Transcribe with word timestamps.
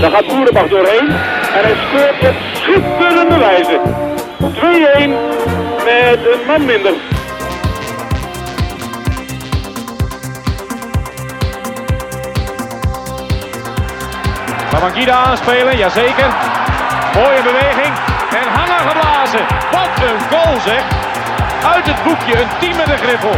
Daar 0.00 0.10
gaat 0.10 0.26
Boerenbach 0.26 0.68
doorheen. 0.68 1.08
En 1.56 1.62
hij 1.64 1.74
scoort 1.86 2.28
op 2.28 2.36
schitterende 2.52 3.38
wijze. 3.38 3.80
2-1 4.38 5.10
met 5.84 6.18
een 6.32 6.46
man 6.46 6.64
minder. 6.64 6.92
Babangida 14.70 15.12
aanspelen, 15.12 15.76
jazeker. 15.76 16.34
Mooie 17.14 17.42
beweging. 17.42 17.94
En 18.30 18.48
hangen 18.52 18.88
geblazen. 18.88 19.46
Wat 19.70 20.08
een 20.08 20.20
goal 20.30 20.60
zeg. 20.60 20.82
Uit 21.74 21.86
het 21.86 22.02
boekje, 22.04 22.40
een 22.40 22.48
team 22.60 22.76
met 22.76 22.88
een 22.88 22.98
griffel. 22.98 23.34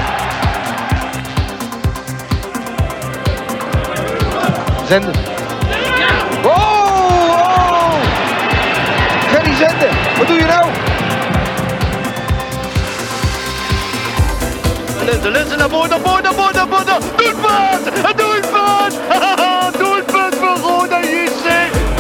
Zenden. 4.87 5.30
Wat 10.19 10.27
doe 10.27 10.37
je 10.37 10.45
nou? 10.45 10.71
Linzen, 15.05 15.31
Linzen 15.31 15.59
naar 15.59 15.69
voren, 15.69 15.91
naar 15.91 16.01
voren, 16.01 16.23
naar 16.23 16.33
voren, 16.35 16.55
naar 16.55 16.67
voren. 16.69 16.87
Doelpunt! 17.17 17.87
Een 18.07 18.17
doelpunt! 18.17 18.51
voor 20.41 20.57
Roda 20.71 21.01
JC. 21.01 21.47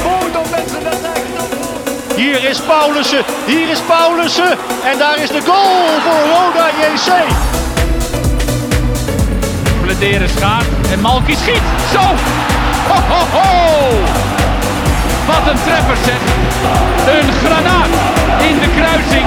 Roda 0.02 0.40
mensen 0.50 0.82
naar. 0.82 0.98
Hier 2.16 2.44
is 2.44 2.60
Paulussen, 2.60 3.24
hier 3.46 3.68
is 3.68 3.78
Paulussen. 3.80 4.58
En 4.84 4.98
daar 4.98 5.18
is 5.18 5.28
de 5.28 5.40
goal 5.40 5.86
voor 6.04 6.20
Roda 6.32 6.68
JC. 6.68 7.12
Bladeren 9.82 10.28
schaart 10.28 10.66
en 10.92 11.00
Malky 11.00 11.34
schiet. 11.34 11.62
Zo! 11.92 12.00
Ho, 12.88 13.00
ho, 13.08 13.38
ho! 13.38 14.39
Wat 15.30 15.46
een 15.50 15.62
treffer 15.64 15.96
zeg. 15.96 16.20
Een 17.14 17.32
granaat 17.32 17.88
in 18.48 18.58
de 18.58 18.68
kruising. 18.76 19.26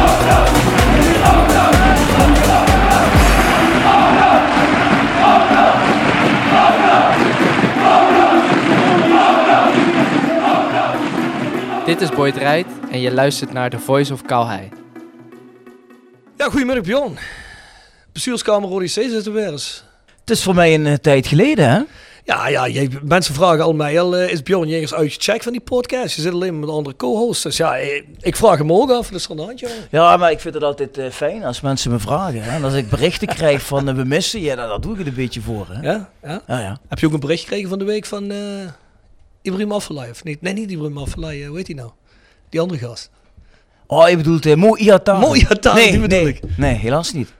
Dit 11.86 12.02
is 12.02 12.10
Boyd 12.10 12.38
Rijt 12.38 12.68
en 12.92 13.02
je 13.02 13.12
luistert 13.12 13.54
naar 13.54 13.70
The 13.70 13.80
Voice 13.80 14.14
of 14.14 14.22
Calhei. 14.22 14.70
Ja, 16.38 16.46
goedemiddag 16.46 16.84
Bjorn. 16.84 17.18
Bestuurskamer 18.14 18.84
C 18.84 18.88
zit 18.88 19.26
er 19.26 19.34
weer 19.34 19.52
eens. 19.52 19.84
Het 20.20 20.30
is 20.30 20.44
voor 20.44 20.56
mij 20.56 20.74
een 20.74 20.86
eh, 20.86 20.94
tijd 20.94 21.28
geleden, 21.28 21.70
hè? 21.70 21.82
Ja, 22.26 22.48
ja 22.48 22.68
jij, 22.68 22.90
mensen 23.04 23.34
vragen 23.34 23.64
al 23.64 23.74
mij 23.74 24.00
al, 24.00 24.18
is 24.18 24.44
Bjorn 24.44 24.68
Jegers 24.68 24.94
uitgecheckt 24.94 25.44
van 25.44 25.52
die 25.52 25.62
podcast? 25.62 26.16
Je 26.16 26.22
zit 26.22 26.34
alleen 26.34 26.60
met 26.60 26.70
andere 26.70 26.96
co-hosts. 26.96 27.44
Dus 27.44 27.58
ja, 27.58 27.78
eh, 27.78 28.04
ik 28.20 28.36
vraag 28.36 28.58
hem 28.58 28.72
ook 28.72 28.92
af, 28.92 29.30
aan 29.30 29.36
de 29.36 29.44
hand, 29.44 29.60
jongen. 29.60 29.88
Ja, 29.92 30.18
maar 30.18 30.32
ik 30.32 30.40
vind 30.40 30.54
het 30.54 30.64
altijd 30.64 30.98
eh, 30.98 31.10
fijn 31.10 31.44
als 31.44 31.62
mensen 31.62 31.92
me 31.92 32.00
vragen. 32.00 32.44
Hè? 32.44 32.56
En 32.56 32.64
als 32.64 32.74
ik 32.74 32.90
berichten 32.90 33.28
krijg 33.28 33.62
van 33.62 33.90
eh, 33.90 33.96
we 33.96 34.04
missen 34.04 34.42
je, 34.42 34.56
dan, 34.56 34.68
dan 34.68 34.82
doe 34.82 34.92
ik 34.92 34.98
het 34.98 35.08
een 35.08 35.14
beetje 35.14 35.42
voor. 35.42 35.68
Hè? 35.70 35.82
Ja? 35.82 36.10
ja? 36.24 36.42
Ja, 36.48 36.60
ja. 36.60 36.80
Heb 36.88 37.00
je 37.00 37.06
ook 37.06 37.14
een 37.14 37.20
bericht 37.20 37.44
gekregen 37.44 37.70
van 37.70 37.80
de 37.80 37.86
week 37.86 38.06
van 38.06 38.32
Ibrahim 39.42 39.72
Afellay? 39.72 40.10
Of 40.10 40.24
niet? 40.24 40.42
Nee, 40.42 40.54
niet 40.54 40.72
Ibrahim 40.72 40.98
Afellay, 40.98 41.46
hoe 41.46 41.58
heet 41.58 41.68
hij 41.68 41.76
nou? 41.76 41.92
Die 42.50 42.60
andere 42.60 42.80
gast. 42.80 43.10
Oh, 43.88 44.10
je 44.10 44.18
bedoelt 44.18 44.46
uh, 44.46 44.56
Mo 44.56 44.76
Iataren. 44.76 45.22
Mo 45.22 45.34
Iataren, 45.34 45.80
nee, 45.80 45.92
die 45.92 46.00
bedoel 46.00 46.24
nee, 46.24 46.34
ik. 46.34 46.58
Nee, 46.58 46.74
helaas 46.74 47.14
niet. 47.14 47.34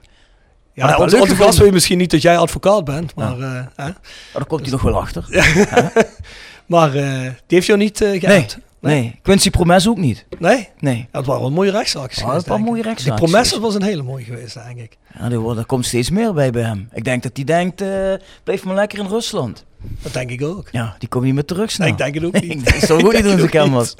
Ja, 0.74 0.98
Maar 0.98 1.10
gast 1.28 1.58
weet 1.58 1.72
misschien 1.72 1.98
niet 1.98 2.10
dat 2.10 2.22
jij 2.22 2.38
advocaat 2.38 2.84
bent, 2.84 3.14
maar, 3.14 3.40
eh, 3.40 3.52
hè? 3.52 3.84
Maar 3.84 3.94
daar 4.32 4.46
komt 4.46 4.60
hij 4.60 4.70
nog 4.70 4.82
wel 4.82 4.96
achter. 5.00 5.24
maar 6.66 6.94
eh, 6.94 7.20
die 7.20 7.30
heeft 7.46 7.66
jou 7.66 7.78
niet 7.78 8.00
uh, 8.00 8.08
Nee, 8.10 8.20
geappt. 8.20 8.58
nee. 8.80 9.18
Quincy 9.22 9.50
Promes 9.50 9.88
ook 9.88 9.96
niet. 9.98 10.26
Nee? 10.38 10.68
Nee. 10.78 10.96
Ja, 11.12 11.18
het 11.18 11.26
waren 11.26 11.42
wel 11.42 11.50
mooie 11.50 11.70
rechtszaakjes 11.70 12.18
Ja, 12.18 12.26
geweest, 12.26 12.46
mooie 12.48 12.66
ik. 12.66 12.72
Die 12.74 12.82
rechtszaakjes 12.82 13.30
Promes 13.30 13.58
was 13.58 13.74
een 13.74 13.82
hele 13.82 14.02
mooie 14.02 14.24
geweest, 14.24 14.54
denk 14.54 14.78
ik. 14.78 14.96
Ja, 15.18 15.30
er, 15.30 15.38
wordt- 15.38 15.58
er 15.58 15.66
komt 15.66 15.86
steeds 15.86 16.10
meer 16.10 16.32
bij 16.34 16.50
bij 16.50 16.62
hem. 16.62 16.88
Ik 16.92 17.04
denk 17.04 17.22
dat 17.22 17.32
hij 17.34 17.44
denkt, 17.44 17.80
eh, 17.80 17.88
blijf 18.44 18.64
maar 18.64 18.74
lekker 18.74 18.98
in 18.98 19.06
Rusland. 19.06 19.64
Dat 20.02 20.12
denk 20.12 20.30
ik 20.30 20.42
ook. 20.42 20.68
Ja, 20.72 20.96
die 20.98 21.08
komt 21.08 21.24
niet 21.24 21.34
meer 21.34 21.44
terug 21.44 21.70
snel. 21.70 21.88
Ik 21.88 21.96
denk 21.98 22.14
het 22.14 22.24
ook 22.24 22.40
niet. 22.42 22.74
ik 22.74 22.84
zou 22.84 23.02
goed 23.02 23.12
niet 23.22 23.52
doen 23.52 23.70
was. 23.72 23.94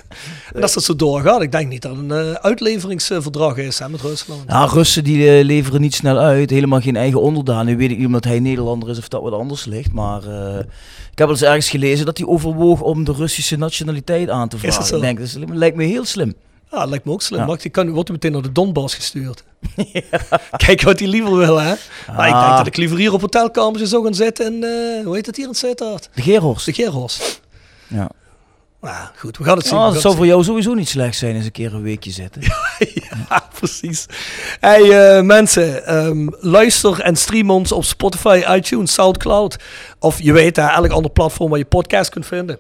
En 0.54 0.62
als 0.62 0.74
dat 0.74 0.84
zo 0.84 0.96
doorgaat, 0.96 1.42
ik 1.42 1.52
denk 1.52 1.68
niet 1.68 1.82
dat 1.82 1.92
er 1.92 1.98
een 1.98 2.10
eh, 2.10 2.32
uitleveringsverdrag 2.32 3.56
is 3.56 3.78
hè, 3.78 3.88
met 3.88 4.00
Rusland. 4.00 4.42
Ja, 4.48 4.64
Russen 4.64 5.04
die 5.04 5.38
eh, 5.38 5.44
leveren 5.44 5.80
niet 5.80 5.94
snel 5.94 6.18
uit. 6.18 6.50
Helemaal 6.50 6.80
geen 6.80 6.96
eigen 6.96 7.20
onderdaan. 7.20 7.66
Nu 7.66 7.76
weet 7.76 7.90
ik 7.90 7.96
niet 7.96 8.06
omdat 8.06 8.24
hij 8.24 8.40
Nederlander 8.40 8.88
is 8.90 8.98
of 8.98 9.08
dat 9.08 9.22
wat 9.22 9.32
anders 9.32 9.64
ligt. 9.64 9.92
Maar 9.92 10.22
eh, 10.22 10.58
ik 11.12 11.18
heb 11.18 11.26
wel 11.26 11.30
eens 11.30 11.42
ergens 11.42 11.70
gelezen 11.70 12.06
dat 12.06 12.18
hij 12.18 12.26
overwoog 12.26 12.80
om 12.80 13.04
de 13.04 13.12
Russische 13.12 13.56
nationaliteit 13.56 14.28
aan 14.28 14.48
te 14.48 14.56
dat 14.56 14.64
vragen. 14.66 14.86
zo? 14.86 14.96
Ik 14.96 15.02
denk, 15.02 15.18
dat 15.18 15.56
lijkt 15.56 15.76
me 15.76 15.84
heel 15.84 16.04
slim. 16.04 16.34
Ja, 16.74 16.80
dat 16.80 16.88
lijkt 16.88 17.04
me 17.04 17.12
ook 17.12 17.22
slim. 17.22 17.48
Ja. 17.48 17.56
Die 17.56 17.70
kan, 17.70 17.90
wordt 17.90 18.10
meteen 18.10 18.32
naar 18.32 18.42
de 18.42 18.52
Donbass 18.52 18.94
gestuurd. 18.94 19.44
Kijk 20.66 20.82
wat 20.82 20.98
hij 20.98 21.08
liever 21.08 21.36
wil, 21.36 21.56
hè? 21.60 21.74
Maar 22.16 22.26
ik 22.26 22.32
denk 22.32 22.44
Ah. 22.44 22.56
dat 22.56 22.66
ik 22.66 22.76
liever 22.76 22.98
hier 22.98 23.12
op 23.12 23.20
hotelkamertje 23.20 23.86
zou 23.86 24.04
gaan 24.04 24.14
zitten 24.14 24.46
in, 24.54 24.62
eh, 24.64 25.04
hoe 25.04 25.14
heet 25.14 25.26
het 25.26 25.36
hier 25.36 25.48
in 25.48 25.54
Sittard? 25.54 26.08
De 26.14 26.22
Gerhorst. 26.22 26.66
De 26.66 26.72
Gerhorst. 26.72 27.40
Ja. 27.86 28.08
Nou, 28.80 29.06
goed, 29.16 29.38
we 29.38 29.44
gaan 29.44 29.56
het 29.56 29.66
zien. 29.66 29.76
Oh, 29.78 29.92
dat 29.92 30.00
zou 30.00 30.16
voor 30.16 30.26
jou 30.26 30.44
sowieso 30.44 30.74
niet 30.74 30.88
slecht 30.88 31.16
zijn 31.16 31.34
eens 31.34 31.44
een 31.44 31.52
keer 31.52 31.74
een 31.74 31.82
weekje 31.82 32.10
zitten. 32.10 32.42
Ja, 33.28 33.48
precies. 33.58 34.06
Hey 34.60 35.16
eh, 35.16 35.22
mensen, 35.22 35.86
ehm, 35.86 36.26
luister 36.40 37.00
en 37.00 37.16
stream 37.16 37.50
ons 37.50 37.72
op 37.72 37.84
Spotify, 37.84 38.42
iTunes, 38.48 38.92
Soundcloud. 38.92 39.56
Of 39.98 40.22
je 40.22 40.32
weet, 40.32 40.56
hè, 40.56 40.66
elk 40.66 40.90
ander 40.90 41.10
platform 41.10 41.50
waar 41.50 41.58
je 41.58 41.64
podcast 41.64 42.10
kunt 42.10 42.26
vinden. 42.26 42.58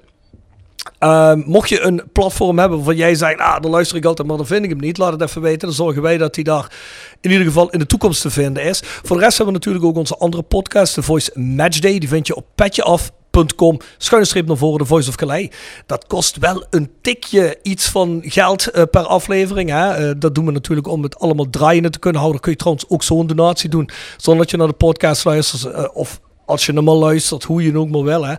Ehm, 1.04 1.42
mocht 1.46 1.68
je 1.68 1.80
een 1.80 2.02
platform 2.12 2.58
hebben 2.58 2.76
waarvan 2.76 2.96
jij 2.96 3.14
zegt, 3.14 3.38
ah, 3.38 3.60
dan 3.60 3.70
luister 3.70 3.96
ik 3.96 4.04
altijd, 4.04 4.28
maar 4.28 4.36
dan 4.36 4.46
vind 4.46 4.64
ik 4.64 4.70
hem 4.70 4.80
niet. 4.80 4.98
Laat 4.98 5.12
het 5.12 5.22
even 5.22 5.42
weten. 5.42 5.68
Dan 5.68 5.76
zorgen 5.76 6.02
wij 6.02 6.18
dat 6.18 6.34
hij 6.34 6.44
daar 6.44 6.72
in 7.20 7.30
ieder 7.30 7.46
geval 7.46 7.70
in 7.70 7.78
de 7.78 7.86
toekomst 7.86 8.22
te 8.22 8.30
vinden 8.30 8.62
is. 8.64 8.80
Voor 8.84 9.16
de 9.16 9.22
rest 9.22 9.36
hebben 9.36 9.54
we 9.54 9.60
natuurlijk 9.60 9.84
ook 9.84 9.96
onze 9.96 10.16
andere 10.16 10.42
podcast, 10.42 10.94
The 10.94 11.02
Voice 11.02 11.38
Matchday. 11.40 11.98
Die 11.98 12.08
vind 12.08 12.26
je 12.26 12.34
op 12.36 12.46
petjeaf.com. 12.54 13.78
Schuine 13.98 14.26
streep 14.26 14.46
naar 14.46 14.56
voren, 14.56 14.78
The 14.78 14.86
Voice 14.86 15.08
of 15.08 15.14
Calais. 15.14 15.48
Dat 15.86 16.06
kost 16.06 16.36
wel 16.36 16.64
een 16.70 16.90
tikje 17.02 17.58
iets 17.62 17.88
van 17.88 18.22
geld 18.24 18.66
eh, 18.66 18.82
per 18.90 19.02
aflevering. 19.06 19.70
Hè? 19.70 19.90
Eh, 19.90 20.14
dat 20.18 20.34
doen 20.34 20.46
we 20.46 20.52
natuurlijk 20.52 20.88
om 20.88 21.02
het 21.02 21.18
allemaal 21.18 21.50
draaiende 21.50 21.90
te 21.90 21.98
kunnen 21.98 22.20
houden. 22.20 22.40
Kun 22.42 22.52
je 22.52 22.58
trouwens 22.58 22.88
ook 22.88 23.02
zo'n 23.02 23.26
donatie 23.26 23.68
doen. 23.70 23.88
Zonder 24.16 24.42
dat 24.42 24.50
je 24.50 24.56
naar 24.56 24.66
de 24.66 24.72
podcast 24.72 25.24
luistert. 25.24 25.64
eh, 25.74 25.84
of 25.92 26.20
als 26.46 26.66
je 26.66 26.72
normaal 26.72 26.98
luistert, 26.98 27.44
hoe 27.44 27.62
je 27.62 27.78
ook 27.78 27.88
maar 27.88 28.02
wil. 28.02 28.26
Hè. 28.26 28.34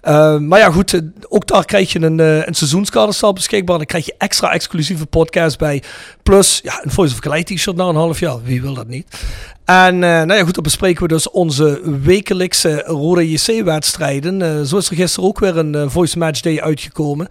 Eh, 0.00 0.38
maar 0.38 0.58
ja, 0.58 0.70
goed, 0.70 0.94
eh, 0.94 1.00
ook 1.28 1.46
daar 1.46 1.64
krijg 1.64 1.92
je 1.92 2.00
een, 2.00 2.20
eh 2.20 2.46
een 2.46 2.54
seizoenskaderstap 2.54 3.34
beschikbaar. 3.34 3.76
Dan 3.76 3.86
krijg 3.86 4.06
je 4.06 4.14
extra 4.18 4.52
exclusieve 4.52 5.06
podcasts 5.06 5.56
bij. 5.56 5.82
Plus 6.22 6.60
ja, 6.62 6.84
een 6.84 6.90
Voice 6.90 7.14
of 7.14 7.20
Calais 7.20 7.44
t-shirt 7.44 7.76
na 7.76 7.84
een 7.84 7.94
half 7.94 8.20
jaar. 8.20 8.42
Wie 8.42 8.62
wil 8.62 8.74
dat 8.74 8.88
niet? 8.88 9.06
En 9.64 9.94
eh, 9.94 10.00
nou 10.00 10.34
ja, 10.34 10.44
goed, 10.44 10.54
dan 10.54 10.62
bespreken 10.62 11.02
we 11.02 11.08
dus 11.08 11.30
onze 11.30 11.80
wekelijkse 12.02 12.82
Rode 12.86 13.30
JC-wedstrijden. 13.30 14.66
Zo 14.66 14.76
is 14.76 14.88
er 14.88 14.96
gisteren 14.96 15.28
ook 15.28 15.38
weer 15.38 15.56
een 15.56 15.90
Voice 15.90 16.18
Match 16.18 16.40
Day 16.40 16.60
uitgekomen. 16.60 17.28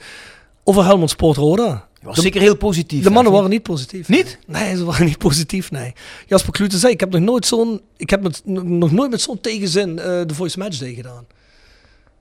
Over 0.64 0.86
Helmond 0.86 1.10
Sport 1.10 1.38
Roda. 1.38 1.88
Was 2.02 2.18
zeker 2.18 2.42
heel 2.42 2.58
positief. 2.58 3.04
De 3.04 3.10
mannen 3.10 3.34
waren 3.34 3.50
niet 3.50 3.64
positief. 3.64 4.08
Niet? 4.08 4.40
Nee, 4.48 4.78
ze 4.78 4.84
waren 4.84 5.06
niet 5.06 5.18
positief, 5.18 5.72
nee. 5.72 5.94
Jasper 6.28 6.52
Klute 6.52 6.78
zei, 6.78 6.94
ik 6.94 7.00
heb 7.00 7.12
nog 7.12 7.22
nooit 7.22 7.46
zo'n, 7.46 7.82
ik 7.98 8.10
heb 8.10 8.22
met, 8.22 8.42
nog 8.46 8.92
nooit 8.92 9.12
met 9.12 9.22
zo'n 9.22 9.42
tegenzin 9.42 10.00
eh, 10.00 10.06
de 10.26 10.34
Voice 10.34 10.60
Match 10.60 10.78
Day 10.78 10.94
gedaan. 10.94 11.26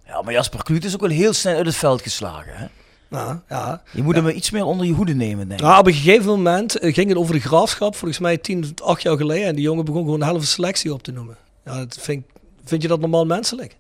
Ja, 0.06 0.23
maar 0.23 0.32
Jasper 0.32 0.62
Kluut 0.62 0.85
is 0.85 0.94
ook 0.94 1.00
wel 1.00 1.11
heel 1.11 1.32
snel 1.32 1.56
uit 1.56 1.67
het 1.67 1.76
veld 1.76 2.02
geslagen. 2.02 2.52
Hè? 2.56 2.67
Nou, 3.08 3.38
ja. 3.49 3.82
Je 3.93 4.02
moet 4.02 4.14
hem 4.14 4.29
iets 4.29 4.50
meer 4.50 4.64
onder 4.64 4.87
je 4.87 4.93
hoede 4.93 5.14
nemen, 5.14 5.49
denk 5.49 5.61
ik. 5.61 5.67
Nou, 5.67 5.79
op 5.79 5.87
een 5.87 5.93
gegeven 5.93 6.26
moment 6.26 6.79
eh, 6.79 6.94
ging 6.94 7.08
het 7.08 7.19
over 7.19 7.35
de 7.35 7.41
graafschap, 7.41 7.97
volgens 7.97 8.20
mij 8.20 8.38
10 8.38 8.61
tot 8.61 8.82
8 8.82 9.02
jaar 9.02 9.17
geleden. 9.17 9.47
En 9.47 9.55
die 9.55 9.64
jongen 9.64 9.85
begon 9.85 10.05
gewoon 10.05 10.20
een 10.20 10.26
halve 10.26 10.47
selectie 10.47 10.93
op 10.93 11.02
te 11.02 11.12
noemen. 11.12 11.37
Ja, 11.64 11.79
dat 11.79 11.99
vind, 12.00 12.25
vind 12.64 12.82
je 12.82 12.88
dat 12.88 13.00
normaal 13.00 13.26
menselijk? 13.26 13.76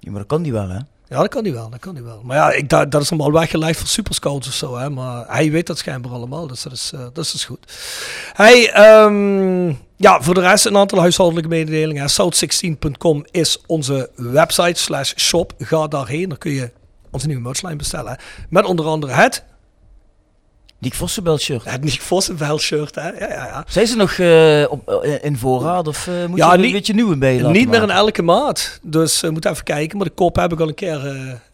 Ja, 0.00 0.10
maar 0.10 0.20
dat 0.20 0.28
kan 0.28 0.42
die 0.42 0.52
wel, 0.52 0.68
hè? 0.68 0.78
Ja, 1.08 1.20
dat 1.20 1.28
kan 1.28 1.44
hij 1.44 1.52
wel, 1.52 1.70
dat 1.70 1.80
kan 1.80 1.94
hij 1.94 2.04
wel. 2.04 2.20
Maar 2.24 2.36
ja, 2.36 2.52
ik, 2.52 2.68
dat, 2.68 2.90
dat 2.90 3.02
is 3.02 3.10
normaal 3.10 3.32
weggelegd 3.32 3.78
voor 3.78 3.88
superscouts 3.88 4.48
of 4.48 4.54
zo. 4.54 4.76
Hè? 4.76 4.90
Maar 4.90 5.24
hij 5.28 5.50
weet 5.50 5.66
dat 5.66 5.78
schijnbaar 5.78 6.12
allemaal, 6.12 6.46
dus 6.46 6.62
dat 6.62 6.72
is, 6.72 6.90
eh, 6.94 7.00
dat 7.12 7.24
is 7.24 7.44
goed. 7.44 7.72
Hey, 8.32 8.70
ehm, 8.70 9.68
ja, 9.96 10.22
voor 10.22 10.34
de 10.34 10.40
rest 10.40 10.64
een 10.64 10.76
aantal 10.76 10.98
huishoudelijke 10.98 11.48
mededelingen. 11.50 12.08
South16.com 12.10 13.24
is 13.30 13.62
onze 13.66 14.10
website 14.14 14.80
slash 14.80 15.12
shop. 15.16 15.52
Ga 15.58 15.86
daarheen, 15.86 16.28
dan 16.28 16.38
kun 16.38 16.52
je 16.52 16.70
onze 17.10 17.26
nieuwe 17.26 17.42
merchlijn 17.42 17.76
bestellen. 17.76 18.18
Met 18.48 18.64
onder 18.64 18.86
andere 18.86 19.12
het 19.12 19.44
Nick 20.78 20.94
Vossenbelt 20.94 21.40
shirt. 21.40 21.64
Het 21.64 21.84
Nick 21.84 22.00
Vossenveld 22.00 22.60
shirt, 22.60 22.94
hè? 22.94 23.08
Ja, 23.08 23.28
ja, 23.28 23.44
ja. 23.46 23.64
Zijn 23.68 23.86
ze 23.86 23.96
nog 23.96 24.12
eh, 24.12 24.64
op, 24.72 24.88
eh, 25.02 25.24
in 25.24 25.36
voorraad 25.38 25.88
of 25.88 26.06
eh, 26.06 26.26
moet 26.26 26.38
Ja, 26.38 26.46
je 26.46 26.52
er 26.52 26.58
niet- 26.58 26.66
een 26.66 26.72
beetje 26.72 26.94
nieuwe 26.94 27.16
bij 27.16 27.34
laten 27.40 27.52
Niet 27.52 27.68
meer 27.68 27.82
in 27.82 27.90
elke 27.90 28.22
maat. 28.22 28.78
Dus 28.82 29.20
we 29.20 29.30
moeten 29.30 29.50
even 29.50 29.64
kijken. 29.64 29.96
Maar 29.96 30.06
de 30.06 30.12
kop 30.12 30.36
heb 30.36 30.52
ik 30.52 30.60
al 30.60 30.68
een 30.68 30.74
keer, 30.74 31.00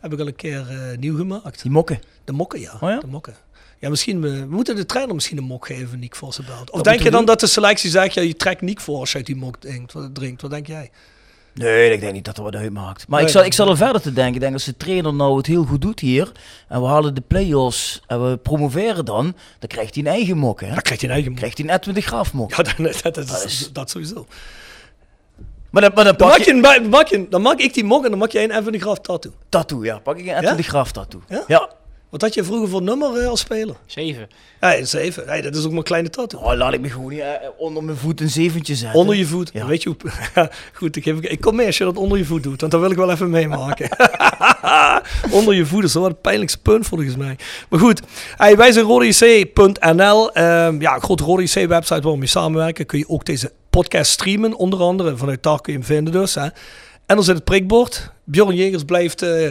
heb 0.00 0.12
ik 0.12 0.20
al 0.20 0.26
een 0.26 0.36
keer 0.36 0.64
nieuw 0.98 1.16
gemaakt. 1.16 1.62
Die 1.62 1.70
mokken. 1.70 2.00
De 2.24 2.32
mokken, 2.32 2.60
ja. 2.60 2.72
Oh 2.80 2.88
ja? 2.90 3.00
De 3.00 3.06
mokken. 3.06 3.34
Ja, 3.78 3.88
misschien, 3.88 4.20
we 4.20 4.46
moeten 4.48 4.76
de 4.76 4.86
trainer 4.86 5.14
misschien 5.14 5.38
een 5.38 5.44
mok 5.44 5.66
geven, 5.66 5.98
Nick 5.98 6.14
Vossenbelt. 6.16 6.70
Of 6.70 6.76
Dat 6.76 6.84
denk 6.84 6.98
je 6.98 7.04
dan 7.04 7.12
doen. 7.12 7.24
dat 7.24 7.40
de 7.40 7.46
selectie 7.46 7.90
zegt, 7.90 8.14
ja, 8.14 8.22
je 8.22 8.36
trekt 8.36 8.60
Nick 8.60 8.80
voor 8.80 8.98
als 8.98 9.10
je 9.10 9.16
uit 9.16 9.26
die 9.26 9.36
mok 9.36 9.56
drinkt. 10.12 10.42
Wat 10.42 10.50
denk 10.50 10.66
jij? 10.66 10.90
Nee, 11.54 11.92
ik 11.92 12.00
denk 12.00 12.12
niet 12.12 12.24
dat 12.24 12.36
er 12.36 12.42
wat 12.42 12.54
uitmaakt. 12.56 13.08
Maar 13.08 13.18
Nee. 13.18 13.26
ik, 13.28 13.34
zal, 13.34 13.44
ik 13.44 13.52
zal 13.52 13.68
er 13.68 13.76
verder 13.76 14.00
te 14.00 14.12
denken. 14.12 14.34
Ik 14.34 14.40
denk 14.40 14.52
als 14.52 14.64
de 14.64 14.76
trainer 14.76 15.14
nou 15.14 15.36
het 15.36 15.46
heel 15.46 15.64
goed 15.64 15.80
doet 15.80 16.00
hier. 16.00 16.32
En 16.68 16.80
we 16.80 16.86
halen 16.86 17.14
de 17.14 17.20
play-offs 17.20 18.00
en 18.06 18.30
we 18.30 18.36
promoveren 18.36 19.04
dan. 19.04 19.24
Dan 19.58 19.68
krijgt 19.68 19.94
hij 19.94 20.04
een 20.04 20.10
eigen 20.10 20.36
mok. 20.38 20.60
Hè? 20.60 20.66
Dan 20.68 20.82
krijgt 20.82 21.00
hij 21.00 21.08
een 21.10 21.14
eigen 21.14 21.30
mok. 21.30 21.38
krijgt 21.40 21.58
hij 21.58 21.68
een 21.68 21.74
Edwin 21.74 21.94
de 21.94 22.00
Graaf 22.00 22.32
mok. 22.32 22.54
Ja, 22.54 22.62
dan, 22.62 22.74
dat, 22.84 23.02
dat, 23.02 23.14
Dat 23.14 23.44
is, 23.44 23.70
dat 23.72 23.90
sowieso. 23.90 24.26
Maar 25.70 25.82
dan, 25.82 25.90
maar 25.94 26.04
dan 26.04 26.14
Dan 26.16 26.28
pak 26.28 26.38
maak, 26.38 26.46
je 26.46 26.54
je, 26.54 26.60
dan, 26.62 26.88
maak 26.88 27.06
je, 27.06 27.26
dan 27.28 27.42
maak 27.42 27.58
ik 27.58 27.74
die 27.74 27.84
mok 27.84 28.04
en 28.04 28.10
dan 28.10 28.18
maak 28.18 28.30
jij 28.30 28.44
een 28.44 28.50
Evan 28.58 28.72
de 28.72 28.78
Graaf 28.78 28.98
tattoo. 29.00 29.32
tattoo. 29.48 29.84
Ja, 29.84 29.98
pak 29.98 30.16
ik 30.18 30.26
een 30.26 30.34
Edwin 30.34 30.48
Ja? 30.50 30.54
de 30.56 30.62
Graaf 30.62 30.92
tattoo. 30.92 31.22
Ja? 31.28 31.44
ja. 31.46 31.70
Wat 32.12 32.20
had 32.20 32.34
je 32.34 32.44
vroeger 32.44 32.68
voor 32.68 32.82
nummer 32.82 33.20
eh, 33.20 33.28
als 33.28 33.40
speler? 33.40 33.76
Zeven. 33.86 34.28
Ja, 34.60 34.76
een 34.76 34.86
zeven. 34.86 35.26
Hey, 35.26 35.40
dat 35.40 35.54
is 35.54 35.64
ook 35.64 35.68
maar 35.68 35.78
een 35.78 35.84
kleine 35.84 36.10
tattoo. 36.10 36.40
Oh, 36.40 36.56
laat 36.56 36.72
ik 36.72 36.80
me 36.80 36.90
gewoon 36.90 37.10
niet, 37.10 37.20
eh, 37.20 37.28
onder 37.56 37.84
mijn 37.84 37.96
voet 37.96 38.20
een 38.20 38.28
zeventje 38.28 38.74
zetten. 38.74 39.00
Onder 39.00 39.16
je 39.16 39.26
voet. 39.26 39.50
Ja. 39.52 39.66
Weet 39.66 39.82
je 39.82 39.88
hoe... 39.88 40.10
Goed, 40.78 40.96
ik, 40.96 41.02
geef, 41.02 41.20
ik 41.20 41.40
kom 41.40 41.56
mee 41.56 41.66
als 41.66 41.78
je 41.78 41.84
dat 41.84 41.96
onder 41.96 42.18
je 42.18 42.24
voet 42.24 42.42
doet. 42.42 42.60
Want 42.60 42.72
dan 42.72 42.80
wil 42.80 42.90
ik 42.90 42.96
wel 42.96 43.10
even 43.10 43.30
meemaken. 43.30 43.88
onder 45.38 45.54
je 45.54 45.66
voet 45.66 45.84
is 45.84 45.94
wel 45.94 46.04
het 46.04 46.20
pijnlijkste 46.20 46.58
punt 46.58 46.86
volgens 46.86 47.16
mij. 47.16 47.36
Maar 47.68 47.80
goed, 47.80 48.00
hey, 48.36 48.56
wij 48.56 48.72
zijn 48.72 48.84
rodec.nl. 48.84 50.32
Ehm 50.32 50.80
ja, 50.80 50.94
een 50.94 51.02
grote 51.02 51.24
Rode 51.24 51.66
website 51.66 52.00
waar 52.00 52.12
we 52.12 52.18
mee 52.18 52.26
samenwerken. 52.26 52.86
Kun 52.86 52.98
je 52.98 53.08
ook 53.08 53.24
deze 53.24 53.52
podcast 53.70 54.10
streamen 54.10 54.54
onder 54.56 54.80
andere. 54.80 55.16
Vanuit 55.16 55.42
daar 55.42 55.60
kun 55.60 55.72
je 55.72 55.78
hem 55.78 55.88
vinden 55.88 56.12
dus. 56.12 56.34
Hè. 56.34 56.46
En 57.06 57.16
er 57.16 57.22
zit 57.22 57.34
het 57.34 57.44
prikbord. 57.44 58.10
Bjorn 58.24 58.54
Jegers 58.54 58.84
blijft... 58.84 59.22
eh, 59.22 59.50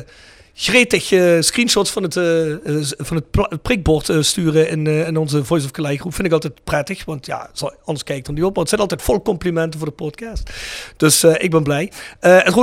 gretig 0.64 1.04
screenshots 1.44 1.92
van 1.92 2.04
het, 2.04 2.18
eh, 2.18 2.52
eh, 2.52 2.86
van 2.98 3.18
het 3.18 3.62
prikbord 3.62 4.10
eh, 4.10 4.22
sturen 4.22 4.70
in, 4.70 4.88
in 4.88 5.18
onze 5.18 5.46
Voice 5.46 5.66
of 5.66 5.72
Calais 5.72 6.00
groep. 6.00 6.14
Vind 6.14 6.28
ik 6.28 6.34
altijd 6.34 6.64
prettig, 6.64 7.06
want 7.06 7.26
ja, 7.26 7.50
anders 7.86 8.04
kijk 8.04 8.20
ik 8.20 8.28
er 8.28 8.34
niet 8.34 8.44
op. 8.44 8.50
Maar 8.50 8.60
het 8.60 8.70
zijn 8.70 8.82
altijd 8.82 9.02
vol 9.02 9.22
complimenten 9.22 9.80
voor 9.80 9.88
de 9.90 9.96
podcast. 9.96 10.50
Dus 10.98 11.24
ik 11.24 11.52
ben 11.52 11.64
blij. 11.64 11.92
Het 12.20 12.54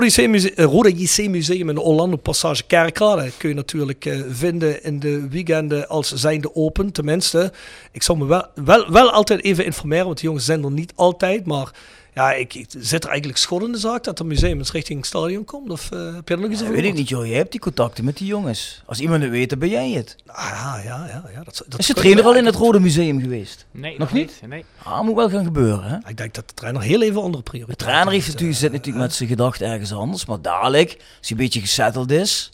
Rode 0.55 0.93
JC, 0.93 1.29
Museum 1.29 1.69
in 1.69 1.75
de 1.75 1.81
Orlando 1.81 2.17
Passage 2.17 2.63
Kerkrade 2.67 3.31
kun 3.37 3.49
je 3.49 3.55
natuurlijk 3.55 4.23
vinden 4.31 4.85
in 4.85 5.01
de 5.01 5.29
weekenden 5.29 5.89
als 5.89 6.13
zijnde 6.13 6.55
open. 6.55 6.93
Tenminste, 6.93 7.53
ik 7.93 8.03
zal 8.03 8.17
me 8.17 8.27
wel, 8.27 8.47
wel, 8.65 8.91
wel 8.91 9.11
altijd 9.11 9.43
even 9.43 9.65
informeren, 9.65 10.05
want 10.05 10.17
die 10.17 10.27
jongens 10.27 10.45
zijn 10.45 10.65
er 10.65 10.71
niet 10.71 10.93
altijd. 10.95 11.47
Maar 11.47 11.71
ja, 12.19 12.33
ik, 12.33 12.55
ik 12.55 12.67
zit 12.79 13.05
er 13.05 13.11
eigenlijk 13.11 13.39
schot 13.39 13.63
in 13.63 13.73
de 13.73 13.79
zaak 13.79 14.05
dat 14.05 14.19
het 14.19 14.27
museum 14.27 14.59
eens 14.59 14.73
richting 14.73 14.99
het 14.99 15.09
stadion 15.09 15.45
komt. 15.45 15.71
Of 15.71 15.91
eh, 15.91 16.15
heb 16.15 16.29
je 16.29 16.35
er 16.35 16.41
nog 16.41 16.51
iets 16.51 16.61
Ja, 16.61 16.67
over 16.67 16.81
weet 16.81 16.91
ik 16.91 16.95
niet, 16.95 17.09
joh. 17.09 17.27
Jij 17.27 17.37
hebt 17.37 17.51
die 17.51 17.61
contacten 17.61 18.05
met 18.05 18.17
die 18.17 18.27
jongens. 18.27 18.83
Als 18.87 19.01
iemand 19.01 19.23
het 19.23 19.31
weet, 19.31 19.51
dan 19.51 19.59
ben 19.59 19.69
jij 19.69 19.91
het. 19.91 20.17
Ah, 20.27 20.47
ja, 20.51 20.81
ja, 20.85 21.07
ja. 21.07 21.25
ja 21.35 21.43
dat, 21.45 21.65
dat 21.69 21.81
Is 21.81 21.87
de 21.87 21.95
trainer 21.95 22.25
al 22.25 22.37
in 22.37 22.47
het 22.47 22.55
Rode 22.55 22.81
Museum 22.81 23.21
geweest? 23.21 23.67
Nee, 23.71 23.99
Nog 23.99 24.13
niet? 24.13 24.41
Nee. 24.47 24.65
Ah, 24.83 25.01
moet 25.01 25.15
wel 25.15 25.29
gaan 25.31 25.45
gebeuren, 25.45 25.83
hè? 25.85 25.97
Ik 26.09 26.17
denk 26.17 26.35
dat 26.35 26.49
de 26.49 26.55
trainer 26.55 26.83
heel 26.83 27.03
even 27.03 27.23
andere 27.23 27.43
De 27.43 27.51
prioriteiten 27.51 27.87
trainer 27.87 28.13
heeft 28.13 28.27
natuurlijk, 28.27 28.55
eh, 28.55 28.61
zit 28.61 28.73
natuurlijk 28.73 29.05
met 29.05 29.15
zijn 29.15 29.29
gedachten 29.29 29.67
ergens 29.67 29.93
anders. 29.93 30.27
Maar 30.27 30.43
dadelijk, 30.43 30.91
als 30.91 31.29
hij 31.29 31.31
een 31.31 31.37
beetje 31.37 31.61
gesetteld 31.61 32.11
is, 32.11 32.53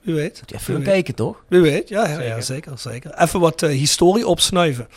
Wie 0.00 0.14
weet. 0.14 0.40
moet 0.40 0.50
hij 0.50 0.58
even 0.58 0.82
kijken, 0.82 1.14
toch? 1.14 1.44
Wie 1.48 1.60
weet, 1.60 1.88
ja, 1.88 2.08
ja, 2.08 2.20
ja 2.20 2.40
zeker. 2.40 2.78
zeker. 2.78 3.14
Even 3.14 3.40
wat 3.40 3.62
eh, 3.62 3.70
historie 3.70 4.26
opsnuiven. 4.26 4.88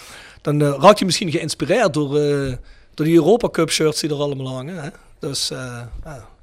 Dan 0.41 0.61
eh, 0.61 0.75
raak 0.79 0.97
je 0.97 1.05
misschien 1.05 1.31
geïnspireerd 1.31 1.93
door, 1.93 2.19
eh, 2.19 2.53
door 2.99 3.07
die 3.07 3.17
Europa 3.17 3.49
Cup 3.49 3.71
shirts 3.71 3.99
die 3.99 4.09
er 4.09 4.15
allemaal 4.15 4.47
hangen. 4.47 4.83
Hè? 4.83 4.89
Dus 5.19 5.51
eh, 5.51 5.81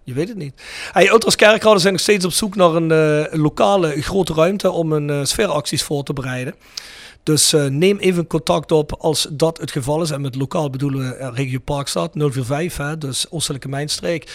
je 0.05 0.13
weet 0.13 0.29
het 0.29 0.37
niet. 0.37 0.63
Hey, 0.93 1.09
Ultras 1.09 1.83
zijn 1.83 1.93
nog 1.93 2.03
steeds 2.03 2.25
op 2.25 2.33
zoek 2.33 2.57
naar 2.57 2.75
een, 2.75 2.91
een 3.33 3.41
lokale 3.41 4.03
grote 4.03 4.33
ruimte 4.33 4.71
om 4.71 4.93
een 4.93 5.11
eh, 5.11 5.25
sfeeracties 5.25 5.83
voor 5.83 6.03
te 6.03 6.13
bereiden. 6.13 6.55
Dus 7.23 7.55
neem 7.69 7.99
even 7.99 8.27
contact 8.27 8.73
op 8.73 8.93
als 8.93 9.27
dat 9.31 9.59
het 9.59 9.71
geval 9.71 10.03
is. 10.03 10.11
En 10.11 10.21
met 10.21 10.35
lokaal 10.35 10.71
bedoelen 10.71 11.01
we 11.01 11.31
regio 11.31 11.59
Parkstad 11.59 12.11
045, 12.15 12.77
hè, 12.77 12.99
dus 12.99 13.31
Oostelijke 13.31 13.69
Mijnstreek. 13.69 14.31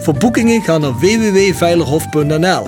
Voor 0.00 0.14
boekingen 0.14 0.62
ga 0.62 0.78
naar 0.78 0.98
www.veilerhof.nl. 0.98 2.66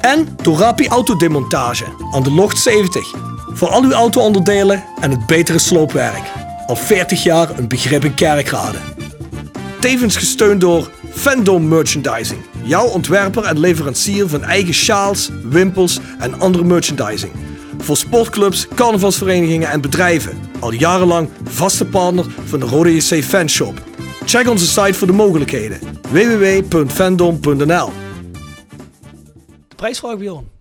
En 0.00 0.36
Torapi 0.36 0.88
Autodemontage 0.88 1.84
aan 2.12 2.22
de 2.22 2.30
Locht 2.30 2.58
70. 2.58 3.14
Voor 3.52 3.68
al 3.68 3.82
uw 3.82 3.92
auto-onderdelen 3.92 4.84
en 5.00 5.10
het 5.10 5.26
betere 5.26 5.58
sloopwerk. 5.58 6.47
Al 6.68 6.76
40 6.76 7.22
jaar 7.22 7.58
een 7.58 7.68
begrip 7.68 8.04
in 8.04 8.14
Kerkrade. 8.14 8.78
Tevens 9.80 10.16
gesteund 10.16 10.60
door 10.60 10.90
Fandom 11.10 11.68
Merchandising. 11.68 12.40
Jouw 12.62 12.86
ontwerper 12.86 13.44
en 13.44 13.58
leverancier 13.58 14.28
van 14.28 14.42
eigen 14.42 14.74
sjaals, 14.74 15.30
wimpels 15.42 16.00
en 16.18 16.40
andere 16.40 16.64
merchandising. 16.64 17.32
Voor 17.78 17.96
sportclubs, 17.96 18.68
carnavalsverenigingen 18.74 19.70
en 19.70 19.80
bedrijven. 19.80 20.38
Al 20.60 20.72
jarenlang 20.72 21.28
vaste 21.44 21.84
partner 21.86 22.24
van 22.44 22.60
de 22.60 22.66
Rode 22.66 22.94
JC 22.96 23.24
Fanshop. 23.24 23.82
Check 24.24 24.48
onze 24.48 24.66
site 24.66 24.94
voor 24.94 25.06
de 25.06 25.12
mogelijkheden. 25.12 25.78
www.fandom.nl 26.10 27.90
prijsvraag, 29.76 30.18
Bjorn. 30.18 30.57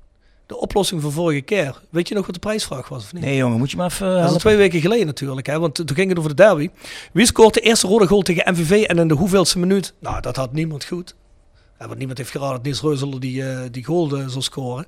De 0.48 0.58
oplossing 0.58 1.02
van 1.02 1.12
vorige 1.12 1.42
keer. 1.42 1.82
Weet 1.90 2.08
je 2.08 2.16
nog 2.16 2.26
wat 2.26 2.34
de 2.34 2.40
prijsvraag 2.42 2.88
was 2.90 3.04
of 3.04 3.14
niet? 3.14 3.24
Nee, 3.24 3.36
jongen, 3.36 3.58
moet 3.58 3.72
je 3.72 3.78
maar 3.78 3.92
even 3.92 4.22
Dat 4.22 4.32
is 4.32 4.38
twee 4.38 4.56
weken 4.56 4.82
geleden 4.82 5.06
natuurlijk. 5.06 5.48
Hè? 5.48 5.60
Want 5.60 5.76
toen 5.76 5.94
ging 5.94 6.10
het 6.10 6.18
over 6.18 6.36
de 6.36 6.44
derby. 6.44 6.70
Wie 7.14 7.26
scoort 7.26 7.54
de 7.54 7.60
eerste 7.60 7.88
rode 7.88 8.08
goal 8.08 8.22
tegen 8.22 8.54
MVV 8.54 8.84
en 8.84 8.98
in 8.98 9.08
de 9.08 9.14
hoeveelste 9.14 9.60
minuut? 9.60 9.94
Nou, 10.00 10.22
dat 10.22 10.36
had 10.36 10.54
niemand 10.54 10.84
goed. 10.86 11.16
Ja, 11.80 11.86
want 11.86 11.98
niemand 11.98 12.18
heeft 12.18 12.32
geraden 12.32 12.56
dat 12.56 12.64
Niels 12.64 12.82
Reuzel 12.82 13.20
die, 13.20 13.50
eh, 13.50 13.60
die 13.72 13.86
goal 13.86 14.16
eh, 14.18 14.28
zou 14.28 14.42
scoren. 14.42 14.86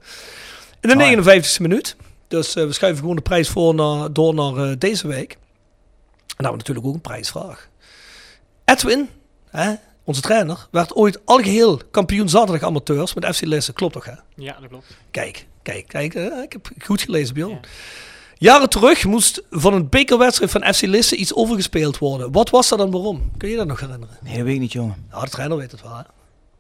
In 0.82 0.90
de 0.90 0.96
Ah, 0.96 1.10
ja. 1.12 1.42
59e 1.42 1.62
minuut. 1.62 1.96
Dus 2.28 2.56
eh, 2.56 2.64
we 2.66 2.72
schuiven 2.74 3.00
gewoon 3.02 3.16
de 3.16 3.22
prijs 3.22 3.50
voor 3.50 3.76
naar, 3.76 4.14
door 4.14 4.34
naar 4.34 4.56
eh, 4.70 4.76
deze 4.78 5.08
week. 5.08 5.32
En 5.32 6.46
dan 6.46 6.46
hebben 6.46 6.52
we 6.52 6.58
natuurlijk 6.58 6.88
ook 6.88 6.94
een 6.94 7.02
prijsvraag. 7.02 7.70
Edwin, 8.66 9.10
hè, 9.50 9.74
onze 10.04 10.22
trainer, 10.22 10.68
werd 10.72 10.96
ooit 10.96 11.26
algeheel 11.26 11.82
kampioen 11.92 12.30
zaterdag 12.30 12.64
amateurs 12.64 13.14
met 13.14 13.36
FC 13.36 13.42
Lisse. 13.42 13.74
Klopt 13.74 13.94
toch 13.94 14.06
hè? 14.06 14.14
Ja, 14.36 14.58
dat 14.60 14.70
klopt. 14.70 14.86
Kijk, 15.12 15.46
kijk, 15.62 15.88
kijk. 15.88 16.14
eh, 16.16 16.42
ik 16.44 16.52
heb 16.54 16.70
goed 16.84 17.02
gelezen, 17.02 17.34
Bjorn. 17.34 17.52
Ja. 17.52 17.60
Jaren 18.38 18.70
terug 18.70 19.06
moest 19.06 19.42
van 19.50 19.74
een 19.74 19.90
bekerwedstrijd 19.90 20.52
van 20.52 20.74
FC 20.74 20.82
Lisse 20.82 21.16
iets 21.16 21.34
overgespeeld 21.34 21.98
worden. 21.98 22.32
Wat 22.32 22.50
was 22.50 22.70
dat 22.70 22.80
dan 22.80 22.92
waarom? 22.92 23.32
Kun 23.38 23.50
je 23.50 23.56
dat 23.56 23.68
nog 23.68 23.80
herinneren? 23.80 24.18
Nee, 24.24 24.36
dat 24.36 24.44
weet 24.46 24.54
ik 24.54 24.60
niet, 24.60 24.72
jongen. 24.72 25.06
Nou, 25.10 25.24
de 25.24 25.30
trainer 25.30 25.58
weet 25.58 25.72
het 25.72 25.82
wel, 25.82 25.96
hè? 25.96 26.02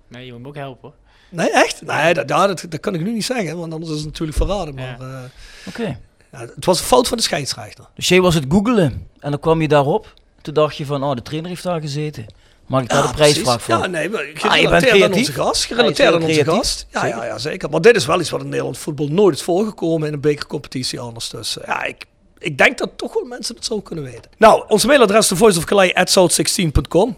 Nee, 0.07 0.25
je 0.25 0.31
moet 0.31 0.41
me 0.41 0.47
ook 0.47 0.55
helpen 0.55 0.81
hoor. 0.81 0.93
Nee, 1.29 1.51
echt? 1.51 1.81
Nee, 1.81 2.13
dat, 2.13 2.29
ja, 2.29 2.47
dat, 2.47 2.65
dat 2.69 2.79
kan 2.79 2.93
ik 2.95 3.01
nu 3.01 3.11
niet 3.13 3.25
zeggen, 3.25 3.57
want 3.57 3.73
anders 3.73 3.91
is 3.91 3.97
het 3.97 4.05
natuurlijk 4.05 4.37
verraden. 4.37 4.75
Maar 4.75 4.83
Ja. 4.99 5.21
eh, 5.23 5.67
Oké. 5.67 5.99
ja, 6.31 6.39
het 6.55 6.65
was 6.65 6.79
een 6.79 6.85
fout 6.85 7.07
van 7.07 7.17
de 7.17 7.23
scheidsrechter. 7.23 7.85
Dus 7.95 8.07
jij 8.07 8.21
was 8.21 8.35
het 8.35 8.45
googelen 8.49 9.07
en 9.19 9.31
dan 9.31 9.39
kwam 9.39 9.61
je 9.61 9.67
daarop. 9.67 10.13
Toen 10.41 10.53
dacht 10.53 10.77
je 10.77 10.85
van, 10.85 11.03
oh, 11.03 11.15
de 11.15 11.21
trainer 11.21 11.49
heeft 11.49 11.63
daar 11.63 11.81
gezeten. 11.81 12.25
Mag 12.69 12.81
ik 12.81 12.89
daar 12.89 13.07
de 13.07 13.13
prijsvraag 13.13 13.61
voor? 13.61 13.77
Ja, 13.77 13.87
nee, 13.87 14.09
maar 14.09 14.21
Ah, 14.21 14.27
gerelateerd 14.51 14.91
aan 14.91 14.97
creatief. 14.97 15.17
onze 15.17 15.33
gast. 15.33 15.61
Ja, 15.61 15.67
Gerelateerd 15.75 16.11
bent 16.11 16.23
aan 16.23 16.29
onze 16.29 16.43
gast. 16.45 16.85
Ja, 16.91 17.01
Zeker. 17.01 17.17
ja, 17.17 17.25
ja, 17.25 17.37
zeker. 17.37 17.69
Maar 17.69 17.81
dit 17.81 17.95
is 17.95 18.05
wel 18.05 18.19
iets 18.19 18.29
wat 18.29 18.41
in 18.41 18.49
Nederland 18.49 18.77
voetbal 18.77 19.07
nooit 19.07 19.35
is 19.35 19.41
voorgekomen 19.41 20.07
in 20.07 20.13
een 20.13 20.19
bekercompetitie 20.21 20.99
anders. 20.99 21.29
Dus 21.29 21.57
eh, 21.59 21.67
ja, 21.67 21.83
ik, 21.83 22.05
ik 22.37 22.57
denk 22.57 22.77
dat 22.77 22.89
toch 22.95 23.13
wel 23.13 23.23
mensen 23.23 23.55
het 23.55 23.65
zo 23.65 23.81
kunnen 23.81 24.03
weten. 24.05 24.31
Nou, 24.37 24.63
ons 24.67 24.85
mailadres 24.85 25.31
is 25.31 25.37
voiceofcalais.south16.com 25.37 27.17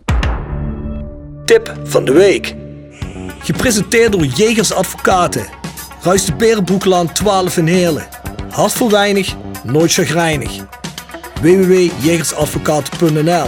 Tip 1.45 1.73
van 1.83 2.05
de 2.05 2.11
week. 2.11 2.55
Gepresenteerd 3.43 4.11
door 4.11 4.25
Jegers 4.25 4.73
Advocaten. 4.73 5.47
Ruist 6.01 6.25
de 6.25 6.33
Berenbroeklaan 6.33 7.11
12 7.13 7.57
in 7.57 7.67
Heerlen. 7.67 8.07
Hart 8.49 8.71
voor 8.71 8.89
weinig, 8.89 9.35
nooit 9.63 9.93
chagrijnig. 9.93 10.51
www.jegersadvocaten.nl 11.41 13.47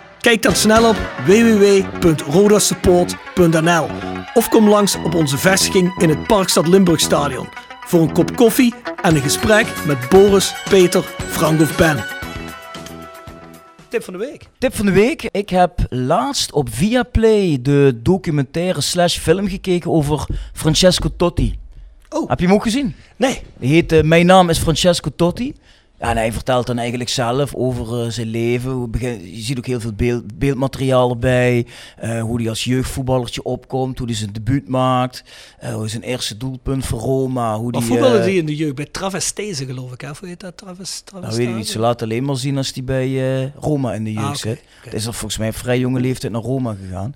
Kijk 0.21 0.41
dan 0.41 0.55
snel 0.55 0.89
op 0.89 0.95
www.rodasupport.nl 1.25 3.87
of 4.33 4.49
kom 4.49 4.69
langs 4.69 4.95
op 4.95 5.15
onze 5.15 5.37
vestiging 5.37 6.01
in 6.01 6.09
het 6.09 6.27
Parkstad 6.27 6.67
Limburgstadion 6.67 7.47
voor 7.85 8.01
een 8.01 8.13
kop 8.13 8.35
koffie 8.35 8.73
en 9.01 9.15
een 9.15 9.21
gesprek 9.21 9.67
met 9.85 10.09
Boris, 10.09 10.53
Peter, 10.69 11.03
Frank 11.17 11.61
of 11.61 11.77
Ben. 11.77 12.05
Tip 13.89 14.03
van 14.03 14.13
de 14.13 14.19
week. 14.19 14.45
Tip 14.57 14.75
van 14.75 14.85
de 14.85 14.91
week. 14.91 15.29
Ik 15.31 15.49
heb 15.49 15.79
laatst 15.89 16.51
op 16.51 16.67
Viaplay 16.71 17.57
de 17.61 17.99
documentaire 18.03 18.81
slash 18.81 19.17
film 19.17 19.47
gekeken 19.47 19.91
over 19.91 20.27
Francesco 20.53 21.09
Totti. 21.17 21.59
Oh. 22.09 22.29
Heb 22.29 22.39
je 22.39 22.45
hem 22.45 22.55
ook 22.55 22.63
gezien? 22.63 22.95
Nee. 23.15 23.41
Die 23.57 23.73
heet 23.73 23.91
eh, 23.91 24.03
Mijn 24.03 24.25
naam 24.25 24.49
is 24.49 24.57
Francesco 24.57 25.09
Totti. 25.15 25.53
Ja, 26.01 26.09
en 26.09 26.17
hij 26.17 26.31
vertelt 26.33 26.67
dan 26.67 26.77
eigenlijk 26.77 27.09
zelf 27.09 27.55
over 27.55 28.01
eh, 28.03 28.09
zijn 28.11 28.27
leven. 28.27 28.91
Begin- 28.91 29.35
je 29.35 29.41
ziet 29.41 29.57
ook 29.57 29.65
heel 29.65 29.79
veel 29.79 29.93
beeld, 29.93 30.37
beeldmateriaal 30.39 31.09
erbij. 31.09 31.65
eh, 31.97 32.21
hoe 32.21 32.39
hij 32.41 32.49
als 32.49 32.63
jeugdvoetballertje 32.63 33.43
opkomt. 33.43 33.97
Hoe 33.97 34.07
hij 34.07 34.15
zijn 34.15 34.31
debuut 34.33 34.67
maakt. 34.67 35.23
eh, 35.59 35.73
hoe 35.73 35.87
zijn 35.87 36.01
eerste 36.01 36.37
doelpunt 36.37 36.85
voor 36.85 36.99
Roma. 36.99 37.55
Hoe 37.57 37.71
Maar 37.71 37.81
die, 37.81 37.89
voetballen 37.89 38.23
die 38.23 38.37
in 38.39 38.45
de 38.45 38.55
jeugd 38.55 38.75
bij 38.75 38.85
Travestese 38.91 39.65
geloof 39.65 39.91
ik. 39.93 40.01
Hè? 40.01 40.07
Hoe 40.19 40.27
heet 40.27 40.39
dat? 40.39 40.57
Traves, 40.57 41.03
Nou, 41.13 41.35
weet 41.35 41.47
ik 41.47 41.55
niet. 41.55 41.69
Ze 41.69 41.79
laten 41.79 42.07
alleen 42.07 42.23
maar 42.23 42.37
zien 42.37 42.57
als 42.57 42.71
hij 42.73 42.83
bij 42.83 43.51
Roma 43.59 43.93
in 43.93 44.03
de 44.03 44.13
jeugd 44.13 44.25
Ah, 44.25 44.29
oké, 44.29 44.37
zit. 44.39 44.61
Het 44.83 44.93
is 44.93 45.05
er 45.05 45.13
volgens 45.13 45.39
mij 45.39 45.53
vrij 45.53 45.79
jonge 45.79 45.99
leeftijd 45.99 46.31
naar 46.33 46.41
Roma 46.41 46.75
gegaan. 46.85 47.15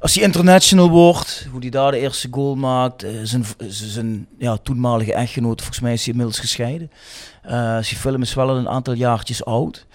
Als 0.00 0.14
hij 0.14 0.24
international 0.24 0.90
wordt, 0.90 1.46
hoe 1.50 1.60
hij 1.60 1.70
daar 1.70 1.90
de 1.90 1.98
eerste 1.98 2.28
goal 2.30 2.54
maakt. 2.54 3.06
zijn 3.22 3.44
zijn 3.68 4.26
ja, 4.38 4.56
toenmalige 4.56 5.12
echtgenoot, 5.14 5.58
volgens 5.60 5.80
mij 5.80 5.92
is 5.92 6.00
hij 6.04 6.10
inmiddels 6.10 6.38
gescheiden. 6.38 6.90
Eh 7.44 7.76
die 7.76 7.96
film 7.96 8.22
is 8.22 8.34
wel 8.34 8.48
een 8.56 8.68
aantal 8.68 8.94
jaartjes 8.94 9.44
oud. 9.44 9.86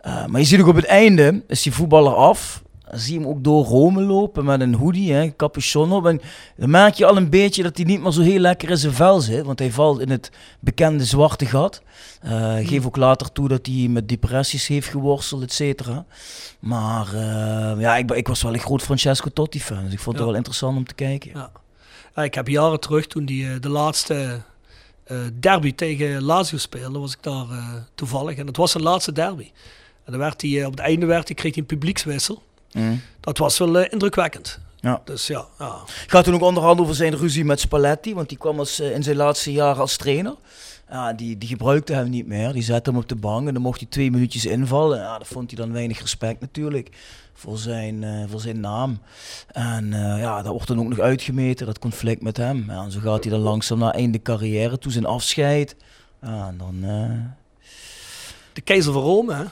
Eh, 0.00 0.26
maar 0.26 0.40
je 0.40 0.46
ziet 0.46 0.60
ook 0.60 0.66
op 0.66 0.76
het 0.76 0.84
einde, 0.84 1.42
is 1.48 1.62
die 1.62 1.72
voetballer 1.72 2.14
af. 2.14 2.64
Dan 2.90 2.98
zie 2.98 3.12
je 3.14 3.18
hem 3.20 3.28
ook 3.28 3.44
door 3.44 3.64
Rome 3.64 4.02
lopen 4.02 4.44
met 4.44 4.60
een 4.60 4.74
hoodie, 4.74 5.12
hè, 5.12 5.36
capuchon 5.36 5.92
op. 5.92 6.06
En 6.06 6.20
dan 6.56 6.70
merk 6.70 6.94
je 6.94 7.06
al 7.06 7.16
een 7.16 7.30
beetje 7.30 7.62
dat 7.62 7.76
hij 7.76 7.86
niet 7.86 8.00
meer 8.02 8.12
zo 8.12 8.20
heel 8.22 8.38
lekker 8.38 8.70
in 8.70 8.76
zijn 8.76 8.92
vel 8.92 9.20
zit. 9.20 9.44
Want 9.44 9.58
hij 9.58 9.70
valt 9.72 10.00
in 10.00 10.10
het 10.10 10.30
bekende 10.60 11.04
zwarte 11.04 11.46
gat. 11.46 11.82
Eh 12.20 12.54
geef 12.62 12.86
ook 12.86 12.96
later 12.96 13.32
toe 13.32 13.48
dat 13.48 13.66
hij 13.66 13.86
met 13.90 14.08
depressies 14.08 14.66
heeft 14.66 14.88
geworsteld, 14.88 15.42
et 15.42 15.52
cetera. 15.52 16.04
Maar 16.60 17.06
eh, 17.14 17.80
ja, 17.80 17.96
ik, 17.96 18.10
ik 18.10 18.28
was 18.28 18.42
wel 18.42 18.54
een 18.54 18.60
groot 18.60 18.82
Francesco 18.82 19.30
Totti 19.30 19.60
fan. 19.60 19.84
Dus 19.84 19.92
ik 19.92 19.98
vond 20.00 20.16
het 20.16 20.18
Ja. 20.24 20.30
wel 20.30 20.36
interessant 20.38 20.76
om 20.76 20.86
te 20.86 20.94
kijken. 20.94 21.30
Ja. 21.34 21.50
Ja, 22.14 22.22
ik 22.22 22.34
heb 22.34 22.48
jaren 22.48 22.80
terug, 22.80 23.06
toen 23.06 23.24
die 23.24 23.58
de 23.60 23.68
laatste 23.68 24.40
derby 25.40 25.74
tegen 25.74 26.22
Lazio 26.22 26.58
speelde, 26.58 26.98
was 26.98 27.12
ik 27.12 27.22
daar 27.22 27.50
eh, 27.50 27.74
toevallig. 27.94 28.38
En 28.38 28.46
het 28.46 28.56
was 28.56 28.70
zijn 28.70 28.82
laatste 28.82 29.12
derby. 29.12 29.50
En 30.06 30.12
dan 30.12 30.20
werd 30.20 30.42
hij, 30.42 30.60
eh, 30.60 30.66
op 30.66 30.70
het 30.70 30.80
einde 30.80 31.06
werd 31.06 31.26
hij, 31.26 31.36
kreeg 31.36 31.54
hij 31.54 31.62
een 31.62 31.68
publiekswissel. 31.68 32.42
Mm. 32.72 33.00
Dat 33.20 33.38
was 33.38 33.58
wel 33.58 33.78
eh, 33.78 33.92
indrukwekkend. 33.92 34.58
Ja. 34.80 35.00
Dus 35.04 35.26
ja, 35.26 35.46
ja. 35.58 35.78
Gaat 36.06 36.24
toen 36.24 36.34
ook 36.34 36.40
onderhand 36.40 36.80
over 36.80 36.94
zijn 36.94 37.16
ruzie 37.16 37.44
met 37.44 37.60
Spalletti, 37.60 38.14
want 38.14 38.28
die 38.28 38.38
kwam 38.38 38.58
als, 38.58 38.80
eh, 38.80 38.94
in 38.94 39.02
zijn 39.02 39.16
laatste 39.16 39.52
jaren 39.52 39.80
als 39.80 39.96
trainer. 39.96 40.34
Ja, 40.90 41.12
die, 41.12 41.38
die 41.38 41.48
gebruikte 41.48 41.92
hem 41.92 42.10
niet 42.10 42.26
meer. 42.26 42.52
Die 42.52 42.62
zette 42.62 42.90
hem 42.90 42.98
op 42.98 43.08
de 43.08 43.16
bank 43.16 43.46
en 43.48 43.54
dan 43.54 43.62
mocht 43.62 43.80
hij 43.80 43.88
twee 43.88 44.10
minuutjes 44.10 44.46
invallen. 44.46 44.98
Ja, 44.98 45.18
dat 45.18 45.26
vond 45.26 45.50
hij 45.50 45.60
dan 45.60 45.72
weinig 45.72 46.00
respect 46.00 46.40
natuurlijk 46.40 46.90
voor 47.36 47.58
zijn, 47.58 48.04
eh, 48.04 48.24
voor 48.28 48.40
zijn 48.40 48.60
naam. 48.60 48.98
En 49.52 49.92
eh, 49.92 50.20
ja, 50.20 50.42
dat 50.42 50.52
wordt 50.52 50.68
dan 50.68 50.78
ook 50.78 50.88
nog 50.88 50.98
uitgemeten, 50.98 51.66
dat 51.66 51.78
conflict 51.78 52.22
met 52.22 52.36
hem. 52.36 52.64
Ja, 52.68 52.82
en 52.82 52.90
zo 52.90 53.00
gaat 53.00 53.24
hij 53.24 53.32
dan 53.32 53.40
langzaam 53.40 53.78
naar 53.78 53.94
einde 53.94 54.22
carrière 54.22 54.78
toe, 54.78 54.92
zijn 54.92 55.06
afscheid. 55.06 55.76
Ja, 56.22 56.48
en 56.48 56.56
dan 56.58 56.76
eh, 56.82 57.10
De 58.52 58.60
keizer 58.60 58.92
van 58.92 59.02
Rome, 59.02 59.34
hè? 59.34 59.44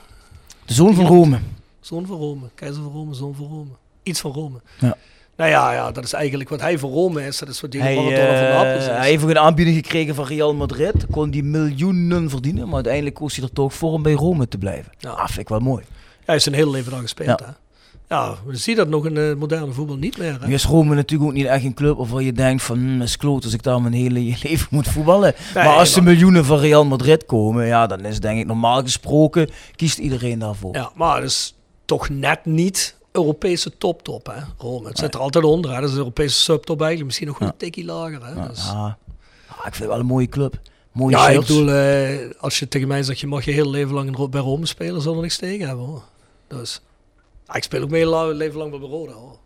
de 0.64 0.74
zoon 0.74 0.94
van 0.94 1.06
Rome. 1.06 1.38
Zoon 1.80 2.06
van 2.06 2.16
Rome. 2.16 2.48
Keizer 2.54 2.82
van 2.82 2.92
Rome, 2.92 3.14
zoon 3.14 3.34
van 3.34 3.46
Rome. 3.46 3.70
Iets 4.02 4.20
van 4.20 4.32
Rome. 4.32 4.60
Ja. 4.78 4.96
Nou 5.36 5.50
ja, 5.50 5.72
ja, 5.72 5.90
dat 5.92 6.04
is 6.04 6.12
eigenlijk 6.12 6.50
wat 6.50 6.60
hij 6.60 6.78
voor 6.78 6.90
Rome 6.90 7.26
is. 7.26 7.38
Dat 7.38 7.48
is 7.48 7.60
wat 7.60 7.70
die 7.72 7.80
Hij, 7.80 7.94
van 7.94 8.08
eh, 8.12 8.54
Napels 8.54 8.82
is. 8.84 8.86
hij 8.86 9.08
heeft 9.08 9.22
ook 9.22 9.28
een 9.30 9.38
aanbieding 9.38 9.76
gekregen 9.76 10.14
van 10.14 10.26
Real 10.26 10.54
Madrid. 10.54 11.06
Kon 11.10 11.30
die 11.30 11.42
miljoenen 11.42 12.30
verdienen, 12.30 12.64
maar 12.64 12.74
uiteindelijk 12.74 13.14
koos 13.14 13.36
hij 13.36 13.44
er 13.44 13.52
toch 13.52 13.74
voor 13.74 13.92
om 13.92 14.02
bij 14.02 14.12
Rome 14.12 14.48
te 14.48 14.58
blijven. 14.58 14.92
Ja. 14.98 15.10
Ah, 15.10 15.26
vind 15.26 15.38
ik 15.38 15.48
wel 15.48 15.60
mooi. 15.60 15.84
Hij 16.24 16.36
is 16.36 16.42
zijn 16.42 16.54
hele 16.54 16.70
leven 16.70 16.92
daar 16.92 17.00
gespeeld, 17.00 17.40
Ja. 17.40 17.46
hè? 17.46 17.52
Ja, 18.08 18.34
we 18.46 18.56
zien 18.56 18.76
dat 18.76 18.88
nog 18.88 19.06
in 19.06 19.14
de 19.14 19.34
moderne 19.38 19.72
voetbal 19.72 19.96
niet 19.96 20.18
meer, 20.18 20.36
hè? 20.40 20.46
Nu 20.46 20.54
is 20.54 20.64
Rome 20.64 20.94
natuurlijk 20.94 21.30
ook 21.30 21.36
niet 21.36 21.46
echt 21.46 21.64
een 21.64 21.74
club 21.74 21.96
waarvan 21.96 22.24
je 22.24 22.32
denkt 22.32 22.62
van, 22.62 22.78
hm, 22.78 23.02
is 23.02 23.16
kloot 23.16 23.44
als 23.44 23.52
ik 23.52 23.62
daar 23.62 23.80
mijn 23.82 23.94
hele 23.94 24.20
leven 24.42 24.66
moet 24.70 24.88
voetballen. 24.88 25.34
Nee, 25.54 25.64
maar 25.64 25.74
als 25.76 25.92
de 25.94 26.02
miljoenen 26.02 26.44
van 26.44 26.58
Real 26.58 26.84
Madrid 26.84 27.26
komen, 27.26 27.66
ja, 27.66 27.86
dan 27.86 28.04
is 28.04 28.20
denk 28.20 28.38
ik 28.40 28.46
normaal 28.46 28.82
gesproken, 28.82 29.50
kiest 29.76 29.98
iedereen 29.98 30.38
daarvoor. 30.38 30.74
Ja, 30.74 30.90
maar 30.94 31.16
het 31.16 31.24
is 31.24 31.54
toch 31.84 32.08
net 32.08 32.44
niet 32.44 32.96
Europese 33.14 33.78
top-top, 33.78 34.26
hè? 34.26 34.40
Rome. 34.58 34.88
Het 34.88 34.98
zit 34.98 35.14
er 35.14 35.20
altijd 35.20 35.44
onder, 35.44 35.70
hè? 35.70 35.76
Dat 35.76 35.84
is 35.88 35.92
een 35.92 35.98
Europese 35.98 36.36
subtop 36.40 36.78
eigenlijk. 36.78 37.04
Misschien 37.06 37.26
nog 37.26 37.38
wel 37.38 37.48
een 37.48 37.56
tikkie 37.56 37.84
lager, 37.84 38.26
hè? 38.26 38.48
Dus- 38.48 38.66
ja. 38.66 38.98
Ah, 39.48 39.66
ik 39.66 39.74
vind 39.74 39.78
het 39.78 39.88
wel 39.88 39.98
een 39.98 40.06
mooie 40.06 40.28
club. 40.28 40.60
Mooie 40.92 41.16
Ja, 41.16 41.28
ik 41.28 41.40
bedoel, 41.40 41.70
eh, 41.70 42.30
als 42.38 42.58
je 42.58 42.68
tegen 42.68 42.88
mij 42.88 43.02
zegt, 43.02 43.20
je 43.20 43.26
mag 43.26 43.44
je 43.44 43.50
hele 43.50 43.68
leven 43.68 43.94
lang 43.94 44.16
in 44.16 44.30
bij 44.30 44.40
Rome 44.40 44.66
spelen, 44.66 45.02
zal 45.02 45.14
er 45.14 45.20
niks 45.20 45.36
tegen 45.36 45.66
hebben, 45.66 45.84
hoor. 45.86 46.02
Dus, 46.48 46.80
ah, 47.46 47.56
ik 47.56 47.62
speel 47.62 47.82
ook 47.82 47.90
mijn 47.90 48.02
hele 48.02 48.34
leven 48.34 48.58
lang 48.58 48.70
bij 48.70 48.80
Roda, 48.80 49.12
hoor. 49.12 49.38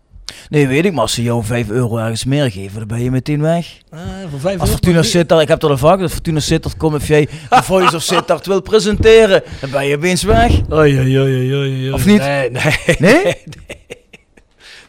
Nee, 0.48 0.66
weet 0.68 0.84
ik, 0.84 0.92
maar 0.92 1.00
als 1.00 1.12
ze 1.14 1.22
jou 1.22 1.44
5 1.44 1.68
euro 1.70 1.96
ergens 1.96 2.24
meer 2.24 2.50
geven, 2.50 2.78
dan 2.78 2.88
ben 2.88 3.02
je 3.02 3.10
meteen 3.10 3.40
weg. 3.42 3.66
Ah, 3.90 4.00
voor 4.30 4.40
vijf 4.40 4.44
Als 4.60 4.68
euro- 4.68 4.70
Fortuna 4.70 5.02
Sittard, 5.02 5.40
ik 5.42 5.48
heb 5.48 5.62
er 5.62 5.70
al 5.70 5.78
vaak, 5.78 6.00
als 6.00 6.12
Fortuna 6.12 6.40
Sittard 6.40 6.76
komt 6.76 6.94
of 6.94 7.08
jij 7.08 7.28
de 7.50 7.62
Voice 7.62 7.96
of 7.96 8.02
Sittard 8.02 8.46
wil 8.46 8.60
presenteren, 8.62 9.42
dan 9.60 9.70
ben 9.70 9.86
je 9.86 9.96
opeens 9.96 10.22
weg. 10.22 10.52
Oei, 10.72 10.98
oei, 10.98 11.18
oei, 11.20 11.36
oei, 11.36 11.54
oei. 11.54 11.92
Of 11.92 12.06
niet? 12.06 12.18
Nee, 12.18 12.50
nee. 12.50 12.74
Nee? 12.98 13.36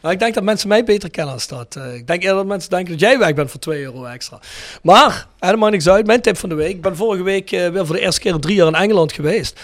Maar 0.01 0.11
ik 0.11 0.19
denk 0.19 0.33
dat 0.33 0.43
mensen 0.43 0.67
mij 0.67 0.83
beter 0.83 1.09
kennen 1.09 1.33
als 1.33 1.47
dat. 1.47 1.75
Eh, 1.75 1.93
ik 1.95 2.07
denk 2.07 2.21
eerder 2.21 2.37
dat 2.37 2.45
mensen 2.47 2.69
denken 2.69 2.91
dat 2.91 2.99
jij 2.99 3.17
weg 3.19 3.33
bent 3.33 3.51
voor 3.51 3.59
2 3.59 3.81
euro 3.81 4.03
extra. 4.05 4.39
Maar, 4.81 5.27
helemaal 5.39 5.69
niks 5.69 5.87
uit. 5.89 6.05
Mijn 6.07 6.21
tip 6.21 6.37
van 6.37 6.49
de 6.49 6.55
week. 6.55 6.69
Ik 6.69 6.81
ben 6.81 6.95
vorige 6.95 7.23
week 7.23 7.51
eh, 7.51 7.67
weer 7.69 7.85
voor 7.85 7.95
de 7.95 8.01
eerste 8.01 8.19
keer 8.21 8.39
drie 8.39 8.55
jaar 8.55 8.67
in 8.67 8.75
Engeland 8.75 9.11
geweest. 9.13 9.59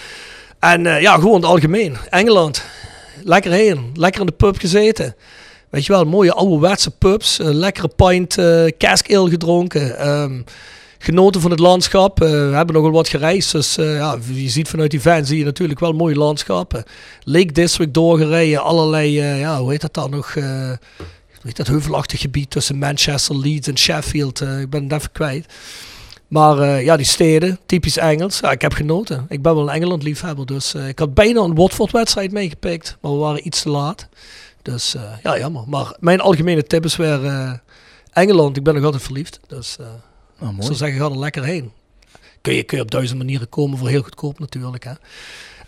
En 0.59 0.83
ja, 0.83 1.13
gewoon 1.13 1.35
het 1.35 1.45
algemeen. 1.45 1.97
Engeland. 2.09 2.63
Lekker 3.23 3.51
heen. 3.51 3.91
Lekker 3.93 4.19
in 4.21 4.25
de 4.27 4.31
pub 4.31 4.57
gezeten. 4.57 5.15
Weet 5.69 5.85
je 5.85 5.91
wel, 5.91 6.05
mooie 6.05 6.33
ouderwetse 6.33 6.91
pubs. 6.91 7.39
Een 7.39 7.53
lekkere 7.55 7.89
pint 7.95 8.37
eh 8.37 8.65
cask 8.77 9.13
ale 9.13 9.29
gedronken. 9.29 9.97
Ehm, 9.99 10.41
genoten 10.99 11.41
van 11.41 11.51
het 11.51 11.59
landschap. 11.59 12.21
Eh, 12.21 12.29
we 12.29 12.35
hebben 12.55 12.75
nogal 12.75 12.91
wat 12.91 13.07
gereisd. 13.07 13.51
Dus 13.51 13.77
eh, 13.77 13.95
ja, 13.95 14.17
je 14.33 14.49
ziet 14.49 14.67
vanuit 14.69 14.91
die 14.91 15.01
van 15.01 15.25
zie 15.25 15.37
je 15.37 15.43
natuurlijk 15.45 15.79
wel 15.79 15.91
mooie 15.93 16.15
landschappen. 16.15 16.83
Lake 17.23 17.51
District 17.51 17.93
doorgereden. 17.93 18.63
Allerlei, 18.63 19.19
eh, 19.19 19.39
ja, 19.39 19.59
hoe 19.59 19.71
heet 19.71 19.81
dat 19.81 19.93
dan 19.93 20.09
nog? 20.09 20.35
eh, 20.35 20.71
heet 21.41 21.57
dat 21.57 21.67
heuvelachtig 21.67 22.19
gebied 22.21 22.49
tussen 22.49 22.77
Manchester, 22.77 23.37
Leeds 23.37 23.67
en 23.67 23.77
Sheffield. 23.77 24.41
eh, 24.41 24.59
ik 24.59 24.69
ben 24.69 24.83
het 24.83 24.91
even 24.91 25.11
kwijt. 25.11 25.45
Maar 26.27 26.59
eh, 26.59 26.83
ja, 26.83 26.97
die 26.97 27.05
steden, 27.05 27.59
typisch 27.65 27.97
Engels. 27.97 28.39
Ja, 28.39 28.51
ik 28.51 28.61
heb 28.61 28.73
genoten. 28.73 29.25
Ik 29.29 29.41
ben 29.41 29.55
wel 29.55 29.63
een 29.69 29.73
Engeland-liefhebber. 29.75 30.45
Dus 30.45 30.73
eh, 30.73 30.87
ik 30.87 30.99
had 30.99 31.13
bijna 31.13 31.41
een 31.41 31.55
Watford-wedstrijd 31.55 32.31
meegepikt. 32.31 32.97
Maar 33.01 33.11
we 33.11 33.17
waren 33.17 33.47
iets 33.47 33.61
te 33.61 33.69
laat. 33.69 34.07
Dus 34.65 34.95
eh, 34.95 35.01
ja, 35.23 35.37
jammer. 35.37 35.63
Maar 35.67 35.95
mijn 35.99 36.19
algemene 36.19 36.63
tip 36.63 36.85
is 36.85 36.95
weer 36.95 37.25
eh, 37.25 37.53
Engeland. 38.13 38.57
Ik 38.57 38.63
ben 38.63 38.73
nog 38.75 38.83
altijd 38.83 39.03
verliefd. 39.03 39.39
Dus 39.47 39.77
Oh, 40.41 40.49
ik 40.57 40.63
zou 40.63 40.75
zeggen, 40.75 40.99
ga 40.99 41.05
er 41.05 41.19
lekker 41.19 41.43
heen. 41.43 41.71
Kun 42.41 42.53
je, 42.53 42.63
kun 42.63 42.77
je 42.77 42.83
op 42.83 42.91
duizend 42.91 43.17
manieren 43.17 43.49
komen 43.49 43.77
voor 43.77 43.87
heel 43.87 44.01
goedkoop 44.01 44.39
natuurlijk. 44.39 44.83
Hè. 44.83 44.91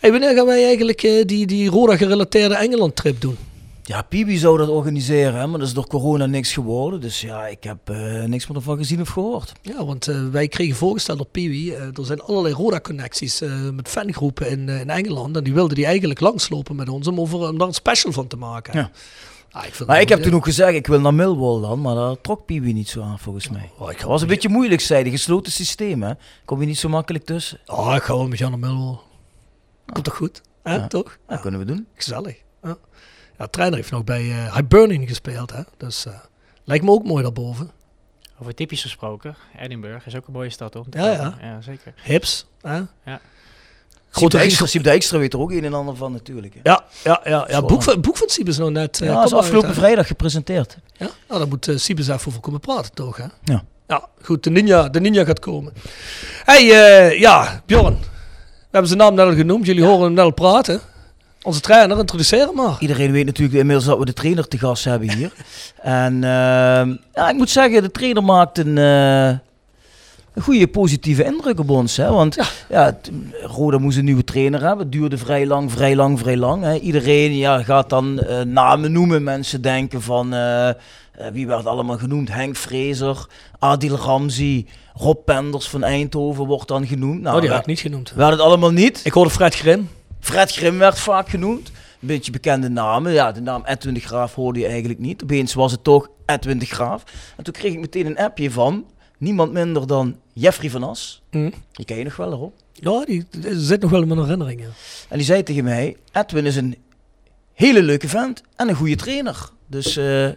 Hey, 0.00 0.10
wanneer 0.10 0.34
gaan 0.34 0.46
wij 0.46 0.64
eigenlijk 0.64 1.02
eh, 1.02 1.24
die, 1.24 1.46
die 1.46 1.70
Roda-gerelateerde 1.70 2.54
Engeland-trip 2.54 3.20
doen? 3.20 3.36
Ja, 3.88 4.02
Pibi 4.02 4.36
zou 4.38 4.58
dat 4.58 4.68
organiseren, 4.68 5.34
hè, 5.40 5.46
maar 5.46 5.58
dat 5.58 5.68
is 5.68 5.74
door 5.74 5.86
corona 5.86 6.26
niks 6.26 6.52
geworden. 6.52 7.00
Dus 7.00 7.20
ja, 7.20 7.46
ik 7.46 7.64
heb 7.64 7.90
eh, 7.90 8.22
niks 8.24 8.46
meer 8.46 8.56
ervan 8.56 8.76
gezien 8.76 9.00
of 9.00 9.08
gehoord. 9.08 9.52
Ja, 9.62 9.84
want 9.84 10.08
eh, 10.08 10.28
wij 10.28 10.48
kregen 10.48 10.76
voorgesteld 10.76 11.20
op 11.20 11.32
Piwi. 11.32 11.72
eh, 11.74 11.80
er 11.82 12.04
zijn 12.04 12.20
allerlei 12.20 12.54
Roda-connecties 12.54 13.42
met 13.72 13.88
fangroepen 13.88 14.50
in, 14.50 14.68
in 14.68 14.90
Engeland. 14.90 15.36
En 15.36 15.44
die 15.44 15.54
wilden 15.54 15.74
die 15.76 15.84
eigenlijk 15.86 16.20
langslopen 16.20 16.76
met 16.76 16.88
ons 16.88 17.06
om, 17.06 17.20
over, 17.20 17.38
om 17.48 17.58
daar 17.58 17.66
een 17.68 17.74
special 17.74 18.12
van 18.12 18.26
te 18.26 18.36
maken. 18.36 18.74
Ja. 18.78 18.90
Ah, 19.50 19.66
ik 19.66 19.74
vind 19.74 19.88
Maar 19.88 20.00
ik 20.00 20.08
heb 20.08 20.22
toen 20.22 20.34
ook 20.34 20.44
gezegd, 20.44 20.74
ik 20.74 20.86
wil 20.86 21.00
naar 21.00 21.14
Millwall 21.14 21.60
dan, 21.60 21.80
maar 21.80 21.94
daar 21.94 22.20
trok 22.20 22.46
Pibi 22.46 22.72
niet 22.72 22.88
zo 22.88 23.02
aan 23.02 23.18
volgens 23.18 23.48
mij. 23.48 23.70
Oh, 23.78 23.90
ik 23.90 24.00
was 24.00 24.22
een 24.22 24.28
beetje 24.28 24.48
moeilijk, 24.48 24.80
zei 24.80 25.02
hij. 25.02 25.10
Gesloten 25.10 25.52
systeem, 25.52 26.02
hè. 26.02 26.12
Kom 26.44 26.60
je 26.60 26.66
niet 26.66 26.78
zo 26.78 26.88
makkelijk 26.88 27.24
tussen. 27.24 27.58
Oh, 27.66 27.94
ik 27.96 28.02
ga 28.02 28.14
wel 28.16 28.28
met 28.28 28.38
Jan 28.38 28.50
naar 28.50 28.58
Millwall. 28.58 28.98
Komt 29.92 30.04
toch 30.04 30.16
goed? 30.16 30.42
Hè, 30.62 30.74
Ja. 30.74 30.86
toch? 30.86 31.18
Dat 31.26 31.40
kunnen 31.40 31.60
we 31.60 31.66
doen. 31.66 31.86
Gezellig. 31.94 32.36
Ja. 32.62 32.76
Ja, 33.38 33.44
de 33.44 33.50
trainer 33.50 33.78
heeft 33.78 33.90
nog 33.90 34.04
bij 34.04 34.30
eh 34.30 34.54
Hibernian 34.54 35.06
gespeeld. 35.06 35.52
Hè? 35.52 35.62
Dus 35.76 36.06
eh, 36.06 36.12
lijkt 36.64 36.84
me 36.84 36.90
ook 36.90 37.04
mooi 37.04 37.22
daarboven. 37.22 37.70
Over 38.40 38.54
typisch 38.54 38.82
gesproken, 38.82 39.36
Edinburgh 39.58 40.06
is 40.06 40.16
ook 40.16 40.26
een 40.26 40.32
mooie 40.32 40.50
stad, 40.50 40.72
toch? 40.72 40.86
Ja, 40.90 41.10
ja. 41.10 41.38
Ja, 41.40 41.60
zeker. 41.60 41.92
Hips. 42.02 42.46
Hè? 42.62 42.80
Ja. 43.04 43.20
Dijkstra, 44.28 44.66
Siep 44.66 44.82
Dijkstra 44.82 45.18
weet 45.18 45.32
er 45.32 45.38
ook 45.40 45.50
een 45.50 45.64
en 45.64 45.74
ander 45.74 45.96
van 45.96 46.12
natuurlijk. 46.12 46.54
hè. 46.54 46.60
Ja, 46.62 46.84
ja, 47.04 47.20
ja, 47.24 47.46
ja. 47.50 47.62
Boek, 47.62 47.82
van, 47.82 48.00
boek 48.00 48.16
van 48.16 48.28
Siebes 48.28 48.58
nog 48.58 48.70
net. 48.70 49.00
eh, 49.00 49.06
Ja, 49.08 49.14
komt 49.14 49.26
is 49.26 49.32
afgelopen 49.32 49.74
vrijdag 49.74 50.06
gepresenteerd. 50.06 50.76
Ja, 50.96 51.08
nou, 51.28 51.38
daar 51.40 51.48
moet 51.48 51.68
uh, 51.68 51.76
Siebes 51.78 52.08
even 52.08 52.28
over 52.28 52.40
komen 52.40 52.60
praten, 52.60 52.92
toch? 52.94 53.16
Hè? 53.16 53.24
Ja. 53.44 53.64
Ja, 53.86 54.06
goed, 54.22 54.44
de 54.44 54.50
ninja, 54.50 54.88
de 54.88 55.00
ninja 55.00 55.24
gaat 55.24 55.38
komen. 55.38 55.72
hey, 56.44 56.60
eh, 56.70 57.20
ja, 57.20 57.62
Bjorn. 57.66 57.94
We 57.98 58.04
hebben 58.70 58.86
zijn 58.88 58.98
naam 59.00 59.14
net 59.14 59.26
al 59.26 59.34
genoemd. 59.34 59.66
Jullie 59.66 59.84
horen 59.84 60.02
hem 60.02 60.12
net 60.12 60.24
al 60.24 60.32
praten. 60.32 60.80
Onze 61.48 61.60
trainer, 61.60 61.98
introduceer 61.98 62.46
hem 62.46 62.54
maar. 62.54 62.76
Iedereen 62.80 63.12
weet 63.12 63.24
natuurlijk 63.24 63.58
inmiddels 63.58 63.86
dat 63.86 63.98
we 63.98 64.04
de 64.04 64.12
trainer 64.12 64.48
te 64.48 64.58
gast 64.58 64.84
hebben 64.84 65.12
hier. 65.12 65.32
en 65.82 66.14
ehm, 66.14 66.94
ja, 67.14 67.28
ik 67.30 67.34
moet 67.36 67.50
zeggen, 67.50 67.82
de 67.82 67.90
trainer 67.90 68.24
maakt 68.24 68.58
een, 68.58 68.78
eh, 68.78 69.28
een 70.34 70.42
goede 70.42 70.66
positieve 70.68 71.24
indruk 71.24 71.58
op 71.58 71.70
ons. 71.70 71.96
Hè? 71.96 72.10
Want 72.10 72.36
ja. 72.68 72.92
t- 72.92 73.10
Roda 73.42 73.78
moest 73.78 73.96
een 73.98 74.04
nieuwe 74.04 74.24
trainer 74.24 74.60
hebben. 74.60 74.78
Het 74.78 74.92
duurde 74.92 75.18
vrij 75.18 75.46
lang, 75.46 75.72
vrij 75.72 75.96
lang, 75.96 76.18
vrij 76.18 76.36
lang. 76.36 76.62
Hè? 76.62 76.74
Iedereen 76.74 77.36
ja, 77.36 77.62
gaat 77.62 77.88
dan 77.90 78.20
eh, 78.20 78.40
namen 78.40 78.92
noemen. 78.92 79.22
Mensen 79.22 79.62
denken 79.62 80.02
van, 80.02 80.34
eh, 80.34 80.70
wie 81.32 81.46
werd 81.46 81.66
allemaal 81.66 81.98
genoemd? 81.98 82.32
Henk 82.32 82.56
Vrezer, 82.56 83.26
Adil 83.58 83.96
Ramzi, 83.96 84.66
Rob 84.94 85.18
Penders 85.24 85.68
van 85.68 85.82
Eindhoven 85.84 86.46
wordt 86.46 86.68
dan 86.68 86.86
genoemd. 86.86 87.20
Nou, 87.22 87.34
oh, 87.34 87.40
die 87.40 87.48
we- 87.48 87.54
had 87.54 87.64
ik 87.64 87.68
niet 87.70 87.80
genoemd. 87.80 88.12
we 88.14 88.20
hadden 88.20 88.38
het 88.38 88.48
allemaal 88.48 88.70
niet. 88.72 89.00
Ik 89.04 89.12
hoorde 89.12 89.30
Fred 89.30 89.54
Grim. 89.54 89.88
Fred 90.20 90.52
Grim 90.52 90.78
werd 90.78 90.98
vaak 90.98 91.28
genoemd. 91.28 91.68
Een 91.68 92.08
beetje 92.08 92.32
bekende 92.32 92.68
namen. 92.68 93.12
Ja, 93.12 93.32
de 93.32 93.40
naam 93.40 93.62
Edwin 93.64 93.94
de 93.94 94.00
Graaf 94.00 94.34
hoorde 94.34 94.60
je 94.60 94.66
eigenlijk 94.66 94.98
niet. 94.98 95.22
Opeens 95.22 95.54
was 95.54 95.72
het 95.72 95.84
toch 95.84 96.08
Edwin 96.26 96.58
de 96.58 96.66
Graaf. 96.66 97.04
En 97.36 97.44
toen 97.44 97.52
kreeg 97.52 97.72
ik 97.72 97.80
meteen 97.80 98.06
een 98.06 98.18
appje 98.18 98.50
van 98.50 98.86
niemand 99.18 99.52
minder 99.52 99.86
dan 99.86 100.16
Jeffrey 100.32 100.70
van 100.70 100.82
As. 100.82 101.22
Hm. 101.30 101.50
Die 101.72 101.84
ken 101.84 101.96
je 101.96 102.04
nog 102.04 102.16
wel 102.16 102.32
erop. 102.32 102.54
Ja, 102.72 103.04
die, 103.04 103.26
zit 103.50 103.80
nog 103.80 103.90
wel 103.90 104.02
in 104.02 104.08
mijn 104.08 104.20
herinneringen. 104.20 104.72
En 105.08 105.16
die 105.16 105.26
zei 105.26 105.42
tegen 105.42 105.64
mij, 105.64 105.96
Edwin 106.12 106.46
is 106.46 106.56
een 106.56 106.76
hele 107.52 107.82
leuke 107.82 108.08
vent 108.08 108.42
en 108.56 108.68
een 108.68 108.74
goede 108.74 108.96
trainer. 108.96 109.48
Dus 109.66 109.96
eh, 109.96 110.28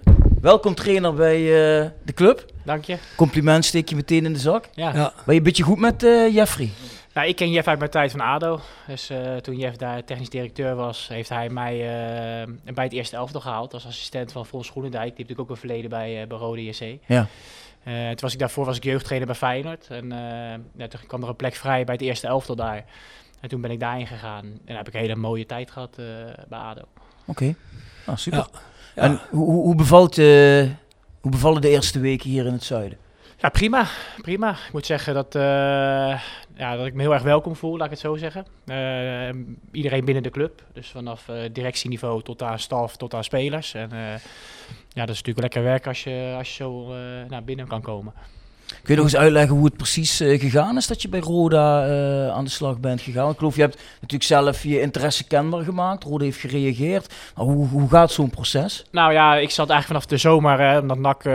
welkom 0.41 0.75
trainer 0.75 1.13
bij 1.13 1.37
eh, 1.37 1.89
de 2.05 2.13
club. 2.13 2.45
Dank 2.65 2.83
je. 2.83 2.97
Compliment 3.15 3.65
steek 3.65 3.89
je 3.89 3.95
meteen 3.95 4.25
in 4.25 4.33
de 4.33 4.39
zak. 4.39 4.69
Ja. 4.73 4.95
Ja. 4.95 5.13
Ben 5.25 5.33
je 5.33 5.39
een 5.39 5.43
beetje 5.43 5.63
goed 5.63 5.79
met 5.79 6.03
eh, 6.03 6.33
Jeffrey? 6.33 6.69
Nou, 7.13 7.27
ik 7.27 7.35
ken 7.35 7.51
Jeff 7.51 7.67
uit 7.67 7.79
mijn 7.79 7.91
tijd 7.91 8.11
van 8.11 8.19
ADO. 8.19 8.59
Dus 8.87 9.09
eh, 9.09 9.35
toen 9.35 9.57
Jeff 9.57 9.75
daar 9.75 10.03
technisch 10.03 10.29
directeur 10.29 10.75
was, 10.75 11.07
heeft 11.07 11.29
hij 11.29 11.49
mij 11.49 11.73
eh, 11.73 12.73
bij 12.73 12.83
het 12.83 12.93
eerste 12.93 13.15
elftal 13.15 13.41
gehaald. 13.41 13.73
Als 13.73 13.85
assistent 13.85 14.31
van 14.31 14.45
Fons 14.45 14.69
Groenendijk. 14.69 15.03
Die 15.03 15.15
heeft 15.15 15.29
natuurlijk 15.29 15.49
ook 15.49 15.55
een 15.55 15.67
verleden 15.67 15.89
bij, 15.89 16.21
uh, 16.21 16.27
bij 16.27 16.37
Rode 16.37 16.63
JC. 16.63 16.97
Ja. 17.05 17.27
Eh, 17.83 18.07
toen 18.07 18.19
was 18.19 18.33
ik 18.33 18.39
daarvoor 18.39 18.65
was 18.65 18.77
ik 18.77 18.83
jeugdtrainer 18.83 19.27
bij 19.27 19.37
Feyenoord. 19.37 19.87
En 19.89 20.11
eh, 20.11 20.59
ja, 20.75 20.87
toen 20.87 20.99
kwam 21.07 21.23
er 21.23 21.29
een 21.29 21.35
plek 21.35 21.55
vrij 21.55 21.83
bij 21.83 21.93
het 21.93 22.03
eerste 22.03 22.27
elftal 22.27 22.55
daar. 22.55 22.85
En 23.39 23.49
toen 23.49 23.61
ben 23.61 23.71
ik 23.71 23.79
daarin 23.79 24.07
gegaan. 24.07 24.45
En 24.45 24.59
daar 24.65 24.77
heb 24.77 24.87
ik 24.87 24.93
een 24.93 24.99
hele 24.99 25.15
mooie 25.15 25.45
tijd 25.45 25.71
gehad 25.71 25.97
eh, 25.97 26.05
bij 26.47 26.59
ADO. 26.59 26.81
Oké, 27.25 27.55
nou, 28.05 28.17
super. 28.17 28.39
Ja. 28.39 28.59
Ja. 28.95 29.01
En 29.01 29.19
hoe, 29.29 29.45
hoe, 29.45 29.63
hoe, 29.63 29.75
bevalt, 29.75 30.15
hoe 30.15 31.31
bevallen 31.31 31.61
de 31.61 31.69
eerste 31.69 31.99
weken 31.99 32.29
hier 32.29 32.45
in 32.45 32.53
het 32.53 32.63
zuiden? 32.63 32.97
Ja, 33.41 33.49
prima. 33.49 33.87
Prima. 34.21 34.51
Ik 34.51 34.71
moet 34.71 34.85
zeggen 34.85 35.13
dat, 35.13 35.35
eh, 35.35 36.21
ja, 36.61 36.75
dat 36.75 36.85
ik 36.85 36.93
me 36.93 37.01
heel 37.01 37.13
erg 37.13 37.23
welkom 37.23 37.55
voel, 37.55 37.77
laat 37.77 37.85
ik 37.85 37.91
het 37.91 37.99
zo 37.99 38.15
zeggen. 38.15 38.45
Eh, 38.65 39.41
iedereen 39.71 40.05
binnen 40.05 40.23
de 40.23 40.29
club. 40.29 40.63
Dus 40.73 40.89
vanaf 40.89 41.29
eh, 41.29 41.49
directieniveau 41.51 42.21
tot 42.21 42.41
aan 42.41 42.59
staf, 42.59 42.97
tot 42.97 43.13
aan 43.13 43.23
spelers. 43.23 43.73
En 43.73 43.91
eh, 43.91 43.99
ja, 44.89 45.05
dat 45.05 45.09
is 45.09 45.21
natuurlijk 45.23 45.39
lekker 45.39 45.63
werk 45.63 45.87
als 45.87 46.03
je, 46.03 46.33
als 46.37 46.47
je 46.47 46.63
zo 46.63 46.87
naar 47.27 47.43
binnen 47.43 47.67
kan 47.67 47.81
komen. 47.81 48.13
Kun 48.83 48.95
je 48.95 48.95
nog 48.95 49.11
eens 49.11 49.21
uitleggen 49.21 49.55
hoe 49.55 49.65
het 49.65 49.77
precies 49.77 50.19
eh, 50.19 50.39
gegaan 50.39 50.77
is 50.77 50.87
dat 50.87 51.01
je 51.01 51.09
bij 51.09 51.19
Roda 51.19 51.85
eh, 51.85 52.35
aan 52.35 52.43
de 52.43 52.49
slag 52.49 52.79
bent 52.79 53.01
gegaan? 53.01 53.29
Ik 53.29 53.37
geloof, 53.37 53.55
je 53.55 53.61
hebt 53.61 53.81
natuurlijk 53.93 54.23
zelf 54.23 54.63
je 54.63 54.81
interesse 54.81 55.27
kenbaar 55.27 55.63
gemaakt. 55.63 56.03
Roda 56.03 56.23
heeft 56.23 56.39
gereageerd. 56.39 57.13
Maar 57.35 57.45
hoe, 57.45 57.67
hoe 57.67 57.89
gaat 57.89 58.11
zo'n 58.11 58.29
proces? 58.29 58.85
Nou 58.91 59.13
ja, 59.13 59.35
ik 59.35 59.49
zat 59.49 59.69
eigenlijk 59.69 59.87
vanaf 59.87 60.05
de 60.05 60.29
zomer, 60.29 60.59
hè, 60.59 60.79
omdat 60.79 60.97
NAC 60.97 61.25
eh, 61.25 61.33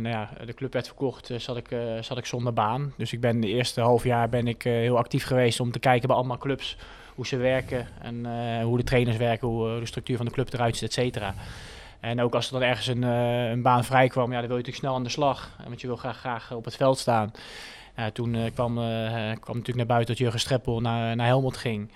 nou 0.00 0.08
ja, 0.08 0.30
de 0.46 0.54
club 0.54 0.72
werd 0.72 0.86
verkocht, 0.86 1.30
zat, 1.36 1.56
ik, 1.56 1.68
zat 2.00 2.18
ik 2.18 2.26
zonder 2.26 2.52
baan. 2.52 2.92
Dus 2.96 3.12
ik 3.12 3.20
ben 3.20 3.40
de 3.40 3.48
eerste 3.48 3.80
half 3.80 4.04
jaar 4.04 4.28
ben 4.28 4.46
ik 4.46 4.62
heel 4.62 4.98
actief 4.98 5.24
geweest 5.24 5.60
om 5.60 5.72
te 5.72 5.78
kijken 5.78 6.08
bij 6.08 6.16
allemaal 6.16 6.38
clubs 6.38 6.76
hoe 7.14 7.26
ze 7.26 7.36
werken 7.36 7.86
en 8.02 8.26
hoe 8.62 8.76
de 8.76 8.84
trainers 8.84 9.16
werken, 9.16 9.48
hoe 9.48 9.80
de 9.80 9.86
structuur 9.86 10.16
van 10.16 10.26
de 10.26 10.32
club 10.32 10.52
eruit 10.52 10.76
ziet, 10.76 10.88
et 10.88 10.94
cetera. 10.94 11.34
En 12.00 12.20
ook 12.20 12.34
als 12.34 12.46
er 12.46 12.52
dan 12.52 12.62
ergens 12.62 12.86
een, 12.86 13.04
eh, 13.04 13.50
een 13.50 13.62
baan 13.62 13.84
vrij 13.84 14.08
kwam, 14.08 14.32
ja, 14.32 14.38
dan 14.38 14.48
wil 14.48 14.56
je 14.56 14.62
natuurlijk 14.62 14.76
snel 14.84 14.94
aan 14.94 15.02
de 15.02 15.08
slag. 15.08 15.50
Want 15.66 15.80
je 15.80 15.86
wil 15.86 15.96
graag, 15.96 16.18
graag 16.18 16.52
op 16.52 16.64
het 16.64 16.76
veld 16.76 16.98
staan. 16.98 17.32
Toen 18.12 18.34
eh, 18.34 18.42
kwam, 18.54 18.78
eh, 18.78 18.84
kwam 19.14 19.56
natuurlijk 19.56 19.76
naar 19.76 19.86
buiten 19.86 20.06
dat 20.06 20.18
Jurgen 20.18 20.40
Streppel 20.40 20.80
naar, 20.80 21.16
naar 21.16 21.26
Helmond 21.26 21.56
ging. 21.56 21.90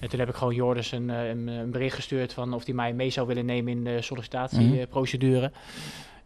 En 0.00 0.08
toen 0.08 0.18
heb 0.18 0.28
ik 0.28 0.34
gewoon 0.34 0.54
Jordis 0.54 0.92
een, 0.92 1.08
een, 1.08 1.46
een 1.46 1.70
bericht 1.70 1.94
gestuurd 1.94 2.32
van 2.32 2.54
of 2.54 2.64
hij 2.64 2.74
mij 2.74 2.92
mee 2.92 3.10
zou 3.10 3.26
willen 3.26 3.44
nemen 3.44 3.72
in 3.72 3.84
de 3.84 4.02
sollicitatieprocedure. 4.02 5.52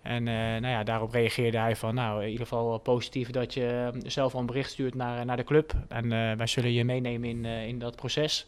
En 0.03 0.23
nou 0.23 0.67
ja, 0.67 0.83
daarop 0.85 1.13
reageerde 1.13 1.59
hij 1.59 1.77
van, 1.77 1.95
nou 1.95 2.23
in 2.23 2.31
ieder 2.31 2.47
geval 2.47 2.79
positief 2.79 3.31
dat 3.31 3.55
je 3.55 3.91
zelf 4.07 4.35
al 4.35 4.41
een 4.41 4.47
bericht 4.47 4.71
stuurt 4.71 4.95
naar, 4.95 5.25
naar 5.25 5.37
de 5.37 5.45
club. 5.45 5.75
En 5.89 6.09
wij 6.37 6.47
zullen 6.47 6.73
je 6.73 6.85
meenemen 6.85 7.29
in, 7.29 7.45
in 7.45 7.79
dat 7.79 7.97
proces. 7.97 8.47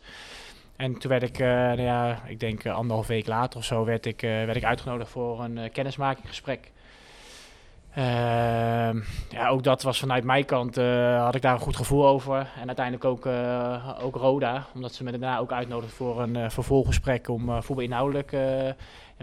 En 0.77 0.99
toen 0.99 1.11
werd 1.11 1.23
ik, 1.23 1.39
eh, 1.39 1.47
nou 1.49 1.81
ja, 1.81 2.23
ik 2.27 2.41
denk 2.41 2.65
eh, 2.65 2.75
anderhalf 2.75 3.07
week 3.07 3.27
later 3.27 3.59
of 3.59 3.65
zo, 3.65 3.85
werd 3.85 4.07
ik, 4.07 4.23
eh, 4.23 4.31
werd 4.31 4.57
ik 4.57 4.65
uitgenodigd 4.65 5.11
voor 5.11 5.45
een 5.45 5.73
kennismakinggesprek. 5.73 6.73
Ehm, 7.95 9.01
ja, 9.29 9.49
ook 9.49 9.63
dat 9.63 9.83
was 9.83 9.99
vanuit 9.99 10.25
mijn 10.25 10.45
kant, 10.45 10.77
had 11.17 11.35
ik 11.35 11.43
daar 11.43 11.55
een 11.55 11.61
goed 11.61 11.77
gevoel 11.77 12.07
over. 12.07 12.49
En 12.61 12.67
uiteindelijk 12.67 13.05
ook, 13.05 13.27
ook 14.05 14.17
Roda, 14.17 14.67
omdat 14.75 14.95
ze 14.95 15.05
me 15.05 15.11
daarna 15.11 15.39
ook 15.39 15.53
uitnodigden 15.53 15.97
voor 15.97 16.23
een 16.23 16.51
vervolggesprek 16.51 17.29
om 17.29 17.63
voetbalinhoudelijk 17.63 18.33
uh, 18.33 18.67
ja, 18.67 18.75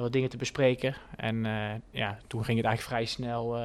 wat 0.02 0.12
dingen 0.12 0.30
te 0.30 0.38
bespreken. 0.38 0.96
En 1.16 1.44
ja, 1.90 2.18
toen 2.28 2.44
ging 2.44 2.58
het 2.58 2.66
eigenlijk 2.66 2.82
vrij 2.82 3.06
snel 3.06 3.58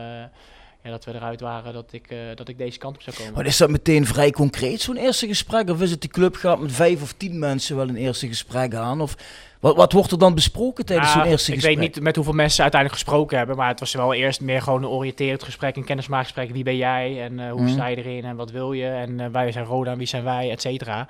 ja, 0.86 0.92
dat 0.92 1.04
we 1.04 1.14
eruit 1.14 1.40
waren 1.40 1.72
dat 1.72 1.92
ik, 1.92 2.10
uh, 2.12 2.18
dat 2.34 2.48
ik 2.48 2.58
deze 2.58 2.78
kant 2.78 2.96
op 2.96 3.02
zou 3.02 3.16
komen. 3.16 3.32
Maar 3.34 3.46
is 3.46 3.56
dat 3.56 3.70
meteen 3.70 4.06
vrij 4.06 4.30
concreet, 4.30 4.80
zo'n 4.80 4.96
eerste 4.96 5.26
gesprek? 5.26 5.70
Of 5.70 5.80
is 5.80 5.90
het 5.90 6.02
de 6.02 6.08
club 6.08 6.34
gaat 6.36 6.58
met 6.60 6.72
vijf 6.72 7.02
of 7.02 7.12
tien 7.12 7.38
mensen 7.38 7.76
wel 7.76 7.88
een 7.88 7.96
eerste 7.96 8.26
gesprek 8.28 8.74
aan? 8.74 9.00
Of 9.00 9.16
wat, 9.60 9.76
wat 9.76 9.92
wordt 9.92 10.10
er 10.12 10.18
dan 10.18 10.34
besproken 10.34 10.86
tijdens 10.86 11.08
Ah, 11.08 11.14
zo'n 11.14 11.24
eerste 11.30 11.48
ik 11.52 11.54
gesprek? 11.58 11.76
weet 11.78 11.94
niet 11.94 12.02
met 12.04 12.14
hoeveel 12.16 12.34
mensen 12.34 12.62
uiteindelijk 12.62 13.00
gesproken 13.02 13.38
hebben, 13.38 13.56
maar 13.56 13.68
het 13.68 13.80
was 13.80 13.92
wel 13.94 14.14
eerst 14.14 14.40
meer 14.40 14.62
gewoon 14.62 14.82
een 14.82 14.88
oriënterend 14.88 15.42
gesprek, 15.42 15.76
een 15.76 15.84
kennismaakgesprek. 15.84 16.50
Wie 16.50 16.64
ben 16.64 16.76
jij 16.76 17.22
en 17.24 17.38
uh, 17.38 17.50
hoe 17.50 17.60
Mhm. 17.62 17.70
sta 17.72 17.86
je 17.86 17.96
erin 17.96 18.24
en 18.24 18.36
wat 18.36 18.50
wil 18.50 18.72
je? 18.72 18.86
En 18.88 19.10
uh, 19.18 19.26
wij 19.32 19.52
zijn 19.52 19.64
Roda 19.64 19.90
en 19.90 19.98
wie 19.98 20.06
zijn 20.06 20.24
wij, 20.24 20.50
et 20.50 20.60
cetera. 20.60 21.08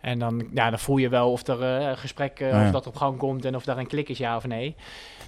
En 0.00 0.18
dan, 0.18 0.48
ja, 0.54 0.70
dan 0.70 0.78
voel 0.78 0.96
je 0.96 1.08
wel 1.08 1.30
of 1.32 1.46
er 1.46 1.62
een 1.62 1.96
gesprek 1.98 2.38
Ja. 2.38 2.64
of 2.66 2.70
dat 2.70 2.86
op 2.86 2.96
gang 2.96 3.18
komt 3.18 3.44
en 3.44 3.56
of 3.56 3.64
daar 3.64 3.78
een 3.78 3.86
klik 3.86 4.08
is, 4.08 4.18
ja 4.18 4.36
of 4.36 4.46
nee. 4.46 4.74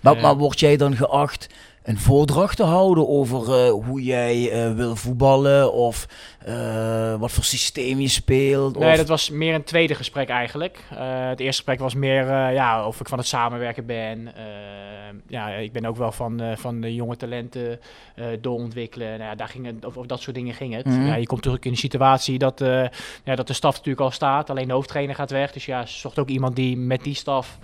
Maar, 0.03 0.17
Eh, 0.17 0.23
maar 0.23 0.37
word 0.37 0.61
jij 0.61 0.77
dan 0.77 0.97
geacht 0.97 1.47
een 1.89 1.99
voordracht 1.99 2.57
te 2.57 2.63
houden 2.63 3.09
over 3.09 3.55
eh, 3.55 3.71
hoe 3.71 4.03
jij 4.03 4.51
eh, 4.51 4.75
wil 4.75 4.97
voetballen 4.97 5.73
of 5.73 6.07
eh, 6.45 7.15
wat 7.15 7.33
voor 7.33 7.45
systeem 7.45 8.01
je 8.01 8.09
speelt? 8.09 8.79
Nee, 8.79 8.91
of... 8.91 8.97
dat 8.97 9.09
was 9.09 9.31
meer 9.31 9.55
een 9.55 9.65
tweede 9.65 9.95
gesprek 9.95 10.29
eigenlijk. 10.29 10.85
Het 10.95 11.41
eerste 11.41 11.63
gesprek 11.63 11.79
was 11.79 11.95
meer 11.95 12.27
ja, 12.53 12.87
of 12.87 13.01
ik 13.01 13.09
van 13.09 13.19
het 13.19 13.27
samenwerken 13.27 13.87
ben. 13.87 14.33
Ja, 15.29 15.49
ik 15.49 15.73
ben 15.73 15.85
ook 15.85 15.97
wel 15.97 16.13
van, 16.13 16.41
van 16.57 16.81
de 16.81 16.95
jonge 16.95 17.17
talenten 17.17 17.81
doorontwikkelen. 18.41 19.09
Nou 19.09 19.23
ja, 19.31 19.35
daar 19.35 19.49
ging 19.49 19.67
het, 19.67 19.85
of, 19.85 19.97
of 19.97 20.07
dat 20.07 20.21
soort 20.21 20.37
dingen 20.37 20.55
ging 20.55 20.75
het. 20.75 20.87
Mhm. 20.87 21.07
ja, 21.07 21.15
je 21.15 21.27
komt 21.27 21.43
terug 21.43 21.59
in 21.59 21.71
een 21.71 21.77
situatie 21.77 22.39
dat, 22.39 22.59
ja, 23.25 23.35
dat 23.35 23.47
de 23.47 23.53
staf 23.53 23.77
natuurlijk 23.77 24.05
al 24.05 24.11
staat. 24.11 24.51
Alleen 24.51 24.69
de 24.69 24.73
hoofdtrainer 24.75 25.15
gaat 25.15 25.31
weg. 25.31 25.53
Dus 25.53 25.67
ja, 25.67 25.87
ze 25.87 25.99
zocht 25.99 26.19
ook 26.19 26.29
iemand 26.29 26.57
die 26.57 26.77
met 26.77 27.03
die 27.03 27.15
staf 27.15 27.59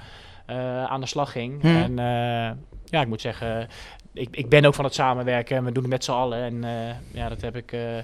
aan 0.87 1.01
de 1.01 1.07
slag 1.07 1.33
ging. 1.33 1.63
Mhm. 1.63 1.77
En 1.77 1.97
ja, 2.85 3.01
ik 3.01 3.09
moet 3.09 3.21
zeggen, 3.21 3.69
ik, 4.15 4.29
ik 4.31 4.49
ben 4.49 4.65
ook 4.65 4.75
van 4.75 4.85
het 4.85 4.95
samenwerken. 4.95 5.57
en 5.57 5.65
We 5.65 5.73
doen 5.73 5.83
het 5.83 5.93
met 5.93 6.05
z'n 6.05 6.11
allen. 6.11 6.39
En 6.43 6.65
eh, 6.65 6.95
ja, 7.13 7.29
dat 7.29 7.41
heb 7.41 7.57
ik... 7.57 7.73
eh, 7.73 7.97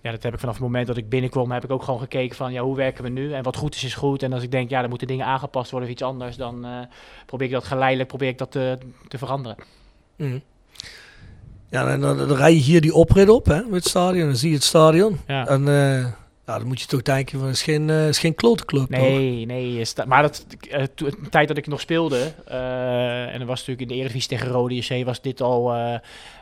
ja, 0.00 0.10
dat 0.10 0.22
heb 0.22 0.32
ik 0.32 0.40
vanaf 0.40 0.54
het 0.54 0.62
moment 0.62 0.86
dat 0.86 0.96
ik 0.96 1.08
binnenkwam, 1.08 1.50
heb 1.50 1.64
ik 1.64 1.70
ook 1.70 1.82
gewoon 1.82 2.00
gekeken 2.00 2.36
van 2.36 2.52
ja, 2.52 2.62
hoe 2.62 2.76
werken 2.76 3.04
we 3.04 3.10
nu 3.10 3.32
en 3.32 3.42
wat 3.42 3.56
goed 3.56 3.74
is, 3.74 3.84
is 3.84 3.94
goed. 3.94 4.22
En 4.22 4.32
als 4.32 4.42
ik 4.42 4.50
denk, 4.50 4.70
ja, 4.70 4.80
dan 4.80 4.88
moeten 4.88 5.06
dingen 5.06 5.26
aangepast 5.26 5.70
worden 5.70 5.88
of 5.88 5.94
iets 5.94 6.04
anders, 6.04 6.36
dan 6.36 6.64
eh, 6.64 6.70
probeer 7.26 7.46
ik 7.46 7.52
dat 7.52 7.64
geleidelijk 7.64 8.08
probeer 8.08 8.28
ik 8.28 8.38
dat 8.38 8.50
te, 8.50 8.78
te 9.08 9.18
veranderen. 9.18 9.56
Mhm. 10.16 10.38
Ja, 11.70 11.88
en 11.88 12.00
dan, 12.00 12.16
dan 12.16 12.36
rij 12.36 12.52
je 12.52 12.60
hier 12.60 12.80
die 12.80 12.94
oprit 12.94 13.28
op, 13.28 13.46
hè, 13.46 13.62
met 13.62 13.72
het 13.74 13.88
stadion. 13.88 14.26
Dan 14.26 14.36
zie 14.36 14.48
je 14.48 14.54
het 14.54 14.64
stadion. 14.64 15.20
Ja. 15.26 15.46
En 15.46 15.64
nou, 16.46 16.58
dan 16.58 16.68
moet 16.68 16.80
je 16.80 16.86
toch 16.86 17.02
denken, 17.02 17.38
van, 17.38 17.46
het 17.48 17.56
is 17.56 17.62
geen, 17.62 17.90
eh, 17.90 17.96
het 17.96 18.08
is 18.08 18.18
geen 18.18 18.34
klote 18.34 18.64
club, 18.64 18.90
toch? 18.90 19.00
Nee, 19.00 19.46
nee. 19.46 19.80
is 19.80 19.94
da- 19.94 20.04
maar 20.04 20.22
dat, 20.22 20.46
eh, 20.70 20.82
to- 20.94 21.10
de 21.10 21.28
tijd 21.30 21.48
dat 21.48 21.56
ik 21.56 21.66
nog 21.66 21.80
speelde, 21.80 22.32
eh, 22.46 23.32
en 23.32 23.38
dat 23.38 23.48
was 23.48 23.58
natuurlijk 23.58 23.80
in 23.80 23.88
de 23.88 23.94
Eredivisie 23.94 24.28
tegen 24.28 24.48
Rode 24.48 24.74
JC, 24.74 25.04
was 25.04 25.20
dit 25.20 25.40
al, 25.40 25.72
eh, 25.72 25.78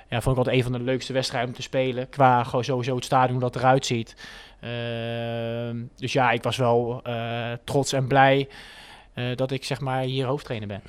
ja, 0.08 0.20
vond 0.20 0.26
ik 0.26 0.36
altijd 0.36 0.56
een 0.56 0.62
van 0.62 0.72
de 0.72 0.80
leukste 0.80 1.12
wedstrijden 1.12 1.48
om 1.50 1.54
te 1.56 1.62
spelen. 1.62 2.08
Qua 2.08 2.44
gewoon 2.44 2.64
sowieso 2.64 2.94
het 2.94 3.04
stadion, 3.04 3.32
hoe 3.40 3.50
dat 3.50 3.56
eruit 3.56 3.86
ziet. 3.86 4.14
Ehm, 4.60 5.76
dus 5.96 6.12
ja, 6.12 6.30
ik 6.30 6.42
was 6.42 6.56
wel 6.56 7.00
eh, 7.04 7.52
trots 7.64 7.92
en 7.92 8.06
blij 8.06 8.48
eh, 9.14 9.24
dat 9.34 9.50
ik 9.50 9.64
zeg 9.64 9.80
maar 9.80 10.02
hier 10.02 10.26
hoofdtrainer 10.26 10.68
ben. 10.68 10.82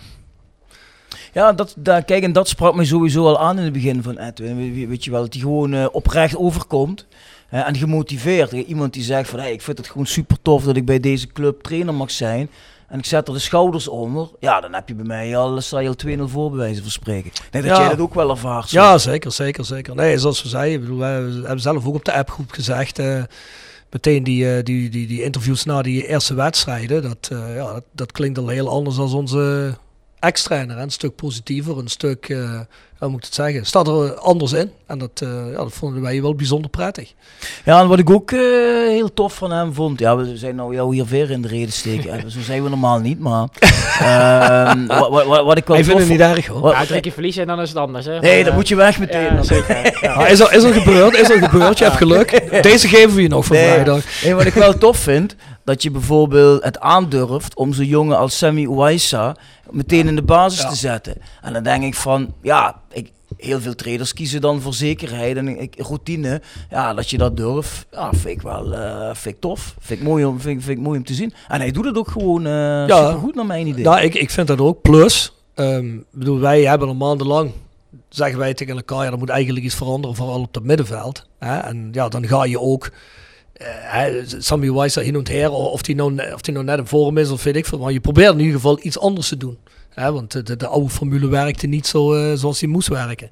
Ja, 1.33 1.53
dat, 1.53 1.75
daar, 1.77 2.03
kijk, 2.03 2.23
en 2.23 2.31
dat 2.33 2.47
sprak 2.47 2.75
me 2.75 2.85
sowieso 2.85 3.25
al 3.25 3.39
aan 3.39 3.57
in 3.57 3.63
het 3.63 3.73
begin 3.73 4.03
van 4.03 4.17
Edwin. 4.17 4.57
We- 4.57 4.79
we- 4.79 4.87
Weet 4.87 5.03
je 5.03 5.11
wel, 5.11 5.21
dat 5.21 5.33
hij 5.33 5.41
gewoon 5.41 5.73
eh, 5.73 5.85
oprecht 5.91 6.35
overkomt. 6.37 7.07
En 7.61 7.75
gemotiveerd. 7.75 8.51
Iemand 8.51 8.93
die 8.93 9.03
zegt 9.03 9.29
van 9.29 9.39
hey, 9.39 9.51
ik 9.53 9.61
vind 9.61 9.77
het 9.77 9.87
gewoon 9.87 10.05
super 10.05 10.37
tof 10.41 10.63
dat 10.63 10.75
ik 10.75 10.85
bij 10.85 10.99
deze 10.99 11.27
club 11.27 11.61
trainer 11.63 11.93
mag 11.93 12.11
zijn. 12.11 12.49
En 12.87 12.99
ik 12.99 13.05
zet 13.05 13.27
er 13.27 13.33
de 13.33 13.39
schouders 13.39 13.87
onder. 13.87 14.29
Ja, 14.39 14.61
dan 14.61 14.73
heb 14.73 14.87
je 14.87 14.95
bij 14.95 15.05
mij 15.05 15.37
al, 15.37 15.61
sta 15.61 15.79
je 15.79 15.87
al 15.87 15.95
2-0 16.07 16.21
voor 16.31 16.49
bij 16.49 16.59
wijze 16.59 16.81
van 16.81 16.91
spreken. 16.91 17.31
Denk 17.51 17.65
dat 17.65 17.75
Ja. 17.75 17.81
jij 17.81 17.89
dat 17.89 17.99
ook 17.99 18.13
wel 18.13 18.29
ervaart. 18.29 18.69
zo. 18.69 18.79
Ja, 18.81 18.97
zeker, 18.97 19.31
zeker, 19.31 19.65
zeker. 19.65 19.95
Nee, 19.95 20.17
zoals 20.17 20.43
we 20.43 20.49
zeiden, 20.49 20.79
bedoel, 20.79 20.97
wij 20.97 21.13
hebben 21.21 21.59
zelf 21.59 21.85
ook 21.85 21.95
op 21.95 22.05
de 22.05 22.13
appgroep 22.13 22.51
gezegd, 22.51 22.99
eh, 22.99 23.23
meteen 23.91 24.23
die, 24.23 24.55
eh, 24.57 24.63
die, 24.63 24.89
die, 24.89 25.07
die 25.07 25.23
interviews 25.23 25.63
na 25.63 25.81
die 25.81 26.07
eerste 26.07 26.33
wedstrijden, 26.33 27.01
dat, 27.01 27.29
eh, 27.31 27.55
ja, 27.55 27.73
dat, 27.73 27.83
dat 27.91 28.11
klinkt 28.11 28.37
al 28.37 28.47
heel 28.47 28.69
anders 28.69 28.95
dan 28.95 29.13
onze 29.13 29.73
ex-trainer. 30.23 30.75
hè. 30.75 30.81
Een 30.81 30.89
stuk 30.89 31.15
positiever, 31.15 31.77
een 31.77 31.87
stuk, 31.87 32.29
eh 32.29 32.59
hoe 32.97 33.11
moet 33.11 33.21
ik 33.21 33.25
het 33.25 33.35
zeggen, 33.35 33.65
staat 33.65 33.87
er 33.87 34.13
anders 34.15 34.51
in. 34.53 34.71
En 34.87 34.97
dat, 34.97 35.09
eh, 35.23 35.29
ja, 35.51 35.57
dat 35.57 35.73
vonden 35.73 36.01
wij 36.01 36.21
wel 36.21 36.35
bijzonder 36.35 36.69
prettig. 36.69 37.13
Ja, 37.65 37.79
en 37.81 37.87
wat 37.87 37.99
ik 37.99 38.09
ook 38.09 38.31
eh, 38.31 38.39
heel 38.87 39.13
tof 39.13 39.33
van 39.33 39.51
hem 39.51 39.73
vond, 39.73 39.99
ja, 39.99 40.15
we 40.17 40.37
zijn 40.37 40.55
nou 40.55 40.73
jou 40.75 40.93
hier 40.93 41.05
weer 41.05 41.31
in 41.31 41.41
de 41.41 41.47
reden 41.47 41.71
steken. 41.73 42.31
Zo 42.31 42.39
zijn 42.41 42.63
we 42.63 42.69
normaal 42.69 42.99
niet, 42.99 43.19
maar 43.19 43.47
ehm, 43.99 44.85
wat, 44.99 45.09
wat, 45.09 45.25
wat, 45.25 45.45
wat 45.45 45.57
ik 45.57 45.65
wel 45.67 45.75
Hij 45.75 45.85
vindt 45.85 45.99
het 45.99 46.09
niet 46.09 46.19
erg 46.19 46.47
hoor. 46.47 46.59
Wat- 46.61 46.73
Ja, 46.73 46.85
drie 46.85 47.01
keer 47.01 47.11
verliezen 47.11 47.41
en 47.41 47.47
dan 47.47 47.61
is 47.61 47.69
het 47.69 47.77
anders. 47.77 48.05
Hè? 48.05 48.19
Nee, 48.19 48.35
Maar, 48.35 48.45
dan 48.45 48.53
moet 48.53 48.67
je 48.67 48.75
weg 48.75 48.99
meteen. 48.99 49.21
Ja, 49.23 49.35
Dan- 49.35 49.45
zeker. 49.45 49.81
Ja. 50.01 50.27
Is, 50.27 50.39
er, 50.39 50.53
is 50.53 50.63
er 50.63 50.73
gebeurd, 50.73 51.15
is 51.17 51.29
er 51.29 51.49
gebeurd, 51.49 51.77
je 51.77 51.83
hebt 51.83 51.97
geluk. 51.97 52.61
Deze 52.63 52.87
geven 52.87 53.15
we 53.15 53.21
je 53.21 53.27
nog 53.27 53.45
voor 53.45 53.55
Nee. 53.55 53.67
vrijdag. 53.71 54.03
Nee, 54.23 54.33
wat 54.35 54.45
ik 54.45 54.53
wel 54.53 54.77
tof 54.77 54.97
vind, 54.97 55.35
dat 55.63 55.83
je 55.83 55.91
bijvoorbeeld 55.91 56.63
het 56.63 56.79
aandurft 56.79 57.55
om 57.55 57.73
zo'n 57.73 57.85
jongen 57.85 58.17
als 58.17 58.37
Sammy 58.37 58.65
Ouaissa 58.65 59.35
meteen 59.69 60.07
in 60.07 60.15
de 60.15 60.21
basis 60.23 60.61
Ja. 60.61 60.69
te 60.69 60.75
zetten. 60.75 61.15
En 61.41 61.53
dan 61.53 61.63
denk 61.63 61.83
ik 61.83 61.95
van, 61.95 62.33
ja, 62.41 62.81
ik, 62.91 63.11
heel 63.37 63.59
veel 63.61 63.75
traders 63.75 64.13
kiezen 64.13 64.41
dan 64.41 64.61
voor 64.61 64.73
zekerheid 64.73 65.37
en 65.37 65.47
ik, 65.61 65.75
routine. 65.81 66.41
Ja, 66.69 66.93
dat 66.93 67.09
je 67.09 67.17
dat 67.17 67.37
durft, 67.37 67.85
ja, 67.91 68.09
vind 68.13 68.25
ik 68.37 68.41
wel 68.41 68.73
eh, 68.73 69.09
vind 69.13 69.35
ik 69.35 69.41
tof. 69.41 69.75
Vind 69.79 69.99
ik, 69.99 70.05
mooi 70.05 70.25
om, 70.25 70.39
vind, 70.39 70.57
ik- 70.57 70.63
vind 70.65 70.77
ik 70.77 70.83
mooi 70.83 70.97
om 70.97 71.05
te 71.05 71.13
zien. 71.13 71.33
En 71.47 71.59
hij 71.59 71.71
doet 71.71 71.85
het 71.85 71.97
ook 71.97 72.07
gewoon 72.11 72.45
eh 72.45 72.51
Ja. 72.87 73.05
supergoed 73.05 73.35
naar 73.35 73.45
mijn 73.45 73.67
idee. 73.67 73.83
Nou, 73.83 74.01
ik, 74.01 74.13
ik 74.15 74.29
vind 74.29 74.47
dat 74.47 74.59
ook. 74.61 74.81
Plus, 74.81 75.33
ik 75.55 76.03
bedoel, 76.11 76.39
wij 76.39 76.61
hebben 76.65 76.87
al 76.87 76.95
maandenlang, 76.95 77.51
zeggen 78.09 78.39
wij 78.39 78.53
tegen 78.53 78.75
elkaar, 78.75 79.05
ja, 79.05 79.11
er 79.11 79.17
moet 79.17 79.29
eigenlijk 79.29 79.65
iets 79.65 79.75
veranderen, 79.75 80.15
vooral 80.15 80.39
op 80.41 80.55
het 80.55 80.63
middenveld. 80.63 81.25
Hè? 81.39 81.57
En 81.57 81.89
ja, 81.91 82.07
dan 82.09 82.27
ga 82.27 82.43
je 82.45 82.59
ook, 82.59 82.89
Sammy 84.37 84.71
Weiss 84.71 84.95
hier 84.95 85.15
en 85.15 85.27
her, 85.27 85.51
of 85.51 85.81
die, 85.81 85.95
nou, 85.95 86.33
of 86.33 86.41
die 86.41 86.53
nou 86.53 86.65
net 86.65 86.79
in 86.79 86.87
vorm 86.87 87.17
is, 87.17 87.29
of 87.29 87.43
weet 87.43 87.55
ik 87.55 87.65
veel. 87.65 87.79
Maar 87.79 87.91
je 87.91 87.99
probeert 87.99 88.33
in 88.33 88.39
ieder 88.39 88.55
geval 88.55 88.79
iets 88.81 88.99
anders 88.99 89.27
te 89.27 89.37
doen. 89.37 89.57
Hè? 89.93 90.11
Want 90.11 90.31
de, 90.31 90.43
de, 90.43 90.55
de 90.55 90.67
oude 90.67 90.89
formule 90.89 91.27
werkte 91.27 91.67
niet 91.67 91.87
zo 91.87 92.13
eh, 92.13 92.33
zoals 92.33 92.59
die 92.59 92.69
moest 92.69 92.87
werken. 92.87 93.29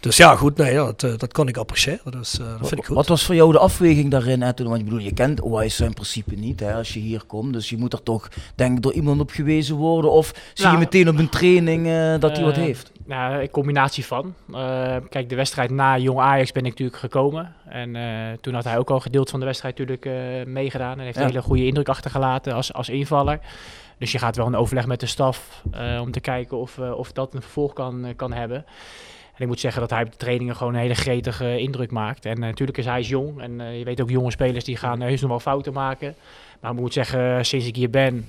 Dus 0.00 0.16
ja, 0.16 0.36
goed, 0.36 0.56
nee, 0.56 0.72
ja, 0.72 0.84
dat, 0.84 1.02
eh, 1.02 1.10
dat 1.16 1.32
kan 1.32 1.48
ik 1.48 1.56
appreciëren. 1.56 2.10
Dus 2.10 2.38
eh, 2.40 2.46
dat 2.58 2.68
vind 2.68 2.80
ik 2.80 2.86
goed. 2.86 2.96
Wat 2.96 3.06
was 3.08 3.24
voor 3.24 3.34
jou 3.34 3.52
de 3.52 3.58
afweging 3.58 4.10
daarin? 4.10 4.42
Hè? 4.42 4.52
Toen, 4.52 4.66
want 4.66 4.78
ik 4.78 4.84
bedoel, 4.84 5.00
je 5.00 5.12
kent 5.12 5.42
OIS 5.42 5.80
in 5.80 5.94
principe 5.94 6.34
niet 6.34 6.60
hè, 6.60 6.74
als 6.74 6.92
je 6.94 7.00
hier 7.00 7.22
komt. 7.26 7.52
Dus 7.52 7.68
je 7.70 7.76
moet 7.76 7.92
er 7.92 8.02
toch, 8.02 8.28
denk 8.54 8.76
ik, 8.76 8.82
door 8.82 8.92
iemand 8.92 9.20
op 9.20 9.30
gewezen 9.30 9.76
worden. 9.76 10.10
Of 10.10 10.26
zie 10.26 10.42
je 10.54 10.62
Nou, 10.64 10.78
meteen 10.78 11.08
op 11.08 11.18
een 11.18 11.28
training 11.28 11.86
eh, 11.86 12.20
dat 12.20 12.36
hij 12.36 12.44
wat 12.44 12.56
heeft? 12.56 12.92
Nou, 13.06 13.40
een 13.42 13.50
combinatie 13.50 14.04
van. 14.06 14.34
Eh, 14.52 14.96
kijk, 15.08 15.28
de 15.28 15.34
wedstrijd 15.34 15.70
na 15.70 15.98
Jong 15.98 16.18
Ajax 16.20 16.52
ben 16.52 16.64
ik 16.64 16.70
natuurlijk 16.70 16.98
gekomen. 16.98 17.54
En 17.68 17.96
eh, 17.96 18.02
toen 18.40 18.54
had 18.54 18.64
hij 18.64 18.78
ook 18.78 18.90
al 18.90 19.00
gedeeld 19.00 19.30
van 19.30 19.40
de 19.40 19.46
wedstrijd 19.46 19.78
natuurlijk 19.78 20.06
eh, 20.06 20.52
meegedaan. 20.52 20.98
En 20.98 21.04
heeft 21.04 21.16
Ja. 21.16 21.22
een 21.22 21.28
hele 21.28 21.42
goede 21.42 21.66
indruk 21.66 21.88
achtergelaten 21.88 22.52
als, 22.54 22.72
als 22.72 22.88
invaller. 22.88 23.40
Dus 23.98 24.12
je 24.12 24.18
gaat 24.18 24.36
wel 24.36 24.46
een 24.46 24.56
overleg 24.56 24.86
met 24.86 25.00
de 25.00 25.06
staf 25.06 25.62
eh, 25.72 26.00
om 26.00 26.10
te 26.10 26.20
kijken 26.20 26.56
of, 26.56 26.78
eh, 26.78 26.98
of 26.98 27.12
dat 27.12 27.34
een 27.34 27.42
vervolg 27.42 27.72
kan, 27.72 28.04
eh, 28.04 28.16
kan 28.16 28.32
hebben. 28.32 28.64
En 29.34 29.42
ik 29.42 29.46
moet 29.46 29.60
zeggen 29.60 29.80
dat 29.80 29.90
hij 29.90 30.02
op 30.02 30.10
de 30.10 30.16
trainingen 30.16 30.56
gewoon 30.56 30.74
een 30.74 30.80
hele 30.80 30.94
gretige 30.94 31.58
indruk 31.58 31.90
maakt. 31.90 32.24
En 32.24 32.40
natuurlijk 32.40 32.78
is 32.78 32.84
hij 32.84 33.00
jong. 33.00 33.40
En 33.40 33.78
je 33.78 33.84
weet 33.84 34.00
ook 34.00 34.10
jonge 34.10 34.30
spelers 34.30 34.64
die 34.64 34.76
gaan 34.76 35.00
heus 35.00 35.20
nog 35.20 35.30
wel 35.30 35.40
fouten 35.40 35.72
maken. 35.72 36.14
Maar 36.60 36.72
ik 36.72 36.80
moet 36.80 36.92
zeggen, 36.92 37.44
sinds 37.44 37.66
ik 37.66 37.76
hier 37.76 37.90
ben, 37.90 38.26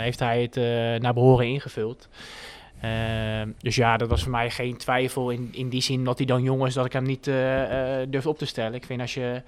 heeft 0.00 0.18
hij 0.18 0.42
het 0.42 0.54
naar 1.02 1.14
behoren 1.14 1.46
ingevuld. 1.46 2.08
Ehm, 2.80 3.48
dus 3.58 3.76
ja, 3.76 3.96
dat 3.96 4.08
was 4.08 4.22
voor 4.22 4.30
mij 4.30 4.50
geen 4.50 4.76
twijfel 4.76 5.30
in, 5.30 5.48
in 5.52 5.68
die 5.68 5.82
zin 5.82 6.04
dat 6.04 6.18
hij 6.18 6.26
dan 6.26 6.42
jong 6.42 6.66
is, 6.66 6.74
dat 6.74 6.84
ik 6.84 6.92
hem 6.92 7.04
niet 7.04 7.26
eh, 7.26 7.34
durf 8.08 8.26
op 8.26 8.38
te 8.38 8.46
stellen. 8.46 8.74
Ik 8.74 8.84
vind 8.84 9.00
als 9.00 9.14
je, 9.14 9.42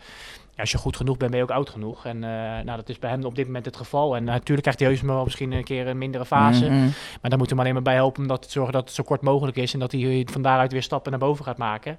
ja, 0.55 0.61
als 0.61 0.71
je 0.71 0.79
goed 0.79 0.97
genoeg 0.97 1.17
bent, 1.17 1.31
ben 1.31 1.41
je 1.41 1.47
ook 1.47 1.57
oud 1.57 1.71
genoeg. 1.71 2.07
En 2.07 2.25
eh, 2.25 2.31
nou, 2.65 2.77
dat 2.77 2.89
is 2.89 2.99
bij 2.99 3.11
hem 3.11 3.25
op 3.25 3.35
dit 3.35 3.47
moment 3.47 3.65
het 3.65 3.77
geval. 3.77 4.17
En 4.17 4.25
natuurlijk 4.25 4.61
krijgt 4.61 4.81
hij 4.81 4.89
heus 4.89 5.01
wel 5.01 5.25
misschien 5.25 5.53
een 5.53 5.65
keer 5.65 5.87
een 5.87 5.99
mindere 5.99 6.25
fase. 6.25 6.65
Mhm. 6.65 6.89
Maar 7.21 7.31
daar 7.31 7.39
moet 7.39 7.51
hem 7.51 7.61
alleen 7.61 7.73
maar 7.73 7.83
bij 7.83 7.95
helpen 7.95 8.23
om 8.23 8.29
dat 8.29 8.43
te 8.43 8.51
zorgen 8.51 8.73
dat 8.73 8.85
het 8.85 8.93
zo 8.93 9.03
kort 9.03 9.23
mogelijk 9.23 9.57
is. 9.57 9.73
En 9.73 9.79
dat 9.79 9.93
hij 9.93 10.27
van 10.31 10.43
daaruit 10.43 10.73
weer 10.73 10.83
stappen 10.83 11.11
naar 11.11 11.21
boven 11.21 11.45
gaat 11.45 11.57
maken. 11.57 11.99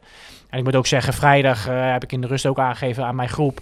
En 0.50 0.58
ik 0.58 0.64
moet 0.64 0.76
ook 0.76 0.88
zeggen, 0.88 1.14
vrijdag 1.14 1.68
eh, 1.68 1.92
heb 1.92 2.04
ik 2.04 2.12
in 2.12 2.22
de 2.22 2.28
rust 2.28 2.46
ook 2.46 2.60
aangegeven 2.60 3.06
aan 3.06 3.16
mijn 3.16 3.30
groep. 3.30 3.62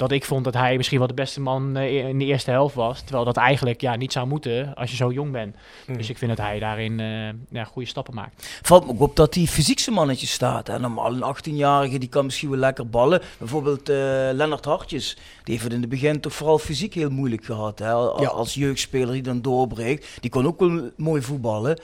Dat 0.00 0.10
ik 0.10 0.24
vond 0.24 0.44
dat 0.44 0.54
hij 0.54 0.76
misschien 0.76 0.98
wel 0.98 1.06
de 1.06 1.14
beste 1.14 1.40
man 1.40 1.76
eh, 1.76 2.08
in 2.08 2.18
de 2.18 2.24
eerste 2.24 2.50
helft 2.50 2.74
was. 2.74 3.00
Terwijl 3.00 3.24
dat 3.24 3.36
eigenlijk 3.36 3.80
ja, 3.80 3.96
niet 3.96 4.12
zou 4.12 4.26
moeten 4.26 4.74
als 4.74 4.90
je 4.90 4.96
zo 4.96 5.10
jong 5.12 5.32
bent. 5.32 5.56
Dus 5.86 6.10
ik 6.10 6.18
vind 6.18 6.36
dat 6.36 6.46
hij 6.46 6.58
daarin 6.58 7.00
eh, 7.00 7.28
ja, 7.58 7.64
goede 7.64 7.88
stappen 7.88 8.14
maakt. 8.14 8.58
Valt 8.62 8.84
me 8.86 8.90
ook 8.92 9.00
op 9.00 9.16
dat 9.16 9.34
hij 9.34 9.44
fysiek 9.46 9.78
zijn 9.78 9.94
mannetje 9.94 10.26
staat. 10.26 10.68
En 10.68 10.80
normaal 10.80 11.12
een 11.12 11.36
18-jarige 11.36 11.98
die 11.98 12.08
kan 12.08 12.24
misschien 12.24 12.50
wel 12.50 12.58
lekker 12.58 12.88
ballen. 12.88 13.20
Bijvoorbeeld 13.38 13.88
eh 13.88 13.96
Lennart 14.32 14.64
Hartjes. 14.64 15.14
Die 15.44 15.52
heeft 15.54 15.64
het 15.64 15.72
in 15.72 15.80
het 15.80 15.88
begin 15.90 16.20
toch 16.20 16.32
vooral 16.32 16.58
fysiek 16.58 16.94
heel 16.94 17.10
moeilijk 17.10 17.44
gehad. 17.44 17.78
Hè? 17.78 17.92
Al- 17.92 18.20
Ja. 18.20 18.28
Als 18.28 18.54
jeugdspeler 18.54 19.12
die 19.12 19.22
dan 19.22 19.42
doorbreekt. 19.42 20.06
Die 20.20 20.30
kon 20.30 20.46
ook 20.46 20.60
wel 20.60 20.90
mooi 20.96 21.22
voetballen. 21.22 21.78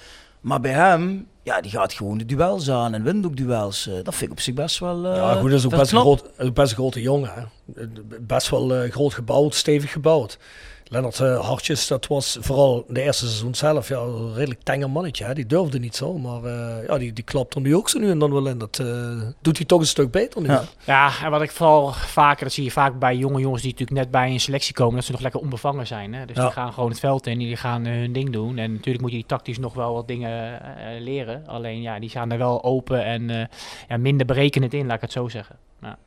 Maar 0.46 0.60
bij 0.60 0.72
hem, 0.72 1.26
ja, 1.42 1.60
die 1.60 1.70
gaat 1.70 1.92
gewoon 1.92 2.18
de 2.18 2.24
duels 2.24 2.70
aan 2.70 2.94
en 2.94 3.02
wint 3.02 3.26
ook 3.26 3.36
duels. 3.36 3.86
Eh, 3.88 3.94
dat 4.02 4.14
vind 4.14 4.22
ik 4.30 4.30
op 4.36 4.40
zich 4.40 4.54
best 4.54 4.78
wel. 4.78 5.06
eh, 5.06 5.16
Ja, 5.16 5.32
goed, 5.34 5.50
dat 5.50 5.58
is 5.58 5.64
ook 5.64 5.70
best, 5.70 5.92
groot, 6.00 6.54
best 6.54 6.70
een 6.70 6.76
grote 6.76 7.00
jongen. 7.00 7.30
Hè. 7.34 7.40
Eh, 7.82 7.86
Best 8.20 8.48
wel 8.50 8.74
eh, 8.74 8.90
groot 8.90 9.14
gebouwd, 9.14 9.54
stevig 9.54 9.92
gebouwd. 9.92 10.38
Lennart 10.88 11.20
eh, 11.20 11.46
Hartjes, 11.46 11.86
dat 11.86 12.06
was 12.06 12.38
vooral 12.40 12.84
de 12.88 13.02
eerste 13.02 13.26
seizoen 13.26 13.54
zelf 13.54 13.88
ja, 13.88 13.98
een 13.98 14.34
redelijk 14.34 14.62
tenger 14.62 14.90
mannetje. 14.90 15.24
Hè. 15.24 15.34
Die 15.34 15.46
durfde 15.46 15.78
niet 15.78 15.96
zo, 15.96 16.18
maar 16.18 16.44
eh, 16.44 16.86
ja, 16.86 16.98
die, 16.98 17.12
die 17.12 17.24
klapt 17.24 17.54
er 17.54 17.60
nu 17.60 17.76
ook 17.76 17.88
zo 17.88 17.98
nu 17.98 18.10
en 18.10 18.18
dan 18.18 18.32
wel 18.32 18.46
in. 18.46 18.58
Dat 18.58 18.78
eh, 18.78 19.22
doet 19.40 19.56
hij 19.56 19.66
toch 19.66 19.80
een 19.80 19.86
stuk 19.86 20.10
beter 20.10 20.40
nu. 20.42 20.48
Ja. 20.84 21.12
en 21.22 21.30
wat 21.30 21.42
ik 21.42 21.50
vooral 21.50 21.92
vaker, 21.92 22.44
dat 22.44 22.52
zie 22.52 22.64
je 22.64 22.70
vaak 22.70 22.98
bij 22.98 23.16
jonge 23.16 23.40
jongens 23.40 23.62
die 23.62 23.70
natuurlijk 23.70 23.98
net 24.00 24.10
bij 24.10 24.30
een 24.30 24.40
selectie 24.40 24.74
komen, 24.74 24.94
dat 24.94 25.04
ze 25.04 25.12
nog 25.12 25.20
lekker 25.20 25.40
onbevangen 25.40 25.86
zijn. 25.86 26.14
Hè? 26.14 26.24
Dus 26.24 26.36
Ja. 26.36 26.42
die 26.42 26.52
gaan 26.52 26.72
gewoon 26.72 26.90
het 26.90 27.00
veld 27.00 27.26
in, 27.26 27.38
die 27.38 27.56
gaan 27.56 27.86
hun 27.86 28.12
ding 28.12 28.32
doen. 28.32 28.58
En 28.58 28.72
natuurlijk 28.72 29.00
moet 29.00 29.10
je 29.10 29.16
die 29.16 29.26
tactisch 29.26 29.58
nog 29.58 29.74
wel 29.74 29.94
wat 29.94 30.08
dingen 30.08 30.60
leren. 31.00 31.46
Alleen 31.46 31.82
ja, 31.82 31.98
die 31.98 32.08
staan 32.08 32.30
er 32.32 32.38
wel 32.38 32.64
open 32.64 33.04
en 33.04 33.30
eh, 33.30 33.44
ja, 33.88 33.96
minder 33.96 34.26
berekenend 34.26 34.74
in, 34.74 34.86
laat 34.86 34.96
ik 34.96 35.00
het 35.00 35.12
zo 35.12 35.28
zeggen. 35.28 35.56
Ja. 35.80 35.98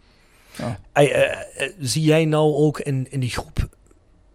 Hey, 0.93 1.45
zie 1.79 2.03
jij 2.03 2.25
nou 2.25 2.53
ook 2.53 2.79
in, 2.79 3.07
in 3.09 3.19
die 3.19 3.29
groep 3.29 3.69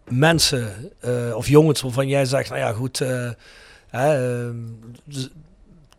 mensen 0.09 0.91
eh, 1.01 1.35
of 1.37 1.49
jongens 1.49 1.81
waarvan 1.81 2.09
jij 2.09 2.25
zegt, 2.25 2.49
nou 2.49 2.61
ja 2.61 2.73
goed, 2.73 3.01
eh, 3.01 3.27
eh, 3.91 4.51
z- 5.09 5.27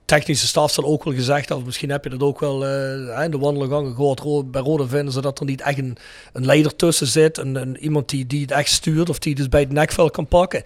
technische 0.06 0.48
staf 0.48 0.72
zal 0.72 0.84
ook 0.84 1.04
wel 1.04 1.14
gezegd, 1.14 1.52
of 1.52 1.64
misschien 1.66 1.90
heb 1.90 2.04
je 2.04 2.10
dat 2.10 2.22
ook 2.22 2.40
wel 2.40 2.66
eh, 2.66 3.24
in 3.24 3.32
de 3.32 3.38
wandelgangen 3.38 3.96
gehoord, 3.96 4.52
bij 4.52 4.62
Rode 4.62 4.88
vinden 4.88 5.14
ze 5.14 5.22
dat 5.22 5.40
er 5.40 5.46
niet 5.46 5.62
echt 5.62 5.78
een, 5.78 5.98
een 6.34 6.46
leider 6.46 6.76
tussen 6.76 7.08
zit, 7.08 7.38
een, 7.38 7.78
iemand 7.78 8.10
die, 8.10 8.28
die 8.28 8.42
het 8.42 8.52
echt 8.52 8.70
stuurt 8.70 9.10
of 9.10 9.20
die 9.20 9.36
dus 9.36 9.50
bij 9.50 9.60
het 9.60 9.72
nekvel 9.72 10.10
kan 10.10 10.28
pakken. 10.28 10.62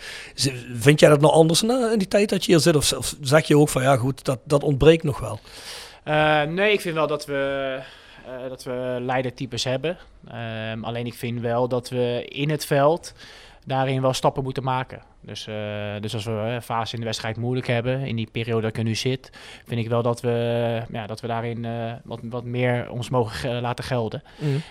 Vind 0.73 0.99
jij 0.99 1.10
dat 1.10 1.21
nou 1.21 1.34
anders 1.34 1.63
in, 1.63 1.97
die 1.97 2.08
tijd 2.08 2.30
dat 2.30 2.45
je 2.45 2.52
hier 2.52 2.62
zit 2.62 2.75
of, 2.75 2.93
zeg 3.21 3.47
je 3.47 3.58
ook 3.58 3.69
van 3.69 3.82
ja 3.84 3.95
goed, 3.95 4.25
dat, 4.25 4.39
dat 4.43 4.63
ontbreekt 4.63 5.04
nog 5.04 5.19
wel? 5.19 5.39
Nee, 6.49 6.73
ik 6.73 6.82
vind 6.82 6.95
wel 6.95 7.08
dat 7.08 7.25
we, 7.25 7.80
eh, 8.43 8.49
dat 8.49 8.63
we 8.63 8.97
leidertypes 9.01 9.63
hebben. 9.63 9.97
Ehm, 10.27 10.83
alleen 10.83 11.05
ik 11.05 11.13
vind 11.13 11.41
wel 11.41 11.67
dat 11.67 11.89
we 11.89 12.25
in 12.29 12.49
het 12.49 12.65
veld 12.65 13.13
daarin 13.65 14.01
wel 14.01 14.13
stappen 14.13 14.43
moeten 14.43 14.63
maken. 14.63 15.01
Dus, 15.21 15.47
eh, 15.47 15.55
dus 15.99 16.13
als 16.13 16.23
we 16.25 16.31
een 16.31 16.61
fase 16.61 16.93
in 16.93 16.99
de 16.99 17.05
wedstrijd 17.05 17.37
moeilijk 17.37 17.67
hebben, 17.67 17.99
in 17.99 18.15
die 18.15 18.29
periode 18.31 18.61
dat 18.61 18.69
ik 18.69 18.77
er 18.77 18.83
nu 18.83 18.95
zit, 18.95 19.29
vind 19.65 19.79
ik 19.81 19.87
wel 19.89 20.01
dat 20.01 20.21
we, 20.21 20.81
ja, 20.91 21.07
dat 21.07 21.21
we 21.21 21.27
daarin 21.27 21.65
eh, 21.65 21.93
wat, 22.03 22.19
wat 22.23 22.43
meer 22.43 22.89
ons 22.91 23.09
mogen 23.09 23.31
ge- 23.35 23.47
laten 23.61 23.83
gelden. 23.83 24.23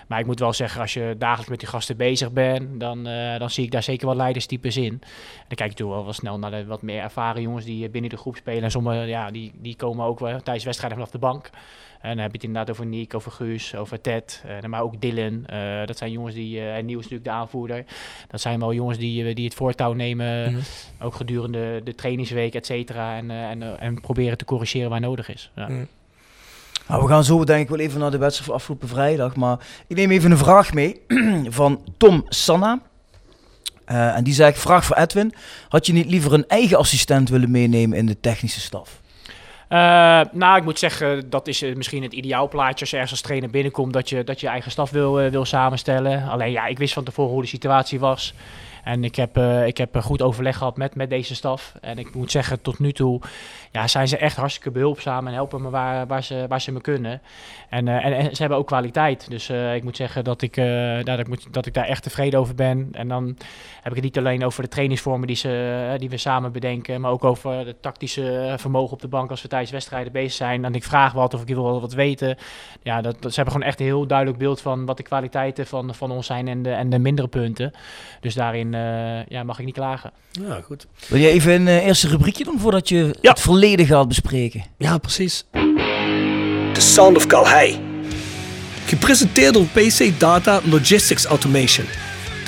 Maar 0.07 0.19
ik 0.19 0.25
moet 0.25 0.39
wel 0.39 0.53
zeggen, 0.53 0.81
als 0.81 0.93
je 0.93 1.15
dagelijks 1.17 1.49
met 1.49 1.59
die 1.59 1.67
gasten 1.69 1.97
bezig 1.97 2.31
bent, 2.31 2.79
dan, 2.79 3.07
eh, 3.07 3.39
dan 3.39 3.49
zie 3.49 3.63
ik 3.65 3.71
daar 3.71 3.83
zeker 3.83 4.07
wel 4.07 4.15
leiderstypes 4.15 4.77
in. 4.77 4.83
En 4.93 4.99
dan 5.47 5.57
kijk 5.57 5.59
ik 5.59 5.59
natuurlijk 5.59 5.95
wel, 5.95 6.03
wel 6.03 6.13
snel 6.13 6.39
naar 6.39 6.51
de 6.51 6.65
wat 6.65 6.81
meer 6.81 7.01
ervaren 7.01 7.41
jongens 7.41 7.65
die 7.65 7.85
eh, 7.85 7.91
binnen 7.91 8.09
de 8.09 8.17
groep 8.17 8.35
spelen. 8.35 8.63
En 8.63 8.71
sommigen, 8.71 9.07
ja, 9.07 9.31
die, 9.31 9.51
die 9.55 9.75
komen 9.75 10.05
ook 10.05 10.19
wel 10.19 10.39
tijdens 10.41 10.65
wedstrijden 10.65 10.97
vanaf 10.97 11.11
de 11.13 11.19
bank. 11.19 11.49
En 12.01 12.09
dan 12.09 12.17
heb 12.17 12.31
je 12.31 12.37
het 12.37 12.43
inderdaad 12.43 12.69
over 12.69 12.85
Nick, 12.85 13.13
over 13.13 13.31
Guus, 13.31 13.75
over 13.75 14.01
Ted, 14.01 14.43
eh, 14.47 14.69
maar 14.69 14.81
ook 14.81 15.01
Dylan. 15.01 15.45
Eh, 15.45 15.85
dat 15.85 15.97
zijn 15.97 16.11
jongens 16.11 16.35
die, 16.35 16.59
eh, 16.59 16.75
en 16.75 16.85
Niels 16.85 17.01
natuurlijk 17.03 17.29
de 17.29 17.35
aanvoerder. 17.35 17.85
Dat 18.27 18.41
zijn 18.41 18.59
wel 18.59 18.73
jongens 18.73 18.97
die, 18.97 19.27
eh, 19.27 19.35
die 19.35 19.45
het 19.45 19.53
voortouw 19.53 19.93
nemen, 19.93 20.51
Mhm. 20.51 20.61
ook 21.01 21.15
gedurende 21.15 21.81
de 21.83 21.95
trainingsweek, 21.95 22.53
et 22.55 22.65
cetera. 22.65 23.17
En, 23.17 23.31
eh, 23.31 23.49
en, 23.49 23.63
eh, 23.63 23.69
en 23.79 24.01
proberen 24.01 24.37
te 24.37 24.45
corrigeren 24.45 24.89
waar 24.89 24.99
nodig 24.99 25.29
is. 25.29 25.51
Ja. 25.55 25.67
Mhm. 25.67 25.83
Nou, 26.87 27.01
we 27.03 27.07
gaan 27.07 27.23
zo 27.23 27.43
denk 27.43 27.61
ik 27.61 27.69
wel 27.69 27.79
even 27.79 27.99
naar 27.99 28.11
de 28.11 28.17
wedstrijd 28.17 28.49
van 28.49 28.59
afgelopen 28.59 28.87
vrijdag. 28.87 29.35
Maar 29.35 29.57
ik 29.87 29.95
neem 29.95 30.11
even 30.11 30.31
een 30.31 30.37
vraag 30.37 30.73
mee 30.73 31.01
van 31.59 31.81
Tom 31.97 32.25
Sanna. 32.29 32.79
Eh, 33.85 34.15
en 34.15 34.23
die 34.23 34.33
zegt, 34.33 34.59
vraag 34.59 34.85
voor 34.85 34.95
Edwin. 34.95 35.33
Had 35.69 35.85
je 35.85 35.93
niet 35.93 36.09
liever 36.09 36.33
een 36.33 36.47
eigen 36.47 36.77
assistent 36.77 37.29
willen 37.29 37.51
meenemen 37.51 37.97
in 37.97 38.05
de 38.05 38.19
technische 38.19 38.59
staf? 38.59 39.01
Uh, 39.69 40.21
nou, 40.31 40.57
ik 40.57 40.63
moet 40.63 40.79
zeggen, 40.79 41.29
dat 41.29 41.47
is 41.47 41.63
uh, 41.63 41.75
misschien 41.75 42.03
het 42.03 42.13
ideaalplaatje 42.13 42.79
als 42.79 42.89
je 42.89 42.95
ergens 42.95 43.11
als 43.13 43.21
trainer 43.21 43.49
binnenkomt, 43.49 43.93
dat 43.93 44.09
je, 44.09 44.23
dat 44.23 44.39
je 44.39 44.47
eigen 44.47 44.71
staf 44.71 44.89
wil, 44.89 45.25
uh, 45.25 45.31
wil 45.31 45.45
samenstellen. 45.45 46.29
Alleen 46.29 46.51
ja, 46.51 46.65
ik 46.65 46.77
wist 46.77 46.93
van 46.93 47.03
tevoren 47.03 47.31
hoe 47.31 47.41
de 47.41 47.47
situatie 47.47 47.99
was. 47.99 48.33
En 48.83 49.03
ik 49.03 49.15
heb, 49.15 49.37
ik 49.65 49.77
heb 49.77 49.97
goed 50.01 50.21
overleg 50.21 50.57
gehad 50.57 50.77
met, 50.77 50.95
met 50.95 51.09
deze 51.09 51.35
staf. 51.35 51.73
En 51.81 51.97
ik 51.97 52.15
moet 52.15 52.31
zeggen, 52.31 52.61
tot 52.61 52.79
nu 52.79 52.91
toe 52.91 53.21
ja, 53.71 53.87
zijn 53.87 54.07
ze 54.07 54.17
echt 54.17 54.35
hartstikke 54.35 54.71
behulpzaam 54.71 55.27
en 55.27 55.33
helpen 55.33 55.61
me 55.61 55.69
waar, 55.69 56.07
waar, 56.07 56.23
ze, 56.23 56.45
waar 56.47 56.61
ze 56.61 56.71
me 56.71 56.81
kunnen. 56.81 57.21
En, 57.69 57.87
en, 57.87 58.13
en 58.13 58.35
ze 58.35 58.41
hebben 58.41 58.57
ook 58.57 58.67
kwaliteit. 58.67 59.29
Dus 59.29 59.49
ik 59.49 59.83
moet 59.83 59.95
zeggen 59.95 60.23
dat 60.23 60.41
ik, 60.41 60.55
dat, 61.03 61.19
ik 61.19 61.27
moet, 61.27 61.53
dat 61.53 61.65
ik 61.65 61.73
daar 61.73 61.85
echt 61.85 62.03
tevreden 62.03 62.39
over 62.39 62.55
ben. 62.55 62.89
En 62.91 63.07
dan 63.07 63.37
heb 63.81 63.91
ik 63.91 63.95
het 63.95 64.03
niet 64.03 64.17
alleen 64.17 64.45
over 64.45 64.63
de 64.63 64.69
trainingsvormen 64.69 65.27
die, 65.27 65.35
ze, 65.35 65.95
die 65.97 66.09
we 66.09 66.17
samen 66.17 66.51
bedenken, 66.51 67.01
maar 67.01 67.11
ook 67.11 67.23
over 67.23 67.51
het 67.51 67.81
tactische 67.81 68.55
vermogen 68.57 68.93
op 68.93 69.01
de 69.01 69.07
bank 69.07 69.29
als 69.29 69.41
we 69.41 69.47
tijdens 69.47 69.71
wedstrijden 69.71 70.11
bezig 70.11 70.31
zijn. 70.31 70.65
En 70.65 70.75
ik 70.75 70.83
vraag 70.83 71.13
wat 71.13 71.33
of 71.33 71.41
ik 71.41 71.47
wil 71.47 71.81
wat 71.81 71.93
weten. 71.93 72.37
Ja, 72.83 73.01
dat, 73.01 73.21
dat, 73.21 73.29
ze 73.29 73.35
hebben 73.35 73.53
gewoon 73.53 73.69
echt 73.69 73.79
een 73.79 73.85
heel 73.85 74.07
duidelijk 74.07 74.37
beeld 74.37 74.61
van 74.61 74.85
wat 74.85 74.97
de 74.97 75.03
kwaliteiten 75.03 75.67
van, 75.67 75.95
van 75.95 76.11
ons 76.11 76.25
zijn 76.25 76.47
en 76.47 76.63
de, 76.63 76.71
en 76.71 76.89
de 76.89 76.99
mindere 76.99 77.27
punten. 77.27 77.71
Dus 78.19 78.33
daarin 78.33 78.73
uh, 78.73 79.25
ja, 79.25 79.43
mag 79.43 79.59
ik 79.59 79.65
niet 79.65 79.73
klagen. 79.73 80.11
Ja, 80.31 80.61
goed. 80.61 80.87
Wil 81.07 81.19
je 81.19 81.29
even 81.29 81.53
een 81.53 81.67
uh, 81.67 81.85
eerste 81.85 82.07
rubriekje 82.07 82.43
doen 82.43 82.59
voordat 82.59 82.89
je 82.89 83.15
ja. 83.21 83.29
het 83.29 83.39
verleden 83.39 83.58
gaat 83.85 84.07
bespreken? 84.07 84.63
Ja, 84.77 84.97
precies. 84.97 85.45
The 86.73 86.81
Sound 86.81 87.17
of 87.17 87.27
Calhei. 87.27 87.79
Gepresenteerd 88.85 89.53
door 89.53 89.65
PC 89.65 90.19
Data 90.19 90.61
Logistics 90.63 91.25
Automation 91.25 91.85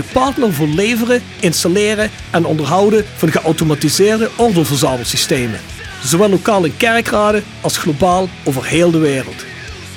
de 0.02 0.04
partner 0.14 0.54
voor 0.54 0.68
leveren, 0.68 1.22
installeren 1.40 2.10
en 2.32 2.46
onderhouden 2.46 3.06
van 3.16 3.32
geautomatiseerde 3.32 4.30
ordeelverzamelsystemen. 4.38 5.60
Zowel 6.04 6.30
lokaal 6.30 6.64
in 6.64 6.78
kerkraden 6.78 7.44
als 7.62 7.78
globaal 7.78 8.30
over 8.44 8.66
heel 8.66 8.92
de 8.92 8.98
wereld. 8.98 9.46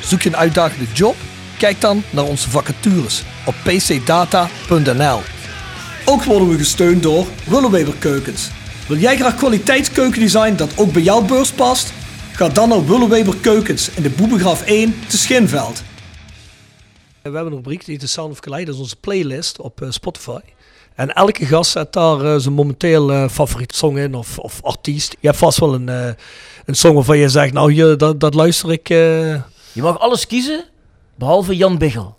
Zoek 0.00 0.22
je 0.22 0.28
een 0.28 0.36
uitdagende 0.36 0.86
job? 0.92 1.16
Kijk 1.58 1.80
dan 1.80 2.02
naar 2.10 2.24
onze 2.24 2.50
vacatures 2.50 3.22
op 3.46 3.54
pcdata.nl. 3.62 5.20
Ook 6.04 6.22
worden 6.22 6.48
we 6.48 6.58
gesteund 6.58 7.02
door 7.02 7.26
Willeweber 7.46 7.94
Keukens. 7.98 8.50
Wil 8.88 8.96
jij 8.96 9.16
graag 9.16 9.36
kwaliteitskeukendesign 9.36 10.54
dat 10.54 10.78
ook 10.78 10.92
bij 10.92 11.02
jouw 11.02 11.22
beurs 11.22 11.52
past? 11.52 11.92
Ga 12.32 12.48
dan 12.48 12.68
naar 12.68 12.86
Willeweber 12.86 13.36
Keukens 13.36 13.90
in 13.90 14.02
de 14.02 14.10
Boebegraaf 14.10 14.62
1 14.62 14.94
te 15.08 15.16
Schinveld. 15.16 15.82
We 17.22 17.30
hebben 17.30 17.46
een 17.46 17.52
rubriek 17.52 17.84
die 17.84 17.98
de 17.98 18.06
Sound 18.06 18.30
of 18.30 18.40
Calais, 18.40 18.64
dat 18.64 18.74
is 18.74 18.80
onze 18.80 18.96
playlist 18.96 19.60
op 19.60 19.80
uh, 19.80 19.90
Spotify. 19.90 20.40
En 20.94 21.14
elke 21.14 21.46
gast 21.46 21.70
zet 21.70 21.92
daar 21.92 22.24
uh, 22.24 22.36
zijn 22.36 22.54
momenteel 22.54 23.10
uh, 23.10 23.28
favoriete 23.28 23.76
song 23.76 23.96
in 23.96 24.14
of, 24.14 24.38
of 24.38 24.62
artiest. 24.62 25.16
Je 25.20 25.26
hebt 25.26 25.38
vast 25.38 25.58
wel 25.58 25.74
een, 25.74 25.88
een 26.64 26.74
song 26.74 26.94
waarvan 26.94 27.18
je 27.18 27.28
zegt, 27.28 27.52
nou 27.52 27.72
hier, 27.72 27.98
dat, 27.98 28.20
dat 28.20 28.34
luister 28.34 28.72
ik. 28.72 28.88
Je 28.88 29.42
mag 29.82 29.98
alles 29.98 30.26
kiezen, 30.26 30.64
behalve 31.14 31.56
Jan 31.56 31.78
Biggel. 31.78 32.16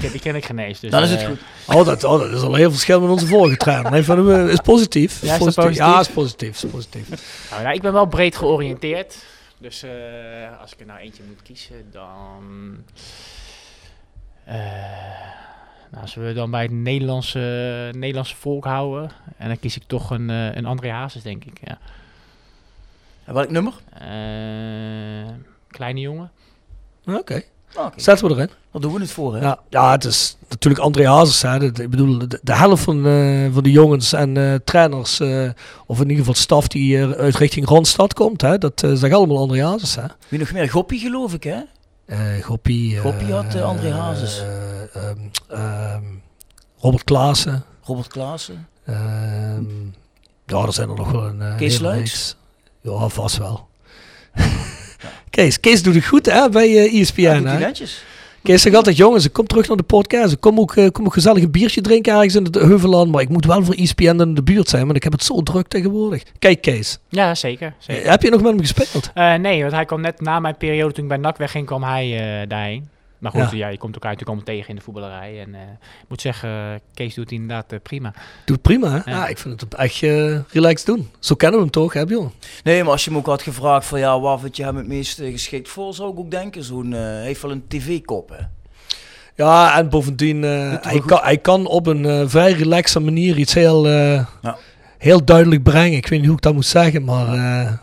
Die, 0.00 0.10
die 0.10 0.20
ken 0.20 0.34
ik 0.34 0.44
geen 0.44 0.58
eens. 0.58 0.80
Dus, 0.80 0.90
dan 0.90 1.02
is 1.02 1.10
het 1.10 1.24
goed. 1.24 1.38
Oh 1.66 1.84
dat, 1.84 2.04
oh, 2.04 2.18
dat 2.18 2.30
is 2.30 2.42
al 2.42 2.54
heel 2.54 2.70
verschil 2.70 3.00
met 3.00 3.10
onze 3.10 3.26
vorige 3.26 3.56
trainer. 3.56 3.90
Nee, 3.90 4.02
van 4.02 4.28
hem 4.28 4.48
is 4.48 4.60
positief. 4.60 5.22
Ja, 5.22 5.32
is 5.32 5.38
positief. 5.38 5.64
positief? 5.64 5.86
Ja, 5.86 6.00
is 6.00 6.08
positief. 6.08 6.62
Is 6.62 6.70
positief. 6.70 7.08
Nou, 7.50 7.62
ja, 7.62 7.70
ik 7.70 7.82
ben 7.82 7.92
wel 7.92 8.06
breed 8.06 8.36
georiënteerd. 8.36 9.16
Dus 9.58 9.84
als 10.60 10.72
ik 10.72 10.80
er 10.80 10.86
nou 10.86 10.98
eentje 10.98 11.22
moet 11.28 11.42
kiezen, 11.42 11.84
dan... 11.92 12.40
Uh, 14.48 14.54
nou, 15.90 16.02
als 16.02 16.14
we 16.14 16.32
dan 16.32 16.50
bij 16.50 16.62
het 16.62 16.70
Nederlandse, 16.70 17.38
Nederlandse 17.94 18.36
volk 18.36 18.64
houden, 18.64 19.10
en 19.36 19.48
dan 19.48 19.58
kies 19.58 19.76
ik 19.76 19.82
toch 19.86 20.10
een, 20.10 20.28
uh, 20.28 20.54
een 20.54 20.66
André 20.66 20.90
Hazes, 20.90 21.22
denk 21.22 21.44
ik. 21.44 21.60
Ja. 21.64 21.78
En 23.24 23.34
welk 23.34 23.50
nummer? 23.50 23.72
Uh, 24.02 25.28
kleine 25.68 26.00
jongen. 26.00 26.30
Oké. 27.06 27.18
Okay. 27.18 27.44
Okay. 27.76 27.90
Zetten 27.96 28.28
we 28.28 28.34
erin. 28.34 28.50
Wat 28.70 28.82
doen 28.82 28.92
we 28.92 29.00
het 29.00 29.10
voor, 29.10 29.34
hè? 29.34 29.40
Ja, 29.40 29.58
ja 29.68 29.90
het 29.90 30.04
is 30.04 30.36
natuurlijk 30.48 30.82
André 30.82 31.08
Hazes. 31.08 31.42
Hè. 31.42 31.64
ik 31.64 31.90
bedoel, 31.90 32.18
de, 32.18 32.40
de 32.42 32.54
helft 32.54 32.82
van, 32.82 33.06
uh, 33.06 33.52
van 33.52 33.62
de 33.62 33.70
jongens 33.70 34.12
en 34.12 34.36
uh, 34.36 34.54
trainers, 34.64 35.20
uh, 35.20 35.50
of 35.86 35.96
in 35.96 36.02
ieder 36.02 36.18
geval 36.18 36.34
staf 36.34 36.68
die 36.68 37.04
uit 37.04 37.36
richting 37.36 37.68
Randstad 37.68 38.14
komt, 38.14 38.40
hè, 38.40 38.58
dat 38.58 38.84
zijn 38.92 39.12
allemaal 39.12 39.38
André 39.38 39.64
Hazes. 39.64 39.94
Hè. 39.94 40.04
Wie 40.28 40.38
nog 40.38 40.52
meer? 40.52 40.70
Goppie, 40.70 41.00
geloof 41.00 41.34
ik, 41.34 41.44
hè? 41.44 41.60
Goppie. 42.42 42.98
Goppie 42.98 43.32
had 43.32 43.60
André 43.60 43.92
Hazes. 43.92 44.42
Um, 44.96 45.30
um, 45.58 46.22
Robert 46.78 47.04
Klaassen. 47.04 47.64
Robert 47.82 48.08
Klaassen. 48.08 48.68
Um, 48.88 49.94
ja, 50.46 50.62
er 50.62 50.72
zijn 50.72 50.88
er 50.88 50.96
nog 50.96 51.10
wel 51.10 51.26
een 51.26 51.56
Kees 51.56 51.78
Luijks. 51.78 52.36
Ja, 52.80 53.08
vast 53.08 53.36
wel. 53.36 53.68
Kees, 55.30 55.60
Kees 55.60 55.82
doet 55.82 55.94
het 55.94 56.06
goed 56.06 56.26
hè, 56.26 56.48
bij 56.48 56.90
ESPN. 57.00 57.20
Ja, 57.20 57.34
doet 57.40 57.58
netjes. 57.58 58.04
Kees 58.42 58.62
zegt 58.62 58.76
altijd, 58.76 58.96
jongens, 58.96 59.24
ik 59.24 59.32
kom 59.32 59.46
terug 59.46 59.68
naar 59.68 59.76
de 59.76 59.82
podcast. 59.82 60.32
Ik 60.32 60.40
kom 60.40 60.60
ook, 60.60 60.76
uh, 60.76 60.88
kom 60.88 61.04
ook 61.04 61.12
gezellig 61.12 61.42
een 61.42 61.50
biertje 61.50 61.80
drinken 61.80 62.12
ergens 62.14 62.34
in 62.34 62.44
het 62.44 62.54
Heuveland. 62.54 63.12
Maar 63.12 63.22
ik 63.22 63.28
moet 63.28 63.44
wel 63.44 63.64
voor 63.64 63.74
ESPN 63.74 64.20
in 64.20 64.34
de 64.34 64.42
buurt 64.42 64.68
zijn, 64.68 64.84
want 64.84 64.96
ik 64.96 65.02
heb 65.02 65.12
het 65.12 65.24
zo 65.24 65.42
druk 65.42 65.68
tegenwoordig. 65.68 66.22
Kijk, 66.38 66.60
Kees. 66.60 66.98
Ja, 67.08 67.34
zeker. 67.34 67.74
zeker. 67.78 68.04
Uh, 68.04 68.10
heb 68.10 68.22
je 68.22 68.30
nog 68.30 68.42
met 68.42 68.50
hem 68.50 68.60
gespeeld? 68.60 69.10
Uh, 69.14 69.34
nee, 69.34 69.60
want 69.60 69.72
hij 69.72 69.84
kwam 69.84 70.00
net 70.00 70.20
na 70.20 70.40
mijn 70.40 70.56
periode 70.56 70.92
toen 70.92 71.02
ik 71.02 71.08
bij 71.08 71.18
NAC 71.18 71.36
wegging, 71.36 71.66
kwam 71.66 71.82
hij 71.82 72.44
daarheen. 72.48 72.88
Maar 73.22 73.32
goed, 73.32 73.50
ja. 73.50 73.56
ja. 73.56 73.68
je 73.68 73.78
komt 73.78 73.94
elkaar 73.94 74.10
natuurlijk 74.10 74.38
allemaal 74.38 74.56
tegen 74.56 74.68
in 74.68 74.76
de 74.76 74.82
voetballerij. 74.82 75.40
En 75.40 75.54
ik 76.02 76.08
moet 76.08 76.20
zeggen, 76.20 76.80
Kees 76.94 77.14
doet 77.14 77.24
het 77.24 77.32
inderdaad 77.32 77.82
prima. 77.82 78.14
Doet 78.44 78.62
prima, 78.62 78.90
hè? 78.90 79.10
Ja. 79.10 79.22
Ah, 79.22 79.30
ik 79.30 79.38
vind 79.38 79.60
het 79.60 79.74
echt 79.74 80.00
relaxed 80.52 80.86
doen. 80.86 81.10
Zo 81.18 81.34
kennen 81.34 81.58
we 81.58 81.64
hem 81.64 81.72
toch, 81.72 81.92
hè, 81.92 82.06
Bjorn? 82.06 82.32
Nee, 82.64 82.82
maar 82.82 82.92
als 82.92 83.04
je 83.04 83.10
me 83.10 83.16
ook 83.16 83.26
had 83.26 83.42
gevraagd 83.42 83.86
van, 83.86 83.98
ja, 83.98 84.20
waar 84.20 84.38
vind 84.38 84.56
je 84.56 84.64
hem 84.64 84.76
het 84.76 84.86
meest 84.86 85.16
geschikt 85.18 85.68
voor, 85.68 85.94
zou 85.94 86.12
ik 86.12 86.18
ook 86.18 86.30
denken. 86.30 86.64
Zo'n, 86.64 86.92
heeft 86.92 87.42
wel 87.42 87.50
een 87.50 87.64
tv-kop, 87.68 88.28
hè? 88.28 88.44
Ja, 89.34 89.78
en 89.78 89.88
bovendien, 89.88 90.42
uh, 90.42 90.74
hij, 90.80 91.00
kan, 91.06 91.18
hij 91.22 91.38
kan 91.38 91.66
op 91.66 91.86
een 91.86 92.04
uh, 92.04 92.22
vrij 92.26 92.52
relaxe 92.52 93.00
manier 93.00 93.38
iets 93.38 93.54
heel, 93.54 93.86
uh, 93.86 94.24
ja. 94.42 94.56
heel 94.98 95.24
duidelijk 95.24 95.62
brengen. 95.62 95.96
Ik 95.96 96.06
weet 96.06 96.18
niet 96.18 96.28
hoe 96.28 96.36
ik 96.36 96.42
dat 96.42 96.54
moet 96.54 96.66
zeggen, 96.66 97.04
maar 97.04 97.78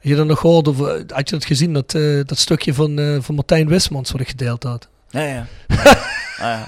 je 0.00 0.16
dat 0.16 0.26
nog 0.26 0.38
gehoord? 0.38 0.68
Of, 0.68 0.78
had 1.06 1.28
je 1.28 1.34
het 1.34 1.44
gezien, 1.44 1.72
dat, 1.72 1.90
dat 2.26 2.38
stukje 2.38 2.74
van, 2.74 3.18
van 3.22 3.34
Martijn 3.34 3.68
Wismans 3.68 4.10
wat 4.10 4.20
ik 4.20 4.28
gedeeld 4.28 4.62
had? 4.62 4.88
Ja, 5.10 5.20
ja. 5.20 5.46
ja. 6.38 6.66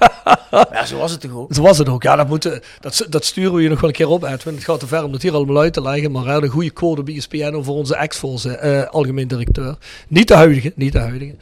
ja, 0.73 0.85
zo 0.87 0.97
was 0.97 1.11
het 1.11 1.21
toch 1.21 1.35
ook? 1.35 1.55
Zo 1.55 1.63
was 1.63 1.79
het 1.79 1.89
ook. 1.89 2.03
Ja, 2.03 2.17
dat, 2.17 2.29
moeten, 2.29 2.61
dat, 2.81 3.07
dat 3.09 3.25
sturen 3.25 3.55
we 3.55 3.63
je 3.63 3.69
nog 3.69 3.81
wel 3.81 3.89
een 3.89 3.97
keer 3.97 4.09
op, 4.09 4.23
Edwin. 4.23 4.55
Het 4.55 4.65
gaat 4.65 4.81
te 4.81 4.87
ver 4.87 5.05
om 5.05 5.13
het 5.13 5.23
hier 5.23 5.35
allemaal 5.35 5.61
uit 5.61 5.73
te 5.73 5.83
leggen. 5.83 6.11
Maar 6.11 6.27
een 6.27 6.49
goede 6.49 6.73
code 6.73 7.03
bij 7.03 7.17
ESPN 7.17 7.55
over 7.55 7.73
onze 7.73 7.97
ex-volse 7.97 8.61
uh, 8.63 8.95
algemeen 8.95 9.29
directeur. 9.29 9.77
Niet 10.09 10.29
de 10.29 10.35
huidige, 10.35 10.73
niet 10.77 10.93
de 10.93 10.99
huidige. 10.99 11.35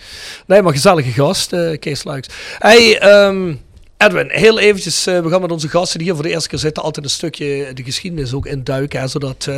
Nee, 0.47 0.63
maar 0.63 0.73
gezellige 0.73 1.11
gast, 1.11 1.55
Kees 1.79 2.05
Luiks. 2.05 2.29
Hey, 2.59 3.03
um, 3.27 3.61
Edwin, 4.03 4.31
heel 4.31 4.59
eventjes. 4.59 5.07
Uh, 5.07 5.21
we 5.21 5.29
gaan 5.29 5.41
met 5.41 5.51
onze 5.51 5.69
gasten 5.69 5.99
die 5.99 6.07
hier 6.07 6.17
voor 6.17 6.25
de 6.25 6.31
eerste 6.31 6.49
keer 6.49 6.59
zitten 6.59 6.83
altijd 6.83 7.05
een 7.05 7.11
stukje 7.11 7.73
de 7.75 7.83
geschiedenis 7.83 8.35
ook 8.35 8.47
induiken. 8.47 9.01
Hè, 9.01 9.09
zodat 9.09 9.51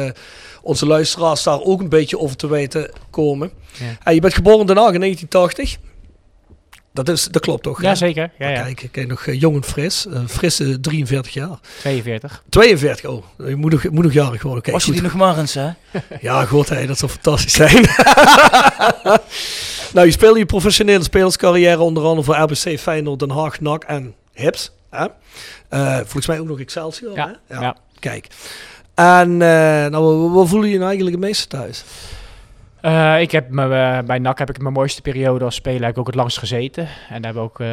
onze 0.62 0.87
luisteraars 0.87 1.42
daar 1.42 1.61
ook 1.61 1.81
een 1.81 1.88
beetje 1.88 2.18
over 2.18 2.37
te 2.37 2.48
weten 2.48 2.90
komen. 3.11 3.50
Ja. 3.78 3.96
Hey, 4.02 4.14
je 4.14 4.20
bent 4.20 4.35
geboren 4.35 4.61
in 4.61 4.66
Den 4.66 4.76
Haag 4.76 4.92
in 4.92 5.00
1980. 5.00 5.90
Dat, 6.92 7.09
is, 7.09 7.24
dat 7.24 7.42
klopt 7.42 7.62
toch? 7.62 7.83
Ja, 7.83 7.94
zeker. 7.94 8.31
Ja, 8.38 8.48
ja. 8.48 8.62
Kijk, 8.62 8.88
kijk, 8.90 9.09
nog 9.09 9.26
jong 9.33 9.57
en 9.57 9.64
fris. 9.64 10.07
Frisse 10.26 10.81
43 10.81 11.33
jaar. 11.33 11.59
42. 11.81 12.42
42, 12.48 13.11
oh. 13.11 13.24
Je 13.46 13.57
moet 13.57 13.70
nog, 13.70 13.90
moet 13.90 14.05
nog 14.05 14.12
jarig 14.12 14.42
worden. 14.42 14.62
Kijk, 14.62 14.76
Was 14.76 14.85
je 14.85 14.92
die 14.92 15.02
nog 15.02 15.14
maar 15.14 15.38
eens, 15.38 15.55
hè? 15.55 15.68
ja, 16.20 16.44
goed, 16.44 16.68
hey, 16.68 16.87
dat 16.87 16.98
zou 16.98 17.11
fantastisch 17.11 17.52
zijn. 17.52 17.74
nou, 19.94 20.07
je 20.07 20.11
speelde 20.11 20.38
je 20.38 20.46
professionele 20.46 21.02
spelerscarrière 21.02 21.81
onder 21.81 22.02
andere 22.02 22.22
voor 22.22 22.37
RBC, 22.37 22.81
Feyenoord, 22.81 23.18
Den 23.18 23.31
Haag, 23.31 23.61
NAC 23.61 23.85
en 23.85 24.14
Hips. 24.42 24.72
Hè? 24.90 25.07
Uh, 25.70 25.96
volgens 25.96 26.26
mij 26.26 26.40
ook 26.40 26.46
nog 26.46 26.61
Excelsior. 26.61 27.16
Ja, 27.16 27.26
hè? 27.46 27.55
ja. 27.55 27.61
ja. 27.61 27.76
Kijk. 27.98 28.26
En 28.94 29.37
nou, 29.37 30.31
wat 30.31 30.48
voelen 30.48 30.68
je 30.68 30.74
nou 30.74 30.87
eigenlijk 30.87 31.16
het 31.16 31.24
meeste 31.24 31.46
thuis? 31.46 31.85
Uh, 32.83 33.21
ik 33.21 33.31
heb 33.31 33.51
me, 33.51 33.62
uh, 33.62 33.99
bij 34.07 34.18
NAC 34.18 34.38
heb 34.38 34.51
ik 34.51 34.61
mijn 34.61 34.75
mooiste 34.75 35.03
periode 35.03 35.45
als 35.45 35.55
speler 35.55 35.83
heb 35.83 35.90
ik 35.90 35.99
ook 35.99 36.07
het 36.07 36.14
langst 36.14 36.38
gezeten. 36.38 36.83
En 36.83 37.23
daar 37.23 37.33
hebben 37.33 37.42
we 37.42 37.49
ook 37.49 37.61
uh, 37.61 37.66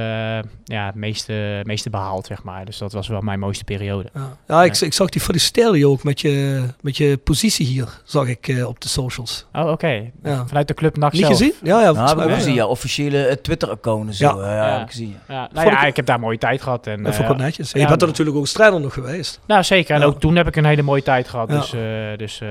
ja, 0.64 0.86
het 0.86 0.96
meeste, 0.96 1.62
meeste 1.64 1.90
behaald, 1.90 2.26
zeg 2.26 2.44
maar. 2.44 2.66
Dus 2.66 2.78
dat 2.78 2.94
was 2.94 3.08
wel 3.08 3.22
mijn 3.22 3.40
mooiste 3.40 3.64
periode. 3.64 4.10
Ja, 4.14 4.38
ja 4.48 4.64
ik, 4.64 4.78
ik 4.78 4.94
zag 4.94 5.10
die 5.10 5.22
feliciteren 5.22 5.78
je 5.78 5.88
ook 5.88 6.04
met 6.04 6.22
je, 6.22 6.64
met 6.82 6.98
je 6.98 7.18
positie 7.24 7.66
hier, 7.66 8.02
zag 8.04 8.28
ik 8.28 8.64
op 8.66 8.82
de 8.82 8.88
socials. 8.88 9.46
Oh, 9.54 9.62
oké. 9.62 9.72
Okay. 9.72 10.12
Ja. 10.24 10.48
Vanuit 10.48 10.68
de 10.68 10.74
club 10.74 10.98
NAC 10.98 11.12
Niet 11.12 11.22
zelf. 11.22 11.38
gezien? 11.38 11.54
Ja, 11.64 11.82
ja. 11.82 11.92
Nou, 11.92 12.20
heb 12.20 12.30
ik 12.30 12.36
gezien, 12.36 12.54
ja. 12.54 12.66
Officiële 12.66 13.40
Twitter-account 13.42 14.08
en 14.08 14.14
zo. 14.14 14.42
Ja. 14.42 14.56
ja, 14.56 14.74
heb 14.74 14.82
ik 14.82 14.92
gezien. 14.92 15.16
Ja. 15.28 15.50
Nou 15.54 15.70
ja, 15.70 15.82
ik, 15.82 15.88
ik 15.88 15.96
heb 15.96 16.06
daar 16.06 16.20
mooie 16.20 16.38
tijd 16.38 16.62
gehad. 16.62 16.88
En, 16.88 17.06
en 17.06 17.14
vond 17.14 17.38
netjes. 17.38 17.72
je 17.72 17.88
bent 17.88 18.02
er 18.02 18.08
natuurlijk 18.08 18.38
ook 18.38 18.48
strijder 18.48 18.82
nog 18.82 18.94
geweest. 18.94 19.40
Nou, 19.48 19.64
zeker. 19.64 19.96
En 19.96 20.04
ook 20.04 20.20
toen 20.20 20.36
heb 20.36 20.48
ik 20.48 20.56
een 20.56 20.66
hele 20.66 20.82
mooie 20.82 21.04
tijd 21.04 21.28
gehad. 21.28 21.50
Dus, 21.50 21.74
dus 22.18 22.42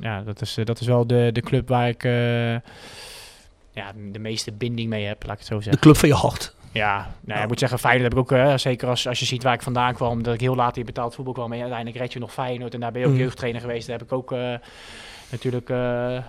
ja, 0.00 0.22
dat 0.22 0.40
is, 0.40 0.56
dat 0.64 0.80
is 0.80 0.86
wel 0.86 1.06
de, 1.06 1.30
de 1.32 1.40
club 1.40 1.68
waar 1.68 1.88
ik 1.88 2.06
ja, 3.72 3.92
de 4.12 4.18
meeste 4.18 4.52
binding 4.52 4.88
mee 4.88 5.04
heb, 5.04 5.22
laat 5.22 5.32
ik 5.32 5.38
het 5.38 5.48
zo 5.48 5.54
zeggen. 5.54 5.72
De 5.72 5.78
club 5.78 5.96
van 5.96 6.08
je 6.08 6.14
hart. 6.14 6.54
Ja, 6.72 7.14
nou, 7.20 7.42
ik 7.42 7.48
moet 7.48 7.58
zeggen, 7.58 7.78
Feyenoord 7.78 8.12
heb 8.12 8.12
ik 8.12 8.32
ook, 8.32 8.38
uh, 8.38 8.56
zeker 8.56 8.88
als, 8.88 9.08
als 9.08 9.18
je 9.18 9.24
ziet 9.24 9.42
waar 9.42 9.54
ik 9.54 9.62
vandaan 9.62 9.94
kwam, 9.94 10.22
dat 10.22 10.34
ik 10.34 10.40
heel 10.40 10.54
laat 10.54 10.76
in 10.76 10.84
betaald 10.84 11.14
voetbal 11.14 11.34
kwam 11.34 11.52
en 11.52 11.60
uiteindelijk 11.60 11.98
red 11.98 12.12
je 12.12 12.18
nog 12.18 12.32
Feyenoord 12.32 12.74
en 12.74 12.80
daar 12.80 12.92
ben 12.92 13.00
je 13.00 13.06
ook 13.06 13.12
mm. 13.12 13.18
jeugdtrainer 13.18 13.60
geweest, 13.60 13.86
daar 13.86 13.98
heb 13.98 14.06
ik 14.06 14.12
ook... 14.12 14.32
Uh, 14.32 14.54
natuurlijk, 15.30 15.70
eh, 15.70 15.76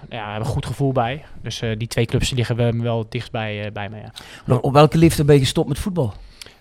ja, 0.10 0.36
een 0.36 0.46
goed 0.46 0.66
gevoel 0.66 0.92
bij. 0.92 1.26
Dus 1.42 1.62
eh, 1.62 1.78
die 1.78 1.88
twee 1.88 2.06
clubs 2.06 2.28
die 2.28 2.38
liggen 2.38 2.56
we 2.56 2.72
wel 2.82 3.06
dichtbij 3.10 3.60
bij, 3.62 3.72
bij 3.72 3.90
me. 3.90 3.98
Ja. 4.46 4.56
Op 4.56 4.74
welke 4.74 4.98
leeftijd 4.98 5.28
ben 5.28 5.36
je 5.36 5.42
gestopt 5.42 5.68
met 5.68 5.80
voetbal? 5.80 6.14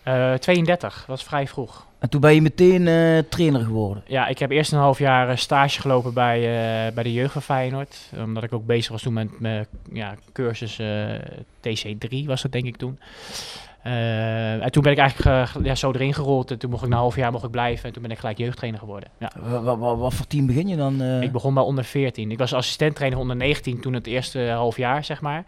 Uh, 0.08 0.34
32, 0.34 1.04
was 1.06 1.22
vrij 1.22 1.46
vroeg. 1.46 1.86
En 1.98 2.08
toen 2.08 2.20
ben 2.20 2.34
je 2.34 2.42
meteen 2.42 2.86
uh, 2.86 3.18
trainer 3.28 3.60
geworden? 3.60 4.02
Ja, 4.06 4.26
ik 4.26 4.38
heb 4.38 4.50
eerst 4.50 4.72
een 4.72 4.78
half 4.78 4.98
jaar 4.98 5.38
stage 5.38 5.80
gelopen 5.80 6.14
bij, 6.14 6.38
uh, 6.38 6.94
bij 6.94 7.02
de 7.02 7.12
jeugd 7.12 7.32
van 7.32 7.42
Feyenoord. 7.42 8.10
Omdat 8.24 8.42
ik 8.42 8.52
ook 8.52 8.66
bezig 8.66 8.92
was 8.92 9.02
toen 9.02 9.12
met 9.12 9.40
mijn 9.40 9.66
ja, 9.92 10.14
cursus 10.32 10.80
TC3 11.60 12.24
was 12.24 12.42
dat 12.42 12.52
denk 12.52 12.64
ik 12.64 12.76
toen. 12.76 12.98
En 13.82 14.70
toen 14.70 14.82
ben 14.82 14.92
ik 14.92 14.98
eigenlijk 14.98 15.50
ja, 15.62 15.74
zo 15.74 15.92
erin 15.92 16.14
gerold. 16.14 16.50
En 16.50 16.58
toen 16.58 16.70
mocht 16.70 16.82
ik 16.82 16.88
na 16.88 16.94
een 16.94 17.00
half 17.00 17.16
jaar 17.16 17.32
mocht 17.32 17.44
ik 17.44 17.50
blijven. 17.50 17.84
En 17.84 17.92
toen 17.92 18.02
ben 18.02 18.10
ik 18.10 18.18
gelijk 18.18 18.38
jeugdtrainer 18.38 18.80
geworden. 18.80 19.08
Ja. 19.18 19.32
Wat, 19.62 19.78
wat, 19.78 19.98
wat 19.98 20.14
voor 20.14 20.26
team 20.26 20.46
begin 20.46 20.68
je 20.68 20.76
dan? 20.76 21.02
Ik 21.02 21.32
begon 21.32 21.54
bij 21.54 21.62
onder 21.62 21.84
14. 21.84 22.30
Ik 22.30 22.38
was 22.38 22.52
assistenttrainer 22.52 23.18
onder 23.18 23.36
19 23.36 23.80
toen 23.80 23.92
het 23.92 24.06
eerste 24.06 24.40
half 24.40 24.76
jaar, 24.76 25.04
zeg 25.04 25.20
maar. 25.20 25.44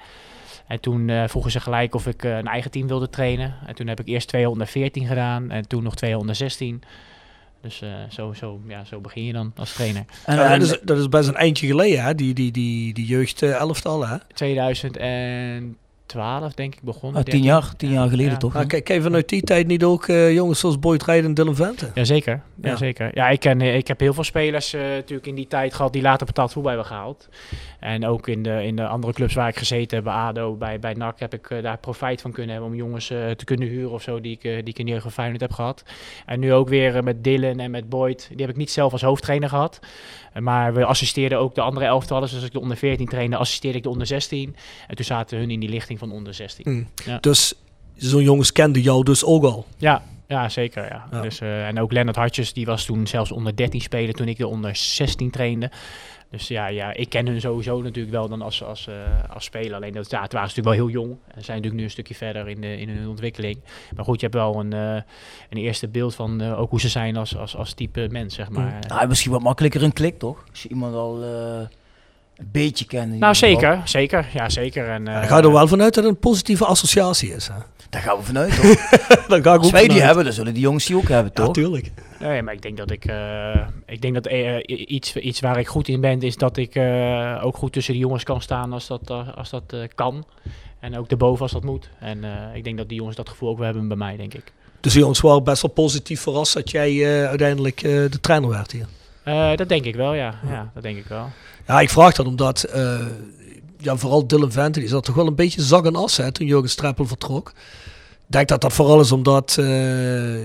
En 0.71 0.81
toen 0.81 1.29
vroegen 1.29 1.51
ze 1.51 1.61
gelijk 1.61 1.95
of 1.95 2.07
ik 2.07 2.23
een 2.23 2.47
eigen 2.47 2.71
team 2.71 2.87
wilde 2.87 3.09
trainen. 3.09 3.55
En 3.67 3.75
toen 3.75 3.87
heb 3.87 4.01
ik 4.01 4.07
eerst 4.09 4.29
214 4.29 5.07
gedaan 5.07 5.51
en 5.51 5.69
toen 5.69 5.83
nog 5.83 5.95
216. 5.95 6.83
Dus 7.61 7.83
zo, 8.09 8.33
zo, 8.33 8.61
ja, 8.67 8.85
zo 8.85 9.01
begin 9.01 9.25
je 9.25 9.33
dan 9.33 9.53
als 9.57 9.73
trainer. 9.73 10.05
En, 10.25 10.39
en 10.39 10.61
dat, 10.61 10.69
is, 10.69 10.79
dat, 10.83 10.99
is, 10.99 11.09
best 11.09 11.29
een 11.29 11.37
eindje 11.37 11.67
geleden, 11.67 12.05
hè? 12.05 12.15
Die, 12.15 12.35
die, 12.35 12.53
die, 12.53 12.95
die 12.95 13.07
jeugd 13.07 13.43
elftal, 13.43 14.07
hè? 14.07 14.17
2000 14.35 14.97
en 14.97 15.77
12 16.11 16.55
denk 16.55 16.75
ik 16.75 16.83
begonnen. 16.83 17.25
Ah, 17.25 17.31
tien 17.31 17.43
jaar, 17.43 17.77
tien 17.77 17.91
jaar 17.91 18.09
geleden 18.09 18.39
toch? 18.39 18.53
Nou, 18.53 18.67
kijk, 18.67 18.85
kijk 18.85 19.03
vanuit 19.03 19.29
die 19.29 19.43
tijd 19.43 19.67
niet 19.67 19.85
ook 19.85 20.07
uh, 20.07 20.33
jongens 20.33 20.61
zoals 20.61 20.79
Boyd 20.79 21.05
Rijden 21.05 21.25
en 21.25 21.35
Dylan 21.35 21.55
Vente? 21.55 21.91
Jazeker, 21.95 22.43
ja. 22.63 22.71
ja. 22.71 22.77
zeker. 22.77 23.11
Ja, 23.15 23.29
ik, 23.29 23.41
ken, 23.41 23.61
ik 23.61 23.89
heb 23.89 24.01
heel 24.01 24.15
veel 24.15 24.25
spelers 24.25 24.75
uh, 24.75 24.81
natuurlijk 24.81 25.27
in 25.27 25.35
die 25.35 25.47
tijd 25.47 25.75
gehad 25.75 25.93
die 25.93 26.03
later 26.03 26.27
betaald 26.27 26.53
voetbal 26.53 26.73
hebben 26.73 26.91
gehaald. 26.91 27.29
En 27.81 28.07
ook 28.07 28.29
in 28.29 28.43
de, 28.43 28.65
in 28.65 28.77
de 28.77 28.87
andere 28.87 29.13
clubs 29.13 29.35
waar 29.35 29.49
ik 29.49 29.57
gezeten 29.57 29.97
heb, 29.97 30.05
bij 30.05 30.15
ADO, 30.15 30.55
bij, 30.55 30.79
bij 30.79 30.95
NAC, 30.95 31.21
heb 31.21 31.35
ik 31.35 31.51
uh, 31.51 31.63
daar 31.63 31.79
profijt 31.79 32.21
van 32.21 32.33
kunnen 32.33 32.53
hebben 32.53 32.71
om 32.71 32.77
jongens 32.77 33.07
te 33.07 33.45
kunnen 33.45 33.69
huren 33.69 33.91
of 33.91 34.03
zo 34.03 34.21
die 34.21 34.33
ik, 34.33 34.43
die 34.43 34.75
ik 34.75 34.79
in 34.79 34.89
heb 35.39 35.53
gehad. 35.53 35.85
En 36.27 36.41
nu 36.41 36.53
ook 36.53 36.69
weer 36.69 37.05
met 37.05 37.25
Dylan 37.25 37.59
en 37.59 37.71
met 37.71 37.89
Boyd, 37.89 38.29
die 38.31 38.41
heb 38.41 38.51
ik 38.51 38.57
niet 38.57 38.71
zelf 38.71 38.93
als 38.93 39.03
hoofdtrainer 39.03 39.49
gehad. 39.49 39.81
Maar 40.39 40.75
we 40.75 40.85
assisteerden 40.85 41.39
ook 41.39 41.55
de 41.55 41.61
andere 41.61 41.87
elftallen. 41.87 42.23
Dus 42.23 42.35
als 42.35 42.45
ik 42.45 42.53
de 42.53 42.61
onder 42.61 42.77
14 42.77 43.07
trainde, 43.07 43.37
assisteerde 43.37 43.77
ik 43.77 43.83
de 43.83 43.89
onder 43.89 44.07
16. 44.07 44.57
En 44.87 44.97
toen 44.97 45.05
zaten 45.05 45.39
hun 45.39 45.51
in 45.51 45.61
die 45.61 45.69
lichting 45.69 45.99
van 46.01 46.13
onder 46.13 46.35
16. 46.35 46.65
Mm. 46.73 46.89
Ja. 47.05 47.19
Dus 47.21 47.55
zo'n 47.97 48.23
jongens 48.23 48.53
kende 48.53 48.83
jou 48.83 49.05
dus 49.05 49.25
ook 49.25 49.45
al? 49.45 49.67
Ja, 49.77 50.03
ja 50.29 50.49
zeker. 50.49 50.85
Ja. 50.85 51.07
ja. 51.11 51.21
Dus, 51.21 51.41
uh, 51.41 51.67
en 51.67 51.81
ook 51.81 51.93
Lennart 51.93 52.17
Hartjes, 52.17 52.53
die 52.53 52.67
was 52.67 52.85
toen 52.85 53.07
zelfs 53.07 53.33
onder 53.33 53.57
13 53.57 53.81
spelen 53.81 54.15
toen 54.15 54.29
ik 54.29 54.37
de 54.37 54.47
onder 54.47 54.77
16 54.77 55.31
trainde. 55.31 55.71
Dus 56.31 56.49
ja, 56.49 56.67
ja, 56.67 56.93
ik 56.93 57.09
ken 57.09 57.27
hun 57.27 57.41
sowieso 57.41 57.83
natuurlijk 57.83 58.15
wel 58.15 58.29
dan 58.29 58.43
als, 58.43 58.63
als, 58.65 58.87
uh, 58.89 58.95
als 59.35 59.45
speler. 59.45 59.75
Alleen 59.75 59.93
dat, 59.93 60.11
ja, 60.11 60.23
het 60.23 60.33
waren 60.33 60.49
natuurlijk 60.49 60.77
wel 60.77 60.87
heel 60.87 61.03
jong. 61.03 61.11
En 61.11 61.45
zijn 61.45 61.57
natuurlijk 61.57 61.75
nu 61.75 61.83
een 61.83 61.91
stukje 61.91 62.15
verder 62.15 62.49
in, 62.49 62.61
de, 62.61 62.81
in 62.81 62.89
hun 62.89 63.09
ontwikkeling. 63.09 63.59
Maar 63.97 64.05
goed, 64.05 64.21
je 64.21 64.27
hebt 64.27 64.39
wel 64.39 64.61
een, 64.61 64.75
uh, 64.75 65.03
een 65.51 65.59
eerste 65.59 65.89
beeld 65.89 66.15
van 66.15 66.43
ook 66.43 66.71
hoe 66.71 66.81
ze 66.81 66.89
zijn 66.89 67.17
als, 67.17 67.37
als, 67.37 67.57
als 67.57 67.73
type 67.73 68.09
mens, 68.11 68.35
zeg 68.35 68.51
maar. 68.51 68.79
Nou, 68.89 69.09
misschien 69.09 69.33
wat 69.33 69.43
makkelijker 69.43 69.83
een 69.83 69.93
klik, 69.93 70.19
toch? 70.19 70.45
Als 70.51 70.63
je 70.63 70.69
iemand 70.69 70.95
al 70.95 71.23
een 72.41 72.49
beetje 72.53 72.85
kent. 72.85 73.19
Nou, 73.19 73.35
zeker. 73.35 73.81
Zeker. 73.85 74.27
Ja, 74.33 74.49
zeker. 74.49 74.89
En, 74.89 75.05
ja, 75.05 75.23
ga 75.23 75.43
er 75.43 75.53
wel 75.53 75.69
vanuit 75.69 75.95
dat 75.95 76.05
het 76.05 76.13
een 76.13 76.19
positieve 76.19 76.65
associatie 76.65 77.35
is, 77.35 77.49
hè? 77.49 77.55
Daar 77.91 78.03
gaan 78.03 78.17
we 78.17 78.23
vanuit, 78.23 78.55
toch? 78.61 78.89
Daar 79.29 79.43
ga 79.43 79.55
ik 79.55 79.61
Als 79.61 79.71
wij 79.71 79.89
die 79.89 80.01
hebben, 80.01 80.25
dan 80.25 80.33
zullen 80.33 80.55
die 80.55 80.63
jongens 80.63 80.87
die 80.87 80.97
ook 80.97 81.09
hebben, 81.09 81.33
toch? 81.33 81.47
Natuurlijk. 81.47 81.91
Nee, 82.21 82.43
maar 82.43 82.55
ik 82.55 82.63
denk 82.63 82.77
dat 82.77 82.91
ik, 82.91 83.09
uh, 83.09 83.67
ik 83.87 84.01
denk 84.01 84.15
dat 84.15 84.33
uh, 84.33 84.57
iets, 84.67 85.17
iets 85.17 85.41
waar 85.41 85.59
ik 85.59 85.69
goed 85.69 85.89
in 85.89 86.01
ben, 86.01 86.21
is 86.21 86.37
dat 86.37 86.57
ik 86.57 86.75
uh, 86.75 87.41
ook 87.43 87.57
goed 87.57 87.73
tussen 87.73 87.93
de 87.93 88.01
jongens 88.01 88.25
kan 88.25 88.41
staan 88.41 88.73
als 88.73 88.87
dat, 88.87 89.13
als 89.35 89.51
dat 89.51 89.75
kan. 89.95 90.25
En 90.81 90.99
ook 90.99 91.11
erboven 91.11 91.43
als 91.43 91.53
dat 91.53 91.65
moet. 91.65 91.89
En 91.99 92.25
ik 92.55 92.65
denk 92.65 92.77
dat 92.77 92.89
die 92.89 92.99
jongens 92.99 93.17
dat 93.17 93.29
gevoel 93.29 93.49
ook 93.49 93.57
wel 93.57 93.67
hebben 93.67 93.89
bij 93.89 93.97
mij, 93.97 94.17
denk 94.17 94.35
ik. 94.35 94.53
Dus 94.81 94.93
die 94.93 95.01
jongens 95.01 95.21
waren 95.21 95.45
best 95.45 95.63
wel 95.63 95.71
positief 95.71 96.21
verrast 96.21 96.55
dat 96.55 96.71
jij 96.71 97.27
uiteindelijk 97.29 97.81
de 97.81 98.21
trainer 98.21 98.51
werd 98.51 98.73
hier? 98.73 98.87
dat 99.57 99.69
denk 99.69 99.85
ik 99.85 99.95
wel, 99.95 100.15
ja. 100.15 100.35
ja. 100.49 100.71
Dat 100.75 100.83
denk 100.83 100.97
ik 100.97 101.07
wel. 101.07 101.31
Ja, 101.71 101.81
ik 101.81 101.91
vraag 101.91 102.15
dat 102.15 102.27
omdat, 102.27 102.65
ja, 103.79 103.97
vooral 103.97 104.27
Dylan 104.27 104.53
Vente, 104.53 104.81
die 104.81 104.89
zat 104.89 105.05
toch 105.05 105.15
wel 105.15 105.27
een 105.27 105.35
beetje 105.35 105.63
zag 105.63 105.85
en 105.85 105.97
as 105.97 106.17
hè, 106.17 106.33
toen 106.33 106.47
Jurgen 106.47 106.69
Streppel 106.69 107.07
vertrok. 107.07 107.49
Ik 107.49 108.37
denk 108.37 108.49
dat 108.49 108.61
dat 108.61 108.73
vooral 108.73 109.01
is 109.01 109.13
omdat 109.13 109.55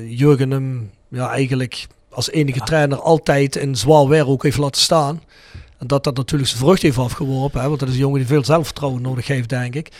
Jurgen 0.07 0.51
hem 0.51 0.91
ja, 1.09 1.29
eigenlijk 1.29 1.87
als 2.09 2.31
enige 2.31 2.59
ja. 2.59 2.65
trainer 2.65 2.99
altijd 2.99 3.55
in 3.55 3.75
zwaar 3.75 4.07
weer 4.07 4.27
ook 4.27 4.43
heeft 4.43 4.57
laten 4.57 4.81
staan. 4.81 5.21
En 5.77 5.87
dat 5.87 6.03
dat 6.03 6.15
natuurlijk 6.15 6.49
zijn 6.49 6.63
vrucht 6.63 6.81
heeft 6.81 6.97
afgeworpen. 6.97 7.61
Hè, 7.61 7.67
want 7.67 7.79
dat 7.79 7.89
is 7.89 7.95
een 7.95 8.01
jongen 8.01 8.19
die 8.19 8.27
veel 8.27 8.45
zelfvertrouwen 8.45 9.01
nodig 9.01 9.27
heeft, 9.27 9.49
denk 9.49 9.75
ik. 9.75 9.91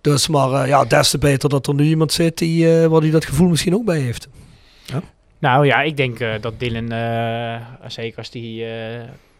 Dus 0.00 0.28
maar 0.28 0.62
uh, 0.62 0.68
ja, 0.68 0.84
des 0.84 1.10
te 1.10 1.18
beter 1.18 1.48
dat 1.48 1.66
er 1.66 1.74
nu 1.74 1.84
iemand 1.84 2.12
zit 2.12 2.38
die, 2.38 2.64
uh, 2.64 2.86
waar 2.86 3.00
hij 3.00 3.10
dat 3.10 3.24
gevoel 3.24 3.48
misschien 3.48 3.74
ook 3.74 3.84
bij 3.84 4.00
heeft. 4.00 4.28
Ja. 4.84 5.02
Nou 5.38 5.66
ja, 5.66 5.80
ik 5.80 5.96
denk 5.96 6.20
uh, 6.20 6.34
dat 6.40 6.60
Dylan, 6.60 6.88
zeker 7.86 8.18
als 8.18 8.30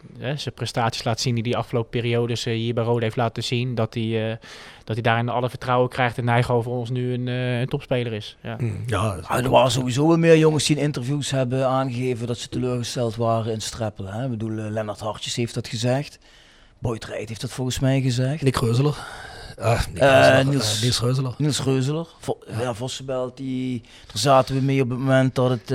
die 0.01 0.37
zijn 0.37 0.53
prestaties 0.53 1.03
laat 1.03 1.19
zien 1.19 1.35
die 1.35 1.43
hij 1.43 1.55
afgelopen 1.55 1.89
periodes 1.89 2.43
hier 2.43 2.73
bij 2.73 2.83
Rode 2.83 3.03
heeft 3.03 3.15
laten 3.15 3.43
zien, 3.43 3.75
dat 3.75 3.93
hij, 3.93 4.03
uh, 4.03 4.35
dat 4.83 4.95
hij 4.95 5.01
daarin 5.01 5.29
alle 5.29 5.49
vertrouwen 5.49 5.89
krijgt 5.89 6.17
en 6.17 6.25
Nijgo 6.25 6.61
voor 6.61 6.77
ons 6.77 6.89
nu 6.89 7.13
een, 7.13 7.27
uh, 7.27 7.59
een 7.59 7.67
topspeler 7.67 8.13
is. 8.13 8.37
Ja. 8.43 8.55
Mm, 8.59 8.83
ja, 8.85 9.17
er 9.29 9.49
waren 9.49 9.71
sowieso 9.71 10.07
wel 10.07 10.17
meer 10.17 10.37
jongens 10.37 10.65
die 10.65 10.75
in 10.75 10.81
interviews 10.83 11.31
hebben 11.31 11.67
aangegeven 11.67 12.27
dat 12.27 12.37
ze 12.37 12.49
teleurgesteld 12.49 13.15
waren 13.15 13.53
in 13.53 13.61
Streppelen. 13.61 14.13
Hè? 14.13 14.23
Ik 14.23 14.29
bedoel, 14.29 14.51
uh, 14.51 14.69
Lennart 14.69 14.99
Hartjes 14.99 15.35
heeft 15.35 15.53
dat 15.53 15.67
gezegd. 15.67 16.19
Boyd 16.79 17.05
Rijt 17.05 17.29
heeft 17.29 17.41
dat 17.41 17.51
volgens 17.51 17.79
mij 17.79 18.01
gezegd. 18.01 18.41
Nick 18.41 18.55
Reuzeler. 18.55 18.97
Ah. 19.57 20.45
Niels, 20.45 20.81
Niels 20.81 20.99
Reuzeler. 20.99 21.33
Niels 21.37 21.63
Reuzeler. 21.63 22.07
Vo 22.19 22.37
ja, 22.47 22.61
ja 22.61 22.73
Vossenbelt, 22.73 23.37
die, 23.37 23.81
daar 23.81 24.17
zaten 24.17 24.55
we 24.55 24.61
mee 24.61 24.81
op 24.81 24.89
het 24.89 24.99
moment 24.99 25.35
dat 25.35 25.49
het, 25.49 25.67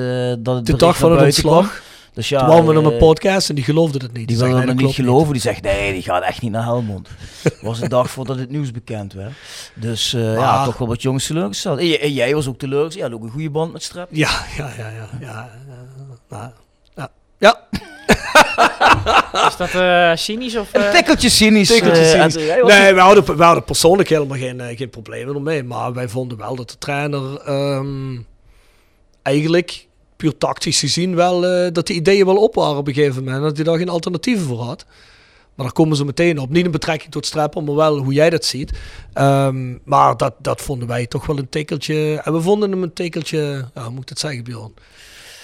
dat 0.45 0.57
het 0.57 0.67
De 0.67 0.77
dag 0.77 0.97
van 0.97 1.13
het 1.13 1.23
ontslag. 1.23 1.83
Dus 2.15 2.29
ja, 2.29 2.39
Toen 2.39 2.49
waren 2.49 2.67
we 2.67 2.73
uh, 2.73 2.79
op 2.79 2.93
een 2.93 2.99
podcast 2.99 3.49
en 3.49 3.55
die 3.55 3.65
geloofde 3.65 3.99
het 3.99 4.13
niet. 4.13 4.29
Die, 4.29 4.37
die 4.37 4.47
wilde 4.47 4.67
het 4.67 4.77
niet 4.77 4.95
geloven. 4.95 5.33
Die 5.33 5.43
zegt, 5.43 5.63
nee, 5.63 5.93
die 5.93 6.03
gaat 6.03 6.23
echt 6.23 6.43
niet 6.43 6.51
naar 6.51 6.63
Helmond. 6.63 7.09
was 7.61 7.81
de 7.81 7.89
dag 7.89 8.11
voordat 8.11 8.39
het 8.39 8.51
nieuws 8.51 8.71
bekend 8.71 9.13
werd. 9.13 9.33
Dus 9.75 10.13
uh, 10.13 10.35
ja, 10.35 10.65
toch 10.65 10.79
wel 10.79 10.89
wat 10.89 11.03
jongens 11.03 11.27
teleurgesteld. 11.27 11.79
En, 11.79 12.01
en 12.01 12.13
jij 12.13 12.35
was 12.35 12.47
ook 12.47 12.59
teleurgesteld. 12.59 13.05
Je 13.05 13.11
had 13.11 13.21
ook 13.21 13.27
een 13.27 13.33
goede 13.33 13.51
band 13.51 13.73
met 13.73 13.83
Strap. 13.83 14.09
Ja, 14.11 14.31
ja, 14.57 14.73
ja, 14.79 14.89
ja. 14.89 15.09
ja, 15.21 15.51
ja, 16.31 16.53
ja. 16.97 17.11
ja. 17.39 17.61
Is 19.49 19.57
dat 19.57 19.75
uh, 19.75 20.11
cynisch? 20.15 20.57
Of, 20.57 20.77
uh... 20.77 20.85
Een 20.85 20.93
tikkeltje 20.93 21.29
cynisch. 21.29 21.69
Tikkeltje 21.69 22.05
cynisch. 22.05 22.37
Uh, 22.37 22.65
nee, 22.65 22.95
we 22.95 23.01
hadden, 23.01 23.37
we 23.37 23.43
hadden 23.43 23.65
persoonlijk 23.65 24.09
helemaal 24.09 24.39
geen, 24.39 24.77
geen 24.77 24.91
problemen 24.91 25.35
ermee. 25.35 25.63
Maar 25.63 25.93
wij 25.93 26.09
vonden 26.09 26.39
wel 26.39 26.57
dat 26.57 26.71
de 26.71 26.79
trainer 26.79 27.49
um, 27.49 28.27
eigenlijk 29.23 29.87
puur 30.25 30.39
tactisch 30.39 30.81
gezien 30.81 31.15
wel 31.15 31.65
uh, 31.65 31.73
dat 31.73 31.87
de 31.87 31.93
ideeën 31.93 32.27
wel 32.27 32.37
op 32.37 32.55
waren 32.55 32.77
op 32.77 32.89
een 32.89 32.95
gegeven 32.95 33.25
moment. 33.25 33.43
Dat 33.43 33.57
hij 33.57 33.65
daar 33.65 33.79
geen 33.79 33.89
alternatieven 33.89 34.47
voor 34.47 34.61
had. 34.61 34.85
Maar 35.55 35.67
daar 35.67 35.75
komen 35.75 35.97
ze 35.97 36.05
meteen 36.05 36.39
op. 36.39 36.51
Niet 36.51 36.65
een 36.65 36.71
betrekking 36.71 37.13
tot 37.13 37.27
Streppel, 37.27 37.63
maar 37.63 37.75
wel 37.75 37.99
hoe 37.99 38.13
jij 38.13 38.31
dat 38.31 38.45
ziet. 38.45 38.73
Um, 39.15 39.81
maar 39.85 40.17
dat, 40.17 40.35
dat 40.39 40.61
vonden 40.61 40.89
wij 40.89 41.07
toch 41.07 41.27
wel 41.27 41.39
een 41.39 41.49
tekeltje. 41.49 42.21
En 42.25 42.33
we 42.33 42.41
vonden 42.41 42.71
hem 42.71 42.83
een 42.83 42.93
tekeltje, 42.93 43.69
ja, 43.75 43.83
hoe 43.83 43.91
moet 43.91 44.03
ik 44.03 44.09
het 44.09 44.19
zeggen, 44.19 44.45
Bjorn? 44.45 44.75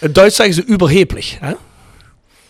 In 0.00 0.12
Duits 0.12 0.36
zeggen 0.36 0.54
ze 0.54 0.72
überheblich. 0.72 1.38
Hè? 1.40 1.52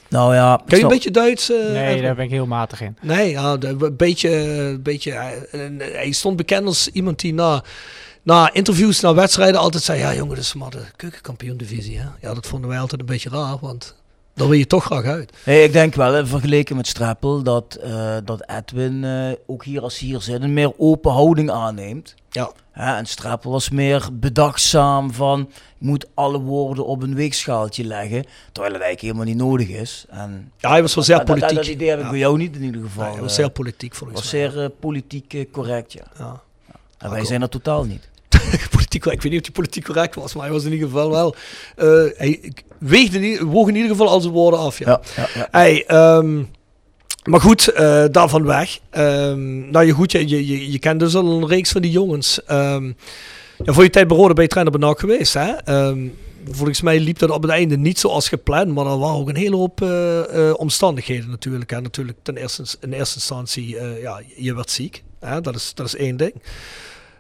Nou 0.09 0.35
ja. 0.35 0.63
Ken 0.67 0.79
je 0.79 0.83
een 0.83 0.91
beetje 0.91 1.11
Duits? 1.11 1.51
Uh, 1.51 1.73
nee, 1.73 1.87
even? 1.87 2.03
daar 2.03 2.15
ben 2.15 2.25
ik 2.25 2.31
heel 2.31 2.47
matig 2.47 2.81
in. 2.81 2.97
Nee, 3.03 3.31
ja, 3.31 3.57
een 3.61 3.97
beetje. 3.97 4.31
Een 4.37 4.83
beetje 4.83 5.11
uh, 5.11 5.69
hij 5.79 6.13
stond 6.13 6.37
bekend 6.37 6.67
als 6.67 6.89
iemand 6.89 7.21
die 7.21 7.35
na 7.35 7.63
na 8.31 8.53
interviews, 8.53 9.01
na 9.01 9.15
wedstrijden 9.15 9.61
altijd 9.61 9.83
zei, 9.83 9.99
ja 9.99 10.15
jongen, 10.15 10.35
dat 10.35 10.45
is 10.45 10.55
maar 10.55 10.71
de 10.71 10.85
keukenkampioen 10.97 11.57
divisie. 11.57 11.99
Hè? 11.99 12.07
Ja, 12.21 12.35
dat 12.35 12.47
vonden 12.47 12.71
wij 12.71 12.81
altijd 12.81 13.01
een 13.01 13.07
beetje 13.07 13.31
raar, 13.31 13.59
want 13.61 13.97
daar 14.35 14.49
wil 14.49 14.59
je 14.59 14.67
toch 14.67 14.85
graag 14.85 15.05
uit. 15.05 15.33
Hey, 15.43 15.65
ik 15.65 15.73
denk 15.73 15.95
wel, 15.95 16.27
vergeleken 16.27 16.77
met 16.77 16.87
Strappel, 16.87 17.43
dat, 17.43 17.79
uh, 17.85 18.17
dat 18.25 18.49
Edwin 18.49 19.03
uh, 19.03 19.33
ook 19.47 19.65
hier 19.65 19.83
als 19.83 19.99
hier 19.99 20.21
zit 20.21 20.43
een 20.43 20.53
meer 20.53 20.73
open 20.77 21.13
houding 21.13 21.51
aanneemt. 21.51 22.15
Ja. 22.31 22.53
en 22.73 23.07
Strappel 23.07 23.51
was 23.51 23.71
meer 23.71 24.09
bedachtzaam 24.13 25.13
van, 25.13 25.51
moet 25.79 26.07
alle 26.15 26.39
woorden 26.39 26.87
op 26.87 27.03
een 27.03 27.15
weegschaaltje 27.15 27.85
leggen, 27.85 28.25
terwijl 28.53 28.75
het 28.75 28.83
eigenlijk 28.83 29.01
helemaal 29.01 29.25
niet 29.25 29.37
nodig 29.37 29.69
is. 29.69 30.05
En 30.09 30.53
ja, 30.57 30.71
hij 30.71 30.83
was 30.83 30.95
wel 30.95 31.05
zeer 31.05 31.25
politiek. 31.25 31.49
Dat, 31.49 31.57
dat, 31.57 31.67
idee 31.67 31.89
heb 31.89 31.99
ik 31.99 32.05
ja. 32.05 32.11
bij 32.11 32.19
jou 32.19 32.37
niet 32.37 32.57
in 32.57 32.63
ieder 32.63 32.83
geval. 32.83 33.13
Hij 33.13 33.21
was 33.21 33.35
zeer 33.35 33.51
politiek 33.51 33.95
volgens 33.95 34.33
mij. 34.33 34.43
was 34.43 34.55
zeer 34.55 34.71
politiek 34.71 35.53
correct, 35.53 35.93
ja. 35.93 36.05
ja. 36.19 36.43
En 36.99 37.11
wij 37.11 37.25
zijn 37.25 37.41
dat 37.41 37.51
totaal 37.51 37.85
niet. 37.85 38.10
Politiek, 38.91 39.13
ik 39.13 39.23
weet 39.23 39.33
niet 39.33 39.41
of 39.41 39.47
hij 39.47 39.55
politiek 39.55 39.85
correct 39.85 40.15
was, 40.15 40.35
maar 40.35 40.45
hij 40.45 40.53
was 40.53 40.65
in 40.65 40.73
ieder 40.73 40.89
geval 40.89 41.11
wel. 41.11 41.35
Uh, 41.77 42.11
hij 42.17 42.53
weegde 42.79 43.31
in, 43.31 43.45
woog 43.45 43.69
in 43.69 43.75
ieder 43.75 43.91
geval 43.91 44.09
al 44.09 44.21
zijn 44.21 44.33
woorden 44.33 44.61
af. 44.61 44.79
Ja. 44.79 44.87
ja, 44.87 45.01
ja, 45.17 45.29
ja. 45.35 45.49
Hey, 45.51 45.85
um, 46.17 46.51
maar 47.25 47.41
goed, 47.41 47.73
uh, 47.73 48.05
daarvan 48.11 48.45
weg. 48.45 48.79
Um, 48.93 49.71
nou, 49.71 49.87
je, 49.87 49.93
goed, 49.93 50.13
je, 50.13 50.47
je, 50.47 50.73
je 50.73 50.79
kent 50.79 51.01
dus 51.01 51.15
al 51.15 51.27
een 51.27 51.47
reeks 51.47 51.71
van 51.71 51.83
die 51.83 51.91
jongens. 51.91 52.41
Um, 52.51 52.97
ja, 53.65 53.73
voor 53.73 53.83
je 53.83 53.91
tijd 53.91 54.09
bij 54.09 54.17
Rode 54.17 54.35
ben 54.35 54.43
je 54.43 54.51
trainer 54.51 54.79
bij 54.79 54.89
NAC 54.89 54.99
geweest. 54.99 55.35
Hè? 55.35 55.53
volgens 56.51 56.81
mij 56.81 57.01
liep 57.01 57.19
dat 57.19 57.31
op 57.31 57.43
het 57.43 57.51
einde 57.51 57.77
niet 57.77 57.99
zoals 57.99 58.29
gepland, 58.29 58.75
maar 58.75 58.87
er 58.87 58.99
waren 58.99 59.17
ook 59.17 59.29
een 59.29 59.37
hele 59.37 59.57
hoop 59.57 59.83
eh, 59.83 60.53
omstandigheden 60.57 61.31
natuurlijk. 61.31 61.71
Hè. 61.71 61.81
Natuurlijk 61.81 62.19
ten 62.23 62.37
eerste, 62.37 62.65
in 62.81 62.93
eerste 62.93 63.15
instantie, 63.15 63.77
ja, 64.01 64.21
je 64.37 64.55
werd 64.55 64.71
ziek. 64.71 65.03
Hè. 65.21 65.41
Dat, 65.41 65.55
is, 65.55 65.75
dat 65.75 65.87
is 65.87 65.97
één 65.97 66.17
ding. 66.17 66.33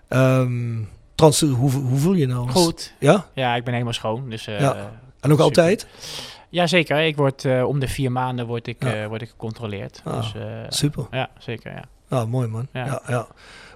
Ehm 0.08 0.76
trouwens, 1.20 1.40
hoe, 1.40 1.70
hoe 1.88 1.98
voel 1.98 2.12
je 2.14 2.26
nou? 2.26 2.48
Goed. 2.50 2.94
Ja? 2.98 3.26
Ja, 3.34 3.54
ik 3.56 3.64
ben 3.64 3.72
helemaal 3.72 3.92
schoon. 3.94 4.30
Dus, 4.30 4.46
eh, 4.46 4.60
Ja. 4.60 4.74
En 5.20 5.30
super. 5.30 5.44
altijd? 5.44 5.86
Ja, 6.48 6.66
zeker. 6.66 6.98
Ik 7.00 7.16
word 7.16 7.44
eh, 7.44 7.64
om 7.68 7.78
de 7.80 7.88
vier 7.88 8.12
maanden 8.12 8.46
word 8.46 8.66
ik, 8.66 8.82
Ja. 8.84 8.94
eh, 8.94 9.06
word 9.06 9.22
ik 9.22 9.28
gecontroleerd. 9.28 10.00
Ah, 10.04 10.32
dus, 10.32 10.32
Super. 10.78 11.06
Ja, 11.10 11.28
zeker. 11.38 11.72
Ja. 11.72 11.84
Ja, 12.10 12.24
mooi 12.24 12.48
man. 12.48 12.66
Ja. 12.72 12.84
Ja. 12.86 13.02
Ja, 13.08 13.26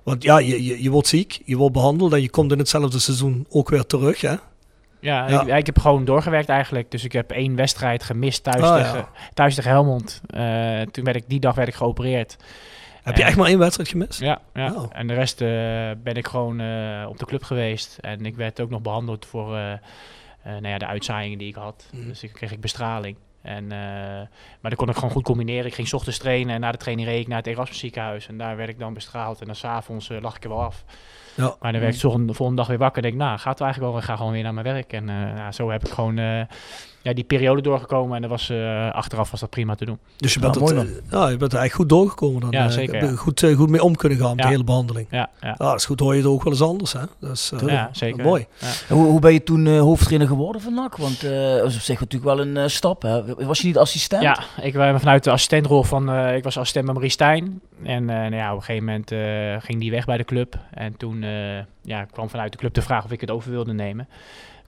Want 0.03 0.23
ja, 0.23 0.39
je, 0.39 0.65
je, 0.65 0.83
je 0.83 0.91
wordt 0.91 1.09
ziek, 1.09 1.41
je 1.45 1.57
wordt 1.57 1.73
behandeld 1.73 2.13
en 2.13 2.23
je 2.23 2.31
komt 2.31 2.53
in 2.53 2.59
hetzelfde 2.59 2.99
seizoen 2.99 3.47
ook 3.51 3.69
weer 3.69 3.87
terug. 3.87 4.21
Hè? 4.21 4.35
Ja, 5.01 5.29
Ja. 5.29 5.43
Ik, 5.43 5.57
ik 5.59 5.67
heb 5.67 5.79
gewoon 5.79 6.05
doorgewerkt 6.05 6.49
eigenlijk. 6.49 6.91
Dus 6.91 7.05
ik 7.05 7.13
heb 7.13 7.31
één 7.31 7.57
wedstrijd 7.57 8.03
gemist 8.03 8.43
thuis, 8.43 8.63
Ah, 8.63 8.75
tegen, 8.77 9.07
thuis 9.35 9.55
tegen 9.55 9.71
Helmond. 9.71 10.21
Toen 10.91 11.05
werd 11.05 11.17
ik, 11.17 11.25
die 11.27 11.41
dag 11.41 11.55
werd 11.55 11.69
ik 11.69 11.75
geopereerd. 11.75 12.37
Heb 13.05 13.17
je 13.17 13.25
echt 13.25 13.37
maar 13.37 13.47
één 13.47 13.59
wedstrijd 13.59 13.89
gemist? 13.89 14.21
Ja, 14.21 14.41
ja. 14.55 14.73
Oh. 14.73 14.91
en 14.93 15.07
de 15.07 15.15
rest 15.15 15.41
eh, 15.41 15.49
ben 16.03 16.15
ik 16.15 16.27
gewoon 16.27 16.61
eh, 16.61 17.07
op 17.09 17.19
de 17.19 17.27
club 17.27 17.43
geweest. 17.43 17.99
En 18.01 18.27
ik 18.27 18.37
werd 18.37 18.61
ook 18.61 18.71
nog 18.71 18.81
behandeld 18.81 19.27
voor 19.27 19.57
eh, 19.57 19.73
nou 20.43 20.69
ja, 20.69 20.79
de 20.79 20.87
uitzaaiingen 20.87 21.39
die 21.39 21.49
ik 21.49 21.55
had. 21.55 21.89
Mhm. 21.93 22.09
Dus 22.09 22.23
ik 22.23 22.33
kreeg 22.33 22.53
ik 22.53 22.61
bestraling. 22.61 23.17
En, 23.43 23.67
maar 23.67 24.71
dat 24.71 24.75
kon 24.75 24.89
ik 24.89 24.95
gewoon 24.95 25.11
goed 25.11 25.25
combineren. 25.25 25.67
Ik 25.67 25.75
ging 25.75 25.89
's 25.89 25.93
ochtends 25.93 26.19
trainen 26.19 26.55
en 26.55 26.61
na 26.61 26.73
de 26.73 26.79
training 26.79 27.09
reed 27.09 27.21
ik 27.21 27.29
naar 27.29 27.39
het 27.39 27.47
Erasmus 27.47 27.79
ziekenhuis. 27.79 28.29
En 28.29 28.39
daar 28.39 28.57
werd 28.57 28.69
ik 28.69 28.79
dan 28.79 28.95
bestraald. 28.95 29.41
En 29.41 29.47
dan 29.47 29.55
s'avonds 29.55 30.09
uh, 30.09 30.21
lag 30.21 30.37
ik 30.37 30.43
er 30.43 30.49
wel 30.49 30.63
af. 30.63 30.85
Ja. 31.35 31.57
Maar 31.61 31.73
dan 31.73 31.81
werd 31.81 31.95
ik 31.95 32.01
de 32.01 32.07
volgende, 32.07 32.27
de 32.27 32.35
volgende 32.35 32.61
dag 32.61 32.71
weer 32.71 32.79
wakker. 32.79 32.97
En 32.97 33.11
denk 33.11 33.15
ik, 33.21 33.27
nou, 33.27 33.39
gaat 33.39 33.53
het 33.53 33.61
eigenlijk 33.61 33.93
wel. 33.93 34.01
Ik 34.01 34.07
ga 34.07 34.17
gewoon 34.17 34.33
weer 34.33 34.43
naar 34.43 34.55
mijn 34.55 34.67
werk. 34.67 34.93
En 34.93 35.05
nou, 35.05 35.53
zo 35.53 35.71
heb 35.71 35.85
ik 35.85 35.93
gewoon 35.93 36.47
ja, 37.05 37.13
die 37.13 37.25
periode 37.25 37.61
doorgekomen. 37.63 38.15
En 38.17 38.21
dat 38.23 38.31
was, 38.31 38.51
eh, 38.51 38.91
achteraf 38.93 39.31
was 39.31 39.41
dat 39.41 39.51
prima 39.51 39.75
te 39.75 39.85
doen. 39.85 39.99
Dus 40.17 40.35
je 40.35 40.41
bent, 40.41 40.59
mooi 40.61 40.75
het, 40.77 40.89
eh, 40.89 40.95
ja, 41.11 41.29
je 41.29 41.37
bent 41.37 41.53
er 41.53 41.61
echt 41.61 41.75
goed 41.75 41.89
doorgekomen 41.89 42.41
dan. 42.41 42.51
Ja, 42.51 42.65
eh, 42.65 42.71
zeker, 42.71 42.95
heb 42.95 43.03
je 43.03 43.09
ja. 43.09 43.17
Goed, 43.17 43.45
goed 43.57 43.71
mee 43.71 43.83
om 43.83 43.97
kunnen 43.97 44.19
gaan 44.19 44.29
met 44.29 44.39
Ja. 44.39 44.45
de 44.45 44.51
hele 44.51 44.65
behandeling. 44.65 45.07
Ja, 45.11 45.31
ja. 45.41 45.49
Ja, 45.49 45.55
dat 45.55 45.75
is 45.75 45.85
goed, 45.85 46.01
hoor 46.01 46.13
je 46.15 46.21
het 46.21 46.29
ook 46.31 46.43
wel 46.43 46.53
eens 46.53 46.63
anders. 46.63 46.93
Hè? 46.93 47.01
Dus, 47.21 47.53
eh, 47.53 47.69
ja 47.69 47.89
zeker. 47.93 48.25
Mooi. 48.25 48.47
Hoe, 48.89 49.07
hoe 49.07 49.21
ben 49.21 49.33
je 49.33 49.43
toen 49.43 49.77
hoofdtrainer 49.79 50.29
geworden 50.29 50.61
van 50.63 50.75
NAC? 50.75 50.97
Want 50.97 51.23
eh, 51.25 51.31
dat 51.55 51.67
is 51.67 51.75
op 51.75 51.81
zich 51.81 52.01
natuurlijk 52.01 52.37
wel 52.37 52.47
een 52.47 52.71
stap. 52.71 53.03
Hè? 53.03 53.35
Was 53.47 53.61
je 53.61 53.67
niet 53.67 53.79
assistent? 53.79 54.23
Ja, 54.23 54.39
ik 54.63 54.73
ben 54.73 55.01
vanuit 55.01 55.25
de 55.25 55.31
assistentrol 55.31 55.83
van, 55.83 56.11
eh, 56.11 56.37
ik 56.37 56.45
was 56.45 56.57
assistent 56.57 56.85
bij 56.85 56.95
Marie 56.95 57.11
Stijn. 57.11 57.61
En 57.83 58.11
eh, 58.11 58.17
nou 58.17 58.35
ja, 58.35 58.51
op 58.51 58.57
een 58.57 58.63
gegeven 58.65 58.85
moment 58.87 59.13
eh, 59.13 59.67
ging 59.67 59.81
die 59.81 59.91
weg 59.91 60.05
bij 60.05 60.17
de 60.17 60.25
club. 60.25 60.59
En 60.71 60.97
toen 60.97 61.23
eh, 61.23 61.59
ja, 61.83 62.05
kwam 62.05 62.31
vanuit 62.31 62.53
de 62.53 62.59
club 62.59 62.75
de 62.75 62.83
vraag 62.83 63.05
of 63.05 63.11
ik 63.11 63.21
het 63.21 63.31
over 63.31 63.51
wilde 63.51 63.73
nemen. 63.73 64.09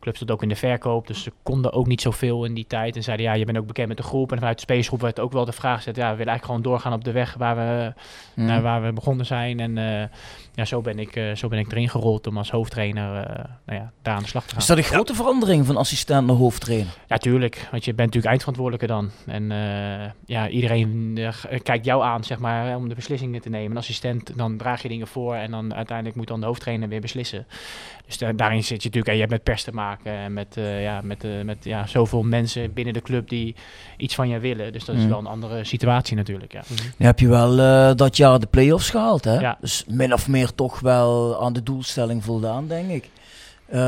Club 0.06 0.16
stond 0.18 0.30
ook 0.30 0.42
in 0.42 0.48
de 0.48 0.56
verkoop, 0.56 1.06
dus 1.06 1.22
ze 1.22 1.32
konden 1.42 1.72
ook 1.72 1.86
niet 1.86 2.00
zoveel 2.00 2.44
in 2.44 2.54
die 2.54 2.66
tijd. 2.66 2.96
En 2.96 3.02
zeiden, 3.02 3.26
ja, 3.26 3.32
je 3.32 3.44
bent 3.44 3.58
ook 3.58 3.66
bekend 3.66 3.88
met 3.88 3.96
de 3.96 4.02
groep. 4.02 4.32
En 4.32 4.38
vanuit 4.38 4.56
de 4.56 4.62
spelersgroep 4.62 5.00
werd 5.00 5.20
ook 5.20 5.32
wel 5.32 5.44
de 5.44 5.52
vraag 5.52 5.76
gezet, 5.76 5.96
ja, 5.96 6.10
we 6.10 6.16
willen 6.16 6.32
eigenlijk 6.32 6.44
gewoon 6.44 6.62
doorgaan 6.62 6.92
op 6.92 7.04
de 7.04 7.12
weg 7.12 7.34
waar 7.34 7.56
we, 7.56 7.92
Hmm. 8.34 8.46
naar 8.46 8.62
waar 8.62 8.82
we 8.82 8.92
begonnen 8.92 9.26
zijn. 9.26 9.60
En 9.60 9.78
eh, 9.78 10.08
ja, 10.56 10.64
zo 10.64 10.80
ben, 10.80 10.98
ik, 10.98 11.16
eh, 11.16 11.34
zo 11.34 11.48
ben 11.48 11.58
ik 11.58 11.70
erin 11.72 11.88
gerold 11.88 12.26
om 12.26 12.38
als 12.38 12.50
hoofdtrainer 12.50 13.16
eh, 13.22 13.44
nou 13.66 13.78
ja, 13.80 13.92
daar 14.02 14.14
aan 14.14 14.22
de 14.22 14.28
slag 14.28 14.42
te 14.44 14.50
gaan. 14.50 14.58
Is 14.60 14.66
dat 14.66 14.76
een 14.76 14.82
grote 14.82 15.14
verandering 15.14 15.66
van 15.66 15.76
assistent 15.76 16.26
naar 16.26 16.36
hoofdtrainer? 16.36 16.94
Ja, 17.08 17.16
tuurlijk. 17.16 17.68
Want 17.70 17.84
je 17.84 17.90
bent 17.94 18.14
natuurlijk 18.14 18.26
eindverantwoordelijke 18.26 18.86
dan. 18.86 19.10
En 19.26 19.50
eh, 19.52 20.10
ja, 20.26 20.48
iedereen 20.48 21.18
kijkt 21.62 21.84
jou 21.84 22.02
aan, 22.02 22.24
zeg 22.24 22.38
maar, 22.38 22.76
om 22.76 22.88
de 22.88 22.94
beslissingen 22.94 23.40
te 23.40 23.48
nemen. 23.48 23.70
Een 23.70 23.76
assistent, 23.76 24.36
dan 24.36 24.56
draag 24.56 24.82
je 24.82 24.88
dingen 24.88 25.06
voor 25.06 25.34
en 25.34 25.50
dan 25.50 25.74
uiteindelijk 25.74 26.16
moet 26.16 26.26
dan 26.28 26.40
de 26.40 26.46
hoofdtrainer 26.46 26.88
weer 26.88 27.00
beslissen. 27.00 27.46
Dus 28.06 28.18
da- 28.18 28.32
daarin 28.32 28.64
zit 28.64 28.82
je 28.82 28.88
natuurlijk, 28.88 29.06
en 29.06 29.14
je 29.14 29.20
hebt 29.20 29.32
met 29.32 29.42
pers 29.42 29.62
te 29.62 29.72
maken 29.72 30.12
en 30.12 30.32
met, 30.32 30.56
ja, 30.80 31.00
met, 31.04 31.26
met 31.44 31.64
ja, 31.64 31.86
zoveel 31.86 32.22
mensen 32.22 32.72
binnen 32.72 32.94
de 32.94 33.02
club 33.02 33.28
die 33.28 33.54
iets 33.96 34.14
van 34.14 34.28
je 34.28 34.38
willen. 34.38 34.72
Dus 34.72 34.84
dat 34.84 34.96
is 34.96 35.02
Mm. 35.02 35.08
wel 35.08 35.18
een 35.18 35.26
andere 35.26 35.64
situatie 35.64 36.16
natuurlijk, 36.16 36.52
ja. 36.52 36.62
Nu 36.96 37.06
heb 37.06 37.18
je 37.18 37.28
wel 37.28 37.56
dat 37.96 38.16
jaar 38.16 38.38
de 38.38 38.46
play-offs 38.46 38.90
gehaald, 38.90 39.24
hè? 39.24 39.38
Ja. 39.38 39.58
Dus 39.60 39.84
min 39.88 40.12
of 40.12 40.28
meer 40.28 40.45
toch 40.54 40.80
wel 40.80 41.40
aan 41.42 41.52
de 41.52 41.62
doelstelling 41.62 42.24
voldaan, 42.24 42.66
denk 42.68 42.90
ik. 42.90 43.08
Eh, 43.66 43.78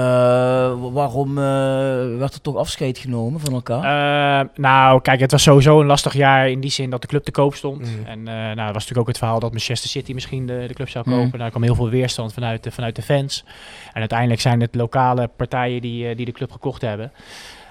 wa- 0.80 0.90
waarom 0.90 1.28
eh, 1.38 1.44
werd 2.18 2.34
er 2.34 2.40
toch 2.40 2.56
afscheid 2.56 2.98
genomen 2.98 3.40
van 3.40 3.52
elkaar? 3.52 4.40
Eh, 4.40 4.48
nou, 4.54 5.00
kijk, 5.00 5.20
het 5.20 5.30
was 5.30 5.42
sowieso 5.42 5.80
een 5.80 5.86
lastig 5.86 6.12
jaar 6.12 6.50
in 6.50 6.60
die 6.60 6.70
zin 6.70 6.90
dat 6.90 7.00
de 7.02 7.06
club 7.08 7.24
te 7.24 7.30
koop 7.30 7.54
stond. 7.54 7.78
Mm. 7.80 8.06
En 8.06 8.18
eh, 8.18 8.34
nou, 8.34 8.48
er 8.58 8.64
was 8.64 8.72
natuurlijk 8.72 8.98
ook 8.98 9.06
het 9.08 9.18
verhaal 9.18 9.40
dat 9.40 9.50
Manchester 9.50 9.90
City 9.90 10.12
misschien 10.12 10.46
de, 10.46 10.64
de 10.68 10.74
club 10.74 10.88
zou 10.88 11.04
Mm. 11.10 11.16
kopen. 11.22 11.38
Daar 11.38 11.50
kwam 11.50 11.62
heel 11.62 11.74
veel 11.74 11.88
weerstand 11.88 12.32
vanuit 12.32 12.62
de, 12.62 12.70
vanuit 12.70 12.96
de 12.96 13.02
fans. 13.02 13.44
En 13.92 14.00
uiteindelijk 14.00 14.40
zijn 14.40 14.60
het 14.60 14.74
lokale 14.74 15.28
partijen 15.36 15.80
die, 15.80 16.14
die 16.14 16.26
de 16.26 16.32
club 16.32 16.52
gekocht 16.52 16.82
hebben. 16.82 17.12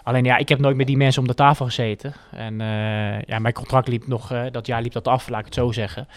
Alleen 0.03 0.23
ja, 0.23 0.37
ik 0.37 0.49
heb 0.49 0.59
nooit 0.59 0.75
met 0.75 0.87
die 0.87 0.97
mensen 0.97 1.21
om 1.21 1.27
de 1.27 1.33
tafel 1.33 1.65
gezeten. 1.65 2.13
En 2.31 2.61
eh, 2.61 3.21
ja, 3.21 3.39
mijn 3.39 3.53
contract 3.53 3.87
liep 3.87 4.07
nog, 4.07 4.31
eh, 4.31 4.41
dat 4.51 4.67
jaar 4.67 4.81
liep 4.81 4.91
dat 4.93 5.07
af, 5.07 5.29
laat 5.29 5.39
ik 5.39 5.45
het 5.45 5.53
zo 5.53 5.71
zeggen. 5.71 6.07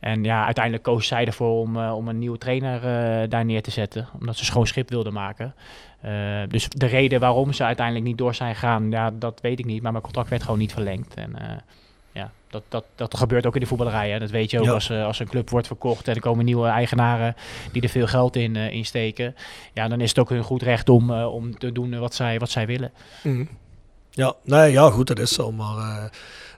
En 0.00 0.24
ja, 0.24 0.44
uiteindelijk 0.44 0.84
koos 0.84 1.06
zij 1.06 1.26
ervoor 1.26 1.60
om, 1.60 1.76
eh, 1.76 1.94
om 1.96 2.08
een 2.08 2.18
nieuwe 2.18 2.38
trainer 2.38 2.76
eh, 2.76 3.28
daar 3.30 3.44
neer 3.44 3.62
te 3.62 3.70
zetten. 3.70 4.08
Omdat 4.20 4.36
ze 4.36 4.44
schoon 4.44 4.66
schip 4.66 4.88
wilden 4.90 5.12
maken. 5.12 5.54
Eh, 6.00 6.12
dus 6.48 6.68
de 6.68 6.86
reden 6.86 7.20
waarom 7.20 7.52
ze 7.52 7.64
uiteindelijk 7.64 8.06
niet 8.06 8.18
door 8.18 8.34
zijn 8.34 8.54
gegaan, 8.54 8.90
ja, 8.90 9.10
dat 9.10 9.40
weet 9.40 9.58
ik 9.58 9.64
niet. 9.64 9.82
Maar 9.82 9.92
mijn 9.92 10.04
contract 10.04 10.28
werd 10.28 10.42
gewoon 10.42 10.58
niet 10.58 10.72
verlengd. 10.72 11.14
En 11.14 11.36
ja, 12.12 12.30
dat, 12.50 12.62
dat, 12.68 12.84
dat 12.94 13.16
gebeurt 13.16 13.46
ook 13.46 13.54
in 13.54 13.60
de 13.60 13.66
voetballerij. 13.66 14.10
Hè. 14.10 14.18
Dat 14.18 14.30
weet 14.30 14.50
je 14.50 14.58
ook 14.58 14.64
Ja. 14.64 14.72
als, 14.72 14.90
als 14.90 15.18
een 15.18 15.28
club 15.28 15.50
wordt 15.50 15.66
verkocht 15.66 16.08
en 16.08 16.14
er 16.14 16.20
komen 16.20 16.44
nieuwe 16.44 16.68
eigenaren 16.68 17.34
die 17.72 17.82
er 17.82 17.88
veel 17.88 18.06
geld 18.06 18.36
in, 18.36 18.56
in 18.56 18.84
steken. 18.84 19.34
Ja, 19.72 19.88
dan 19.88 20.00
is 20.00 20.08
het 20.08 20.18
ook 20.18 20.28
hun 20.28 20.42
goed 20.42 20.62
recht 20.62 20.88
om, 20.88 21.10
om 21.12 21.58
te 21.58 21.72
doen 21.72 21.98
wat 21.98 22.14
zij, 22.14 22.38
wat 22.38 22.50
zij 22.50 22.66
willen. 22.66 22.92
Mhm. 23.22 23.44
Ja, 24.10 24.34
nee, 24.44 24.72
ja, 24.72 24.90
goed, 24.90 25.06
dat 25.06 25.18
is 25.18 25.32
zo. 25.32 25.52
Maar 25.52 26.10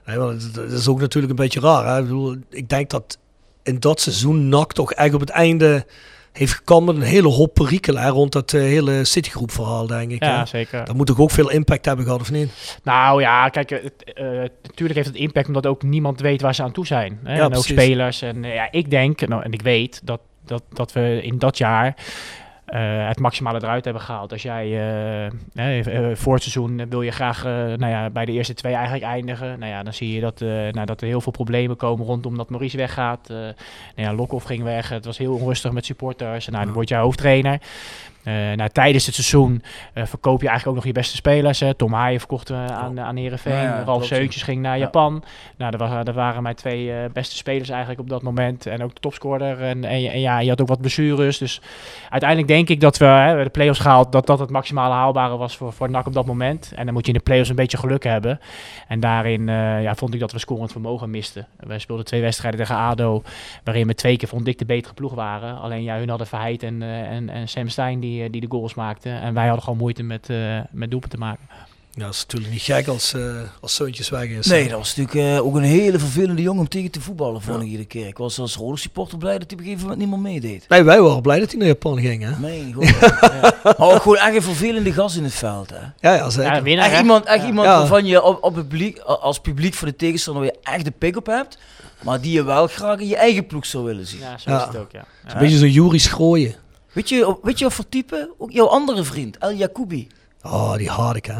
nee, 0.05 0.19
het 0.19 0.57
is 0.57 0.87
ook 0.87 0.99
natuurlijk 0.99 1.31
een 1.31 1.43
beetje 1.43 1.59
raar. 1.59 1.85
Hè? 1.85 1.97
Ik, 1.97 2.03
bedoel, 2.03 2.37
ik 2.49 2.69
denk 2.69 2.89
dat 2.89 3.19
in 3.63 3.79
dat 3.79 3.99
seizoen 3.99 4.49
NAC 4.49 4.73
toch 4.73 4.93
echt 4.93 5.13
op 5.13 5.19
het 5.19 5.29
einde 5.29 5.85
heeft 6.31 6.53
gekomen 6.53 6.93
met 6.93 7.03
een 7.03 7.09
hele 7.09 7.27
hoop 7.27 7.53
perikelen 7.53 8.07
rond 8.07 8.31
dat 8.31 8.53
eh, 8.53 8.61
hele 8.61 9.05
Citigroep 9.05 9.51
verhaal, 9.51 9.87
denk 9.87 10.11
ik. 10.11 10.23
Ja, 10.23 10.39
hè. 10.39 10.45
zeker. 10.45 10.85
Dat 10.85 10.95
moet 10.95 11.07
toch 11.07 11.19
ook 11.19 11.31
veel 11.31 11.49
impact 11.49 11.85
hebben 11.85 12.05
gehad, 12.05 12.21
of 12.21 12.31
niet? 12.31 12.79
Nou 12.83 13.21
ja, 13.21 13.49
kijk, 13.49 13.71
eh, 13.71 14.25
natuurlijk 14.61 14.93
heeft 14.93 15.07
het 15.07 15.15
impact 15.15 15.47
omdat 15.47 15.65
ook 15.65 15.83
niemand 15.83 16.19
weet 16.19 16.41
waar 16.41 16.55
ze 16.55 16.63
aan 16.63 16.71
toe 16.71 16.85
zijn. 16.85 17.19
Hè? 17.23 17.35
Ja, 17.35 17.45
en 17.45 17.55
ook 17.55 17.65
spelers. 17.65 18.21
En 18.21 18.43
eh, 18.43 18.53
ja, 18.53 18.71
ik 18.71 18.89
denk, 18.89 19.27
nou, 19.27 19.43
en 19.43 19.51
ik 19.51 19.61
weet, 19.61 20.01
dat, 20.03 20.19
dat, 20.45 20.63
dat 20.73 20.91
we 20.91 21.19
in 21.23 21.39
dat 21.39 21.57
jaar 21.57 21.95
eh, 22.71 23.07
het 23.07 23.19
maximale 23.19 23.59
eruit 23.61 23.83
hebben 23.83 24.03
gehaald. 24.03 24.31
Als 24.31 24.41
jij 24.41 24.65
eh, 24.65 26.09
eh, 26.09 26.15
voor 26.15 26.33
het 26.33 26.43
seizoen 26.43 26.89
wil 26.89 27.01
je 27.01 27.11
graag 27.11 27.43
nou 27.43 27.87
ja, 27.87 28.09
bij 28.09 28.25
de 28.25 28.31
eerste 28.31 28.53
twee 28.53 28.73
eigenlijk 28.73 29.03
eindigen. 29.03 29.59
Nou 29.59 29.71
ja, 29.71 29.83
dan 29.83 29.93
zie 29.93 30.13
je 30.13 30.21
dat, 30.21 30.39
nou, 30.71 30.85
dat 30.85 31.01
er 31.01 31.07
heel 31.07 31.21
veel 31.21 31.31
problemen 31.31 31.77
komen 31.77 32.05
rondom 32.05 32.37
dat 32.37 32.49
Maurice 32.49 32.77
weggaat. 32.77 33.27
Nou 33.29 33.53
ja, 33.95 34.13
Lokhoff 34.13 34.45
ging 34.45 34.63
weg. 34.63 34.89
Het 34.89 35.05
was 35.05 35.17
heel 35.17 35.33
onrustig 35.33 35.71
met 35.71 35.85
supporters. 35.85 36.47
En 36.47 36.53
nou, 36.53 36.65
dan 36.65 36.73
word 36.73 36.89
jij 36.89 36.99
hoofdtrainer. 36.99 37.61
Eh, 38.23 38.33
nou, 38.33 38.69
tijdens 38.69 39.05
het 39.05 39.15
seizoen 39.15 39.63
eh, 39.93 40.05
verkoop 40.05 40.41
je 40.41 40.47
eigenlijk 40.47 40.77
ook 40.77 40.83
nog 40.83 40.93
je 40.93 40.99
beste 40.99 41.15
spelers. 41.15 41.59
Hè. 41.59 41.73
Tom 41.73 41.93
Haaien 41.93 42.19
verkocht 42.19 42.49
eh, 42.49 42.65
aan, 42.65 42.99
aan 42.99 43.15
Heerenveen. 43.15 43.53
Ja, 43.53 43.63
ja, 43.63 43.83
Ralf. 43.83 44.05
Seuntjes 44.05 44.43
ging 44.43 44.61
naar 44.61 44.77
Ja. 44.77 44.83
Japan. 44.83 45.23
Nou, 45.57 45.71
dat, 45.71 45.79
was, 45.79 46.05
dat 46.05 46.15
waren 46.15 46.43
mijn 46.43 46.55
twee 46.55 47.09
beste 47.13 47.35
spelers 47.35 47.69
eigenlijk 47.69 47.99
op 47.99 48.09
dat 48.09 48.21
moment. 48.21 48.65
En 48.65 48.83
ook 48.83 48.93
de 48.93 48.99
topscorer. 48.99 49.61
En, 49.61 49.83
en, 49.83 50.11
en 50.11 50.19
ja, 50.19 50.39
je 50.39 50.49
had 50.49 50.61
ook 50.61 50.67
wat 50.67 50.81
blessures. 50.81 51.37
Dus 51.37 51.61
uiteindelijk 52.09 52.49
denk 52.49 52.69
ik 52.69 52.79
dat 52.79 52.97
we 52.97 53.05
hè, 53.05 53.43
de 53.43 53.49
play-offs 53.49 53.79
gehaald... 53.79 54.11
dat 54.11 54.27
dat 54.27 54.39
het 54.39 54.49
maximale 54.49 54.93
haalbare 54.93 55.37
was 55.37 55.57
voor, 55.57 55.73
voor 55.73 55.89
NAC 55.89 56.07
op 56.07 56.13
dat 56.13 56.25
moment. 56.25 56.73
En 56.75 56.85
dan 56.85 56.93
moet 56.93 57.05
je 57.05 57.11
in 57.11 57.17
de 57.17 57.23
play-offs 57.23 57.49
een 57.49 57.55
beetje 57.55 57.77
geluk 57.77 58.03
hebben. 58.03 58.39
En 58.87 58.99
daarin 58.99 59.47
ja, 59.81 59.95
vond 59.95 60.13
ik 60.13 60.19
dat 60.19 60.31
we 60.31 60.39
scorend 60.39 60.71
vermogen 60.71 61.09
misten. 61.09 61.47
Wij 61.57 61.79
speelden 61.79 62.05
twee 62.05 62.21
wedstrijden 62.21 62.59
tegen 62.59 62.75
ADO... 62.75 63.23
waarin 63.63 63.87
we 63.87 63.95
twee 63.95 64.17
keer 64.17 64.27
vond 64.27 64.47
ik 64.47 64.57
de 64.57 64.65
betere 64.65 64.93
ploeg 64.93 65.13
waren. 65.13 65.59
Alleen 65.59 65.83
ja, 65.83 65.97
hun 65.97 66.09
hadden 66.09 66.27
Verheid 66.27 66.63
en, 66.63 66.81
en, 66.81 67.29
en 67.29 67.47
Sam 67.47 67.67
Stein 67.67 67.99
die, 67.99 68.10
eh, 68.19 68.31
die 68.31 68.41
de 68.41 68.47
goals 68.49 68.73
maakten. 68.73 69.21
En 69.21 69.33
wij 69.33 69.45
hadden 69.45 69.63
gewoon 69.63 69.79
moeite 69.79 70.03
met, 70.03 70.29
eh 70.29 70.59
met 70.71 70.89
doelpen 70.91 71.09
te 71.09 71.17
maken. 71.17 71.45
Ja, 71.93 72.05
dat 72.05 72.13
is 72.13 72.21
natuurlijk 72.21 72.51
niet 72.51 72.61
gek 72.61 72.87
als, 72.87 73.13
eh 73.13 73.21
als 73.61 73.77
weg 74.09 74.23
is. 74.29 74.47
Nee, 74.47 74.67
dat 74.69 74.77
was 74.77 74.95
natuurlijk 74.95 75.41
ook 75.43 75.55
een 75.55 75.61
hele 75.63 75.99
vervelende 75.99 76.41
jongen 76.41 76.59
om 76.61 76.67
tegen 76.67 76.91
te 76.91 77.01
voetballen, 77.01 77.41
vond 77.41 77.61
ik 77.61 77.65
iedere 77.67 77.85
keer. 77.85 78.07
Ik 78.07 78.17
was 78.17 78.39
als 78.39 78.55
rode 78.55 78.77
supporter 78.77 79.17
blij 79.17 79.37
dat 79.39 79.43
hij 79.47 79.53
op 79.53 79.57
een 79.59 79.63
gegeven 79.65 79.81
moment 79.89 79.99
niet 79.99 80.09
meer 80.09 80.31
meedeed. 80.31 80.65
Nee, 80.69 80.83
wij 80.83 81.01
waren 81.01 81.21
blij 81.21 81.39
dat 81.39 81.49
hij 81.49 81.57
naar 81.59 81.67
Japan 81.67 81.99
ging, 81.99 82.23
hè? 82.23 82.29
Ja. 82.29 82.37
Maar 83.63 83.75
ook 83.93 84.01
gewoon 84.01 84.17
echt 84.17 84.35
een 84.35 84.41
vervelende 84.41 84.93
gas 84.93 85.15
in 85.15 85.23
het 85.23 85.33
veld, 85.33 85.69
hè. 85.69 86.09
Ja, 86.09 86.15
ja, 86.15 86.29
zeker. 86.29 86.53
Ja, 86.55 86.61
winnaar, 86.61 86.85
Echt 86.85 86.93
hè? 86.95 87.01
iemand, 87.01 87.25
echt 87.25 87.41
Ja. 87.41 87.47
iemand 87.47 87.67
Ja. 87.67 87.77
waarvan 87.77 88.05
je 88.05 88.21
op, 88.23 88.43
op 88.43 88.53
publiek, 88.53 88.99
als 88.99 89.39
publiek 89.39 89.73
voor 89.73 89.87
de 89.87 89.95
tegenstander 89.95 90.43
weer 90.43 90.55
echt 90.63 90.85
de 90.85 90.91
pick-up 90.91 91.25
hebt, 91.25 91.57
maar 92.03 92.21
die 92.21 92.31
je 92.31 92.43
wel 92.43 92.67
graag 92.67 92.99
in 92.99 93.07
je 93.07 93.15
eigen 93.17 93.45
ploeg 93.47 93.65
zou 93.65 93.83
willen 93.83 94.07
zien. 94.07 94.19
Ja, 94.19 94.37
zo 94.37 94.51
Ja. 94.51 94.59
is 94.59 94.65
het 94.67 94.77
ook, 94.77 94.91
ja. 94.91 95.05
ja. 95.27 95.33
Een 95.33 95.39
beetje 95.39 95.57
zo'n 95.57 95.71
Juri 95.71 95.99
Schrooien. 95.99 96.55
Weet, 96.91 97.09
je, 97.09 97.37
weet 97.41 97.57
je 97.59 97.65
wat 97.65 97.73
voor 97.73 97.89
type? 97.89 98.33
Ook 98.37 98.51
jouw 98.51 98.67
andere 98.67 99.03
vriend, 99.03 99.37
El 99.37 99.53
Jacoubi. 99.53 100.07
Oh, 100.43 100.75
die 100.75 100.89
haat 100.89 101.15
ik, 101.15 101.25
hè? 101.25 101.37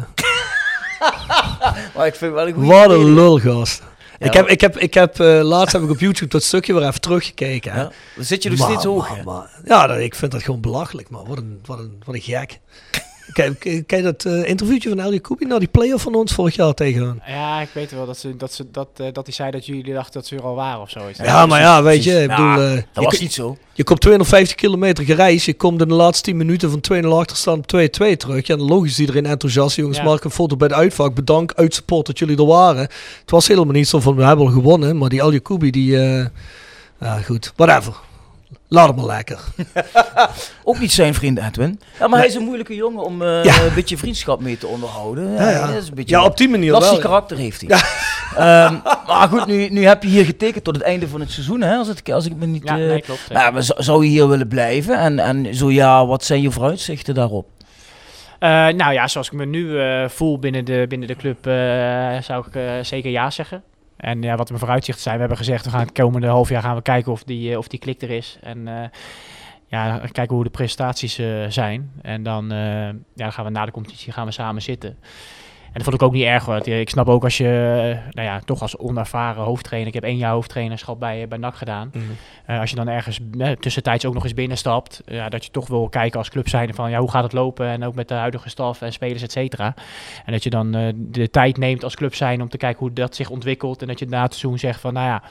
Maar 1.94 2.06
ik 2.06 2.14
vind 2.14 2.32
wel 2.32 2.46
een 2.48 2.52
goede 2.54 2.68
Wat 2.68 2.90
een 2.90 3.14
lulgast. 3.14 3.82
Ja, 4.18 4.26
ik 4.26 4.32
heb, 4.32 4.46
ik 4.48 4.60
heb, 4.60 4.78
ik 4.78 4.94
heb 4.94 5.20
eh, 5.20 5.40
laatst 5.42 5.72
heb 5.72 5.82
ik 5.82 5.90
op 5.90 5.98
YouTube 6.00 6.30
dat 6.30 6.42
stukje 6.42 6.74
weer 6.74 6.86
even 6.86 7.00
teruggekeken. 7.00 7.72
Hè? 7.72 7.80
Ja, 7.80 7.90
dan 8.16 8.24
zit 8.24 8.42
je 8.42 8.50
dus 8.50 8.58
Maar, 8.58 8.68
steeds 8.68 8.84
hoog, 8.84 9.08
maar, 9.08 9.16
hè? 9.18 9.24
maar- 9.24 9.50
ja, 9.64 9.86
dat, 9.86 9.98
ik 9.98 10.14
vind 10.14 10.32
dat 10.32 10.42
gewoon 10.42 10.60
belachelijk, 10.60 11.10
man. 11.10 11.26
Wat 11.26 11.38
een, 11.38 11.60
wat 11.66 11.78
een, 11.78 12.02
wat 12.04 12.14
een 12.14 12.20
gek. 12.20 12.58
Kijk, 13.32 13.82
kijk 13.86 14.02
dat 14.02 14.24
eh, 14.24 14.48
interviewtje 14.48 14.88
van 14.88 15.00
El 15.00 15.12
Jacoubi, 15.12 15.44
nou 15.44 15.58
die 15.58 15.68
player 15.68 15.98
van 15.98 16.14
ons 16.14 16.32
vorig 16.32 16.54
jaar 16.56 16.74
tegen 16.74 17.02
hun. 17.02 17.22
Ja, 17.26 17.60
ik 17.60 17.68
weet 17.72 17.90
wel 17.90 18.06
dat 18.06 18.18
ze 18.18 18.36
dat 18.36 18.52
ze 18.52 18.70
dat 18.70 18.88
eh, 18.96 19.06
dat 19.12 19.26
hij 19.26 19.34
zei 19.34 19.50
dat 19.50 19.66
jullie 19.66 19.92
dachten 19.94 20.12
dat 20.12 20.26
ze 20.26 20.36
er 20.36 20.42
al 20.42 20.54
waren 20.54 20.80
of 20.80 20.90
zoiets. 20.90 21.18
Ja, 21.18 21.46
maar 21.46 21.60
ja, 21.60 21.82
weet 21.82 22.04
je, 22.04 22.22
ik 22.22 22.28
Ja, 22.30 22.36
bedoel, 22.54 22.66
eh, 22.66 22.74
Dat 22.74 22.84
je, 22.94 23.00
was 23.10 23.20
niet 23.20 23.32
zo. 23.32 23.56
je 23.72 23.84
komt 23.84 24.00
250 24.00 24.56
kilometer 24.56 25.04
gereisd, 25.04 25.44
je 25.46 25.54
komt 25.54 25.80
in 25.80 25.88
de 25.88 25.94
laatste 25.94 26.22
10 26.22 26.36
minuten 26.36 26.70
van 26.70 26.80
2-0 26.80 27.06
achterstand 27.18 27.58
op 27.58 27.66
2-2 27.80 28.16
terug. 28.16 28.46
Ja, 28.46 28.56
dan 28.56 28.66
logisch 28.66 28.98
iedereen 28.98 29.26
enthousiast. 29.26 29.76
Jongens, 29.76 29.98
Ja. 29.98 30.04
maak 30.04 30.24
een 30.24 30.30
foto 30.30 30.56
bij 30.56 30.68
de 30.68 30.74
uitvak. 30.74 31.14
Bedankt, 31.14 31.56
uitsupport 31.56 32.06
dat 32.06 32.18
jullie 32.18 32.36
er 32.36 32.46
waren. 32.46 32.82
Het 33.20 33.30
was 33.30 33.48
helemaal 33.48 33.72
niet 33.74 33.88
zo 33.88 34.00
van, 34.00 34.14
we 34.16 34.24
hebben 34.24 34.46
al 34.46 34.52
gewonnen. 34.52 34.98
Maar 34.98 35.08
die 35.08 35.20
El 35.20 35.32
Jacoubi, 35.32 35.70
die, 35.70 35.98
eh, 35.98 36.26
ja 37.00 37.18
goed, 37.20 37.52
whatever. 37.56 37.94
Laat 38.72 38.86
hem 38.86 38.96
maar 38.96 39.04
lekker. 39.16 39.40
Ook 40.64 40.78
niet 40.78 40.92
zijn 40.92 41.14
vriend 41.14 41.38
Edwin. 41.38 41.80
Ja, 41.98 42.08
maar 42.08 42.18
hij 42.18 42.28
is 42.28 42.34
een 42.34 42.42
moeilijke 42.44 42.74
jongen 42.74 43.04
om 43.04 43.22
eh, 43.22 43.44
Ja. 43.44 43.62
een 43.62 43.74
beetje 43.74 43.96
vriendschap 43.96 44.40
mee 44.40 44.58
te 44.58 44.66
onderhouden. 44.66 45.32
Ja, 45.32 45.50
ja. 45.50 45.66
Dat 45.66 45.82
is 45.82 45.88
een 45.88 45.94
beetje 45.94 46.16
Ja, 46.16 46.24
op 46.24 46.36
die 46.36 46.48
manier 46.48 46.72
lastig 46.72 46.90
wel. 46.92 47.00
karakter 47.00 47.36
heeft 47.36 47.64
hij. 47.66 47.80
Ehm, 48.36 48.74
maar 49.06 49.28
goed, 49.28 49.46
nu, 49.46 49.68
nu 49.68 49.84
heb 49.86 50.02
je 50.02 50.08
hier 50.08 50.24
getekend 50.24 50.64
tot 50.64 50.74
het 50.76 50.84
einde 50.84 51.08
van 51.08 51.20
het 51.20 51.30
seizoen, 51.30 51.60
hè, 51.60 51.76
als, 51.76 51.88
het, 51.88 52.12
als 52.12 52.26
ik 52.26 52.36
me 52.36 52.46
niet... 52.46 52.62
Ja, 52.64 52.78
eh, 52.78 52.86
nee, 52.86 53.00
klopt. 53.02 53.32
maar 53.32 53.62
zou- 53.62 53.82
zou 53.82 54.04
je 54.04 54.10
hier 54.10 54.28
willen 54.28 54.48
blijven? 54.48 54.98
En, 54.98 55.18
en 55.18 55.54
zo 55.54 55.70
ja, 55.70 56.06
wat 56.06 56.24
zijn 56.24 56.40
je 56.42 56.50
vooruitzichten 56.50 57.14
daarop? 57.14 57.46
Eh, 58.38 58.48
nou 58.50 58.92
ja, 58.92 59.08
zoals 59.08 59.26
ik 59.26 59.32
me 59.32 59.44
nu 59.44 59.80
eh, 59.80 60.08
voel 60.08 60.38
binnen 60.38 60.64
de, 60.64 60.84
binnen 60.88 61.08
de 61.08 61.16
club, 61.16 61.46
eh, 61.46 62.22
zou 62.22 62.46
ik 62.46 62.54
eh, 62.54 62.62
zeker 62.82 63.10
ja 63.10 63.30
zeggen. 63.30 63.62
En 64.02 64.22
ja, 64.22 64.36
wat 64.36 64.48
mijn 64.48 64.60
vooruitzichten 64.60 65.02
zijn, 65.02 65.14
we 65.14 65.20
hebben 65.20 65.38
gezegd, 65.38 65.64
we 65.64 65.70
gaan 65.70 65.80
het 65.80 65.92
komende 65.92 66.26
half 66.26 66.48
jaar 66.48 66.62
gaan 66.62 66.76
we 66.76 66.82
kijken 66.82 67.12
of 67.12 67.24
die, 67.24 67.50
eh, 67.50 67.58
of 67.58 67.68
die 67.68 67.78
klik 67.78 68.02
er 68.02 68.10
is. 68.10 68.38
En 68.40 68.68
eh, 68.68 68.88
ja, 69.66 69.98
kijken 69.98 70.34
hoe 70.34 70.44
de 70.44 70.50
prestaties 70.50 71.18
eh, 71.18 71.44
zijn. 71.48 71.92
En 72.02 72.22
dan, 72.22 72.48
ja, 73.14 73.30
gaan 73.30 73.44
we 73.44 73.50
na 73.50 73.64
de 73.64 73.70
competitie 73.70 74.12
gaan 74.12 74.26
we 74.26 74.32
samen 74.32 74.62
zitten. 74.62 74.98
En 75.72 75.78
dat 75.78 75.82
vond 75.82 75.94
ik 75.94 76.02
ook 76.02 76.12
niet 76.12 76.24
erg. 76.24 76.44
Want 76.44 76.66
ik 76.66 76.90
snap 76.90 77.08
ook 77.08 77.24
als 77.24 77.36
je, 77.36 77.44
eh, 77.44 78.14
nou 78.14 78.28
ja, 78.28 78.40
toch 78.44 78.62
als 78.62 78.78
onervaren 78.78 79.42
hoofdtrainer, 79.42 79.88
ik 79.88 79.94
heb 79.94 80.04
één 80.04 80.16
jaar 80.16 80.32
hoofdtrainerschap 80.32 81.00
bij, 81.00 81.28
bij 81.28 81.38
NAC 81.38 81.56
gedaan. 81.56 81.90
Eh, 82.46 82.60
als 82.60 82.70
je 82.70 82.76
dan 82.76 82.88
ergens 82.88 83.20
eh, 83.38 83.50
tussentijds 83.50 84.04
ook 84.04 84.14
nog 84.14 84.22
eens 84.22 84.34
binnenstapt, 84.34 85.02
ja, 85.06 85.28
dat 85.28 85.44
je 85.44 85.50
toch 85.50 85.68
wil 85.68 85.88
kijken 85.88 86.18
als 86.18 86.30
club 86.30 86.48
zijnde 86.48 86.74
van 86.74 86.90
ja, 86.90 86.98
hoe 86.98 87.10
gaat 87.10 87.22
het 87.22 87.32
lopen 87.32 87.66
en 87.66 87.84
ook 87.84 87.94
met 87.94 88.08
de 88.08 88.14
huidige 88.14 88.48
staf 88.48 88.82
en 88.82 88.92
spelers, 88.92 89.22
et 89.22 89.32
cetera. 89.32 89.74
En 90.24 90.32
dat 90.32 90.42
je 90.42 90.50
dan 90.50 90.74
eh, 90.74 90.92
de 90.96 91.30
tijd 91.30 91.56
neemt 91.56 91.84
als 91.84 91.94
club 91.94 92.14
zijn 92.14 92.42
om 92.42 92.48
te 92.48 92.56
kijken 92.56 92.80
hoe 92.80 92.92
dat 92.92 93.14
zich 93.14 93.30
ontwikkelt 93.30 93.82
en 93.82 93.86
dat 93.88 93.98
je 93.98 94.06
na 94.06 94.22
het 94.22 94.34
seizoen 94.34 94.58
zegt 94.58 94.80
van 94.80 94.92
nou 94.92 95.06
ja, 95.06 95.22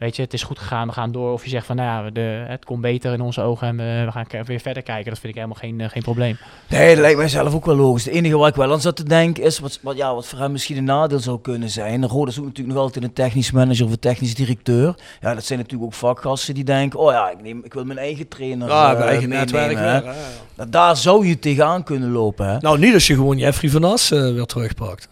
weet 0.00 0.16
je, 0.16 0.22
het 0.22 0.32
is 0.32 0.42
goed 0.42 0.58
gegaan, 0.58 0.86
we 0.86 0.92
gaan 0.92 1.12
door. 1.12 1.32
Of 1.32 1.44
je 1.44 1.50
zegt 1.50 1.66
van 1.66 1.76
nou 1.76 2.04
ja, 2.04 2.10
de, 2.10 2.44
het 2.46 2.64
komt 2.64 2.80
beter 2.80 3.12
in 3.12 3.20
onze 3.20 3.40
ogen 3.40 3.66
en 3.68 3.76
we, 3.76 4.02
we 4.04 4.12
gaan 4.12 4.44
weer 4.44 4.60
verder 4.60 4.82
kijken. 4.82 5.10
Dat 5.10 5.18
vind 5.18 5.28
ik 5.28 5.34
helemaal 5.34 5.60
geen, 5.60 5.80
eh, 5.80 5.88
geen 5.88 6.02
probleem. 6.02 6.38
Nee, 6.68 6.88
dat 6.88 6.98
lijkt 6.98 7.18
mij 7.18 7.28
zelf 7.28 7.54
ook 7.54 7.64
wel 7.64 7.76
logisch. 7.76 8.04
Het 8.04 8.14
enige 8.14 8.36
waar 8.36 8.48
ik 8.48 8.54
wel 8.54 8.72
aan 8.72 8.80
zat 8.80 8.96
te 8.96 9.04
denken 9.04 9.42
is, 9.42 9.58
wat, 9.58 9.78
wat, 9.82 9.96
ja, 9.96 10.14
wat 10.14 10.26
voor 10.26 10.38
hem 10.38 10.52
misschien 10.52 10.76
een 10.76 10.84
nadeel 10.84 11.18
zou 11.18 11.40
kunnen 11.40 11.70
zijn. 11.70 12.06
Roda 12.06 12.30
zoekt 12.30 12.46
natuurlijk 12.46 12.74
nog 12.76 12.84
altijd 12.84 13.04
een 13.04 13.12
technisch 13.12 13.50
manager 13.50 13.84
of 13.84 13.90
een 13.90 13.98
technisch 13.98 14.34
directeur. 14.34 14.94
Ja, 15.20 15.34
dat 15.34 15.44
zijn 15.44 15.58
natuurlijk 15.58 15.86
ook 15.86 15.94
vakgasten 15.94 16.54
die 16.54 16.64
denken, 16.64 16.98
oh 16.98 17.12
ja, 17.12 17.30
ik, 17.30 17.42
neem, 17.42 17.60
ik 17.64 17.74
wil 17.74 17.84
mijn 17.84 17.98
eigen 17.98 18.28
trainer 18.28 18.68
Ja, 18.68 18.90
eh, 18.90 18.96
bij 18.98 19.06
eigen 19.06 19.28
meenemen, 19.28 19.52
netwerk 19.52 19.78
hè. 19.78 20.00
weer, 20.00 20.12
hè. 20.12 20.18
Nou, 20.54 20.70
Daar 20.70 20.96
zou 20.96 21.26
je 21.26 21.38
tegenaan 21.38 21.82
kunnen 21.84 22.10
lopen. 22.10 22.48
Hè. 22.48 22.58
Nou, 22.58 22.78
niet 22.78 22.94
als 22.94 23.06
je 23.06 23.14
gewoon 23.14 23.38
Jeffrey 23.38 23.70
van 23.70 23.84
As 23.84 24.10
eh, 24.10 24.20
weer 24.20 24.46
terugpakt. 24.46 25.08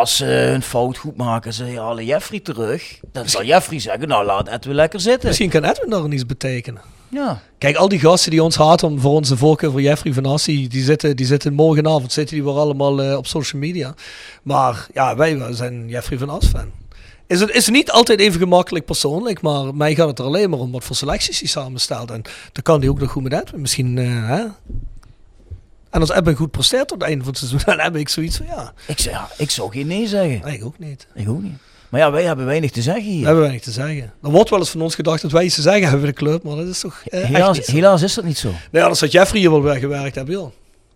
Als 0.00 0.16
ze 0.16 0.26
een 0.26 0.62
fout 0.62 0.98
goed 0.98 1.16
maken, 1.16 1.52
ze 1.52 1.78
halen 1.78 2.04
Jeffrey 2.04 2.40
terug. 2.40 3.00
Dan 3.12 3.28
zal 3.28 3.44
Jeffrey 3.44 3.78
zeggen, 3.78 4.08
nou 4.08 4.24
laat 4.24 4.48
Edwin 4.48 4.74
lekker 4.74 5.00
zitten. 5.00 5.28
Misschien 5.28 5.50
kan 5.50 5.64
Edwin 5.64 5.90
daar 5.90 6.08
iets 6.08 6.26
betekenen. 6.26 6.82
Ja. 7.08 7.42
Kijk, 7.58 7.76
al 7.76 7.88
die 7.88 7.98
gasten 7.98 8.30
die 8.30 8.42
ons 8.42 8.56
haten 8.56 8.88
om 8.88 9.00
voor 9.00 9.12
onze 9.12 9.36
voorkeur 9.36 9.70
voor 9.70 9.82
Jeffrey 9.82 10.12
van 10.12 10.26
As, 10.26 10.44
die, 10.44 10.68
die, 10.68 10.82
zitten, 10.82 11.16
die 11.16 11.26
zitten 11.26 11.52
morgenavond 11.52 12.12
zitten 12.12 12.34
die 12.34 12.44
weer 12.44 12.54
allemaal 12.54 13.02
eh, 13.02 13.16
op 13.16 13.26
social 13.26 13.60
media. 13.60 13.94
Maar 14.42 14.86
ja, 14.94 15.16
wij 15.16 15.38
zijn 15.50 15.88
Jeffrey 15.88 16.18
van 16.18 16.28
As 16.28 16.46
fan. 16.46 16.70
Is 17.26 17.40
het 17.40 17.50
is 17.50 17.68
niet 17.68 17.90
altijd 17.90 18.20
even 18.20 18.40
gemakkelijk 18.40 18.84
persoonlijk, 18.84 19.40
maar 19.42 19.74
mij 19.74 19.94
gaat 19.94 20.08
het 20.08 20.18
er 20.18 20.24
alleen 20.24 20.50
maar 20.50 20.58
om 20.58 20.72
wat 20.72 20.84
voor 20.84 20.96
selecties 20.96 21.38
hij 21.38 21.48
samenstelt. 21.48 22.10
En 22.10 22.22
dan 22.52 22.62
kan 22.62 22.80
hij 22.80 22.88
ook 22.88 23.00
nog 23.00 23.10
goed 23.10 23.22
met 23.22 23.32
Edwin. 23.32 23.60
Misschien, 23.60 23.98
eh, 23.98 24.28
hè? 24.28 24.44
En 25.90 26.00
als 26.00 26.10
Edwin 26.10 26.34
goed 26.34 26.50
presteert 26.50 26.88
tot 26.88 27.00
het 27.00 27.08
einde 27.08 27.24
van 27.24 27.32
het 27.32 27.38
seizoen, 27.42 27.60
dan 27.76 27.78
heb 27.84 27.96
ik 27.96 28.08
zoiets 28.08 28.36
van 28.36 28.46
ja, 28.46 28.72
Ik, 28.86 28.98
zeg, 28.98 29.12
ja, 29.12 29.28
ik 29.36 29.50
zou 29.50 29.70
geen 29.72 29.86
nee 29.86 30.06
zeggen. 30.06 30.40
nee, 30.44 30.56
ik 30.56 30.64
ook 30.64 30.78
niet. 30.78 31.06
Ik 31.14 31.28
ook 31.28 31.42
niet. 31.42 31.52
Maar 31.88 32.00
ja, 32.00 32.10
wij 32.10 32.24
hebben 32.24 32.46
weinig 32.46 32.70
te 32.70 32.82
zeggen 32.82 33.04
We 33.04 33.10
hier. 33.10 33.24
hebben 33.24 33.40
weinig 33.42 33.62
te 33.62 33.70
zeggen. 33.70 34.12
Er 34.22 34.30
wordt 34.30 34.50
wel 34.50 34.58
eens 34.58 34.70
van 34.70 34.80
ons 34.80 34.94
gedacht 34.94 35.22
dat 35.22 35.30
wij 35.32 35.44
iets 35.44 35.54
te 35.54 35.62
zeggen 35.62 35.82
hebben 35.82 36.00
bij 36.00 36.10
de 36.10 36.16
club, 36.16 36.42
maar 36.42 36.56
dat 36.56 36.66
is 36.66 36.80
toch 36.80 37.02
eh, 37.06 37.20
echt 37.22 37.28
Helaas, 37.32 37.56
niet 37.56 37.66
zo. 37.66 37.72
helaas 37.72 38.02
is 38.02 38.14
dat 38.14 38.24
niet 38.24 38.38
zo. 38.38 38.50
Ja, 38.70 38.88
dat 38.88 39.00
had 39.00 39.12
Jeffrey 39.12 39.40
hier 39.40 39.50
wel 39.50 39.62
weggewerkt 39.62 40.14
hebben, 40.14 40.34
joh. 40.34 40.50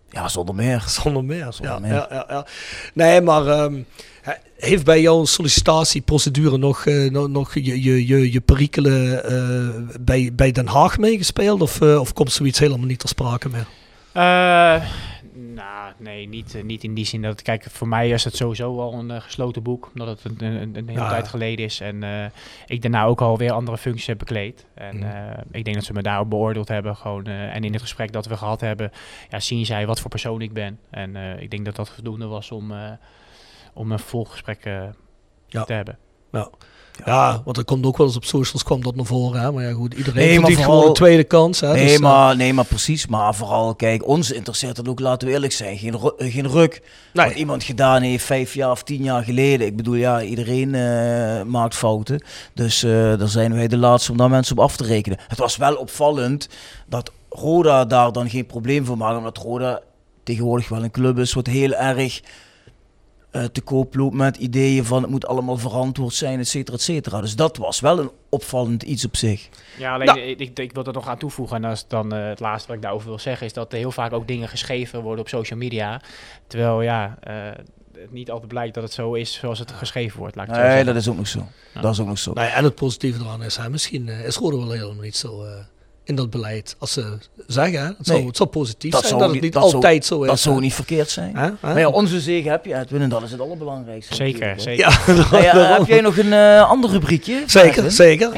Ja, 0.09 0.27
zonder 0.27 0.55
meer. 0.55 0.83
Zonder 1.01 1.23
meer. 1.23 1.47
Zonder 1.49 1.73
ja, 1.73 1.79
meer. 1.79 1.93
Ja, 1.93 2.07
ja, 2.09 2.25
ja. 2.29 2.45
Nee, 2.93 3.21
maar 3.21 3.47
ehm, 3.47 3.81
he- 4.21 4.33
heeft 4.57 4.83
bij 4.85 5.01
jouw 5.01 5.25
sollicitatieprocedure 5.25 6.57
nog, 6.57 6.85
eh, 6.85 7.11
nog, 7.11 7.53
je, 7.53 7.83
je, 7.83 8.07
je, 8.07 8.31
je 8.31 8.41
perikelen 8.41 9.23
eh, 9.25 9.97
bij, 9.99 10.29
bij 10.33 10.51
Den 10.51 10.67
Haag 10.67 10.97
meegespeeld? 10.97 11.61
Of, 11.61 11.81
eh, 11.81 11.99
of 11.99 12.13
komt 12.13 12.31
zoiets 12.31 12.59
helemaal 12.59 12.85
niet 12.87 12.99
ter 12.99 13.09
sprake 13.09 13.49
meer? 13.49 13.67
Eh, 14.15 14.83
nou, 15.33 15.93
nee, 15.97 16.27
niet, 16.27 16.55
eh, 16.55 16.63
niet 16.63 16.83
in 16.83 16.93
die 16.93 17.05
zin. 17.05 17.21
Dat, 17.21 17.41
kijk, 17.41 17.63
voor 17.63 17.87
mij 17.87 18.09
is 18.09 18.23
het 18.23 18.35
sowieso 18.35 18.79
al 18.79 18.93
een 18.93 19.11
eh, 19.11 19.21
gesloten 19.21 19.63
boek. 19.63 19.89
Omdat 19.93 20.07
het 20.23 20.41
een, 20.41 20.43
een, 20.61 20.75
een 20.77 20.87
hele 20.87 20.99
Ja. 20.99 21.09
tijd 21.09 21.27
geleden 21.27 21.65
is. 21.65 21.79
En 21.79 22.03
eh, 22.03 22.25
ik 22.65 22.81
daarna 22.81 23.03
ook 23.05 23.21
alweer 23.21 23.51
andere 23.51 23.77
functies 23.77 24.05
heb 24.07 24.17
bekleed. 24.17 24.65
En 24.73 24.97
Mhm. 24.97 25.39
ik 25.51 25.63
denk 25.63 25.75
dat 25.75 25.85
ze 25.85 25.93
me 25.93 26.01
daarop 26.01 26.29
beoordeeld 26.29 26.67
hebben. 26.67 26.95
Gewoon, 26.95 27.25
en 27.25 27.63
in 27.63 27.71
het 27.73 27.81
gesprek 27.81 28.11
dat 28.11 28.25
we 28.25 28.37
gehad 28.37 28.61
hebben, 28.61 28.91
ja, 29.29 29.39
zien 29.39 29.65
zij 29.65 29.85
wat 29.87 29.99
voor 29.99 30.09
persoon 30.09 30.41
ik 30.41 30.53
ben. 30.53 30.79
En 30.89 31.15
ik 31.41 31.51
denk 31.51 31.65
dat 31.65 31.75
dat 31.75 31.89
voldoende 31.89 32.25
was 32.27 32.51
om, 32.51 32.73
om 33.73 33.91
een 33.91 33.99
volgesprek 33.99 34.63
Ja. 35.47 35.63
te 35.63 35.73
hebben. 35.73 35.97
Ja, 37.05 37.41
want 37.45 37.57
er 37.57 37.65
komt 37.65 37.85
ook 37.85 37.97
wel 37.97 38.07
eens 38.07 38.15
op 38.15 38.25
socials 38.25 38.63
kwam 38.63 38.83
dat 38.83 38.95
naar 38.95 39.05
voren. 39.05 39.41
Hè? 39.41 39.51
Maar 39.51 39.63
ja, 39.63 39.71
goed, 39.73 39.93
iedereen 39.93 40.19
Nee, 40.25 40.27
maar 40.27 40.35
verdient 40.39 40.57
vooral- 40.59 40.73
gewoon 40.75 40.87
een 40.89 40.95
tweede 40.95 41.23
kans. 41.23 41.59
Hè? 41.59 41.73
Nee, 41.73 41.83
Dus, 41.85 41.93
eh, 41.93 41.99
maar, 41.99 42.35
nee, 42.35 42.53
maar 42.53 42.65
precies. 42.65 43.07
Maar 43.07 43.35
vooral, 43.35 43.75
kijk, 43.75 44.07
ons 44.07 44.31
interesseert 44.31 44.77
het 44.77 44.87
ook, 44.89 44.99
laten 44.99 45.27
we 45.27 45.33
eerlijk 45.33 45.53
zijn, 45.53 45.77
geen, 45.77 45.93
eh, 45.93 46.31
geen 46.33 46.47
ruk. 46.49 46.81
nee. 47.13 47.25
Wat 47.27 47.35
iemand 47.35 47.63
gedaan 47.63 48.01
heeft 48.01 48.25
vijf 48.25 48.53
jaar 48.53 48.71
of 48.71 48.83
tien 48.83 49.03
jaar 49.03 49.23
geleden. 49.23 49.67
Ik 49.67 49.75
bedoel, 49.75 49.95
ja, 49.95 50.21
iedereen 50.21 50.75
eh, 50.75 51.41
maakt 51.41 51.75
fouten. 51.75 52.23
Dus 52.53 52.83
eh 52.83 52.91
daar 52.91 53.27
zijn 53.27 53.53
wij 53.53 53.67
de 53.67 53.77
laatste 53.77 54.11
om 54.11 54.17
daar 54.17 54.29
mensen 54.29 54.57
op 54.57 54.63
af 54.63 54.75
te 54.77 54.83
rekenen. 54.83 55.17
Het 55.27 55.37
was 55.39 55.57
wel 55.57 55.75
opvallend 55.75 56.49
dat 56.87 57.11
Roda 57.29 57.85
daar 57.85 58.11
dan 58.11 58.29
geen 58.29 58.45
probleem 58.45 58.85
voor 58.85 58.97
maakt. 58.97 59.17
Omdat 59.17 59.37
Roda 59.37 59.79
tegenwoordig 60.23 60.69
wel 60.69 60.83
een 60.83 60.91
club 60.91 61.17
is 61.19 61.33
wat 61.33 61.47
heel 61.47 61.73
erg 61.73 62.19
eh, 62.21 62.25
te 63.43 63.61
koop 63.63 63.95
loopt 63.95 64.15
met 64.15 64.37
ideeën 64.37 64.85
van 64.85 65.01
het 65.01 65.11
moet 65.11 65.27
allemaal 65.27 65.57
verantwoord 65.57 66.13
zijn, 66.13 66.39
et 66.39 66.47
cetera, 66.47 66.77
et 66.77 66.81
cetera. 66.83 67.21
Dus 67.21 67.35
dat 67.35 67.57
was 67.57 67.79
wel 67.79 67.99
een 67.99 68.11
opvallend 68.29 68.83
iets 68.83 69.05
op 69.05 69.15
zich. 69.15 69.49
Ja, 69.77 69.93
alleen 69.93 70.07
Nou. 70.07 70.19
ik, 70.19 70.39
ik, 70.39 70.59
ik 70.59 70.73
wil 70.73 70.83
er 70.85 70.93
nog 70.93 71.07
aan 71.07 71.17
toevoegen. 71.17 71.55
En 71.55 71.61
dat 71.61 71.71
is 71.71 71.85
dan 71.87 72.13
eh, 72.13 72.27
het 72.27 72.39
laatste 72.39 72.67
wat 72.67 72.75
ik 72.75 72.81
daarover 72.81 73.07
wil 73.07 73.19
zeggen. 73.19 73.45
Is 73.45 73.53
dat 73.53 73.71
er 73.71 73.77
heel 73.77 73.91
vaak 73.91 74.13
ook 74.13 74.27
dingen 74.27 74.47
geschreven 74.47 75.01
worden 75.01 75.19
op 75.19 75.29
social 75.29 75.59
media. 75.59 76.01
Terwijl 76.47 76.81
ja, 76.81 77.17
eh, 77.19 77.33
het 77.93 78.11
niet 78.11 78.31
altijd 78.31 78.47
blijkt 78.47 78.73
dat 78.73 78.83
het 78.83 78.93
zo 78.93 79.13
is 79.13 79.33
zoals 79.33 79.59
het 79.59 79.71
geschreven 79.71 80.19
wordt. 80.19 80.35
Laat 80.35 80.47
ik 80.47 80.53
Nee, 80.53 80.83
dat 80.83 80.95
is 80.95 81.07
ook 81.09 81.17
nog 81.17 81.27
zo. 81.27 81.47
Ja. 81.73 81.81
Dat 81.81 81.93
is 81.93 81.99
ook 81.99 82.07
nog 82.07 82.17
zo. 82.19 82.33
Nee, 82.33 82.47
en 82.47 82.63
het 82.63 82.75
positieve 82.75 83.23
eraan 83.23 83.43
is, 83.43 83.57
hè, 83.57 83.69
misschien 83.69 84.09
eh, 84.09 84.25
is 84.25 84.35
Rode 84.35 84.57
wel 84.57 84.71
helemaal 84.71 85.03
niet 85.03 85.15
zo 85.17 85.43
eh, 85.43 85.51
in 86.05 86.15
dat 86.15 86.29
beleid. 86.29 86.75
Als 86.79 86.91
ze 86.93 87.17
zeggen, 87.47 87.79
hè, 87.79 87.85
het, 87.85 87.95
zou, 88.01 88.17
Nee. 88.17 88.27
het 88.27 88.37
zou 88.37 88.49
positief 88.49 88.91
Dat 88.91 88.99
zijn 89.05 89.09
zou 89.13 89.21
dat 89.23 89.31
het 89.33 89.41
niet- 89.41 89.53
niet 89.53 89.53
dat 89.61 89.63
zou- 89.71 89.75
altijd 89.83 90.05
zo 90.05 90.21
is. 90.21 90.27
Dat 90.27 90.39
zou 90.39 90.59
niet 90.59 90.73
verkeerd 90.73 91.09
zijn. 91.09 91.35
Hè? 91.35 91.43
Hè? 91.45 91.51
Maar 91.61 91.79
ja, 91.79 91.87
onze 91.89 92.19
zegen 92.19 92.51
heb 92.51 92.65
je 92.65 92.75
Edwin 92.75 93.01
en 93.01 93.09
dat 93.09 93.23
is 93.23 93.31
het 93.31 93.39
allerbelangrijkste. 93.41 94.15
Zeker, 94.15 94.53
zeker. 94.57 94.85
Ja, 95.07 95.13
Nou 95.31 95.43
ja, 95.43 95.77
heb 95.77 95.87
jij 95.87 96.01
nog 96.01 96.17
een 96.17 96.33
eh, 96.33 96.69
ander 96.69 96.89
rubriekje? 96.89 97.43
Zeker, 97.45 97.69
Edwin? 97.77 97.91
zeker. 97.91 98.29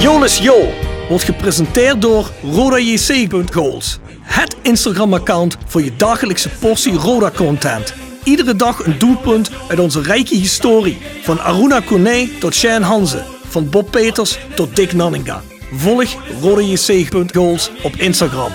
Jolis 0.00 0.38
Jo 0.38 0.72
wordt 1.08 1.24
gepresenteerd 1.24 2.02
door 2.02 2.30
RodaJC.goals. 2.42 3.98
Het 4.22 4.56
Instagram-account 4.62 5.56
voor 5.66 5.82
je 5.82 5.96
dagelijkse 5.96 6.48
portie 6.48 6.92
Roda-content. 6.94 7.94
Iedere 8.24 8.56
dag 8.56 8.84
een 8.86 8.98
doelpunt 8.98 9.50
uit 9.68 9.78
onze 9.78 10.02
rijke 10.02 10.34
historie. 10.34 10.98
Van 11.22 11.40
Aruna 11.40 11.80
Kone 11.80 12.28
tot 12.40 12.54
Shane 12.54 12.84
Hanze. 12.84 13.22
Van 13.48 13.68
Bob 13.70 13.90
Peters 13.90 14.38
tot 14.54 14.76
Dick 14.76 14.92
Nanninga. 14.92 15.42
Volg 15.76 16.16
RodaJC.goals 16.40 17.70
op 17.82 17.92
Instagram. 17.96 18.52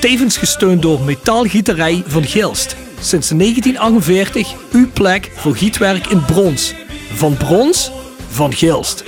Tevens 0.00 0.36
gesteund 0.36 0.82
door 0.82 1.00
Metaalgieterij 1.00 2.02
van 2.06 2.24
Gilst. 2.24 2.76
Sinds 3.00 3.28
1948 3.28 4.54
uw 4.72 4.90
plek 4.92 5.30
voor 5.34 5.56
gietwerk 5.56 6.06
in 6.06 6.24
brons. 6.24 6.74
Van 7.12 7.36
brons, 7.36 7.90
van 8.28 8.52
Gilst. 8.52 9.04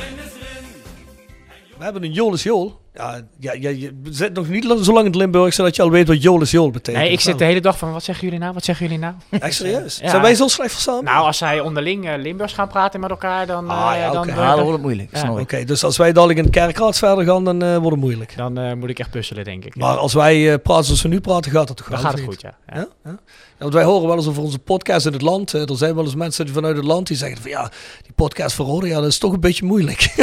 We 1.79 1.85
hebben 1.85 2.03
een 2.03 2.13
Jolis 2.13 2.43
Jool. 2.43 2.80
Ja, 2.95 3.21
ja, 3.39 3.53
ja, 3.53 3.69
je 3.69 4.01
zit 4.11 4.33
nog 4.33 4.49
niet 4.49 4.65
zo 4.65 4.93
lang 4.93 4.99
in 4.99 5.05
het 5.05 5.15
Limburg, 5.15 5.55
zodat 5.55 5.77
je 5.77 5.83
al 5.83 5.91
weet 5.91 6.09
wat 6.09 6.23
Jool 6.23 6.41
is 6.41 6.51
Jool 6.51 6.71
betekent. 6.71 7.05
Nee, 7.05 7.13
ik 7.13 7.21
zit 7.21 7.39
de 7.39 7.45
hele 7.45 7.61
dag 7.61 7.79
van, 7.79 7.93
wat 7.93 8.03
zeggen 8.05 8.25
jullie 8.25 8.41
nou? 8.41 8.53
Wat 8.53 8.65
zeggen 8.65 8.87
jullie 8.87 9.01
nou? 9.01 9.15
Echt 9.31 9.55
serieus? 9.55 9.99
Ja. 10.03 10.11
Zijn 10.11 10.23
wij 10.23 10.35
zo 10.35 10.49
slecht 10.49 10.73
verstaan? 10.73 11.05
Nou, 11.05 11.27
als 11.27 11.39
zij 11.39 11.61
onderling 11.61 12.09
eh, 12.09 12.19
Limburgs 12.19 12.53
gaan 12.53 12.69
praten 12.69 13.01
met 13.01 13.11
elkaar, 13.11 13.47
dan... 13.47 13.69
Ah, 13.69 13.93
eh, 13.93 14.01
ja, 14.01 14.11
dan, 14.11 14.29
eh, 14.29 14.37
Ja, 14.37 14.47
dan 14.47 14.47
dan, 14.47 14.65
wordt 14.65 14.73
het 14.73 14.83
moeilijk. 14.83 15.17
Ja. 15.17 15.33
Oké, 15.33 15.65
dus 15.65 15.85
als 15.85 15.97
wij 15.97 16.13
dadelijk 16.13 16.39
in 16.39 16.45
de 16.45 16.51
kerkraad 16.51 16.99
verder 16.99 17.25
gaan, 17.25 17.45
dan 17.45 17.63
eh, 17.63 17.71
wordt 17.77 17.91
het 17.91 18.01
moeilijk. 18.01 18.37
dan 18.37 18.59
eh, 18.59 18.73
moet 18.75 18.91
ik 18.91 18.99
echt 18.99 19.11
puzzelen, 19.11 19.45
denk 19.45 19.65
ik. 19.65 19.77
Maar 19.77 19.97
als 19.97 20.13
wij 20.13 20.53
eh, 20.53 20.63
praten 20.63 20.85
zoals 20.85 21.03
we 21.03 21.09
nu 21.09 21.21
praten, 21.21 21.51
gaat 21.51 21.69
het 21.69 21.77
toch 21.77 21.89
dan 21.89 22.03
wel, 22.03 22.11
gaat 22.11 22.19
het 22.19 22.29
goed, 22.29 22.41
ja. 22.41 22.55
ja. 22.67 22.75
Ja? 22.77 22.89
Ja? 23.05 23.11
Ja, 23.11 23.67
want 23.67 23.75
wij 23.75 23.85
horen 23.85 24.09
wel 24.09 24.17
eens 24.17 24.29
over 24.29 24.43
onze 24.43 24.59
podcast 24.59 25.07
in 25.07 25.13
het 25.13 25.23
land. 25.23 25.53
Er 25.53 25.77
zijn 25.77 25.95
wel 25.95 26.05
eens 26.05 26.15
mensen 26.15 26.45
die 26.45 26.55
vanuit 26.55 26.77
het 26.77 26.85
land 26.85 27.07
die 27.07 27.17
zeggen 27.17 27.41
van 27.43 27.51
ja, 27.51 27.71
die 28.03 28.13
podcast 28.15 28.57
van 28.57 28.67
Rode, 28.67 28.87
ja, 28.87 29.01
dat 29.01 29.09
is 29.09 29.19
toch 29.19 29.33
een 29.33 29.41
beetje 29.41 29.65
moeilijk. 29.65 30.15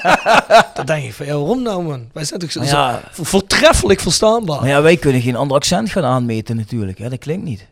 dan 0.74 0.86
denk 0.86 1.04
ik 1.04 1.12
van 1.12 1.26
ja, 1.26 1.36
waarom 1.36 1.62
nou 1.62 1.82
man? 1.82 2.03
Wij 2.12 2.24
zijn 2.24 2.40
toch 2.40 2.50
zo, 2.52 2.62
ja, 2.62 3.00
zo 3.14 3.22
voortreffelijk 3.24 4.00
verstaanbaar. 4.00 4.60
maar 4.60 4.68
ja, 4.68 4.82
wij 4.82 4.96
kunnen 4.96 5.20
geen 5.20 5.36
ander 5.36 5.56
accent 5.56 5.90
gaan 5.90 6.04
aanmeten 6.04 6.56
natuurlijk. 6.56 6.98
Hè? 6.98 7.08
Dat 7.08 7.18
klinkt 7.18 7.44
niet. 7.44 7.66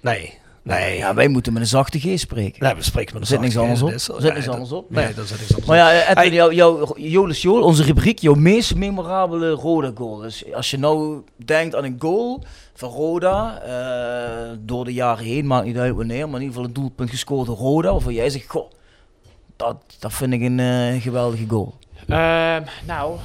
Nee, 0.00 0.38
nee. 0.62 0.96
Ja, 0.96 1.14
wij 1.14 1.28
moeten 1.28 1.52
met 1.52 1.62
een 1.62 1.68
zachte 1.68 1.98
G 1.98 2.18
spreken. 2.18 2.64
nee, 2.64 2.74
we 2.74 2.82
spreken 2.82 3.18
met 3.18 3.28
Er 3.28 3.34
een 3.36 3.40
zit 3.40 3.40
niks 3.40 3.52
zachte 3.54 3.68
anders 3.68 3.80
G, 3.80 3.84
op. 3.84 3.90
dat 3.90 4.00
is- 4.00 4.04
zit 4.04 4.22
nee, 4.22 4.32
niks 4.32 4.44
dat- 4.44 4.54
anders 4.54 4.72
op. 4.72 4.90
Nee, 4.90 5.14
daar 5.14 5.24
zit 5.26 5.38
niks 5.38 5.50
anders 5.54 5.66
Maar 5.68 5.86
op. 5.86 5.92
ja, 5.92 6.00
eh, 6.00 6.10
Edwin, 6.24 6.32
jouw, 6.34 6.52
jouw 6.52 6.96
Jolis 6.96 7.42
Jool, 7.42 7.62
onze 7.62 7.82
rubriek, 7.82 8.18
jouw 8.18 8.34
meest 8.34 8.74
memorabele 8.74 9.50
Roda 9.50 9.90
goal. 9.94 10.16
Dus 10.16 10.44
als 10.54 10.70
je 10.70 10.78
nou 10.78 11.22
denkt 11.36 11.74
aan 11.74 11.84
een 11.84 11.96
goal 11.98 12.42
van 12.74 12.88
Roda, 12.90 13.60
eh, 13.62 14.50
door 14.60 14.84
de 14.84 14.92
jaren 14.92 15.24
heen, 15.24 15.46
maakt 15.46 15.66
niet 15.66 15.76
uit 15.76 15.94
wanneer, 15.94 16.28
maar 16.28 16.40
in 16.40 16.46
ieder 16.46 16.48
geval 16.48 16.64
een 16.64 16.72
doelpunt 16.74 17.10
gescoord 17.10 17.46
door 17.46 17.56
Roda, 17.56 17.90
waarvan 17.90 18.14
jij 18.14 18.30
zegt, 18.30 18.48
goh, 18.50 18.70
dat, 19.56 19.76
dat 19.98 20.12
vind 20.12 20.32
ik 20.32 20.40
een 20.40 20.60
eh, 20.60 21.02
geweldige 21.02 21.44
goal. 21.48 21.74
Ehm, 22.08 22.62
nou, 22.86 23.16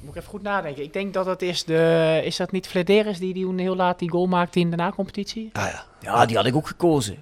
moet 0.00 0.10
ik 0.10 0.16
even 0.16 0.28
goed 0.30 0.42
nadenken. 0.42 0.82
Ik 0.82 0.92
denk 0.92 1.14
dat 1.14 1.26
het 1.26 1.42
is 1.42 1.64
de... 1.64 2.20
Is 2.24 2.36
dat 2.36 2.52
niet 2.52 2.66
Flederis 2.66 3.18
die, 3.18 3.34
die 3.34 3.44
toen 3.44 3.58
heel 3.58 3.76
laat 3.76 3.98
die 3.98 4.10
goal 4.10 4.26
maakte 4.26 4.60
in 4.60 4.70
de 4.70 4.76
na-competitie? 4.76 5.50
Ah, 5.52 5.66
ja. 5.66 5.84
Ja, 6.00 6.26
die 6.26 6.36
had 6.36 6.46
ik 6.46 6.56
ook 6.56 6.66
gekozen. 6.66 7.16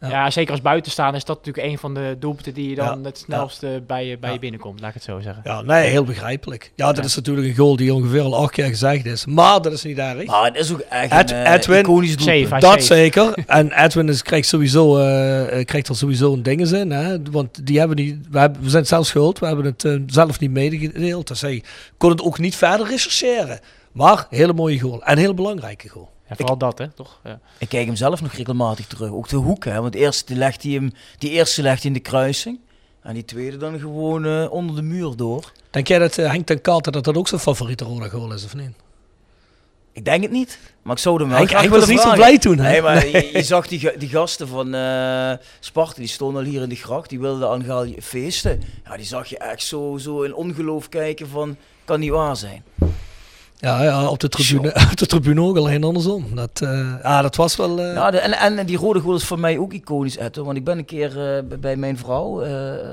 Ja. 0.00 0.08
Ja. 0.08 0.30
zeker 0.30 0.50
als 0.52 0.60
buitenstaan 0.62 1.14
is 1.14 1.24
dat 1.24 1.36
natuurlijk 1.36 1.66
een 1.66 1.78
van 1.78 1.94
de 1.94 2.16
doelpunten 2.18 2.54
die 2.54 2.68
je 2.68 2.74
dan 2.74 2.98
Ja. 2.98 3.04
het 3.08 3.18
snelste 3.18 3.82
bij, 3.86 4.06
je, 4.06 4.18
bij 4.18 4.28
Ja. 4.28 4.34
je 4.34 4.40
binnenkomt, 4.40 4.80
laat 4.80 4.88
ik 4.88 4.94
het 4.94 5.02
zo 5.04 5.20
zeggen. 5.20 5.40
ja, 5.44 5.62
nee, 5.62 5.88
heel 5.88 6.04
begrijpelijk. 6.04 6.72
Ja, 6.74 6.86
dat 6.86 6.96
Ja. 6.96 7.02
is 7.02 7.16
natuurlijk 7.16 7.46
een 7.46 7.54
goal 7.54 7.76
die 7.76 7.94
ongeveer 7.94 8.20
al 8.22 8.36
acht 8.36 8.52
keer 8.52 8.64
gezegd 8.66 9.06
is. 9.06 9.26
Maar 9.26 9.62
dat 9.62 9.72
is 9.72 9.82
niet 9.82 9.98
erg. 9.98 10.24
Maar 10.26 10.44
het 10.44 10.56
is 10.56 10.72
ook 10.72 10.80
echt 10.80 11.12
Ed- 11.12 11.30
een 11.30 11.36
eh, 11.44 11.52
Edwin, 11.54 11.78
iconisch 11.80 12.16
doelpunt. 12.16 12.60
Dat 12.60 12.70
safe. 12.70 12.82
zeker. 12.82 13.32
En 13.46 13.84
Edwin 13.84 14.08
is, 14.08 14.22
krijgt, 14.22 14.48
sowieso, 14.48 14.98
eh, 14.98 15.58
eh, 15.58 15.64
krijgt 15.66 15.88
er 15.88 15.96
sowieso 15.96 16.32
een 16.32 16.42
ding 16.42 16.70
in. 16.72 16.90
Hè? 16.90 17.16
Want 17.30 17.66
die 17.66 17.78
hebben 17.78 17.96
niet, 17.96 18.16
we, 18.30 18.38
hebben, 18.38 18.62
we 18.62 18.70
zijn 18.70 18.86
zelf 18.86 19.06
schuld. 19.06 19.38
We 19.38 19.46
hebben 19.46 19.64
het 19.64 19.84
eh, 19.84 19.94
zelf 20.06 20.40
niet 20.40 20.50
medegedeeld. 20.50 21.28
Dus 21.28 21.40
hij 21.40 21.62
kon 21.96 22.10
het 22.10 22.22
ook 22.22 22.38
niet 22.38 22.56
verder 22.56 22.86
rechercheren. 22.86 23.60
Maar 23.92 24.26
hele 24.30 24.52
mooie 24.52 24.80
goal. 24.80 25.02
En 25.04 25.12
een 25.12 25.18
heel 25.18 25.34
belangrijke 25.34 25.88
goal. 25.88 26.08
En 26.30 26.36
vooral 26.36 26.56
dat, 26.56 26.78
hè, 26.78 26.88
toch? 26.88 27.20
Ja. 27.24 27.40
Ik 27.58 27.68
kijk 27.68 27.86
hem 27.86 27.96
zelf 27.96 28.22
nog 28.22 28.32
regelmatig 28.32 28.86
terug. 28.86 29.10
Ook 29.10 29.28
de 29.28 29.36
hoek, 29.36 29.64
hè. 29.64 29.80
Want 29.80 29.94
eerst 29.94 30.26
die 30.26 30.36
legt 30.36 30.62
hij 30.62 30.72
hem, 30.72 30.92
die 31.18 31.30
eerste 31.30 31.62
legt 31.62 31.82
hij 31.82 31.90
in 31.90 31.96
de 31.96 32.02
kruising. 32.02 32.58
En 33.02 33.14
die 33.14 33.24
tweede 33.24 33.56
dan 33.56 33.78
gewoon 33.78 34.24
eh, 34.24 34.46
onder 34.50 34.76
de 34.76 34.82
muur 34.82 35.16
door. 35.16 35.52
Denk 35.70 35.88
jij 35.88 35.98
dat 35.98 36.18
eh, 36.18 36.30
Henk 36.30 36.46
ten 36.46 36.60
Katen 36.60 36.92
dat 36.92 37.04
dat 37.04 37.16
ook 37.16 37.28
zijn 37.28 37.40
favoriete 37.40 37.84
rode 37.84 38.10
goal 38.10 38.32
is 38.32 38.44
of 38.44 38.54
niet? 38.54 38.70
Ik 39.92 40.04
denk 40.04 40.22
het 40.22 40.30
niet. 40.30 40.58
Maar 40.82 40.94
ik 40.94 41.02
zou 41.02 41.18
hem 41.18 41.28
wel 41.28 41.36
Henk, 41.36 41.48
graag 41.48 41.60
Henk 41.60 41.74
was 41.74 41.88
niet 41.88 42.00
zo 42.00 42.12
blij 42.12 42.38
toen. 42.38 42.58
Hè? 42.58 42.70
Nee, 42.70 42.82
maar 42.82 43.06
je, 43.06 43.30
je 43.32 43.42
zag 43.42 43.66
die, 43.66 43.98
die 43.98 44.08
gasten 44.08 44.48
van 44.48 44.74
eh 44.74 45.32
Sparta, 45.60 45.94
die 45.94 46.08
stonden 46.08 46.44
al 46.44 46.48
hier 46.48 46.62
in 46.62 46.68
de 46.68 46.76
gracht. 46.76 47.08
Die 47.08 47.20
wilden 47.20 47.48
aan 47.48 47.64
gaan 47.64 47.94
feesten. 48.00 48.62
Ja, 48.84 48.96
die 48.96 49.06
zag 49.06 49.26
je 49.26 49.38
echt 49.38 49.62
zo, 49.62 49.96
zo 49.98 50.22
in 50.22 50.34
ongeloof 50.34 50.88
kijken 50.88 51.28
van, 51.28 51.56
kan 51.84 52.00
niet 52.00 52.10
waar 52.10 52.36
zijn. 52.36 52.64
Ja, 53.60 53.82
ja 53.82 54.08
op, 54.08 54.18
de 54.20 54.28
tribune, 54.28 54.68
op 54.90 54.96
de 54.96 55.06
tribune 55.06 55.40
ook 55.40 55.56
alleen 55.56 55.84
andersom. 55.84 56.26
Dat, 56.34 56.62
ah, 57.02 57.22
dat 57.22 57.36
was 57.36 57.56
wel... 57.56 57.80
eh, 57.80 57.94
Ja, 57.94 58.10
de- 58.10 58.18
en, 58.18 58.58
en 58.58 58.66
die 58.66 58.76
rode 58.76 59.00
goal 59.00 59.14
is 59.16 59.24
voor 59.24 59.38
mij 59.40 59.58
ook 59.58 59.72
iconisch, 59.72 60.16
Etto. 60.16 60.44
Want 60.44 60.56
ik 60.56 60.64
ben 60.64 60.78
een 60.78 60.84
keer 60.84 61.36
eh, 61.36 61.58
bij 61.60 61.76
mijn 61.76 61.98
vrouw, 61.98 62.42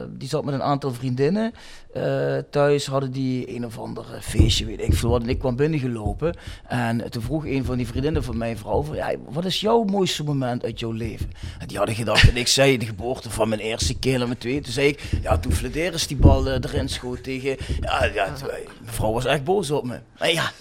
die 0.10 0.28
zat 0.30 0.46
met 0.46 0.54
een 0.54 0.64
aantal 0.64 0.94
vriendinnen 0.94 1.52
eh, 1.98 2.44
thuis. 2.50 2.86
Hadden 2.86 3.12
die 3.12 3.56
een 3.56 3.66
of 3.66 3.80
ander 3.80 4.06
eh, 4.14 4.22
feestje, 4.22 4.74
ik 4.74 4.94
veel. 4.94 5.16
En 5.16 5.30
ik 5.30 5.40
kwam 5.40 5.56
binnengelopen. 5.56 6.36
En 6.68 7.12
toen 7.12 7.22
vroeg 7.22 7.46
een 7.46 7.66
van 7.66 7.78
die 7.78 7.88
vriendinnen 7.88 8.24
van 8.24 8.38
mijn 8.38 8.58
vrouw, 8.58 8.96
ja, 8.96 9.12
wat 9.30 9.46
is 9.46 9.60
jouw 9.60 9.84
mooiste 9.84 10.24
moment 10.24 10.64
uit 10.64 10.80
jouw 10.80 10.92
leven? 10.92 11.30
En 11.60 11.68
die 11.68 11.78
hadden 11.78 11.96
gedacht, 11.96 12.30
en 12.30 12.38
ik 12.38 12.48
zei 12.48 12.78
de 12.78 12.86
geboorte 12.86 13.30
van 13.30 13.50
mijn 13.50 13.62
eerste 13.62 14.00
keer 14.00 14.22
en 14.22 14.28
mijn 14.28 14.38
tweede. 14.38 14.62
Toen 14.62 14.74
zei 14.74 14.88
ik, 14.88 15.02
ja, 15.22 15.38
toen 15.38 15.52
Flederis 15.52 16.08
die 16.08 16.18
bal 16.18 16.48
eh, 16.48 16.54
erin 16.54 16.90
schoot 16.90 17.24
tegen... 17.24 17.58
Ja, 17.82 18.04
ja, 18.04 18.34
mijn 18.82 18.94
vrouw 18.94 19.12
was 19.12 19.26
echt 19.26 19.44
boos 19.44 19.72
op 19.72 19.86
me. 19.86 20.00
Ja... 20.20 20.52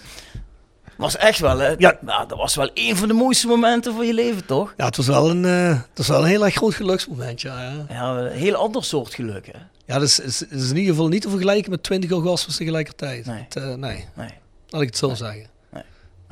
Was 0.96 1.16
echt 1.16 1.38
wel, 1.38 1.58
hè? 1.58 1.74
Ja. 1.78 1.98
Nou, 2.00 2.28
dat 2.28 2.38
was 2.38 2.54
wel 2.54 2.70
een 2.74 2.96
van 2.96 3.08
de 3.08 3.14
mooiste 3.14 3.46
momenten 3.46 3.94
van 3.94 4.06
je 4.06 4.14
leven, 4.14 4.46
toch? 4.46 4.74
ja, 4.76 4.84
het 4.84 4.96
was 4.96 5.06
wel 5.06 5.30
een, 5.30 5.44
eh, 5.44 5.68
het 5.68 5.88
was 5.98 6.08
wel 6.08 6.20
een 6.20 6.28
heel 6.28 6.44
erg 6.44 6.54
groot 6.54 6.74
geluksmoment, 6.74 7.40
ja. 7.40 7.62
ja. 7.62 7.84
Ja, 7.88 8.16
een 8.16 8.32
heel 8.32 8.54
ander 8.54 8.84
soort 8.84 9.14
geluk, 9.14 9.46
hè? 9.46 9.58
Ja, 9.86 9.94
dat 9.98 10.02
is, 10.08 10.20
is, 10.20 10.42
is 10.48 10.70
in 10.70 10.76
ieder 10.76 10.94
geval 10.94 11.08
niet 11.08 11.22
te 11.22 11.28
vergelijken 11.30 11.70
met 11.70 11.82
20 11.82 12.12
orgasmes 12.12 12.56
tegelijkertijd. 12.56 13.26
Nee. 13.26 13.42
Het, 13.44 13.56
eh, 13.56 13.74
nee, 13.74 14.04
Nee. 14.14 14.30
laat 14.68 14.82
ik 14.82 14.88
het 14.88 14.96
zo 14.96 15.14
zeggen. 15.14 15.46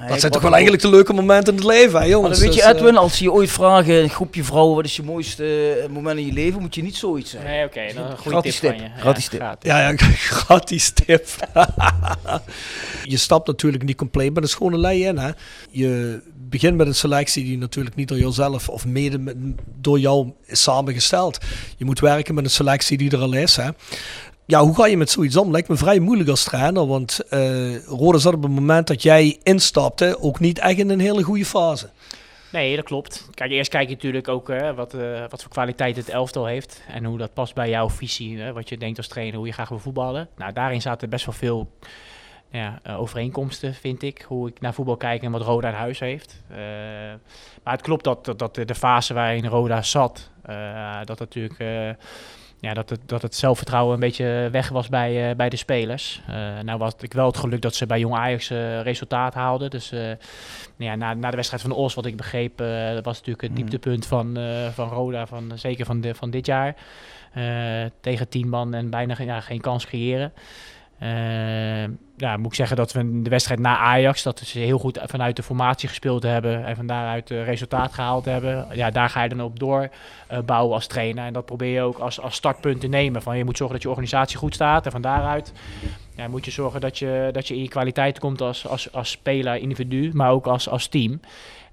Dat 0.09 0.21
zijn 0.21 0.33
toch 0.33 0.43
wel 0.43 0.53
eigenlijk 0.53 0.83
de 0.83 0.89
leuke 0.91 1.13
momenten 1.13 1.53
in 1.53 1.59
het 1.59 1.69
leven, 1.69 1.87
hè, 1.93 1.99
Maar 1.99 2.09
jongens. 2.09 2.39
dan 2.39 2.47
weet 2.49 2.55
je, 2.57 2.63
Dus, 2.63 2.71
eh, 2.73 2.77
Edwin, 2.79 2.97
als 2.97 3.19
je 3.19 3.33
ooit 3.33 3.51
vragen, 3.51 3.95
een 4.03 4.09
groepje 4.11 4.45
vrouwen, 4.45 4.75
wat 4.77 4.85
is 4.85 4.97
je 4.97 5.03
mooiste 5.03 5.73
eh, 5.83 5.89
moment 5.91 6.19
in 6.19 6.27
je 6.27 6.33
leven, 6.33 6.61
moet 6.61 6.75
je 6.75 6.83
niet 6.83 6.97
zoiets 6.97 7.31
zeggen. 7.31 7.51
Nee, 7.51 7.65
oké. 7.65 7.81
dan 7.95 8.05
een 8.05 8.17
goede 8.17 8.31
Gratis 8.31 8.59
tip, 8.59 8.71
tip, 8.71 8.79
van 8.81 8.89
je. 8.95 9.01
gratis 9.01 9.29
tip. 9.29 9.41
gratis. 9.41 9.71
Ja, 9.71 9.89
ja, 9.89 9.95
gratis 10.43 10.91
tip. 10.91 11.27
je 13.05 13.17
stapt 13.17 13.47
natuurlijk 13.47 13.85
niet 13.85 13.97
compleet 13.97 14.35
met 14.35 14.43
een 14.43 14.49
schone 14.49 14.79
lei 14.79 15.05
in. 15.07 15.19
Hè. 15.19 15.31
Je 15.71 16.21
begint 16.49 16.77
met 16.77 16.87
een 16.87 16.95
selectie 16.95 17.45
die 17.45 17.59
natuurlijk 17.59 17.97
niet 17.97 18.09
door 18.09 18.19
jouzelf 18.19 18.69
of 18.69 18.87
mede 18.87 19.19
met- 19.19 19.37
door 19.81 19.99
jou 19.99 20.33
is 20.47 20.63
samengesteld. 20.63 21.39
Je 21.77 21.85
moet 21.85 22.01
werken 22.01 22.35
met 22.35 22.45
een 22.45 22.51
selectie 22.51 22.99
die 22.99 23.11
er 23.11 23.19
al 23.21 23.33
is. 23.35 23.57
Hè. 23.57 23.69
Ja, 24.47 24.61
hoe 24.61 24.75
ga 24.75 24.87
je 24.87 24.97
met 24.97 25.11
zoiets 25.11 25.37
om? 25.37 25.51
Lijkt 25.51 25.69
me 25.69 25.77
vrij 25.77 25.99
moeilijk 25.99 26.29
als 26.29 26.45
trainer. 26.45 26.87
Want 26.87 27.21
eh 27.29 27.85
Rode 27.87 28.19
zat 28.19 28.35
op 28.35 28.43
het 28.43 28.53
moment 28.53 28.87
dat 28.87 29.03
jij 29.03 29.39
instapte 29.43 30.19
ook 30.21 30.41
niet 30.41 30.59
echt 30.59 30.79
in 30.79 30.91
een 30.91 31.01
hele 31.01 31.23
goede 31.23 31.45
fase. 31.45 31.91
Nee, 32.53 32.77
dat 32.77 32.85
klopt. 32.85 33.29
Kijk, 33.35 33.51
eerst 33.51 33.71
kijk 33.71 33.89
je 33.89 33.95
natuurlijk 33.95 34.29
ook 34.29 34.49
eh, 34.49 34.71
wat, 34.71 34.95
eh, 34.95 35.25
wat 35.29 35.43
voor 35.43 35.51
kwaliteit 35.51 35.97
het 35.97 36.09
elftal 36.09 36.47
heeft. 36.47 36.83
En 36.89 37.05
hoe 37.05 37.19
dat 37.19 37.35
past 37.35 37.55
bij 37.55 37.69
jouw 37.69 37.91
visie. 37.91 38.39
Hè, 38.39 38.53
wat 38.53 38.69
je 38.69 38.77
denkt 38.77 38.99
als 38.99 39.09
trainer, 39.09 39.37
hoe 39.37 39.47
je 39.47 39.53
graag 39.53 39.69
wil 39.69 39.79
voetballen. 39.79 40.29
Nou, 40.37 40.53
daarin 40.53 40.83
zaten 40.83 41.11
best 41.11 41.25
wel 41.25 41.35
veel 41.35 41.71
ja, 42.51 42.81
overeenkomsten, 42.97 43.75
vind 43.75 44.03
ik. 44.03 44.25
Hoe 44.29 44.49
ik 44.49 44.61
naar 44.61 44.75
voetbal 44.75 44.97
kijk 44.97 45.23
en 45.23 45.31
wat 45.31 45.43
Roda 45.43 45.69
in 45.69 45.75
huis 45.75 45.99
heeft. 45.99 46.43
Maar 47.63 47.73
het 47.73 47.83
klopt 47.83 48.05
dat, 48.05 48.25
dat, 48.25 48.39
dat 48.39 48.55
de 48.55 48.75
fase 48.75 49.15
waarin 49.15 49.47
Roda 49.47 49.83
zat, 49.83 50.31
dat 51.05 51.19
natuurlijk... 51.19 51.59
ja, 52.65 52.75
dat, 52.75 52.91
het, 52.91 53.01
dat 53.07 53.23
het 53.23 53.35
zelfvertrouwen 53.35 53.95
een 53.95 54.01
beetje 54.01 54.49
weg 54.53 54.69
was 54.69 54.89
bij, 54.89 55.31
eh, 55.31 55.37
bij 55.37 55.49
de 55.49 55.57
spelers. 55.57 56.21
Eh, 56.27 56.35
nou 56.63 56.79
was 56.79 56.93
ik 57.01 57.13
wel 57.13 57.27
het 57.27 57.37
geluk 57.37 57.61
dat 57.63 57.75
ze 57.75 57.87
bij 57.87 57.99
Jong 57.99 58.15
Ajax 58.15 58.51
eh, 58.51 58.81
resultaat 58.81 59.35
haalden. 59.35 59.71
Dus 59.71 59.91
nou 59.91 60.17
ja, 60.77 60.95
na, 60.95 61.15
na 61.15 61.31
de 61.31 61.37
wedstrijd 61.37 61.63
van 61.63 61.73
Os, 61.73 61.95
wat 61.95 62.07
ik 62.07 62.17
begreep, 62.17 62.59
dat 62.95 63.05
was 63.05 63.17
natuurlijk 63.17 63.43
het 63.43 63.51
Mhm. 63.51 63.61
dieptepunt 63.61 64.07
van, 64.07 64.39
van 64.73 64.89
Roda, 64.89 65.27
van, 65.27 65.53
zeker 65.55 65.87
van, 65.87 66.01
de, 66.01 66.15
van 66.15 66.31
dit 66.31 66.47
jaar. 66.47 66.75
Tegen 68.01 68.29
tien 68.29 68.49
man 68.49 68.75
en 68.75 68.91
bijna 68.91 69.15
ja, 69.19 69.41
geen 69.41 69.61
kans 69.61 69.87
creëren. 69.87 70.33
Eh, 70.99 71.83
ja, 72.17 72.37
moet 72.37 72.47
ik 72.47 72.55
zeggen 72.55 72.77
dat 72.77 72.93
we 72.93 73.01
in 73.01 73.23
de 73.23 73.31
wedstrijd 73.31 73.61
na 73.61 73.79
Ajax, 73.79 74.23
dat 74.23 74.39
ze 74.39 74.59
heel 74.59 74.79
goed 74.79 75.01
vanuit 75.03 75.37
de 75.37 75.43
formatie 75.43 75.89
gespeeld 75.89 76.23
hebben 76.23 76.65
en 76.65 76.77
van 76.77 76.87
daaruit 76.87 77.31
eh, 77.31 77.45
resultaat 77.45 77.93
gehaald 77.93 78.25
hebben. 78.25 78.67
Ja, 78.73 78.91
daar 78.91 79.11
ga 79.11 79.23
je 79.23 79.29
dan 79.29 79.43
op 79.43 79.59
door 79.59 79.89
eh, 80.27 80.39
bouwen 80.39 80.75
als 80.75 80.87
trainer. 80.87 81.25
En 81.25 81.33
dat 81.33 81.45
probeer 81.45 81.73
je 81.73 81.81
ook 81.81 81.99
als, 81.99 82.21
als 82.21 82.35
startpunt 82.35 82.81
te 82.81 82.87
nemen. 82.87 83.23
Van, 83.23 83.37
je 83.37 83.45
moet 83.45 83.57
zorgen 83.57 83.75
dat 83.75 83.85
je 83.85 83.91
organisatie 83.91 84.37
goed 84.37 84.55
staat 84.55 84.87
en 84.87 84.93
van 84.93 85.03
daaruit 85.03 85.53
ja, 86.17 86.29
moet 86.29 86.45
je 86.45 86.51
zorgen 86.51 86.81
dat 86.81 86.99
je, 86.99 87.29
dat 87.33 87.49
je 87.49 87.55
in 87.55 87.63
je 87.63 87.69
kwaliteit 87.69 88.19
komt 88.19 88.41
als, 88.41 88.67
als, 88.67 88.93
als 88.93 89.11
speler, 89.11 89.57
individu, 89.57 90.11
maar 90.13 90.31
ook 90.31 90.47
als, 90.47 90.69
als 90.69 90.87
team. 90.87 91.21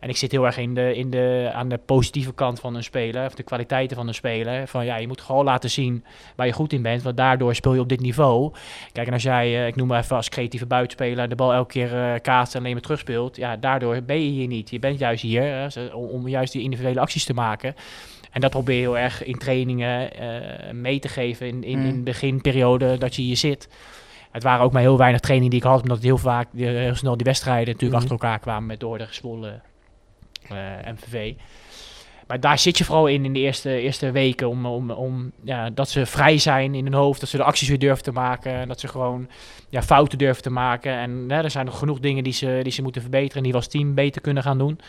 En 0.02 0.10
ik 0.10 0.18
zit 0.18 0.32
heel 0.32 0.45
erg 0.45 0.58
in 0.58 0.74
de, 0.74 0.95
in 0.95 1.10
de, 1.10 1.49
aan 1.54 1.70
de 1.70 1.78
positieve 1.78 2.34
kant 2.34 2.60
van 2.60 2.76
een 2.76 2.84
speler, 2.84 3.26
of 3.26 3.34
de 3.36 3.43
kwaliteiten 3.43 3.97
van 3.97 4.08
een 4.08 4.14
speler. 4.14 4.68
Van 4.68 4.86
ja, 4.86 4.95
je 4.97 5.08
moet 5.08 5.22
gewoon 5.22 5.45
laten 5.45 5.70
zien 5.70 6.04
waar 6.36 6.45
je 6.45 6.52
goed 6.54 6.74
in 6.74 6.82
bent, 6.82 7.02
want 7.02 7.18
daardoor 7.18 7.56
speel 7.56 7.74
je 7.74 7.80
op 7.80 7.89
dit 7.89 7.99
niveau. 7.99 8.52
Kijk, 8.91 9.08
en 9.08 9.14
als 9.14 9.24
jij, 9.24 9.45
eh, 9.62 9.68
ik 9.68 9.76
noem 9.76 9.88
maar 9.88 9.99
even 10.04 10.16
als 10.16 10.30
creatieve 10.30 10.66
buitenspeler, 10.66 11.30
de 11.30 11.36
bal 11.36 11.54
elke 11.54 11.72
keer 11.74 11.93
eh 11.95 12.20
kaatst 12.22 12.54
en 12.54 12.60
alleen 12.60 12.72
maar 12.74 12.82
terugspeelt, 12.82 13.36
ja, 13.36 13.56
daardoor 13.58 14.02
ben 14.02 14.24
je 14.24 14.30
hier 14.30 14.47
niet. 14.47 14.70
Je 14.70 14.80
bent 14.80 14.99
juist 14.99 15.22
hier 15.22 15.70
ze- 15.72 15.91
om, 15.93 16.06
om 16.06 16.28
juist 16.28 16.54
die 16.54 16.62
individuele 16.62 16.99
acties 16.99 17.26
te 17.26 17.34
maken. 17.34 17.76
En 18.32 18.41
dat 18.41 18.52
probeer 18.52 18.76
je 18.76 18.82
heel 18.82 18.97
erg 18.97 19.24
in 19.24 19.38
trainingen 19.38 20.14
eh, 20.14 20.72
mee 20.74 20.99
te 20.99 21.08
geven 21.08 21.47
in, 21.47 21.64
in, 21.64 21.80
in 21.80 21.95
de 21.95 22.02
beginperiode 22.04 22.97
dat 22.97 23.16
je 23.16 23.22
hier 23.22 23.38
zit. 23.38 23.70
Het 24.32 24.43
waren 24.43 24.64
ook 24.66 24.72
maar 24.72 24.82
heel 24.82 24.97
weinig 24.97 25.20
trainingen 25.22 25.52
die 25.52 25.60
ik 25.62 25.66
had, 25.66 25.82
omdat 25.82 25.97
het 25.97 26.06
heel 26.06 26.18
vaak 26.18 26.47
eh, 26.58 26.66
heel 26.68 26.95
snel 26.95 27.16
die 27.18 27.26
wedstrijden 27.26 27.74
natuurlijk 27.74 28.02
Mhm. 28.04 28.12
achter 28.12 28.12
elkaar 28.12 28.39
kwamen 28.39 28.66
met 28.68 28.80
Dordrecht, 28.80 29.16
Zwolle, 29.16 29.47
eh 29.49 29.54
MVV. 30.86 31.34
maar 32.28 32.39
daar 32.39 32.60
zit 32.60 32.78
je 32.78 32.84
vooral 32.84 33.08
in 33.08 33.26
in 33.26 33.34
de 33.34 33.39
eerste, 33.39 33.80
eerste 33.80 34.12
weken. 34.12 34.50
Om, 34.50 34.66
om, 34.66 34.92
om, 34.92 35.32
ja, 35.44 35.70
dat 35.70 35.89
ze 35.89 36.06
vrij 36.06 36.38
zijn 36.38 36.76
in 36.76 36.84
hun 36.84 36.94
hoofd. 36.94 37.20
Dat 37.20 37.30
ze 37.30 37.38
de 37.38 37.44
acties 37.44 37.68
weer 37.68 37.80
durven 37.80 38.04
te 38.04 38.12
maken. 38.12 38.52
En 38.54 38.68
dat 38.68 38.80
ze 38.80 38.88
gewoon 38.88 39.28
ja, 39.70 39.82
fouten 39.82 40.18
durven 40.18 40.44
te 40.44 40.50
maken. 40.50 40.94
En 40.94 41.26
er 41.30 41.52
zijn 41.52 41.66
nog 41.66 41.78
genoeg 41.78 42.00
dingen 42.00 42.24
die 42.24 42.34
ze, 42.34 42.60
die 42.64 42.72
ze 42.72 42.82
moeten 42.82 43.02
verbeteren. 43.02 43.38
En 43.38 43.44
die 43.44 43.52
we 43.52 43.58
als 43.58 43.68
team 43.68 43.94
beter 43.94 44.22
kunnen 44.22 44.44
gaan 44.44 44.58
doen. 44.58 44.80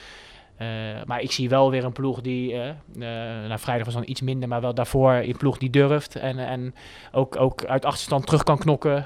Uh, 0.61 0.69
maar 1.07 1.21
ik 1.21 1.33
zie 1.33 1.49
wel 1.49 1.71
weer 1.71 1.85
een 1.85 1.93
ploeg 1.93 2.21
die, 2.21 2.53
uh, 2.53 2.67
uh, 2.67 2.75
nou, 3.49 3.59
vrijdag 3.59 3.85
was 3.85 3.95
dan 3.95 4.03
iets 4.07 4.21
minder, 4.21 4.49
maar 4.49 4.61
wel 4.61 4.75
daarvoor 4.75 5.13
een 5.13 5.37
ploeg 5.37 5.59
die 5.59 5.71
durft 5.71 6.17
en, 6.17 6.39
en 6.39 6.75
ook, 7.13 7.37
ook 7.37 7.65
uit 7.65 7.85
achterstand 7.85 8.27
terug 8.27 8.43
kan 8.43 8.59
knokken. 8.59 9.05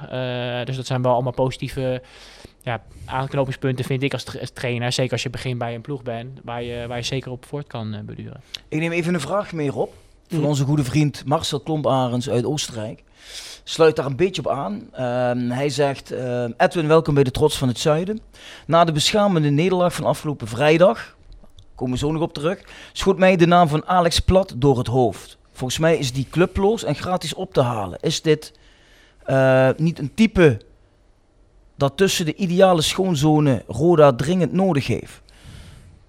dus 0.64 0.76
dat 0.76 0.86
zijn 0.86 1.02
wel 1.02 1.12
allemaal 1.12 1.32
positieve 1.32 2.02
ja, 2.62 2.82
aanknopingspunten, 3.04 3.84
vind 3.84 4.02
ik 4.02 4.12
als, 4.12 4.24
tra 4.24 4.40
als, 4.40 4.50
trainer. 4.50 4.92
Zeker 4.92 5.12
als 5.12 5.22
je 5.22 5.30
begint 5.30 5.58
bij 5.58 5.74
een 5.74 5.80
ploeg 5.80 6.02
bent, 6.02 6.40
waar 6.44 6.62
je, 6.62 6.86
waar 6.86 6.96
je 6.96 7.02
zeker 7.02 7.30
op 7.30 7.44
voort 7.44 7.66
kan 7.66 8.02
beduren. 8.04 8.40
Ik 8.68 8.78
neem 8.78 8.92
even 8.92 9.14
een 9.14 9.20
vraag 9.20 9.52
meer 9.52 9.76
op 9.76 9.94
van 10.28 10.44
onze 10.44 10.64
goede 10.64 10.84
vriend 10.84 11.24
Marcel 11.24 11.60
Klomp-Arends 11.60 12.30
uit 12.30 12.44
Oostenrijk. 12.44 13.02
Sluit 13.64 13.96
daar 13.96 14.06
een 14.06 14.16
beetje 14.16 14.44
op 14.44 14.48
aan. 14.48 14.88
Uh, 14.92 15.56
hij 15.56 15.68
zegt, 15.68 16.12
uh, 16.12 16.44
Edwin, 16.56 16.88
welkom 16.88 17.14
bij 17.14 17.24
de 17.24 17.30
Trots 17.30 17.58
van 17.58 17.68
het 17.68 17.78
Zuiden. 17.78 18.20
Na 18.66 18.84
de 18.84 18.92
beschamende 18.92 19.50
nederlaag 19.50 19.94
van 19.94 20.04
afgelopen 20.04 20.48
vrijdag, 20.48 21.15
komen 21.76 21.98
zo 21.98 22.12
nog 22.12 22.22
op 22.22 22.32
terug, 22.32 22.60
schoot 22.92 23.18
mij 23.18 23.36
de 23.36 23.46
naam 23.46 23.68
van 23.68 23.86
Alex 23.86 24.20
Plat 24.20 24.54
door 24.56 24.78
het 24.78 24.86
hoofd. 24.86 25.38
Volgens 25.52 25.78
mij 25.78 25.96
is 25.96 26.12
die 26.12 26.26
clubloos 26.30 26.84
en 26.84 26.94
gratis 26.94 27.34
op 27.34 27.52
te 27.52 27.60
halen. 27.60 27.98
Is 28.00 28.22
dit 28.22 28.52
uh, 29.26 29.68
niet 29.76 29.98
een 29.98 30.14
type 30.14 30.60
dat 31.76 31.96
tussen 31.96 32.24
de 32.24 32.34
ideale 32.34 32.82
schoonzone 32.82 33.62
Roda 33.66 34.12
dringend 34.12 34.52
nodig 34.52 34.86
heeft? 34.86 35.20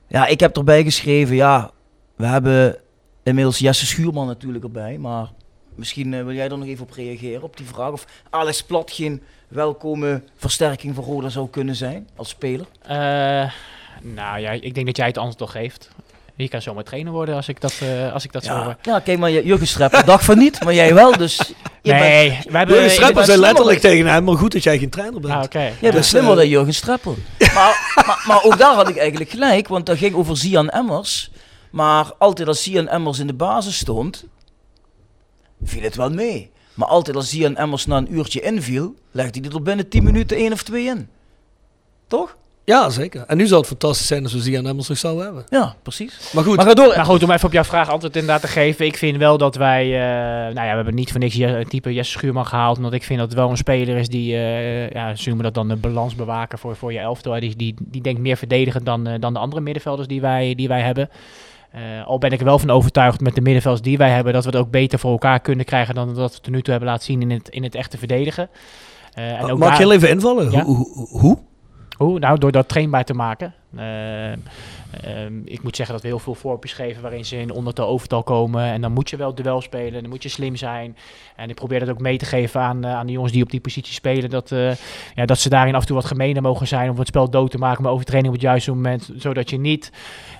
Ja, 0.07 0.25
ik 0.25 0.39
heb 0.39 0.57
erbij 0.57 0.83
geschreven, 0.83 1.35
ja, 1.35 1.71
we 2.15 2.25
hebben 2.25 2.77
inmiddels 3.23 3.59
Jesse 3.59 3.85
Schuurman 3.85 4.27
natuurlijk 4.27 4.63
erbij, 4.63 4.97
maar 4.97 5.31
misschien 5.75 6.11
uh, 6.11 6.23
wil 6.23 6.33
jij 6.33 6.49
er 6.49 6.57
nog 6.57 6.67
even 6.67 6.83
op 6.83 6.91
reageren, 6.91 7.43
op 7.43 7.57
die 7.57 7.65
vraag. 7.65 7.91
Of 7.91 8.05
Alex 8.29 8.63
Plat 8.63 8.91
geen 8.91 9.21
welkome 9.47 10.23
versterking 10.35 10.95
voor 10.95 11.03
Roda 11.03 11.29
zou 11.29 11.49
kunnen 11.49 11.75
zijn 11.75 12.09
als 12.15 12.29
speler? 12.29 12.65
Uh, 12.89 13.51
nou 14.01 14.39
ja, 14.39 14.51
ik 14.51 14.73
denk 14.73 14.85
dat 14.85 14.97
jij 14.97 15.05
het 15.05 15.17
antwoord 15.17 15.37
toch 15.37 15.51
geeft. 15.51 15.89
Je 16.35 16.49
kan 16.49 16.61
zomaar 16.61 16.83
trainer 16.83 17.11
worden 17.11 17.35
als 17.35 17.47
ik 17.47 17.61
dat, 17.61 17.79
uh, 17.83 18.13
als 18.13 18.23
ik 18.23 18.31
dat 18.31 18.45
ja. 18.45 18.57
zo 18.57 18.63
hoor. 18.63 18.75
Ja, 18.81 18.99
kijk 18.99 19.19
maar, 19.19 19.31
Jurgen 19.31 19.67
Streppel 19.67 20.03
dacht 20.05 20.25
van 20.25 20.37
niet, 20.37 20.63
maar 20.63 20.73
jij 20.73 20.93
wel, 20.93 21.17
dus... 21.17 21.37
Nee, 21.81 22.29
bent, 22.29 22.43
wij 22.43 22.57
hebben... 22.59 22.75
Jurgen 22.75 22.91
Streppel 22.91 23.23
zei 23.23 23.39
letterlijk 23.39 23.79
tegen 23.79 24.05
hem, 24.05 24.23
maar 24.23 24.37
goed 24.37 24.51
dat 24.51 24.63
jij 24.63 24.77
geen 24.77 24.89
trainer 24.89 25.21
bent. 25.21 25.33
Ah, 25.33 25.43
oké. 25.43 25.59
Jij 25.59 25.77
bent 25.81 25.93
Dus, 25.93 26.07
slimmer 26.09 26.31
eh, 26.31 26.37
dan 26.37 26.47
Jurgen 26.47 26.73
Streppel. 26.73 27.17
maar, 27.55 27.93
maar, 28.05 28.23
maar 28.27 28.43
ook 28.43 28.57
daar 28.57 28.75
had 28.75 28.89
ik 28.89 28.97
eigenlijk 28.97 29.29
gelijk, 29.29 29.67
want 29.67 29.85
dat 29.85 29.97
ging 29.97 30.15
over 30.15 30.37
Zian 30.37 30.69
Emmers. 30.69 31.31
Maar 31.71 32.13
altijd 32.17 32.47
als 32.47 32.63
Zian 32.63 32.87
Emmers 32.87 33.19
in 33.19 33.27
de 33.27 33.33
basis 33.33 33.77
stond, 33.77 34.25
viel 35.63 35.81
het 35.81 35.95
wel 35.95 36.09
mee. 36.09 36.51
Maar 36.73 36.87
altijd 36.87 37.15
als 37.15 37.29
Zian 37.29 37.55
Emmers 37.55 37.85
na 37.85 37.97
een 37.97 38.13
uurtje 38.13 38.41
inviel, 38.41 38.95
legde 39.11 39.39
hij 39.39 39.49
er 39.51 39.61
binnen 39.61 39.89
10 39.89 40.03
minuten 40.03 40.37
één 40.37 40.53
of 40.53 40.63
twee 40.63 40.85
in. 40.85 41.09
Toch? 42.07 42.37
Ja, 42.69 42.89
zeker. 42.89 43.23
En 43.27 43.37
nu 43.37 43.45
zou 43.47 43.59
het 43.59 43.69
fantastisch 43.69 44.07
zijn 44.07 44.23
als 44.23 44.33
we 44.33 44.39
Zian 44.39 44.67
Emmers 44.67 44.87
nog 44.87 44.97
zouden 44.97 45.23
hebben. 45.25 45.43
Ja, 45.49 45.75
precies. 45.83 46.31
Maar 46.33 46.43
goed, 46.43 46.55
Maar 46.55 46.65
ga 46.65 46.73
door. 46.73 46.93
Nou 46.95 47.05
goed, 47.05 47.23
om 47.23 47.31
even 47.31 47.45
op 47.47 47.53
jouw 47.53 47.63
vraag 47.63 47.89
antwoord 47.89 48.15
inderdaad 48.15 48.41
te 48.41 48.47
geven. 48.47 48.85
Ik 48.85 48.97
vind 48.97 49.17
wel 49.17 49.37
dat 49.37 49.55
wij, 49.55 49.83
eh, 49.85 49.99
nou 50.53 50.65
ja, 50.65 50.69
we 50.69 50.75
hebben 50.75 50.95
niet 50.95 51.11
voor 51.11 51.19
niks 51.19 51.33
Je- 51.35 51.45
een 51.47 51.67
type 51.67 51.93
Jesse 51.93 52.11
Schuurman 52.11 52.45
gehaald. 52.45 52.77
Omdat 52.77 52.93
ik 52.93 53.03
vind 53.03 53.19
dat 53.19 53.27
het 53.27 53.37
wel 53.37 53.49
een 53.49 53.57
speler 53.57 53.97
is 53.97 54.07
die, 54.07 54.33
eh, 54.35 54.89
ja, 54.89 55.15
ze 55.15 55.27
noemen 55.27 55.45
dat 55.45 55.53
dan 55.53 55.69
een 55.69 55.79
balansbewaker 55.79 56.59
voor, 56.59 56.75
voor 56.75 56.93
je 56.93 56.99
elftal. 56.99 57.39
Die, 57.39 57.55
die, 57.55 57.75
die 57.79 58.01
denkt 58.01 58.19
meer 58.21 58.37
verdedigend 58.37 58.85
dan, 58.85 59.07
eh, 59.07 59.19
dan 59.19 59.33
de 59.33 59.39
andere 59.39 59.61
middenvelders 59.61 60.07
die 60.07 60.21
wij, 60.21 60.55
die 60.55 60.67
wij 60.67 60.81
hebben. 60.81 61.09
Al 62.05 62.17
ben 62.17 62.31
ik 62.31 62.39
er 62.39 62.45
wel 62.45 62.59
van 62.59 62.69
overtuigd 62.69 63.21
met 63.21 63.35
de 63.35 63.41
middenvelders 63.41 63.83
die 63.83 63.97
wij 63.97 64.09
hebben, 64.09 64.33
dat 64.33 64.43
we 64.43 64.49
het 64.49 64.59
ook 64.59 64.71
beter 64.71 64.99
voor 64.99 65.11
elkaar 65.11 65.39
kunnen 65.39 65.65
krijgen 65.65 65.95
dan 65.95 66.13
dat 66.13 66.35
we 66.35 66.39
tot 66.41 66.51
nu 66.53 66.61
toe 66.61 66.71
hebben 66.71 66.89
laten 66.89 67.05
zien 67.05 67.21
in 67.21 67.29
het, 67.31 67.49
in 67.49 67.63
het 67.63 67.75
echte 67.75 67.97
verdedigen. 67.97 68.49
Eh, 69.13 69.31
en 69.31 69.41
ook 69.41 69.47
mag 69.47 69.53
ik 69.53 69.59
daar- 69.59 69.77
heel 69.77 69.91
even 69.91 70.09
invallen? 70.09 70.51
Ja. 70.51 70.63
Hoe? 70.63 70.75
hoe, 70.93 71.07
hoe? 71.19 71.37
Hoe? 71.97 72.19
Nou, 72.19 72.39
door 72.39 72.51
dat 72.51 72.67
trainbaar 72.67 73.05
te 73.05 73.13
maken. 73.13 73.53
Eh, 73.75 74.31
ehm, 74.31 74.37
ik 75.45 75.63
moet 75.63 75.75
zeggen 75.75 75.93
dat 75.95 76.03
we 76.03 76.09
heel 76.09 76.19
veel 76.19 76.33
voorbeelden 76.33 76.69
geven 76.69 77.01
waarin 77.01 77.25
ze 77.25 77.37
in 77.39 77.51
ondertal 77.51 77.87
overtal 77.87 78.23
komen. 78.23 78.63
En 78.63 78.81
dan 78.81 78.91
moet 78.91 79.09
je 79.09 79.17
wel 79.17 79.35
duel 79.35 79.61
spelen, 79.61 80.01
dan 80.01 80.09
moet 80.09 80.23
je 80.23 80.29
slim 80.29 80.55
zijn. 80.55 80.97
En 81.35 81.49
ik 81.49 81.55
probeer 81.55 81.79
dat 81.79 81.89
ook 81.89 81.99
mee 81.99 82.17
te 82.17 82.25
geven 82.25 82.61
aan, 82.61 82.83
eh, 82.83 82.93
aan 82.95 83.05
de 83.05 83.11
jongens 83.11 83.33
die 83.33 83.43
op 83.43 83.49
die 83.49 83.59
positie 83.59 83.93
spelen. 83.93 84.29
Dat, 84.29 84.51
eh, 84.51 84.71
ja, 85.15 85.25
dat 85.25 85.39
ze 85.39 85.49
daarin 85.49 85.75
af 85.75 85.81
en 85.81 85.87
toe 85.87 85.95
wat 85.95 86.05
gemener 86.05 86.41
mogen 86.41 86.67
zijn 86.67 86.89
om 86.89 86.97
het 86.97 87.07
spel 87.07 87.29
dood 87.29 87.51
te 87.51 87.57
maken. 87.57 87.83
Maar 87.83 87.91
overtraining 87.91 88.33
op 88.33 88.39
het 88.39 88.49
juiste 88.49 88.71
moment, 88.71 89.09
zodat 89.15 89.49
je 89.49 89.57
niet 89.59 89.91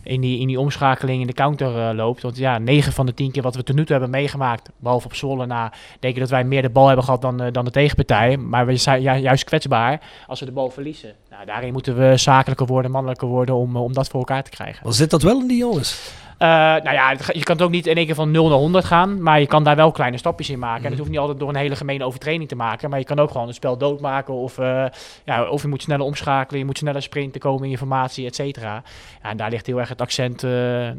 in 0.03 0.22
die, 0.22 0.39
in 0.39 0.47
die 0.47 0.60
omschakeling 0.60 1.22
in 1.22 1.28
de 1.28 1.34
counter 1.34 1.89
eh, 1.89 1.95
loopt. 1.95 2.22
Want 2.22 2.38
ja, 2.38 2.58
9 2.58 2.93
van 2.93 3.05
de 3.05 3.14
10 3.14 3.32
keer 3.32 3.43
wat 3.43 3.55
we 3.55 3.64
tot 3.64 3.76
nu 3.76 3.82
toe 3.82 3.91
hebben 3.91 4.10
meegemaakt, 4.10 4.70
behalve 4.78 5.05
op 5.05 5.14
Zwolle 5.16 5.45
na, 5.45 5.74
denk 5.99 6.14
ik 6.14 6.20
dat 6.20 6.30
wij 6.30 6.43
meer 6.43 6.62
de 6.62 6.70
bal 6.70 6.88
hebben 6.88 7.05
gehad 7.05 7.22
dan, 7.22 7.49
dan 7.51 7.66
de 7.66 7.72
tegenpartij. 7.72 8.38
Maar 8.38 8.66
we 8.66 8.76
zijn 8.76 9.01
ju- 9.01 9.12
juist 9.12 9.43
kwetsbaar 9.43 10.01
als 10.28 10.39
we 10.39 10.45
de 10.45 10.51
bal 10.51 10.70
verliezen. 10.70 11.14
Nou, 11.38 11.50
daarin 11.50 11.74
moeten 11.74 11.98
we 11.98 12.18
zakelijker 12.18 12.66
worden, 12.66 12.92
mannelijker 12.92 13.28
worden 13.28 13.56
om, 13.56 13.76
eh, 13.76 13.84
om 13.84 13.94
dat 13.94 14.08
voor 14.08 14.20
elkaar 14.20 14.44
te 14.44 14.50
krijgen. 14.50 14.84
Dan 14.84 14.94
zit 14.94 15.10
dat 15.10 15.22
wel 15.22 15.40
in 15.40 15.48
die 15.48 15.58
jongens. 15.58 16.12
Eh, 16.38 16.48
nou 16.48 16.92
ja, 16.92 17.12
je 17.12 17.44
kan 17.44 17.56
het 17.56 17.66
ook 17.66 17.72
niet 17.72 17.88
in 17.88 17.96
één 17.96 18.06
keer 18.06 18.16
van 18.16 18.32
0 18.32 18.50
naar 18.50 18.58
100 18.58 18.86
gaan, 18.86 19.22
maar 19.22 19.40
je 19.40 19.46
kan 19.46 19.64
daar 19.64 19.76
wel 19.76 19.92
kleine 19.92 20.18
stapjes 20.18 20.50
in 20.50 20.60
maken. 20.60 20.84
En 20.84 20.90
dat 20.90 20.98
hoeft 20.98 21.10
niet 21.10 21.20
altijd 21.20 21.40
door 21.40 21.50
een 21.50 21.56
hele 21.56 21.76
gemene 21.76 22.06
overtraining 22.06 22.50
te 22.50 22.56
maken, 22.56 22.90
maar 22.90 23.00
je 23.00 23.06
kan 23.06 23.20
ook 23.20 23.32
gewoon 23.32 23.48
het 23.48 23.56
spel 23.56 23.78
doodmaken 23.78 24.34
of, 24.34 24.58
eh, 24.58 24.86
ja, 25.26 25.50
of 25.50 25.62
je 25.62 25.68
moet 25.68 25.82
sneller 25.82 26.06
omschakelen, 26.06 26.60
je 26.60 26.66
moet 26.66 26.78
sneller 26.78 27.02
sprinten 27.02 27.42
komen 27.42 27.64
in 27.64 27.70
je 27.70 27.78
formatie, 27.78 28.26
et 28.26 28.36
cetera. 28.36 28.84
Ja, 29.24 29.30
en 29.30 29.38
daar 29.38 29.50
ligt 29.50 29.66
heel 29.66 29.80
erg 29.80 29.90
het 29.90 30.02
accent, 30.02 30.42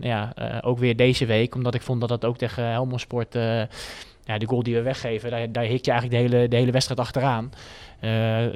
ja, 0.00 0.32
ook 0.60 0.78
weer 0.78 0.96
deze 0.96 1.26
week, 1.26 1.54
omdat 1.54 1.74
ik 1.74 1.82
vond 1.82 2.00
dat 2.00 2.08
dat 2.08 2.24
ook 2.24 2.38
tegen 2.38 2.64
Helmond 2.70 3.00
Sport, 3.00 3.36
ja, 4.28 4.38
de 4.38 4.46
goal 4.46 4.62
die 4.62 4.74
we 4.74 4.82
weggeven, 4.82 5.30
daar, 5.30 5.52
daar 5.52 5.64
hik 5.64 5.84
je 5.84 5.90
eigenlijk 5.90 6.22
de 6.22 6.28
hele, 6.28 6.48
de 6.48 6.56
hele 6.56 6.72
wedstrijd 6.72 7.00
achteraan. 7.00 7.50
Eh, 8.00 8.10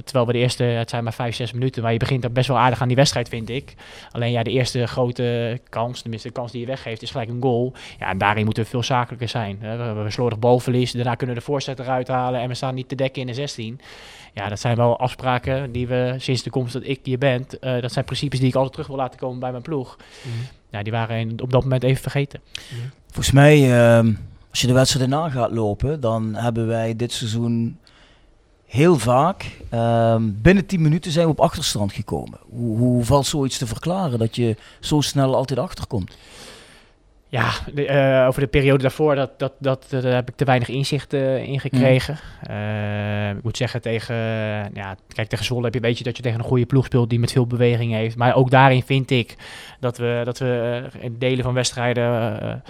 terwijl 0.04 0.26
we 0.26 0.32
de 0.32 0.38
eerste, 0.38 0.62
het 0.64 0.90
zijn 0.90 1.04
maar 1.04 1.12
5, 1.12 1.34
6 1.34 1.52
minuten, 1.52 1.82
maar 1.82 1.92
je 1.92 1.98
begint 1.98 2.32
best 2.32 2.48
wel 2.48 2.58
aardig 2.58 2.80
aan 2.80 2.88
die 2.88 2.96
wedstrijd, 2.96 3.28
vind 3.28 3.48
ik. 3.48 3.74
Alleen 4.10 4.30
ja, 4.30 4.42
de 4.42 4.50
eerste 4.50 4.86
grote 4.86 5.58
kans, 5.68 6.00
tenminste 6.00 6.28
de 6.28 6.34
kans 6.34 6.52
die 6.52 6.60
je 6.60 6.66
weggeeft, 6.66 7.02
is 7.02 7.10
gelijk 7.10 7.28
een 7.28 7.42
goal. 7.42 7.72
Ja, 7.98 8.08
en 8.08 8.18
daarin 8.18 8.44
moeten 8.44 8.62
we 8.62 8.68
veel 8.68 8.82
zakelijker 8.82 9.28
zijn. 9.28 9.56
hè. 9.60 9.76
We 9.76 9.82
hebben 9.82 10.04
een 10.04 10.12
slordig 10.12 10.38
balverlies, 10.38 10.92
daarna 10.92 11.14
kunnen 11.14 11.34
we 11.34 11.40
de 11.40 11.46
voorzet 11.46 11.78
eruit 11.78 12.08
halen 12.08 12.40
en 12.40 12.48
we 12.48 12.54
staan 12.54 12.74
niet 12.74 12.88
te 12.88 12.94
dekken 12.94 13.20
in 13.20 13.26
de 13.26 13.34
16. 13.34 13.80
Ja, 14.34 14.48
dat 14.48 14.60
zijn 14.60 14.76
wel 14.76 14.98
afspraken 14.98 15.72
die 15.72 15.86
we 15.86 16.14
sinds 16.18 16.42
de 16.42 16.50
komst 16.50 16.72
dat 16.72 16.82
ik 16.86 17.00
hier 17.02 17.18
ben, 17.18 17.46
eh, 17.60 17.80
dat 17.80 17.92
zijn 17.92 18.04
principes 18.04 18.38
die 18.38 18.48
ik 18.48 18.54
altijd 18.54 18.72
terug 18.72 18.86
wil 18.88 18.96
laten 18.96 19.18
komen 19.18 19.38
bij 19.38 19.50
mijn 19.50 19.62
ploeg. 19.62 19.96
Ja, 20.70 20.82
die 20.82 20.92
waren 20.92 21.16
in- 21.18 21.40
op 21.42 21.50
dat 21.52 21.62
moment 21.62 21.82
even 21.82 22.02
vergeten. 22.02 22.40
Volgens 23.06 23.30
mij, 23.34 23.56
ehm, 23.80 24.12
als 24.50 24.60
je 24.60 24.66
de 24.66 24.72
wedstrijd 24.72 25.08
na 25.08 25.28
gaat 25.28 25.50
lopen, 25.50 26.00
dan 26.00 26.34
hebben 26.34 26.66
wij 26.66 26.96
dit 26.96 27.12
seizoen 27.12 27.78
heel 28.72 28.98
vaak 28.98 29.50
ehm, 29.70 30.22
binnen 30.24 30.66
10 30.66 30.82
minuten 30.82 31.12
zijn 31.12 31.24
we 31.24 31.30
op 31.30 31.40
achterstand 31.40 31.92
gekomen. 31.92 32.38
Hoe, 32.50 32.78
hoe 32.78 33.04
valt 33.04 33.26
zoiets 33.26 33.58
te 33.58 33.66
verklaren 33.66 34.18
dat 34.18 34.36
je 34.36 34.56
zo 34.80 35.00
snel 35.00 35.34
altijd 35.34 35.58
achterkomt? 35.58 36.16
Ja, 37.28 37.50
eh, 37.74 38.26
over 38.28 38.40
de 38.40 38.46
periode 38.46 38.82
daarvoor, 38.82 39.14
dat, 39.14 39.30
dat, 39.38 39.52
dat, 39.58 39.86
heb 39.90 40.28
ik 40.28 40.36
te 40.36 40.44
weinig 40.44 40.68
inzicht 40.68 41.12
eh, 41.12 41.42
in 41.42 41.60
gekregen. 41.60 42.18
Eh, 42.42 43.30
ik 43.30 43.42
moet 43.42 43.56
zeggen, 43.56 43.80
tegen, 43.80 44.14
ja, 44.74 44.96
kijk, 45.08 45.28
tegen 45.28 45.44
Zwolle 45.44 45.64
heb 45.64 45.74
je, 45.74 45.80
weet 45.80 45.98
je 45.98 46.04
dat 46.04 46.16
je 46.16 46.22
tegen 46.22 46.38
een 46.38 46.44
goede 46.44 46.66
ploeg 46.66 46.84
speelt 46.84 47.10
die 47.10 47.20
met 47.20 47.32
veel 47.32 47.46
beweging 47.46 47.92
heeft. 47.92 48.16
Maar 48.16 48.34
ook 48.34 48.50
daarin 48.50 48.82
vind 48.82 49.10
ik 49.10 49.36
dat 49.80 49.98
we, 49.98 50.20
dat 50.24 50.38
we 50.38 50.84
delen 51.18 51.44
van 51.44 51.54
wedstrijden 51.54 52.62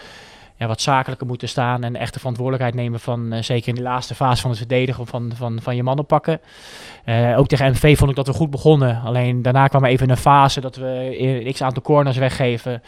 wat 0.66 0.80
zakelijker 0.80 1.26
moeten 1.26 1.48
staan 1.48 1.84
en 1.84 1.96
echt 1.96 2.12
de 2.12 2.18
verantwoordelijkheid 2.18 2.74
nemen 2.74 3.00
van, 3.00 3.32
eh, 3.32 3.42
zeker 3.42 3.68
in 3.68 3.74
de 3.74 3.82
laatste 3.82 4.14
fase 4.14 4.40
van 4.40 4.50
het 4.50 4.58
verdedigen, 4.58 5.06
van, 5.06 5.32
van, 5.34 5.58
van 5.62 5.76
je 5.76 5.82
mannen 5.82 6.06
pakken. 6.06 6.40
Eh, 7.04 7.38
ook 7.38 7.46
tegen 7.46 7.70
MV 7.70 7.98
vond 7.98 8.10
ik 8.10 8.16
dat 8.16 8.26
we 8.26 8.32
goed 8.32 8.50
begonnen. 8.50 9.02
Alleen 9.04 9.42
daarna 9.42 9.66
kwam 9.66 9.84
even 9.84 10.10
een 10.10 10.16
fase 10.16 10.60
dat 10.60 10.76
we 10.76 11.16
een 11.18 11.52
x 11.52 11.62
aantal 11.62 11.82
corners 11.82 12.16
weggeven. 12.16 12.82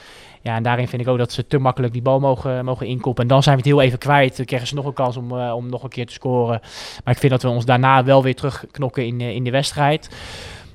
Ja, 0.44 0.56
en 0.56 0.62
daarin 0.62 0.88
vind 0.88 1.02
ik 1.02 1.08
ook 1.08 1.18
dat 1.18 1.32
ze 1.32 1.46
te 1.46 1.58
makkelijk 1.58 1.92
die 1.92 2.02
bal 2.02 2.20
mogen, 2.20 2.64
mogen 2.64 2.86
inkoppen. 2.86 3.22
En 3.22 3.28
dan 3.28 3.42
zijn 3.42 3.56
we 3.56 3.62
het 3.62 3.70
heel 3.70 3.80
even 3.82 3.98
kwijt. 3.98 4.36
Dan 4.36 4.46
krijgen 4.46 4.68
ze 4.68 4.74
nog 4.74 4.84
een 4.84 4.92
kans 4.92 5.16
om, 5.16 5.38
eh, 5.38 5.54
om 5.54 5.68
nog 5.68 5.82
een 5.82 5.88
keer 5.88 6.06
te 6.06 6.12
scoren. 6.12 6.60
Maar 7.04 7.14
ik 7.14 7.20
vind 7.20 7.32
dat 7.32 7.42
we 7.42 7.48
ons 7.48 7.64
daarna 7.64 8.04
wel 8.04 8.22
weer 8.22 8.34
terugknokken 8.34 9.06
in, 9.06 9.20
in 9.20 9.44
de 9.44 9.50
wedstrijd. 9.50 10.08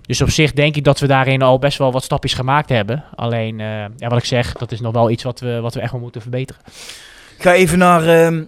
Dus 0.10 0.22
op 0.22 0.30
zich 0.30 0.54
denk 0.54 0.76
ik 0.76 0.84
dat 0.84 1.00
we 1.00 1.08
daarin 1.08 1.42
al 1.42 1.60
best 1.60 1.78
wel 1.78 1.92
wat 1.92 2.04
stapjes 2.04 2.34
gemaakt 2.34 2.70
hebben. 2.70 3.04
Alleen, 3.16 3.60
eh, 3.60 3.68
ja, 3.98 4.08
wat 4.08 4.18
ik 4.18 4.26
zeg, 4.26 4.54
dat 4.54 4.72
is 4.72 4.80
nog 4.80 4.94
wel 4.94 5.10
iets 5.10 5.24
wat 5.24 5.40
we, 5.40 5.60
wat 5.60 5.74
we 5.74 5.80
echt 5.80 5.92
wel 5.92 6.02
moeten 6.02 6.22
verbeteren. 6.22 6.62
Ik 7.38 7.42
ga 7.42 7.54
even 7.54 7.78
naar 7.78 8.08
ehm, 8.08 8.44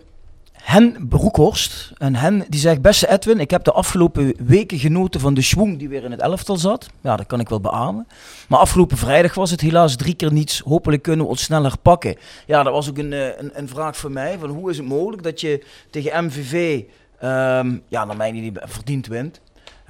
Hen 0.52 1.08
Broekhorst. 1.10 1.92
En 1.98 2.16
Hen 2.16 2.46
die 2.50 2.60
zegt, 2.60 2.82
beste 2.82 3.10
Edwin, 3.10 3.40
ik 3.40 3.52
heb 3.52 3.64
de 3.64 3.72
afgelopen 3.72 4.34
weken 4.46 4.80
genoten 4.80 5.20
van 5.20 5.34
de 5.34 5.42
schwung 5.42 5.80
die 5.80 5.90
weer 5.90 6.04
in 6.04 6.12
het 6.12 6.22
elftal 6.22 6.58
zat. 6.58 6.90
Ja, 7.02 7.16
dat 7.16 7.26
kan 7.26 7.40
ik 7.40 7.50
wel 7.50 7.62
beamen. 7.62 8.08
Maar 8.48 8.60
afgelopen 8.60 8.98
vrijdag 8.98 9.34
was 9.34 9.52
het 9.52 9.62
helaas 9.62 9.96
drie 9.96 10.16
keer 10.16 10.34
niets. 10.34 10.60
Hopelijk 10.60 11.02
kunnen 11.02 11.26
we 11.26 11.32
ons 11.32 11.44
sneller 11.44 11.74
pakken. 11.82 12.16
Ja, 12.46 12.64
dat 12.64 12.74
was 12.74 12.90
ook 12.90 12.98
een, 12.98 13.14
eh, 13.14 13.28
een, 13.38 13.52
een 13.54 13.68
vraag 13.68 13.98
voor 13.98 14.12
mij. 14.12 14.38
Van 14.40 14.50
hoe 14.50 14.70
is 14.70 14.78
het 14.78 14.88
mogelijk 14.88 15.24
dat 15.24 15.42
je 15.42 15.66
tegen 15.90 16.26
MVV, 16.26 16.82
ehm, 17.20 17.78
ja, 17.88 18.06
naar 18.06 18.18
mij 18.18 18.32
niet 18.32 18.60
verdiend 18.64 19.08
wint. 19.08 19.42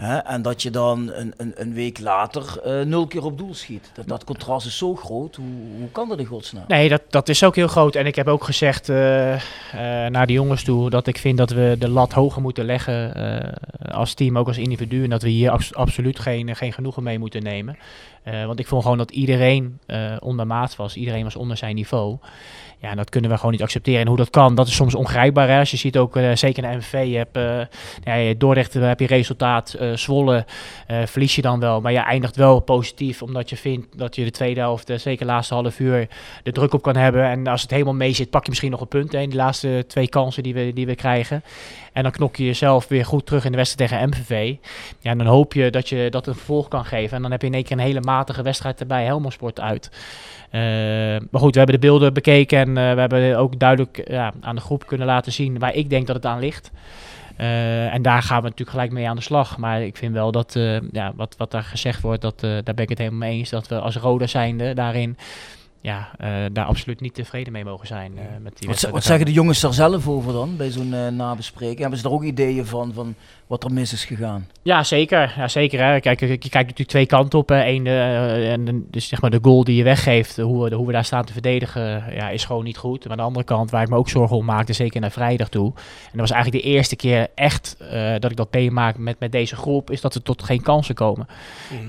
Hè? 0.02 0.18
En 0.18 0.42
dat 0.42 0.62
je 0.62 0.70
dan 0.70 1.12
een, 1.14 1.34
een, 1.38 1.52
een 1.56 1.74
week 1.74 2.00
later 2.00 2.60
eh, 2.64 2.86
nul 2.86 3.08
keer 3.08 3.24
op 3.24 3.38
doel 3.38 3.54
schiet. 3.54 3.92
Dat, 4.06 4.24
contrast 4.24 4.66
is 4.68 4.78
zo 4.78 4.96
groot. 4.96 5.36
Hoe, 5.36 5.46
hoe 5.80 5.92
kan 5.92 6.10
dat 6.10 6.20
in 6.20 6.26
godsnaam? 6.26 6.64
Nee, 6.68 6.90
dat, 6.90 7.02
dat 7.10 7.30
is 7.30 7.44
ook 7.44 7.56
heel 7.56 7.68
groot. 7.68 7.96
En 7.96 8.06
ik 8.06 8.16
heb 8.16 8.28
ook 8.28 8.44
gezegd 8.44 8.90
eh, 8.90 9.34
eh, 9.34 9.42
naar 10.12 10.28
de 10.28 10.34
jongens 10.34 10.64
toe 10.64 10.90
dat 10.90 11.08
ik 11.08 11.18
vind 11.18 11.38
dat 11.38 11.50
we 11.50 11.76
de 11.80 11.90
lat 11.90 12.14
hoger 12.14 12.42
moeten 12.42 12.66
leggen 12.66 13.14
als 13.92 14.14
team, 14.14 14.38
ook 14.38 14.48
als 14.48 14.58
individu. 14.58 15.04
En 15.04 15.10
dat 15.10 15.22
we 15.22 15.30
hier 15.30 15.50
abs- 15.52 15.74
absoluut 15.74 16.20
geen, 16.20 16.56
geen 16.56 16.74
genoegen 16.74 17.04
mee 17.04 17.20
moeten 17.20 17.44
nemen. 17.44 17.78
Want 18.24 18.60
ik 18.60 18.68
vond 18.68 18.82
gewoon 18.84 18.98
dat 18.98 19.12
iedereen 19.12 19.80
eh 19.86 20.16
onder 20.20 20.48
maat 20.48 20.76
was. 20.76 20.96
Iedereen 20.96 21.24
was 21.24 21.36
onder 21.36 21.58
zijn 21.58 21.76
niveau. 21.76 22.18
Ja, 22.82 22.96
dat 22.96 23.10
kunnen 23.10 23.30
we 23.30 23.36
gewoon 23.36 23.52
niet 23.52 23.62
accepteren. 23.62 24.02
En 24.02 24.08
hoe 24.08 24.18
dat 24.18 24.30
kan, 24.30 24.56
dat 24.56 24.68
is 24.68 24.76
soms 24.76 24.96
ongrijpbaar. 24.96 25.60
Als 25.60 25.72
je 25.72 25.78
ziet 25.78 25.98
ook, 25.98 26.16
eh, 26.16 26.36
zeker 26.36 26.64
in 26.64 26.70
de 26.70 26.76
MVV, 26.76 27.06
je 27.08 27.18
hebt 27.18 27.38
eh, 27.38 28.26
ja, 28.28 28.34
Dordrecht 28.38 28.76
eh, 28.76 28.82
heb 28.82 29.00
je 29.00 29.08
resultaat, 29.08 29.74
eh, 29.74 29.94
Zwolle 29.94 30.46
verlies 31.06 31.36
je 31.36 31.42
dan 31.42 31.60
wel. 31.60 31.82
Maar 31.82 31.92
je 31.92 32.00
eindigt 32.00 32.36
wel 32.36 32.60
positief, 32.60 33.22
omdat 33.22 33.50
je 33.50 33.58
vindt 33.58 33.98
dat 33.98 34.16
je 34.16 34.24
de 34.24 34.32
tweede 34.32 34.60
helft, 34.60 34.92
zeker 34.96 35.26
de 35.26 35.32
laatste 35.32 35.54
half 35.54 35.80
uur, 35.80 36.08
de 36.44 36.52
druk 36.52 36.74
op 36.74 36.82
kan 36.82 36.96
hebben. 36.96 37.24
En 37.24 37.48
als 37.48 37.62
het 37.62 37.72
helemaal 37.72 37.94
mee 37.94 38.14
zit, 38.14 38.30
pak 38.30 38.44
je 38.44 38.50
misschien 38.50 38.72
nog 38.72 38.82
een 38.82 38.88
punt. 38.88 39.14
In 39.14 39.30
de 39.30 39.36
laatste 39.36 39.84
twee 39.88 40.10
kansen 40.10 40.44
die 40.44 40.54
we, 40.54 40.72
die 40.74 40.86
we 40.86 40.96
krijgen. 40.96 41.44
En 41.92 42.04
dan 42.04 42.12
knok 42.12 42.36
je 42.36 42.46
jezelf 42.46 42.88
weer 42.88 43.06
goed 43.06 43.26
terug 43.26 43.46
in 43.46 43.52
de 43.52 43.58
wedstrijd 43.58 43.90
tegen 43.90 44.10
MVV. 44.10 44.56
Ja, 45.00 45.12
en 45.12 45.18
dan 45.18 45.28
hoop 45.28 45.54
je 45.54 45.70
dat 45.70 45.90
je 45.90 46.08
dat 46.10 46.28
een 46.28 46.34
vervolg 46.34 46.68
kan 46.68 46.86
geven. 46.86 47.16
En 47.16 47.22
dan 47.22 47.32
heb 47.32 47.42
je 47.42 47.48
in 47.48 47.54
één 47.54 47.64
keer 47.64 47.78
een 47.78 47.84
hele 47.84 48.02
matige 48.02 48.42
wedstrijd 48.42 48.80
erbij, 48.80 49.06
Helmond 49.06 49.34
Sport 49.34 49.60
uit. 49.60 49.90
Eh, 50.52 50.62
maar 51.32 51.42
goed, 51.42 51.54
we 51.54 51.58
hebben 51.58 51.80
de 51.80 51.88
beelden 51.88 52.14
bekeken 52.14 52.60
en 52.60 52.68
eh, 52.68 52.94
we 52.94 53.00
hebben 53.00 53.38
ook 53.38 53.60
duidelijk 53.60 54.02
ja, 54.08 54.34
aan 54.42 54.56
de 54.56 54.62
groep 54.62 54.88
kunnen 54.88 55.08
laten 55.08 55.32
zien 55.32 55.60
waar 55.60 55.74
ik 55.76 55.90
denk 55.90 56.08
dat 56.08 56.16
het 56.16 56.26
aan 56.26 56.40
ligt. 56.40 56.72
Eh, 57.36 57.94
en 57.94 58.02
daar 58.02 58.24
gaan 58.24 58.38
we 58.38 58.44
natuurlijk 58.44 58.70
gelijk 58.70 58.92
mee 58.92 59.10
aan 59.10 59.16
de 59.16 59.22
slag. 59.22 59.58
Maar 59.58 59.82
ik 59.82 59.98
vind 59.98 60.14
wel 60.14 60.32
dat, 60.32 60.60
ja, 60.92 61.12
wat, 61.16 61.36
wat 61.38 61.52
daar 61.52 61.64
gezegd 61.64 62.02
wordt, 62.02 62.22
dat, 62.22 62.40
daar 62.40 62.64
ben 62.64 62.78
ik 62.78 62.90
het 62.90 62.98
helemaal 62.98 63.20
mee 63.20 63.38
eens. 63.38 63.50
Dat 63.50 63.68
we 63.68 63.80
als 63.80 63.96
Roda 63.96 64.28
zijnde 64.28 64.74
daarin, 64.74 65.18
ja, 65.82 66.10
eh, 66.18 66.30
daar 66.52 66.66
absoluut 66.66 67.02
niet 67.02 67.14
tevreden 67.14 67.54
mee 67.54 67.66
mogen 67.66 67.88
zijn. 67.88 68.12
eh, 68.18 68.24
met 68.42 68.58
die 68.60 68.68
Wat, 68.68 68.80
ze- 68.80 68.92
wat 68.92 69.04
zeggen 69.04 69.26
de 69.26 69.32
jongens 69.32 69.60
daar 69.60 69.74
zelf 69.74 70.08
over 70.08 70.34
dan, 70.34 70.58
bij 70.58 70.70
zo'n 70.72 70.94
eh, 70.94 71.08
nabespreking? 71.08 71.80
Hebben 71.80 71.98
ze 71.98 72.04
daar 72.04 72.14
ook 72.14 72.24
ideeën 72.24 72.66
van, 72.66 72.94
van 72.94 73.16
wat 73.48 73.64
er 73.64 73.72
mis 73.74 73.94
is 73.94 74.06
gegaan? 74.06 74.48
Ja, 74.62 74.84
zeker. 74.84 75.34
Ja, 75.38 75.48
zeker 75.48 75.86
hè. 75.86 76.00
Kijk, 76.00 76.20
je 76.20 76.28
je 76.28 76.38
kijkt 76.38 76.54
natuurlijk 76.54 76.90
twee 76.90 77.06
kanten 77.06 77.40
op. 77.40 77.50
Hè. 77.50 77.66
Eén, 77.66 77.88
en 77.88 78.88
dus 78.92 79.08
zeg 79.08 79.22
maar 79.22 79.30
de 79.30 79.40
goal 79.42 79.64
die 79.64 79.76
je 79.76 79.84
weggeeft, 79.84 80.38
hoe 80.38 80.70
we, 80.70 80.76
hoe 80.76 80.86
we 80.86 80.92
daar 80.92 81.06
staan 81.06 81.26
te 81.26 81.34
verdedigen, 81.34 82.04
ja, 82.16 82.30
is 82.30 82.46
gewoon 82.46 82.64
niet 82.64 82.78
goed. 82.78 83.02
Maar 83.04 83.12
aan 83.12 83.18
de 83.18 83.24
andere 83.24 83.46
kant, 83.46 83.72
waar 83.72 83.82
ik 83.84 83.90
me 83.90 83.96
ook 83.96 84.10
zorgen 84.10 84.38
om 84.38 84.46
maakte, 84.46 84.74
zeker 84.74 85.02
naar 85.02 85.12
vrijdag 85.12 85.50
toe. 85.50 85.66
En 85.76 86.10
dat 86.12 86.20
was 86.20 86.32
eigenlijk 86.32 86.64
de 86.64 86.70
eerste 86.70 86.96
keer 86.96 87.28
echt 87.36 87.76
dat 88.20 88.32
ik 88.32 88.38
dat 88.38 88.54
meemaak 88.54 88.98
met, 88.98 89.20
met 89.20 89.32
deze 89.32 89.56
groep, 89.56 89.90
is 89.92 90.02
dat 90.02 90.16
er 90.16 90.22
tot 90.24 90.44
geen 90.44 90.62
kansen 90.62 90.96
komen. 90.96 91.28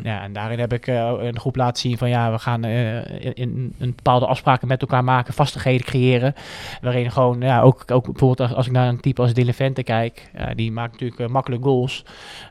Ja, 0.03 0.22
en 0.22 0.32
daarin 0.32 0.59
heb 0.59 0.72
ik 0.72 0.86
een 0.86 1.38
groep 1.38 1.57
laten 1.57 1.80
zien 1.80 1.99
van 1.99 2.09
ja, 2.09 2.32
we 2.32 2.38
gaan 2.38 2.64
in, 2.64 3.74
in 3.78 3.82
een 3.83 3.93
bepaalde 3.97 4.26
afspraken 4.26 4.68
met 4.68 4.80
elkaar 4.80 5.05
maken, 5.05 5.35
vastigheden 5.35 5.87
creëren. 5.87 6.35
Waarin 6.80 7.11
gewoon, 7.11 7.41
ja, 7.41 7.61
ook, 7.61 7.91
ook 7.91 8.05
bijvoorbeeld 8.05 8.41
als, 8.41 8.55
als 8.57 8.66
ik 8.66 8.72
naar 8.72 8.89
een 8.89 9.01
type 9.01 9.22
als 9.22 9.33
Dylan 9.33 9.55
Vente 9.55 9.83
kijk, 9.83 10.30
ja, 10.37 10.55
die 10.55 10.72
maakt 10.72 10.93
natuurlijk 10.93 11.20
eh, 11.20 11.26
makkelijk 11.26 11.62
goals. 11.62 12.05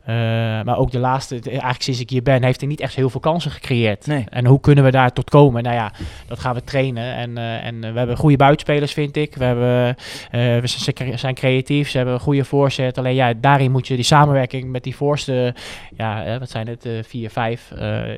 Eh, 0.04 0.16
maar 0.64 0.78
ook 0.78 0.92
de 0.92 1.00
laatste, 1.00 1.40
eigenlijk 1.50 1.82
sinds 1.82 2.00
ik 2.00 2.10
hier 2.10 2.24
ben, 2.24 2.44
heeft 2.44 2.60
hij 2.60 2.70
niet 2.70 2.80
echt 2.80 2.96
heel 2.96 3.10
veel 3.10 3.20
kansen 3.20 3.52
gecreëerd. 3.52 4.08
Nee. 4.08 4.26
En 4.30 4.46
hoe 4.46 4.60
kunnen 4.60 4.84
we 4.84 4.92
daar 4.92 5.14
tot 5.14 5.30
komen? 5.30 5.64
Nou 5.64 5.76
ja, 5.76 5.92
dat 6.28 6.40
gaan 6.40 6.54
we 6.54 6.64
trainen. 6.64 7.16
En, 7.16 7.38
eh, 7.38 7.66
en 7.66 7.80
we 7.80 7.98
hebben 7.98 8.18
goede 8.18 8.38
buitenspelers, 8.38 8.94
vind 8.94 9.16
ik. 9.16 9.36
We, 9.36 9.44
hebben, 9.44 9.96
we 10.32 10.68
zijn- 10.68 11.20
zijn 11.20 11.36
creatief, 11.36 11.90
ze 11.90 11.98
hebben 11.98 12.16
een 12.16 12.22
goede 12.22 12.44
voorzet. 12.46 12.98
Alleen 12.98 13.16
ja, 13.16 13.34
daarin 13.34 13.72
moet 13.72 13.88
je 13.88 13.96
die 13.96 14.04
samenwerking 14.04 14.72
met 14.72 14.84
die 14.84 14.96
voorste, 14.96 15.56
ja, 15.98 16.40
wat 16.40 16.50
zijn 16.50 16.68
het, 16.68 16.88
vier, 17.08 17.30
vijf, 17.30 17.72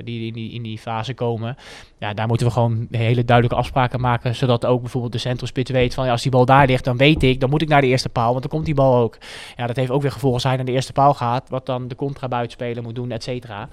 die 0.03 0.27
in 0.27 0.33
die, 0.33 0.51
in 0.51 0.63
die 0.63 0.77
fase 0.77 1.13
komen. 1.13 1.55
Ja, 1.99 2.13
daar 2.13 2.27
moeten 2.27 2.47
we 2.47 2.53
gewoon 2.53 2.87
hele 3.03 3.25
duidelijke 3.25 3.61
afspraken 3.61 4.01
maken. 4.01 4.35
Zodat 4.35 4.65
ook 4.65 4.81
bijvoorbeeld 4.81 5.13
de 5.13 5.17
centrumspits 5.17 5.71
weet 5.71 5.93
van 5.93 6.05
ja, 6.05 6.11
als 6.11 6.21
die 6.21 6.31
bal 6.31 6.45
daar 6.45 6.67
ligt, 6.67 6.83
dan 6.83 6.97
weet 6.97 7.23
ik, 7.23 7.39
dan 7.39 7.49
moet 7.49 7.61
ik 7.61 7.67
naar 7.67 7.81
de 7.81 7.87
eerste 7.87 8.09
paal. 8.09 8.29
Want 8.29 8.41
dan 8.41 8.51
komt 8.51 8.65
die 8.65 8.73
bal 8.73 8.95
ook. 8.95 9.17
Ja, 9.55 9.67
dat 9.67 9.75
heeft 9.75 9.91
ook 9.91 10.01
weer 10.01 10.11
gevolgen 10.11 10.47
hij 10.47 10.55
naar 10.55 10.65
de 10.65 10.71
eerste 10.71 10.93
paal 10.93 11.13
gaat. 11.13 11.49
Wat 11.49 11.65
dan 11.65 11.87
de 11.87 11.95
contra 11.95 12.27
buitenspeler 12.27 12.83
moet 12.83 12.95
doen, 12.95 13.11
et 13.11 13.23
cetera. 13.23 13.69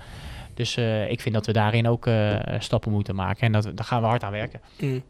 Dus 0.55 0.77
eh, 0.77 1.11
ik 1.11 1.21
vind 1.21 1.35
dat 1.35 1.47
we 1.47 1.53
daarin 1.53 1.89
ook 1.89 2.07
eh, 2.07 2.37
stappen 2.59 2.93
moeten 2.93 3.15
maken. 3.15 3.41
En 3.41 3.53
dat, 3.53 3.65
daar 3.65 3.85
gaan 3.85 4.01
we 4.01 4.07
hard 4.07 4.23
aan 4.23 4.33
werken. 4.33 4.61
Mm. 4.81 5.03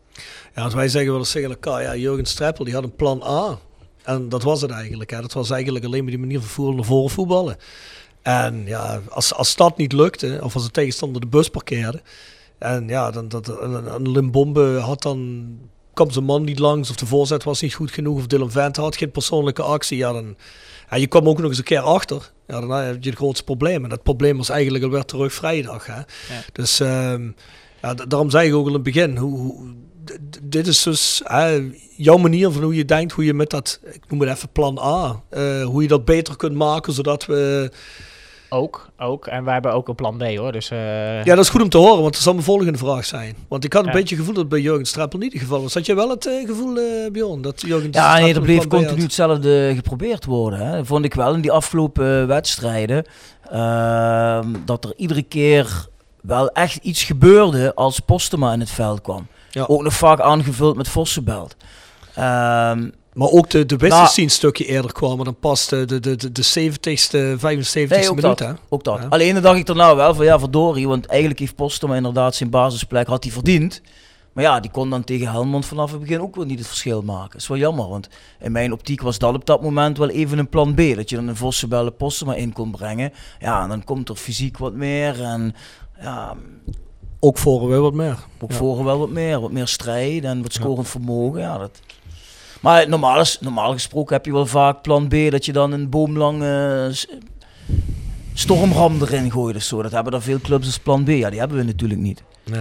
Ja, 0.54 0.62
als 0.62 0.74
wij 0.74 0.88
zeggen 0.88 1.10
wel 1.10 1.20
eens 1.20 1.32
tegen 1.32 1.50
elkaar, 1.50 1.82
ja, 1.82 1.96
Jurgen 1.96 2.26
Streppel 2.26 2.64
die 2.64 2.74
had 2.74 2.82
een 2.82 2.96
plan 2.96 3.22
A. 3.22 3.58
En 4.02 4.28
dat 4.28 4.42
was 4.42 4.60
het 4.60 4.70
eigenlijk. 4.70 5.10
Hè. 5.10 5.20
Dat 5.20 5.32
was 5.32 5.50
eigenlijk 5.50 5.84
alleen 5.84 6.02
maar 6.02 6.10
die 6.10 6.20
manier 6.20 6.40
van 6.40 6.74
naar 6.74 6.84
voren 6.84 7.10
voetballen. 7.10 7.56
En 8.22 8.62
ja, 8.66 9.00
als, 9.08 9.34
als 9.34 9.56
dat 9.56 9.76
niet 9.76 9.92
lukte, 9.92 10.38
of 10.42 10.54
als 10.54 10.64
de 10.64 10.70
tegenstander 10.70 11.20
de 11.20 11.26
bus 11.26 11.48
parkeerde. 11.48 12.02
En 12.60 12.88
ja, 12.88 13.10
dan 13.10 13.28
dat 13.28 13.60
een, 13.60 14.10
Limbombe 14.10 14.78
had 14.78 15.02
dan 15.02 15.48
kwam 15.92 16.10
zijn 16.10 16.24
man 16.24 16.44
niet 16.44 16.58
langs, 16.58 16.90
of 16.90 16.96
de 16.96 17.06
voorzet 17.06 17.44
was 17.44 17.60
niet 17.60 17.74
goed 17.74 17.90
genoeg, 17.90 18.16
of 18.16 18.26
Dylan 18.26 18.50
Vente 18.50 18.80
had 18.80 18.96
geen 18.96 19.10
persoonlijke 19.10 19.62
actie. 19.62 19.96
Ja, 19.96 20.12
dan, 20.12 20.36
ja, 20.90 20.96
je 20.96 21.06
kwam 21.06 21.28
ook 21.28 21.38
nog 21.38 21.48
eens 21.48 21.58
een 21.58 21.64
keer 21.64 21.80
achter. 21.80 22.32
Ja, 22.46 22.60
dan 22.60 22.70
heb 22.70 23.02
je 23.02 23.08
het 23.08 23.18
grootste 23.18 23.44
probleem. 23.44 23.84
En 23.84 23.90
dat 23.90 24.02
probleem 24.02 24.36
was 24.36 24.48
eigenlijk 24.48 24.84
alweer 24.84 25.04
terug 25.04 25.32
vrijdag. 25.32 25.86
Hè. 25.86 26.00
Dus 26.52 26.80
ehm, 26.80 27.30
ja, 27.82 27.94
daarom 27.94 28.30
zei 28.30 28.48
ik 28.48 28.54
ook 28.54 28.60
al 28.60 28.68
in 28.68 28.74
het 28.74 28.82
begin, 28.82 29.16
hoe, 29.16 29.72
dit 30.42 30.66
is 30.66 30.82
dus 30.82 31.20
hè, 31.24 31.70
jouw 31.96 32.16
manier 32.16 32.50
van 32.50 32.62
hoe 32.62 32.74
je 32.74 32.84
denkt, 32.84 33.12
hoe 33.12 33.24
je 33.24 33.34
met 33.34 33.50
dat, 33.50 33.80
ik 33.92 34.02
noem 34.08 34.20
het 34.20 34.30
even 34.30 34.48
plan 34.52 34.78
A, 34.78 35.22
eh, 35.28 35.64
hoe 35.64 35.82
je 35.82 35.88
dat 35.88 36.04
beter 36.04 36.36
kunt 36.36 36.54
maken, 36.54 36.92
zodat 36.92 37.26
we... 37.26 37.70
Ook, 38.52 38.88
ook. 38.98 39.26
En 39.26 39.44
wij 39.44 39.52
hebben 39.52 39.72
ook 39.72 39.88
een 39.88 39.94
plan 39.94 40.16
B 40.16 40.22
hoor. 40.36 40.52
Dus, 40.52 40.70
eh, 40.70 41.24
Ja, 41.24 41.34
dat 41.34 41.44
is 41.44 41.48
goed 41.50 41.62
om 41.62 41.68
te 41.68 41.78
horen, 41.78 42.00
want 42.00 42.12
dat 42.12 42.22
zal 42.22 42.32
mijn 42.32 42.44
volgende 42.44 42.78
vraag 42.78 43.04
zijn. 43.04 43.36
Want 43.48 43.64
ik 43.64 43.72
had 43.72 43.82
een 43.82 43.88
Ja. 43.88 43.94
beetje 43.94 44.08
het 44.16 44.18
gevoel 44.24 44.34
dat 44.34 44.42
het 44.42 44.52
bij 44.52 44.60
Jurgen 44.60 44.86
Streppel 44.86 45.18
niet 45.18 45.32
het 45.32 45.42
geval 45.42 45.62
was. 45.62 45.74
Had 45.74 45.86
jij 45.86 45.94
wel 45.94 46.08
het 46.10 46.26
eh, 46.26 46.46
gevoel, 46.46 46.76
eh 46.76 47.10
Bjorn, 47.12 47.42
dat 47.42 47.60
Jurgen 47.60 47.88
Ja, 47.92 48.18
nee, 48.18 48.34
er 48.34 48.40
bleef 48.40 48.66
continu 48.66 49.02
hetzelfde 49.02 49.72
geprobeerd 49.74 50.24
worden. 50.24 50.58
Hè. 50.66 50.84
Vond 50.84 51.04
ik 51.04 51.14
wel 51.14 51.34
in 51.34 51.40
die 51.40 51.52
afgelopen 51.52 52.26
wedstrijden. 52.26 53.04
ehm, 53.50 54.46
dat 54.64 54.84
er 54.84 54.92
iedere 54.96 55.22
keer 55.22 55.86
wel 56.22 56.48
echt 56.50 56.76
iets 56.84 57.02
gebeurde 57.04 57.74
als 57.74 57.98
Postema 58.00 58.52
in 58.52 58.60
het 58.60 58.70
veld 58.70 59.00
kwam. 59.00 59.26
Ja. 59.50 59.64
Ook 59.68 59.82
nog 59.82 59.92
vaak 59.92 60.20
aangevuld 60.20 60.76
met 60.76 60.88
Vossenbelt. 60.88 61.56
Ehm, 62.14 62.88
Maar 63.20 63.28
ook 63.30 63.50
de, 63.50 63.66
de 63.66 63.76
Nou- 63.76 63.88
wisselste 63.90 64.22
een 64.22 64.30
stukje 64.30 64.64
eerder 64.64 64.92
kwamen 64.92 65.24
dan 65.24 65.36
pas 65.40 65.68
de, 65.68 65.84
de, 65.84 66.00
de, 66.00 66.16
de, 66.16 66.32
de 66.32 66.44
70ste, 66.44 67.38
75ste 67.38 67.88
Nee, 67.88 68.08
minuut. 68.08 68.20
dat. 68.20 68.38
Hè? 68.38 68.52
Ook 68.68 68.84
dat. 68.84 68.98
Ja. 68.98 69.06
Alleen 69.08 69.34
dan 69.34 69.42
dacht 69.42 69.58
ik 69.58 69.68
er 69.68 69.74
nou 69.76 69.96
wel 69.96 70.14
van 70.14 70.24
ja, 70.24 70.38
verdorie. 70.38 70.88
Want 70.88 71.06
eigenlijk 71.06 71.40
heeft 71.40 71.54
Postema 71.54 71.96
inderdaad 71.96 72.34
zijn 72.34 72.50
basisplek 72.50 73.06
had 73.06 73.24
hij 73.24 73.32
verdiend. 73.32 73.80
Maar 74.32 74.44
ja, 74.44 74.60
die 74.60 74.70
kon 74.70 74.90
dan 74.90 75.04
tegen 75.04 75.28
Helmond 75.30 75.66
vanaf 75.66 75.90
het 75.90 76.00
begin 76.00 76.20
ook 76.20 76.36
wel 76.36 76.44
niet 76.44 76.58
het 76.58 76.68
verschil 76.68 77.02
maken. 77.02 77.30
Dat 77.32 77.40
is 77.40 77.48
wel 77.48 77.56
jammer, 77.58 77.88
want 77.88 78.08
in 78.40 78.52
mijn 78.52 78.72
optiek 78.72 79.02
was 79.02 79.18
dat 79.18 79.34
op 79.34 79.46
dat 79.46 79.62
moment 79.62 79.98
wel 79.98 80.08
even 80.08 80.38
een 80.38 80.48
plan 80.48 80.74
B. 80.74 80.76
Dat 80.96 81.10
je 81.10 81.16
dan 81.16 81.28
een 81.28 81.36
Vossenbellen 81.36 81.96
Postema 81.96 82.34
in 82.34 82.52
kon 82.52 82.70
brengen. 82.70 83.12
Ja, 83.40 83.62
en 83.62 83.68
dan 83.68 83.84
komt 83.84 84.08
er 84.08 84.16
fysiek 84.16 84.58
wat 84.58 84.74
meer 84.74 85.22
en 85.22 85.54
ja, 86.00 86.34
Ook 87.20 87.38
voor 87.38 87.68
we 87.68 87.76
wat 87.76 87.94
meer. 87.94 88.18
ook 88.40 88.50
Ja. 88.50 88.56
voor 88.56 88.84
wel 88.84 88.98
wat 88.98 89.10
meer. 89.10 89.40
Wat 89.40 89.52
meer 89.52 89.68
strijd 89.68 90.24
en 90.24 90.42
wat 90.42 90.52
scorend 90.52 90.88
vermogen. 90.88 91.40
Ja, 91.40 91.58
dat... 91.58 91.80
Maar 92.60 92.88
normaal, 92.88 93.20
is, 93.20 93.38
normaal 93.40 93.72
gesproken 93.72 94.14
heb 94.16 94.24
je 94.24 94.32
wel 94.32 94.46
vaak 94.46 94.82
plan 94.82 95.08
B 95.08 95.14
dat 95.30 95.44
je 95.44 95.52
dan 95.52 95.72
een 95.72 95.88
boomlang 95.88 96.42
eh, 96.42 96.86
stormram 98.34 99.00
erin 99.02 99.30
gooit 99.30 99.56
of 99.56 99.62
zo. 99.62 99.82
Dat 99.82 99.92
hebben 99.92 100.12
er 100.12 100.22
veel 100.22 100.40
clubs 100.40 100.66
als 100.66 100.78
plan 100.78 101.04
B. 101.04 101.08
Ja, 101.08 101.30
die 101.30 101.38
hebben 101.38 101.56
we 101.58 101.64
natuurlijk 101.64 102.00
niet. 102.00 102.22
Nee. 102.44 102.60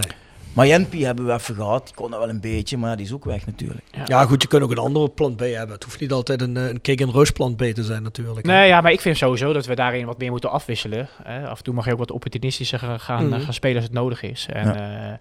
Maar 0.52 0.66
Jenpi 0.66 1.04
hebben 1.04 1.26
we 1.26 1.32
even 1.32 1.54
gehad. 1.54 1.84
Die 1.86 1.94
kon 1.94 2.10
dat 2.10 2.20
wel 2.20 2.28
een 2.28 2.40
beetje, 2.40 2.76
maar 2.76 2.90
ja, 2.90 2.96
die 2.96 3.06
is 3.06 3.12
ook 3.12 3.24
weg 3.24 3.46
natuurlijk. 3.46 3.82
Ja, 4.06 4.24
goed, 4.24 4.42
je 4.42 4.48
kunt 4.48 4.62
ook 4.62 4.70
een 4.70 4.78
andere 4.78 5.08
plan 5.08 5.34
B 5.34 5.40
hebben. 5.40 5.74
Het 5.74 5.84
hoeft 5.84 6.00
niet 6.00 6.12
altijd 6.12 6.40
een, 6.40 6.56
eh, 6.56 6.68
een 6.68 6.80
kick-and-rush 6.80 7.30
plan 7.30 7.54
B 7.56 7.62
te 7.62 7.82
zijn 7.84 8.02
natuurlijk. 8.02 8.46
Nee, 8.46 8.68
ja, 8.68 8.80
maar 8.80 8.92
ik 8.92 9.00
vind 9.00 9.16
sowieso 9.16 9.52
dat 9.52 9.66
we 9.66 9.74
daarin 9.74 10.06
wat 10.06 10.18
meer 10.18 10.30
moeten 10.30 10.50
afwisselen. 10.50 11.08
Hè. 11.22 11.48
Af 11.48 11.58
en 11.58 11.64
toe 11.64 11.74
mag 11.74 11.84
je 11.84 11.92
ook 11.92 11.98
wat 11.98 12.10
opportunistischer 12.10 12.78
gaan, 12.78 13.00
gaan, 13.00 13.28
Mhm. 13.28 13.40
gaan 13.40 13.52
spelen 13.54 13.76
als 13.76 13.84
het 13.84 13.92
nodig 13.94 14.22
is. 14.22 14.46
En 14.52 14.66
Ja. 14.66 15.18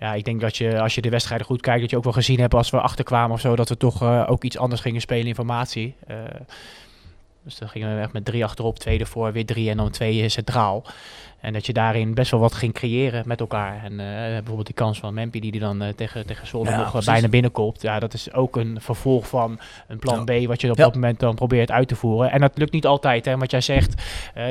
Ja, 0.00 0.14
ik 0.14 0.24
denk 0.24 0.40
dat 0.40 0.56
je, 0.56 0.80
als 0.80 0.94
je 0.94 1.00
de 1.00 1.08
wedstrijden 1.08 1.46
goed 1.46 1.60
kijkt, 1.60 1.80
dat 1.80 1.90
je 1.90 1.96
ook 1.96 2.04
wel 2.04 2.12
gezien 2.12 2.40
hebt 2.40 2.54
als 2.54 2.70
we 2.70 2.80
achterkwamen 2.80 3.32
of 3.32 3.40
zo, 3.40 3.56
dat 3.56 3.68
we 3.68 3.76
toch 3.76 4.02
eh, 4.02 4.24
ook 4.28 4.44
iets 4.44 4.58
anders 4.58 4.80
gingen 4.80 5.00
spelen 5.00 5.26
in 5.26 5.34
formatie. 5.34 5.94
Eh, 6.06 6.16
dus 7.44 7.58
dan 7.58 7.68
gingen 7.68 7.94
we 7.96 8.00
echt 8.00 8.12
met 8.12 8.24
drie 8.24 8.44
achterop, 8.44 8.78
twee 8.78 8.98
ervoor, 8.98 9.32
weer 9.32 9.46
drie 9.46 9.70
en 9.70 9.76
dan 9.76 9.90
twee 9.90 10.22
eh, 10.22 10.28
centraal. 10.28 10.84
En 11.40 11.52
dat 11.52 11.66
je 11.66 11.72
daarin 11.72 12.14
best 12.14 12.30
wel 12.30 12.40
wat 12.40 12.54
ging 12.54 12.72
creëren 12.72 13.22
met 13.26 13.40
elkaar. 13.40 13.84
En 13.84 14.00
eh, 14.00 14.06
bijvoorbeeld 14.32 14.66
die 14.66 14.74
kans 14.74 14.98
van 14.98 15.14
Mempi 15.14 15.40
die 15.40 15.50
die 15.50 15.60
dan 15.60 15.82
eh, 15.82 15.88
tegen, 15.88 16.26
tegen 16.26 16.46
Zwolle 16.46 16.70
Ja, 16.70 16.76
nog 16.76 16.84
eh, 16.84 16.90
precies. 16.90 17.10
bijna 17.10 17.28
binnenkomt. 17.28 17.82
Ja, 17.82 17.98
dat 17.98 18.14
is 18.14 18.32
ook 18.32 18.56
een 18.56 18.78
vervolg 18.80 19.28
van 19.28 19.58
een 19.88 19.98
plan 19.98 20.24
B 20.24 20.30
wat 20.46 20.60
je 20.60 20.70
op 20.70 20.76
Ja. 20.76 20.84
dat 20.84 20.94
moment 20.94 21.20
dan 21.20 21.34
probeert 21.34 21.70
uit 21.70 21.88
te 21.88 21.96
voeren. 21.96 22.30
En 22.30 22.40
dat 22.40 22.58
lukt 22.58 22.72
niet 22.72 22.86
altijd. 22.86 23.24
Hè, 23.24 23.36
wat 23.36 23.50
jij 23.50 23.60
zegt, 23.60 24.02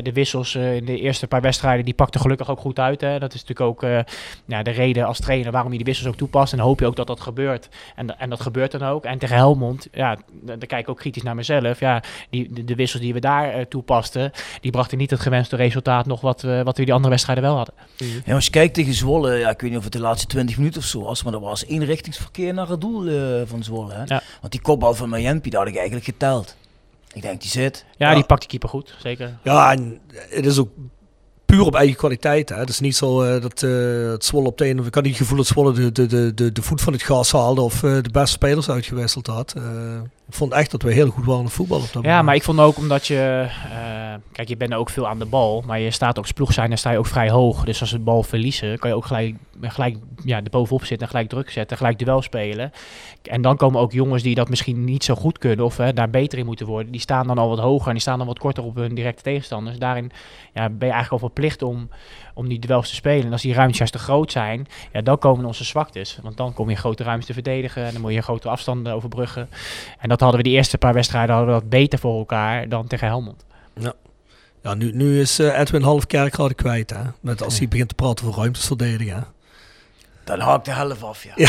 de 0.03 0.13
wissels 0.13 0.55
in 0.55 0.85
de 0.85 0.99
eerste 0.99 1.27
paar 1.27 1.41
wedstrijden, 1.41 1.85
die 1.85 1.93
pakten 1.93 2.21
gelukkig 2.21 2.49
ook 2.49 2.59
goed 2.59 2.79
uit. 2.79 3.01
Hè. 3.01 3.19
Dat 3.19 3.33
is 3.33 3.45
natuurlijk 3.45 3.69
ook 3.69 4.05
ja, 4.45 4.63
de 4.63 4.71
reden 4.71 5.05
als 5.05 5.19
trainer 5.19 5.51
waarom 5.51 5.71
je 5.71 5.77
die 5.77 5.85
wissels 5.85 6.07
ook 6.07 6.15
toepast. 6.15 6.51
En 6.51 6.57
dan 6.57 6.67
hoop 6.67 6.79
je 6.79 6.85
ook 6.85 6.95
dat 6.95 7.07
dat 7.07 7.19
gebeurt. 7.19 7.69
En, 7.95 8.19
en 8.19 8.29
dat 8.29 8.41
gebeurt 8.41 8.71
dan 8.71 8.83
ook. 8.83 9.05
En 9.05 9.17
tegen 9.17 9.35
Helmond, 9.35 9.87
ja, 9.91 10.17
daar 10.41 10.57
kijk 10.57 10.81
ik 10.81 10.89
ook 10.89 10.97
kritisch 10.97 11.23
naar 11.23 11.35
mezelf. 11.35 11.79
Ja, 11.79 12.03
die, 12.29 12.53
de, 12.53 12.63
de 12.63 12.75
wissels 12.75 13.01
die 13.01 13.13
we 13.13 13.19
daar 13.19 13.67
toepasten, 13.67 14.31
die 14.61 14.71
brachten 14.71 14.97
niet 14.97 15.09
het 15.09 15.19
gewenste 15.19 15.55
resultaat 15.55 16.05
nog 16.05 16.21
wat, 16.21 16.41
wat 16.41 16.77
we 16.79 16.85
die 16.85 16.93
andere 16.93 17.09
wedstrijden 17.09 17.43
wel 17.43 17.55
hadden. 17.55 17.73
Ja, 18.25 18.35
als 18.35 18.45
je 18.45 18.51
kijkt 18.51 18.73
tegen 18.73 18.93
Zwolle, 18.93 19.33
ja, 19.35 19.49
ik 19.49 19.61
weet 19.61 19.69
niet 19.69 19.77
of 19.79 19.83
het 19.83 19.93
de 19.93 19.99
laatste 19.99 20.27
20 20.27 20.57
minuten 20.57 20.81
of 20.81 20.87
zo 20.87 21.01
was, 21.01 21.23
maar 21.23 21.31
dat 21.31 21.41
was 21.41 21.65
eenrichtingsverkeer 21.65 22.53
naar 22.53 22.69
het 22.69 22.81
doel 22.81 23.07
eh, 23.07 23.41
van 23.45 23.63
Zwolle. 23.63 23.93
Hè? 23.93 24.03
Ja. 24.05 24.21
Want 24.41 24.51
die 24.51 24.61
kopbal 24.61 24.93
van 24.93 25.09
Mayempi, 25.09 25.49
dat 25.49 25.59
had 25.59 25.69
ik 25.69 25.75
eigenlijk 25.75 26.05
geteld. 26.05 26.55
Ik 27.13 27.21
denk, 27.21 27.41
die 27.41 27.49
zit. 27.49 27.85
Ja, 27.97 28.09
Ja. 28.09 28.15
die 28.15 28.23
pakt 28.23 28.41
de 28.41 28.47
keeper 28.47 28.69
goed, 28.69 28.95
zeker. 29.01 29.37
Ja, 29.43 29.71
en 29.71 29.99
het 30.29 30.45
is 30.45 30.57
ook 30.59 30.69
puur 31.45 31.65
op 31.65 31.75
eigen 31.75 31.95
kwaliteit. 31.97 32.49
Hè. 32.49 32.55
Het 32.55 32.69
is 32.69 32.79
niet 32.79 32.95
zo 32.95 33.21
eh, 33.21 33.41
dat 33.41 33.63
eh, 33.63 33.71
het 34.11 34.25
Zwolle 34.25 34.47
op 34.47 34.57
de 34.57 34.65
ene... 34.65 34.83
Ik 34.83 34.95
had 34.95 35.03
niet 35.03 35.11
het 35.13 35.21
gevoel 35.21 35.37
dat 35.37 35.47
Zwolle 35.47 35.73
de, 35.73 35.91
de, 35.91 36.05
de, 36.05 36.33
de, 36.33 36.51
de 36.51 36.61
voet 36.61 36.81
van 36.81 36.93
het 36.93 37.03
gas 37.03 37.31
haalde 37.31 37.61
of 37.61 37.83
eh, 37.83 37.91
de 38.01 38.09
beste 38.11 38.31
spelers 38.31 38.69
uitgewisseld 38.69 39.27
had. 39.27 39.55
Ik 40.29 40.35
vond 40.35 40.51
echt 40.53 40.71
dat 40.71 40.81
we 40.81 40.93
heel 40.93 41.09
goed 41.09 41.25
waren 41.25 41.41
in 41.43 41.49
voetbal 41.49 41.77
op 41.77 41.83
dat 41.83 41.93
Ja, 41.93 41.99
moment. 42.09 42.25
maar 42.25 42.35
ik 42.35 42.43
vond 42.43 42.59
ook 42.59 42.77
omdat 42.77 43.07
je... 43.07 43.47
eh, 43.71 44.13
kijk, 44.31 44.47
je 44.47 44.57
bent 44.57 44.73
ook 44.73 44.89
veel 44.89 45.07
aan 45.07 45.19
de 45.19 45.25
bal. 45.25 45.63
Maar 45.65 45.79
je 45.79 45.91
staat 45.91 46.17
ook 46.17 46.23
als 46.23 46.31
ploeg 46.33 46.53
zijn, 46.53 46.69
dan 46.69 46.77
sta 46.77 46.91
je 46.91 46.97
ook 46.97 47.05
vrij 47.05 47.29
hoog. 47.29 47.63
Dus 47.65 47.79
als 47.81 47.89
ze 47.89 47.97
de 47.97 48.03
bal 48.03 48.23
verliezen, 48.23 48.79
kan 48.79 48.89
je 48.89 48.95
ook 48.95 49.05
gelijk, 49.05 49.35
gelijk 49.61 49.97
ja, 50.23 50.37
er 50.37 50.49
bovenop 50.49 50.85
zitten 50.85 51.07
en 51.07 51.13
gelijk 51.13 51.29
druk 51.29 51.49
zetten. 51.49 51.77
Gelijk 51.77 51.99
duel 51.99 52.21
spelen. 52.21 52.71
En 53.23 53.41
dan 53.41 53.57
komen 53.57 53.81
ook 53.81 53.91
jongens 53.91 54.23
die 54.23 54.35
dat 54.35 54.49
misschien 54.49 54.83
niet 54.83 55.03
zo 55.03 55.15
goed 55.15 55.37
kunnen 55.37 55.65
of 55.65 55.77
hè, 55.77 55.93
daar 55.93 56.09
beter 56.09 56.39
in 56.39 56.45
moeten 56.45 56.65
worden. 56.65 56.91
Die 56.91 57.01
staan 57.01 57.27
dan 57.27 57.37
al 57.37 57.49
wat 57.49 57.59
hoger 57.59 57.87
en 57.87 57.93
die 57.93 58.01
staan 58.01 58.17
dan 58.17 58.27
wat 58.27 58.39
korter 58.39 58.63
op 58.63 58.75
hun 58.75 58.95
directe 58.95 59.21
tegenstanders. 59.23 59.77
Daarin 59.77 60.11
ja, 60.53 60.69
ben 60.69 60.87
je 60.87 60.93
eigenlijk 60.93 61.11
al 61.11 61.29
verplicht 61.29 61.61
om, 61.61 61.89
om 62.39 62.47
die 62.47 62.59
duels 62.59 62.89
te 62.89 62.95
spelen. 62.95 63.25
En 63.25 63.31
als 63.31 63.41
die 63.41 63.53
ruimtes 63.53 63.77
juist 63.77 63.93
te 63.93 63.99
groot 63.99 64.31
zijn, 64.31 64.67
ja, 64.93 65.01
dan 65.01 65.17
komen 65.17 65.45
onze 65.45 65.63
zwaktes. 65.63 66.19
Want 66.23 66.37
dan 66.37 66.53
kom 66.53 66.69
je 66.69 66.75
grote 66.75 67.03
ruimtes 67.03 67.25
te 67.27 67.33
verdedigen 67.33 67.85
en 67.85 67.91
dan 67.93 68.01
moet 68.01 68.13
je 68.13 68.21
grote 68.21 68.49
afstanden 68.49 68.93
overbruggen. 68.93 69.49
En 69.99 70.09
dat 70.09 70.19
hadden 70.19 70.37
we 70.37 70.45
die 70.47 70.55
eerste 70.55 70.77
paar 70.77 70.93
wedstrijden 70.93 71.35
hadden 71.35 71.53
we 71.55 71.59
dat 71.61 71.69
beter 71.69 71.99
voor 71.99 72.17
elkaar 72.17 72.69
dan 72.69 72.87
tegen 72.87 73.07
Helmond. 73.07 73.45
Ja, 74.63 74.73
nu, 74.73 74.91
nu 74.93 75.19
is 75.19 75.39
eh, 75.39 75.59
Edwin 75.59 75.81
Halfkerkrade 75.81 76.53
kwijt. 76.53 76.89
Hè? 76.89 77.01
Met 77.21 77.43
als 77.43 77.53
Ja. 77.53 77.59
hij 77.59 77.67
begint 77.67 77.89
te 77.89 77.95
praten 77.95 78.25
over 78.27 78.39
ruimtes 78.39 78.65
verdedigen. 78.65 79.25
Dan 80.29 80.39
haakt 80.39 80.65
de 80.65 80.71
helft 80.71 81.03
af, 81.03 81.23
ja. 81.23 81.33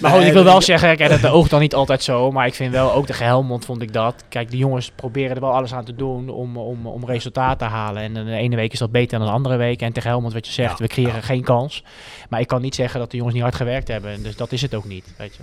Maar 0.00 0.10
goed, 0.10 0.22
ik 0.22 0.32
wil 0.32 0.44
wel 0.44 0.60
zeggen, 0.60 0.96
kijk, 0.96 1.20
dat 1.20 1.30
oogt 1.30 1.50
dan 1.50 1.60
niet 1.60 1.74
altijd 1.74 2.02
zo. 2.02 2.30
Maar 2.32 2.46
ik 2.46 2.54
vind 2.54 2.72
wel, 2.72 2.92
ook 2.92 3.06
tegen 3.06 3.26
Helmond 3.26 3.64
vond 3.64 3.82
ik 3.82 3.92
dat. 3.92 4.24
Kijk, 4.28 4.50
de 4.50 4.56
jongens 4.56 4.90
proberen 4.90 5.34
er 5.34 5.40
wel 5.40 5.52
alles 5.52 5.74
aan 5.74 5.84
te 5.84 5.94
doen 5.94 6.28
om, 6.28 6.56
om, 6.56 6.86
om 6.86 7.04
resultaat 7.04 7.58
te 7.58 7.64
halen. 7.64 8.02
En 8.02 8.14
de 8.14 8.34
ene 8.34 8.56
week 8.56 8.72
is 8.72 8.78
dat 8.78 8.90
beter 8.90 9.18
dan 9.18 9.26
de 9.26 9.32
andere 9.32 9.56
week. 9.56 9.80
En 9.80 9.92
tegen 9.92 10.10
Helmond, 10.10 10.32
wat 10.32 10.46
je 10.46 10.52
zegt, 10.52 10.78
Ja, 10.78 10.84
we 10.84 10.86
creëren 10.90 11.22
geen 11.22 11.42
kans. 11.42 11.84
Maar 12.28 12.40
ik 12.40 12.46
kan 12.46 12.62
niet 12.62 12.74
zeggen 12.74 13.00
dat 13.00 13.10
de 13.10 13.16
jongens 13.16 13.34
niet 13.34 13.44
hard 13.44 13.56
gewerkt 13.56 13.88
hebben. 13.88 14.22
Dus 14.22 14.36
dat 14.36 14.52
is 14.52 14.62
het 14.62 14.74
ook 14.74 14.84
niet, 14.84 15.04
weet 15.16 15.36
je. 15.36 15.42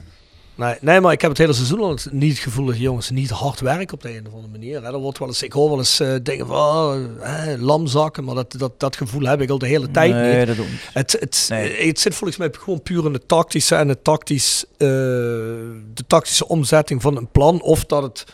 Nee, 0.56 0.76
nee, 0.82 1.02
maar 1.02 1.12
ik 1.12 1.22
heb 1.22 1.30
het 1.30 1.40
hele 1.40 1.54
seizoen 1.54 1.80
al 1.80 1.98
niet 2.12 2.32
het 2.32 2.42
gevoel 2.42 2.66
dat 2.66 2.78
jongens 2.78 3.10
niet 3.10 3.30
hard 3.30 3.60
werken 3.60 3.94
op 3.94 4.02
de 4.02 4.18
een 4.18 4.28
of 4.28 4.34
andere 4.34 4.52
manier. 4.52 4.84
Hè. 4.84 4.94
Er 4.94 5.00
wordt 5.00 5.18
wel 5.18 5.28
eens, 5.28 5.44
ik 5.44 5.54
hoor 5.54 5.70
wel 5.70 5.78
eens 5.78 6.00
eh, 6.00 6.14
dingen 6.24 6.48
van 6.48 6.58
oh, 6.58 6.96
eh, 7.22 7.62
lamzakken, 7.62 8.24
maar 8.24 8.36
dat, 8.36 8.56
dat, 8.58 8.80
dat 8.80 8.96
gevoel 8.96 9.22
heb 9.22 9.42
ik 9.42 9.50
al 9.50 9.58
de 9.58 9.68
hele 9.68 9.92
tijd 9.92 10.12
nee, 10.14 10.38
niet. 10.38 10.48
dat 10.48 10.58
niet. 10.58 10.90
Het, 10.94 11.12
het, 11.20 11.46
Nee. 11.50 11.88
het 11.88 12.00
zit 12.00 12.16
volgens 12.16 12.40
mij 12.40 12.50
gewoon 12.60 12.82
puur 12.82 13.06
in 13.06 13.14
de 13.14 13.26
tactische 13.26 13.76
en 13.76 13.88
de, 13.88 14.02
tactisch, 14.02 14.66
eh, 14.78 14.88
de 14.88 16.04
tactische 16.08 16.48
omzetting 16.48 17.02
van 17.02 17.18
een 17.18 17.32
plan. 17.32 17.62
Of 17.62 17.86
dat, 17.86 18.04
het, 18.04 18.26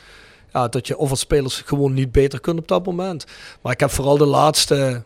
ja, 0.53 0.67
dat 0.67 0.87
je 0.87 0.97
of 0.97 1.09
als 1.09 1.19
spelers 1.19 1.61
gewoon 1.65 1.93
niet 1.93 2.11
beter 2.11 2.39
kunt 2.39 2.59
op 2.59 2.67
dat 2.67 2.85
moment. 2.85 3.25
Maar 3.61 3.71
ik 3.71 3.79
heb 3.79 3.91
vooral 3.91 4.17
de 4.17 4.25
laatste, 4.25 5.03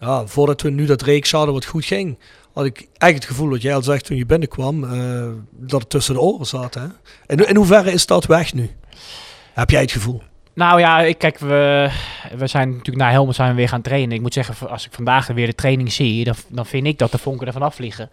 ja, 0.00 0.26
voordat 0.26 0.62
we 0.62 0.70
nu 0.70 0.86
dat 0.86 1.02
reeks 1.02 1.30
hadden 1.30 1.54
wat 1.54 1.64
goed 1.64 1.84
ging, 1.84 2.18
had 2.54 2.64
ik 2.64 2.76
eigenlijk 2.76 3.14
het 3.14 3.24
gevoel 3.24 3.50
dat 3.50 3.62
jij 3.62 3.74
al 3.74 3.82
zegt 3.82 4.04
toen 4.04 4.16
je 4.16 4.26
binnenkwam, 4.26 4.84
eh, 4.84 5.28
dat 5.50 5.80
het 5.80 5.90
tussen 5.90 6.14
de 6.14 6.20
oren 6.20 6.46
zat. 6.46 6.74
Hè? 6.74 6.86
In, 7.26 7.48
in 7.48 7.56
hoeverre 7.56 7.92
is 7.92 8.06
dat 8.06 8.24
weg 8.24 8.54
nu? 8.54 8.70
Heb 9.52 9.70
jij 9.70 9.80
het 9.80 9.92
gevoel? 9.92 10.22
Nou 10.54 10.80
ja, 10.80 11.00
ik, 11.00 11.18
kijk, 11.18 11.38
we, 11.38 11.90
we 12.36 12.46
zijn 12.46 12.68
natuurlijk 12.68 12.96
na 12.96 13.10
Helmond 13.10 13.36
zijn 13.36 13.50
we 13.50 13.56
weer 13.56 13.68
gaan 13.68 13.82
trainen. 13.82 14.16
Ik 14.16 14.20
moet 14.20 14.34
zeggen, 14.34 14.70
als 14.70 14.86
ik 14.86 14.92
vandaag 14.92 15.26
weer 15.26 15.46
de 15.46 15.54
training 15.54 15.92
zie, 15.92 16.24
dan, 16.24 16.34
dan 16.48 16.66
vind 16.66 16.86
ik 16.86 16.98
dat 16.98 17.12
de 17.12 17.18
vonken 17.18 17.46
ervan 17.46 17.62
afvliegen. 17.62 18.10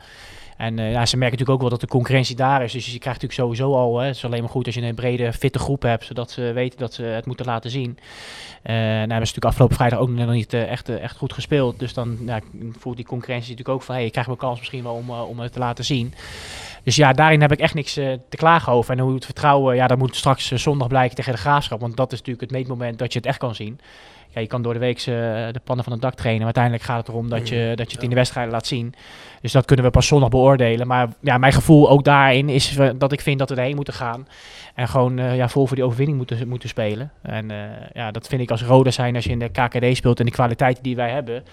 En 0.61 0.79
eh, 0.79 0.91
ja, 0.91 1.05
ze 1.05 1.17
merken 1.17 1.37
natuurlijk 1.37 1.49
ook 1.49 1.59
wel 1.59 1.69
dat 1.69 1.79
de 1.79 1.87
concurrentie 1.87 2.35
daar 2.35 2.63
is. 2.63 2.71
Dus 2.71 2.85
je 2.85 2.99
krijgt 2.99 3.21
natuurlijk 3.21 3.39
sowieso 3.39 3.77
al, 3.77 3.99
hè, 3.99 4.05
het 4.05 4.15
is 4.15 4.25
alleen 4.25 4.41
maar 4.41 4.49
goed 4.49 4.65
als 4.65 4.75
je 4.75 4.81
een 4.81 4.95
brede, 4.95 5.33
fitte 5.33 5.59
groep 5.59 5.81
hebt, 5.81 6.05
zodat 6.05 6.31
ze 6.31 6.53
weten 6.53 6.79
dat 6.79 6.93
ze 6.93 7.03
het 7.03 7.25
moeten 7.25 7.45
laten 7.45 7.69
zien. 7.69 7.97
Eh 8.61 8.73
nou 8.73 8.85
hebben 8.85 9.07
ze 9.07 9.17
natuurlijk 9.17 9.45
afgelopen 9.45 9.75
vrijdag 9.75 9.99
ook 9.99 10.09
nog 10.09 10.31
niet 10.31 10.53
eh, 10.53 10.71
echt, 10.71 10.89
echt 10.89 11.17
goed 11.17 11.33
gespeeld. 11.33 11.79
Dus 11.79 11.93
dan 11.93 12.17
ja, 12.25 12.39
voelt 12.77 12.95
die 12.95 13.05
concurrentie 13.05 13.49
natuurlijk 13.49 13.77
ook 13.77 13.83
van, 13.83 13.95
hey, 13.95 14.05
ik 14.05 14.11
krijg 14.11 14.27
wel 14.27 14.35
kans 14.35 14.59
misschien 14.59 14.83
wel 14.83 14.93
om, 14.93 15.09
om 15.09 15.39
het 15.39 15.53
te 15.53 15.59
laten 15.59 15.85
zien. 15.85 16.13
Dus 16.83 16.95
ja, 16.95 17.13
daarin 17.13 17.41
heb 17.41 17.51
ik 17.51 17.59
echt 17.59 17.73
niks 17.73 17.93
te 17.93 18.19
klagen 18.29 18.73
over. 18.73 18.93
En 18.93 18.99
hoe 18.99 19.13
het 19.13 19.25
vertrouwen, 19.25 19.75
ja, 19.75 19.87
dat 19.87 19.97
moet 19.97 20.15
straks 20.15 20.51
zondag 20.51 20.87
blijken 20.87 21.15
tegen 21.15 21.33
de 21.33 21.39
graafschap. 21.39 21.79
Want 21.79 21.97
dat 21.97 22.11
is 22.11 22.17
natuurlijk 22.17 22.51
het 22.51 22.59
meetmoment 22.59 22.99
dat 22.99 23.13
je 23.13 23.19
het 23.19 23.27
echt 23.27 23.37
kan 23.37 23.55
zien. 23.55 23.79
Ja, 24.33 24.41
je 24.41 24.47
kan 24.47 24.61
door 24.61 24.73
de 24.73 24.79
week 24.79 24.97
eh, 24.97 25.05
de 25.51 25.61
pannen 25.63 25.83
van 25.83 25.93
het 25.93 26.01
dak 26.01 26.13
trainen. 26.13 26.45
Maar 26.45 26.55
uiteindelijk 26.55 26.83
gaat 26.83 26.97
het 26.97 27.07
erom 27.07 27.29
dat 27.29 27.49
je, 27.49 27.71
dat 27.75 27.87
je 27.87 27.93
het 27.93 28.03
in 28.03 28.09
de 28.09 28.15
wedstrijden 28.15 28.53
laat 28.53 28.67
zien. 28.67 28.93
Dus 29.41 29.51
dat 29.51 29.65
kunnen 29.65 29.85
we 29.85 29.91
pas 29.91 30.07
zondag 30.07 30.29
beoordelen. 30.29 30.87
Maar 30.87 31.09
ja, 31.19 31.37
mijn 31.37 31.53
gevoel 31.53 31.89
ook 31.89 32.03
daarin 32.03 32.49
is 32.49 32.77
dat 32.95 33.11
ik 33.11 33.21
vind 33.21 33.39
dat 33.39 33.49
we 33.49 33.55
erheen 33.55 33.75
moeten 33.75 33.93
gaan. 33.93 34.27
En 34.75 34.87
gewoon 34.87 35.19
eh, 35.19 35.35
ja, 35.35 35.49
vol 35.49 35.67
voor 35.67 35.75
die 35.75 35.85
overwinning 35.85 36.17
moeten, 36.17 36.47
moeten 36.47 36.69
spelen. 36.69 37.11
En 37.21 37.51
eh, 37.51 37.57
ja, 37.93 38.11
dat 38.11 38.27
vind 38.27 38.41
ik 38.41 38.51
als 38.51 38.63
rode 38.63 38.91
zijn 38.91 39.15
als 39.15 39.23
je 39.23 39.29
in 39.29 39.39
de 39.39 39.49
KKD 39.49 39.95
speelt 39.95 40.19
en 40.19 40.25
de 40.25 40.31
kwaliteiten 40.31 40.83
die 40.83 40.95
wij 40.95 41.09
hebben. 41.11 41.43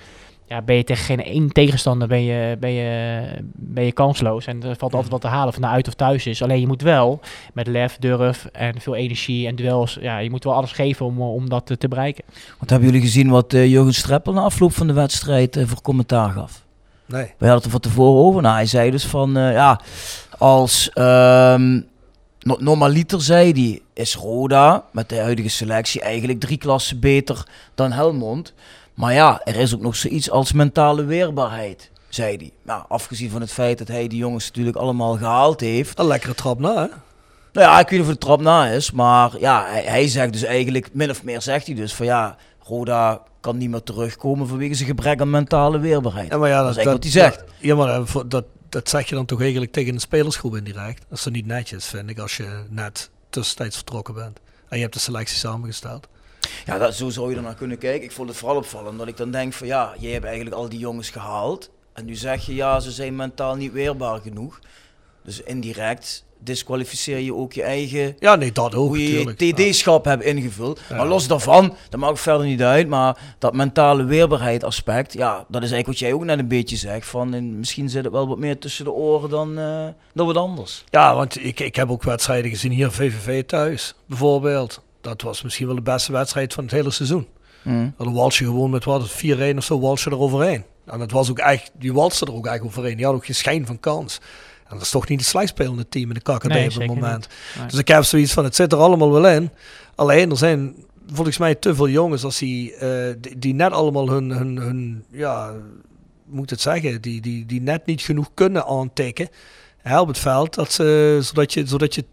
Ja, 0.49 0.63
ben 0.63 0.77
je 0.77 0.85
tegen 0.85 1.05
geen 1.05 1.25
één 1.25 1.53
tegenstander 1.53 2.09
ben 2.09 2.23
je, 2.23 2.57
ben 2.61 2.71
je, 2.71 3.21
ben 3.55 3.85
je 3.85 3.93
kansloos. 3.93 4.47
En 4.47 4.63
er 4.63 4.77
valt 4.77 4.93
altijd 4.95 5.13
wat 5.13 5.21
te 5.21 5.27
halen 5.27 5.47
of 5.49 5.55
het 5.55 5.63
nou 5.63 5.75
uit 5.75 5.89
of 5.89 5.95
thuis 5.95 6.27
is. 6.27 6.43
Alleen 6.43 6.61
je 6.61 6.67
moet 6.67 6.83
wel 6.83 7.21
met 7.53 7.67
lef, 7.67 7.97
durf 7.97 8.45
en 8.53 8.81
veel 8.81 8.95
energie 8.95 9.47
en 9.47 9.57
duels. 9.57 9.99
Ja, 10.01 10.19
je 10.19 10.31
moet 10.31 10.45
wel 10.45 10.55
alles 10.55 10.73
geven 10.73 11.07
om, 11.07 11.21
om 11.23 11.49
dat 11.49 11.67
te, 11.67 11.79
te 11.79 11.89
bereiken. 11.89 12.25
Want 12.59 12.71
hebben 12.71 12.89
jullie 12.89 13.05
gezien 13.05 13.29
wat 13.29 13.53
eh, 13.53 13.67
Jurgen 13.71 13.95
Streppel 13.95 14.33
na 14.33 14.41
afloop 14.41 14.73
van 14.73 14.87
de 14.87 14.93
wedstrijd 14.93 15.57
eh, 15.57 15.67
voor 15.67 15.83
commentaar 15.83 16.31
gaf? 16.31 16.65
Nee. 17.07 17.23
We 17.23 17.29
hadden 17.49 17.55
het 17.55 17.65
er 17.65 17.71
van 17.71 17.81
tevoren 17.81 18.25
over. 18.25 18.43
Nou, 18.43 18.55
hij 18.55 18.67
zei 18.67 18.91
dus 18.91 19.05
van, 19.07 19.37
eh, 19.37 19.53
ja, 19.53 19.81
als 20.39 20.91
ehm 20.93 21.81
no- 22.41 22.57
normaliter 22.59 23.23
zei 23.23 23.53
hij, 23.53 23.81
is 23.93 24.15
Roda 24.15 24.85
met 24.93 25.09
de 25.09 25.19
huidige 25.19 25.49
selectie 25.49 26.01
eigenlijk 26.01 26.41
drie 26.41 26.57
klassen 26.59 27.01
beter 27.01 27.47
dan 27.75 27.93
Helmond. 27.93 28.55
Maar 28.99 29.13
ja, 29.13 29.41
er 29.45 29.57
is 29.57 29.75
ook 29.75 29.81
nog 29.81 29.97
zoiets 29.97 30.31
als 30.31 30.53
mentale 30.53 31.05
weerbaarheid, 31.05 31.91
zei 32.09 32.37
hij. 32.37 32.53
Nou, 32.63 32.85
afgezien 32.89 33.31
van 33.31 33.41
het 33.41 33.53
feit 33.53 33.79
dat 33.79 33.89
hij 33.89 34.09
die 34.09 34.19
jongens 34.19 34.47
natuurlijk 34.47 34.77
allemaal 34.77 35.17
gehaald 35.17 35.61
heeft. 35.61 35.99
Een 35.99 36.07
lekkere 36.07 36.35
trap 36.35 36.59
na, 36.59 36.75
hè? 36.75 36.87
Nou 37.53 37.67
ja, 37.67 37.79
ik 37.81 37.89
weet 37.89 37.91
niet 37.91 38.01
of 38.01 38.07
het 38.07 38.21
de 38.21 38.27
trap 38.27 38.41
na 38.41 38.67
is, 38.67 38.91
maar 38.91 39.39
ja, 39.41 39.67
hij, 39.67 39.83
hij 39.83 40.09
zegt 40.09 40.33
dus 40.33 40.43
eigenlijk, 40.43 40.89
min 40.93 41.11
of 41.11 41.23
meer 41.23 41.43
zegt 41.43 41.67
hij 41.67 41.75
dus 41.75 41.95
van 41.95 42.07
ja, 42.07 42.37
Roda 42.63 43.23
kan 43.41 43.57
niet 43.57 43.71
meer 43.71 43.83
terugkomen 43.83 44.49
vanwege 44.49 44.75
zijn 44.75 44.89
gebrek 44.89 45.21
aan 45.21 45.31
mentale 45.31 45.79
weerbaarheid. 45.79 46.31
Ja, 46.31 46.39
maar 46.39 46.49
ja, 46.49 46.63
dat, 46.63 46.71
is 46.71 46.77
eigenlijk 46.77 47.05
wat 47.05 47.13
hij 47.13 47.23
zegt. 47.23 47.45
Ja, 47.59 47.75
maar 47.75 47.89
eh, 47.89 48.17
dat, 48.27 48.45
dat 48.69 48.89
zeg 48.89 49.09
je 49.09 49.15
dan 49.15 49.27
toch 49.27 49.41
eigenlijk 49.41 49.73
tegen 49.73 49.95
een 49.95 50.01
spelersgroep 50.01 50.57
indirect. 50.57 51.05
Dat 51.09 51.19
is 51.19 51.25
niet 51.25 51.47
netjes, 51.47 51.87
vind 51.87 52.11
ik, 52.11 52.19
als 52.19 52.37
je 52.37 52.65
net 52.69 53.11
tussentijds 53.31 53.77
vertrokken 53.77 54.15
bent. 54.15 54.39
En 54.69 54.77
je 54.77 54.83
hebt 54.83 54.95
de 54.95 55.01
selectie 55.01 55.37
samengesteld. 55.37 56.09
Ja, 56.65 56.79
dat, 56.79 56.95
zo 56.95 57.09
zou 57.09 57.31
je 57.31 57.37
er 57.37 57.43
naar 57.43 57.55
kunnen 57.55 57.79
kijken. 57.79 58.03
Ik 58.03 58.13
vond 58.13 58.29
het 58.29 58.39
vooral 58.39 58.57
opvallend 58.57 58.99
dat 58.99 59.09
ik 59.09 59.17
dan 59.17 59.31
denk 59.31 59.53
van 59.53 59.67
ja, 59.67 59.95
jij 59.99 60.13
hebt 60.13 60.25
eigenlijk 60.25 60.57
al 60.57 60.69
die 60.69 60.79
jongens 60.79 61.11
gehaald. 61.11 61.71
En 61.93 62.05
nu 62.05 62.15
zeg 62.15 62.47
je 62.47 62.55
ja, 62.55 62.81
ze 62.81 62.91
zijn 62.91 63.17
mentaal 63.17 63.55
niet 63.55 63.73
weerbaar 63.73 64.21
genoeg. 64.21 64.61
Dus 65.23 65.43
indirect 65.43 66.27
disqualificeer 66.41 67.19
je 67.19 67.35
ook 67.35 67.53
je 67.53 67.63
eigen 67.63 68.17
Ja, 68.19 68.35
nee, 68.37 68.53
dat 68.53 68.75
ook 68.75 68.87
hoe 68.89 69.13
je 69.13 69.35
TD-schap 69.35 70.05
hebt 70.05 70.25
ingevuld. 70.25 70.81
Ja. 70.89 70.97
Maar 70.97 71.07
los 71.07 71.27
daarvan, 71.27 71.77
dat 71.89 72.01
maakt 72.01 72.21
verder 72.21 72.47
niet 72.47 72.63
uit, 72.63 72.89
maar 72.89 73.19
dat 73.39 73.55
mentale 73.55 74.05
weerbaarheid 74.05 74.65
aspect, 74.65 75.13
ja, 75.13 75.37
dat 75.49 75.63
is 75.63 75.71
eigenlijk 75.71 75.87
wat 75.87 75.99
jij 75.99 76.13
ook 76.13 76.25
net 76.25 76.39
een 76.39 76.49
beetje 76.49 76.77
zegt. 76.77 77.07
Van, 77.07 77.35
en 77.35 77.59
misschien 77.59 77.89
zit 77.89 78.05
het 78.05 78.13
wel 78.13 78.29
wat 78.29 78.39
meer 78.39 78.59
tussen 78.59 78.85
de 78.85 78.93
oren 78.93 79.31
dan, 79.31 79.59
eh, 79.59 79.87
dan 80.15 80.27
wat 80.27 80.37
anders. 80.37 80.85
Ja, 80.91 81.15
want 81.15 81.45
ik, 81.45 81.61
ik 81.61 81.77
heb 81.77 81.91
ook 81.91 82.03
wedstrijden 82.03 82.51
gezien 82.51 82.73
hier, 82.73 82.91
VVV 82.91 83.45
thuis 83.45 83.95
bijvoorbeeld. 84.07 84.83
Dat 85.09 85.23
was 85.23 85.43
misschien 85.43 85.67
wel 85.67 85.75
de 85.75 85.83
beste 85.83 86.13
wedstrijd 86.13 86.55
van 86.55 86.65
het 86.65 86.73
hele 86.73 86.91
seizoen. 86.91 87.27
Mm. 87.63 87.95
Dan 87.99 88.15
wals 88.15 88.39
je 88.39 88.45
gewoon 88.45 88.71
met 88.71 88.85
wat, 88.85 89.11
4-1 89.11 89.57
of 89.57 89.65
zo, 89.65 89.81
wals 89.81 90.05
je 90.05 90.11
er 90.11 90.19
overheen. 90.19 90.65
En 90.87 90.99
dat 90.99 91.11
was 91.11 91.31
ook 91.31 91.39
echt, 91.39 91.71
die 91.79 91.93
walste 91.93 92.27
er 92.27 92.35
ook 92.35 92.47
eigenlijk 92.47 92.77
overheen. 92.77 92.97
Die 92.97 93.07
had 93.07 93.15
ook 93.15 93.27
geen 93.27 93.35
schijn 93.35 93.67
van 93.67 93.81
kans. 93.81 94.21
En 94.69 94.75
dat 94.75 94.83
is 94.83 94.91
toch 94.91 95.09
niet 95.09 95.21
het 95.21 95.29
slechtspelende 95.29 95.89
team 95.89 96.09
in 96.09 96.15
de 96.15 96.21
KKD 96.21 96.49
Nee, 96.49 96.69
op 96.69 96.75
het 96.75 96.87
moment. 96.87 97.29
Nee. 97.59 97.67
Dus 97.67 97.79
ik 97.79 97.89
heb 97.89 98.05
zoiets 98.05 98.33
van, 98.33 98.45
het 98.45 98.55
zit 98.55 98.73
er 98.73 98.79
allemaal 98.79 99.13
wel 99.13 99.29
in. 99.29 99.51
Alleen, 99.95 100.31
er 100.31 100.37
zijn 100.37 100.75
volgens 101.13 101.39
mij 101.39 101.55
te 101.55 101.75
veel 101.75 101.89
jongens 101.89 102.25
als 102.25 102.39
die, 102.39 102.75
eh, 102.75 103.15
die, 103.19 103.39
die 103.39 103.55
net 103.55 103.73
allemaal 103.73 104.09
hun, 104.09 104.31
hun, 104.31 104.57
hun 104.57 105.05
ja, 105.11 105.53
moet 106.25 106.51
het 106.51 106.61
zeggen, 106.61 107.01
die, 107.01 107.21
die, 107.21 107.47
die 107.47 107.61
net 107.61 107.87
niet 107.87 108.01
genoeg 108.01 108.31
kunnen 108.35 108.67
aantikken 108.67 109.29
hè, 109.77 110.01
op 110.01 110.09
het 110.09 110.19
veld, 110.19 110.55
dat 110.55 110.73
ze, 110.73 111.19
zodat, 111.23 111.53
je, 111.53 111.67
zodat 111.67 111.95
je 111.95 112.05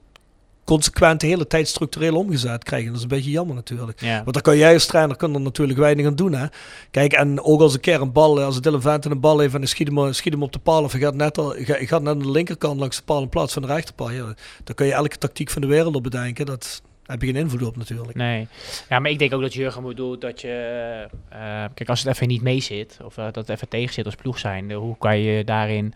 consequent 0.66 1.22
de 1.22 1.28
hele 1.28 1.48
tijd 1.48 1.68
structureel 1.68 2.16
omgezet 2.16 2.64
krijgen. 2.64 2.88
Dat 2.88 2.98
is 2.98 3.04
een 3.04 3.08
beetje 3.08 3.32
jammer 3.32 3.56
natuurlijk. 3.56 4.02
Ja. 4.02 4.22
Want 4.24 4.34
dan 4.34 4.42
kan 4.42 4.58
jij 4.58 4.74
als 4.74 4.86
trainer 4.86 5.16
kan 5.16 5.34
er 5.34 5.42
natuurlijk 5.42 5.80
weinig 5.80 6.06
aan 6.06 6.16
doen. 6.16 6.34
Hè? 6.34 6.46
Kijk, 6.92 7.14
en 7.14 7.42
ook 7.42 7.62
als 7.62 7.74
een 7.74 7.80
keer 7.80 8.02
een 8.02 8.12
bal, 8.12 8.42
als 8.42 8.62
Dylan 8.62 8.82
Venten 8.82 9.12
een 9.12 9.20
bal 9.20 9.40
heeft 9.40 9.54
en 9.54 9.60
hij 9.60 9.68
schiet 9.70 9.88
hem, 9.88 10.14
schiet 10.14 10.34
hem 10.34 10.44
op 10.44 10.52
de 10.52 10.60
paal 10.60 10.84
of 10.84 10.92
hij 10.92 11.02
gaat 11.02 11.16
net, 11.16 11.38
al, 11.38 11.54
gaat, 11.58 11.78
gaat 11.80 12.02
net 12.02 12.14
aan 12.14 12.20
de 12.20 12.32
linkerkant 12.32 12.80
langs 12.80 12.98
de 12.98 13.04
paal 13.04 13.22
in 13.22 13.30
plaats 13.30 13.54
van 13.54 13.62
de 13.62 13.68
rechterpaal. 13.68 14.12
Ja, 14.12 14.34
dan 14.64 14.76
kun 14.76 14.86
je 14.86 14.94
elke 14.94 15.18
tactiek 15.18 15.50
van 15.50 15.62
de 15.62 15.68
wereld 15.68 15.96
op 15.96 16.04
bedenken. 16.04 16.46
Dat 16.46 16.82
daar 17.06 17.16
heb 17.16 17.26
je 17.26 17.34
geen 17.34 17.42
invloed 17.44 17.68
op 17.68 17.78
natuurlijk. 17.78 18.16
Nee. 18.16 18.48
Ja, 18.90 19.00
maar 19.00 19.12
ik 19.12 19.20
denk 19.20 19.34
ook 19.34 19.42
dat 19.42 19.54
Jurgen 19.54 19.82
moet 19.82 19.98
doen 19.98 20.20
dat 20.20 20.42
je... 20.42 21.08
eh, 21.30 21.40
kijk, 21.74 21.90
als 21.90 22.04
het 22.04 22.14
even 22.14 22.28
niet 22.28 22.42
mee 22.42 22.60
zit, 22.62 23.00
of 23.04 23.18
eh, 23.18 23.24
dat 23.24 23.36
het 23.36 23.50
even 23.50 23.68
tegen 23.68 23.94
zit 23.94 24.06
als 24.06 24.16
ploeg 24.16 24.40
zijn, 24.40 24.72
hoe 24.72 24.98
kan 24.98 25.20
je 25.20 25.44
daarin 25.44 25.94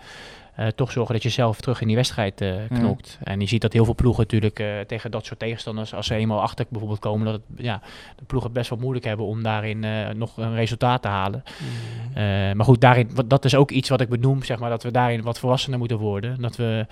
eh, 0.60 0.68
toch 0.68 0.92
zorgen 0.92 1.14
dat 1.14 1.24
je 1.24 1.30
zelf 1.30 1.62
terug 1.62 1.82
in 1.82 1.88
die 1.88 1.96
wedstrijd 1.96 2.42
eh, 2.42 2.54
knokt. 2.70 3.18
En 3.24 3.40
je 3.40 3.48
ziet 3.48 3.62
dat 3.62 3.74
heel 3.74 3.86
veel 3.86 3.96
ploegen 3.96 4.24
natuurlijk 4.24 4.60
eh, 4.60 4.80
tegen 4.88 5.12
dat 5.12 5.26
soort 5.26 5.40
tegenstanders, 5.40 5.94
als 5.94 6.08
ze 6.08 6.16
eenmaal 6.16 6.42
achter 6.42 6.66
bijvoorbeeld 6.70 7.00
komen, 7.00 7.26
dat 7.26 7.34
het, 7.34 7.44
ja, 7.66 7.82
de 8.18 8.26
ploegen 8.26 8.52
best 8.52 8.70
wel 8.70 8.80
moeilijk 8.80 9.06
hebben 9.06 9.26
om 9.26 9.44
daarin 9.44 9.86
nog 10.18 10.38
een 10.38 10.56
resultaat 10.56 11.02
te 11.02 11.08
halen. 11.08 11.44
Eh, 12.14 12.24
maar 12.54 12.66
goed, 12.66 12.82
daarin, 12.82 13.10
wat, 13.14 13.30
dat 13.30 13.46
is 13.46 13.56
ook 13.56 13.72
iets 13.72 13.90
wat 13.90 14.02
ik 14.02 14.10
benoem, 14.10 14.44
zeg 14.44 14.60
maar, 14.60 14.70
dat 14.70 14.84
we 14.84 14.92
daarin 14.92 15.22
wat 15.22 15.40
volwassener 15.40 15.80
moeten 15.80 15.98
worden. 15.98 16.42
Dat 16.42 16.56
we 16.56 16.86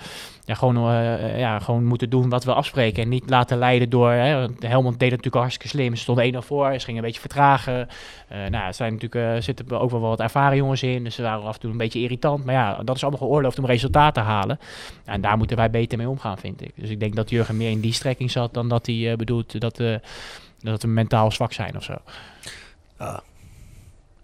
ja, 0.46 0.54
gewoon, 0.54 0.92
ja, 1.38 1.60
gewoon 1.60 1.86
moeten 1.86 2.10
doen 2.10 2.30
wat 2.30 2.44
we 2.44 2.54
afspreken 2.54 3.04
en 3.04 3.10
niet 3.10 3.30
laten 3.30 3.58
leiden 3.58 3.90
door, 3.90 4.12
hè, 4.12 4.48
Helmond 4.60 5.00
deed 5.00 5.12
het 5.12 5.24
natuurlijk 5.24 5.36
hartstikke 5.36 5.68
slim. 5.68 5.96
Ze 5.96 6.02
stonden 6.02 6.34
1-0 6.34 6.38
voor, 6.38 6.74
ze 6.74 6.86
gingen 6.86 7.00
een 7.00 7.06
beetje 7.06 7.22
vertragen. 7.22 7.88
Nou, 8.30 8.66
er 8.66 8.74
zijn 8.74 8.94
natuurlijk, 8.94 9.44
zitten 9.44 9.80
ook 9.80 9.92
wel 9.92 10.00
wat 10.00 10.20
ervaren 10.20 10.58
jongens 10.58 10.84
in, 10.84 11.04
dus 11.04 11.16
ze 11.16 11.22
waren 11.22 11.44
af 11.44 11.54
en 11.54 11.60
toe 11.60 11.72
een 11.72 11.78
beetje 11.78 12.00
irritant. 12.00 12.46
Maar 12.46 12.54
ja, 12.54 12.84
dat 12.84 12.96
is 12.96 13.02
allemaal 13.02 13.22
geoorloofd 13.22 13.57
om 13.58 13.66
resultaat 13.66 14.14
te 14.14 14.20
halen. 14.20 14.60
En 15.06 15.22
daar 15.22 15.38
moeten 15.38 15.58
wij 15.58 15.70
beter 15.70 15.98
mee 15.98 16.10
omgaan, 16.10 16.38
vind 16.38 16.62
ik. 16.62 16.72
Dus 16.76 16.90
ik 16.90 17.00
denk 17.00 17.16
dat 17.16 17.30
Jurgen 17.30 17.58
meer 17.58 17.70
in 17.70 17.80
die 17.80 17.94
strekking 17.94 18.32
zat 18.32 18.54
dan 18.54 18.70
dat 18.70 18.86
hij 18.86 19.12
eh, 19.12 19.18
bedoelt 19.18 19.62
dat, 19.62 19.78
we 19.78 20.02
dat 20.60 20.82
we 20.82 20.88
mentaal 20.88 21.32
zwak 21.32 21.54
zijn 21.54 21.76
of 21.76 21.84
zo. 21.84 21.96
Ja. 23.00 23.12
Dat 23.12 23.22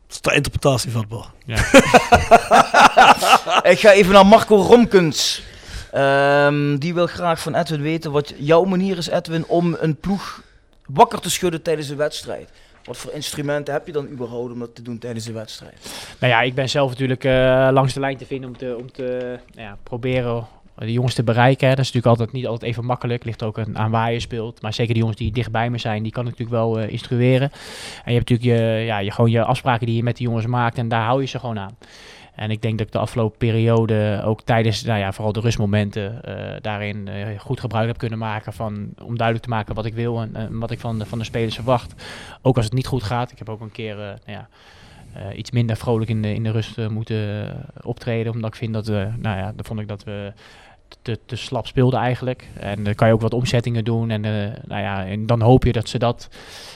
is 0.09 0.21
de 0.21 0.35
interpretatie 0.35 0.91
van 0.91 1.01
het 1.01 1.09
bal. 1.09 1.25
Ja. 1.45 1.57
Ik 3.71 3.79
ga 3.79 3.91
even 3.91 4.13
naar 4.13 4.25
Marco 4.25 4.55
Romkens. 4.55 5.43
Ehm, 5.91 6.77
die 6.77 6.93
wil 6.93 7.07
graag 7.07 7.39
van 7.39 7.55
Edwin 7.55 7.81
weten 7.81 8.11
wat 8.11 8.33
jouw 8.37 8.63
manier 8.63 8.97
is, 8.97 9.07
Edwin, 9.07 9.45
om 9.45 9.77
een 9.79 9.95
ploeg 9.95 10.41
wakker 10.85 11.19
te 11.19 11.29
schudden 11.29 11.61
tijdens 11.61 11.89
een 11.89 11.97
wedstrijd. 11.97 12.49
Wat 12.83 12.97
voor 12.97 13.11
instrumenten 13.11 13.73
heb 13.73 13.85
je 13.85 13.91
dan 13.91 14.07
überhaupt 14.07 14.51
om 14.51 14.59
dat 14.59 14.75
te 14.75 14.81
doen 14.81 14.97
tijdens 14.97 15.25
een 15.25 15.33
wedstrijd? 15.33 16.05
Nou 16.19 16.33
ja, 16.33 16.41
ik 16.41 16.53
ben 16.53 16.69
zelf 16.69 16.89
natuurlijk 16.89 17.23
eh, 17.23 17.69
langs 17.71 17.93
de 17.93 17.99
lijn 17.99 18.17
te 18.17 18.25
vinden 18.25 18.49
om 18.49 18.57
te, 18.57 18.75
om 18.79 18.91
te 18.91 19.39
nou 19.53 19.67
ja, 19.67 19.77
proberen 19.83 20.47
de 20.75 20.91
jongens 20.91 21.13
te 21.13 21.23
bereiken. 21.23 21.69
Dat 21.69 21.79
is 21.79 21.91
natuurlijk 21.91 22.05
altijd 22.05 22.31
niet 22.31 22.47
altijd 22.47 22.71
even 22.71 22.85
makkelijk. 22.85 23.23
Ligt 23.23 23.43
ook 23.43 23.59
aan 23.73 23.91
waar 23.91 24.13
je 24.13 24.19
speelt. 24.19 24.61
Maar 24.61 24.73
zeker 24.73 24.93
de 24.93 24.99
jongens 24.99 25.17
die 25.17 25.31
dicht 25.31 25.51
bij 25.51 25.69
me 25.69 25.77
zijn, 25.77 26.03
die 26.03 26.11
kan 26.11 26.27
ik 26.27 26.29
natuurlijk 26.29 26.57
wel 26.57 26.79
eh, 26.79 26.91
instrueren. 26.91 27.51
En 28.05 28.11
je 28.11 28.17
hebt 28.17 28.29
natuurlijk 28.29 28.59
je, 28.59 28.85
ja, 28.85 28.97
je, 28.97 29.11
gewoon 29.11 29.31
je 29.31 29.43
afspraken 29.43 29.85
die 29.85 29.95
je 29.95 30.03
met 30.03 30.17
die 30.17 30.27
jongens 30.27 30.45
maakt 30.45 30.77
en 30.77 30.87
daar 30.87 31.03
hou 31.03 31.21
je 31.21 31.27
ze 31.27 31.39
gewoon 31.39 31.59
aan. 31.59 31.77
En 32.35 32.51
ik 32.51 32.61
denk 32.61 32.77
dat 32.77 32.87
ik 32.87 32.93
de 32.93 32.99
afgelopen 32.99 33.37
periode 33.37 34.21
ook 34.25 34.41
tijdens, 34.41 34.83
nou 34.83 34.99
ja, 34.99 35.11
vooral 35.11 35.33
de 35.33 35.39
rustmomenten, 35.39 36.23
eh, 36.23 36.61
daarin 36.61 37.07
eh, 37.07 37.39
goed 37.39 37.59
gebruik 37.59 37.87
heb 37.87 37.97
kunnen 37.97 38.19
maken 38.19 38.53
van, 38.53 38.93
om 39.01 39.17
duidelijk 39.17 39.45
te 39.45 39.51
maken 39.51 39.75
wat 39.75 39.85
ik 39.85 39.93
wil 39.93 40.21
en, 40.21 40.59
wat 40.59 40.71
ik 40.71 40.79
van 40.79 40.99
de, 40.99 41.05
van 41.05 41.17
de 41.17 41.23
spelers 41.23 41.55
verwacht. 41.55 42.03
Ook 42.41 42.55
als 42.55 42.65
het 42.65 42.73
niet 42.73 42.87
goed 42.87 43.03
gaat. 43.03 43.31
Ik 43.31 43.37
heb 43.37 43.49
ook 43.49 43.61
een 43.61 43.71
keer, 43.71 43.99
eh, 43.99 44.05
nou 44.05 44.17
ja, 44.25 44.47
iets 45.33 45.51
minder 45.51 45.75
vrolijk 45.75 46.09
in 46.09 46.21
de, 46.21 46.33
in 46.33 46.43
de 46.43 46.51
rust 46.51 46.89
moeten 46.89 47.53
optreden. 47.81 48.31
Omdat 48.31 48.49
ik 48.49 48.55
vind 48.55 48.73
dat 48.73 48.87
we, 48.87 49.07
nou 49.17 49.37
ja, 49.37 49.51
dan 49.55 49.65
vond 49.65 49.79
ik 49.79 49.87
dat 49.87 50.03
we 50.03 50.33
te, 51.01 51.19
te 51.25 51.35
slap 51.35 51.67
speelden 51.67 51.99
eigenlijk. 51.99 52.47
En 52.59 52.83
dan 52.83 52.95
kan 52.95 53.07
je 53.07 53.13
ook 53.13 53.21
wat 53.21 53.33
omzettingen 53.33 53.83
doen. 53.83 54.09
En, 54.09 54.25
eh, 54.25 54.31
nou 54.67 54.81
ja, 54.81 55.05
en 55.05 55.25
dan 55.25 55.41
hoop 55.41 55.63
je 55.63 55.71
dat 55.71 55.89
ze 55.89 55.99
dat 55.99 56.29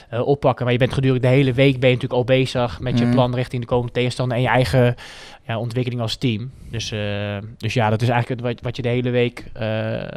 eh, 0.08 0.26
oppakken. 0.26 0.64
Maar 0.64 0.72
je 0.72 0.78
bent 0.78 0.92
gedurende 0.92 1.26
de 1.26 1.34
hele 1.34 1.52
week 1.52 1.80
ben 1.80 1.88
je 1.88 1.94
natuurlijk 1.94 2.20
al 2.20 2.36
bezig 2.36 2.80
met 2.80 2.98
je 2.98 3.04
Mhm. 3.04 3.14
plan 3.14 3.34
richting 3.34 3.62
de 3.62 3.68
komende 3.68 3.92
tegenstander 3.92 4.36
en 4.36 4.42
je 4.42 4.48
eigen 4.48 4.94
ja, 5.46 5.58
ontwikkeling 5.58 6.00
als 6.02 6.16
team. 6.16 6.50
Dus, 6.70 6.90
eh, 6.90 7.36
dus 7.56 7.74
ja, 7.74 7.90
dat 7.90 8.02
is 8.02 8.08
eigenlijk 8.08 8.40
wat, 8.40 8.60
wat 8.60 8.76
je 8.76 8.82
de 8.82 8.88
hele 8.88 9.10
week 9.10 9.44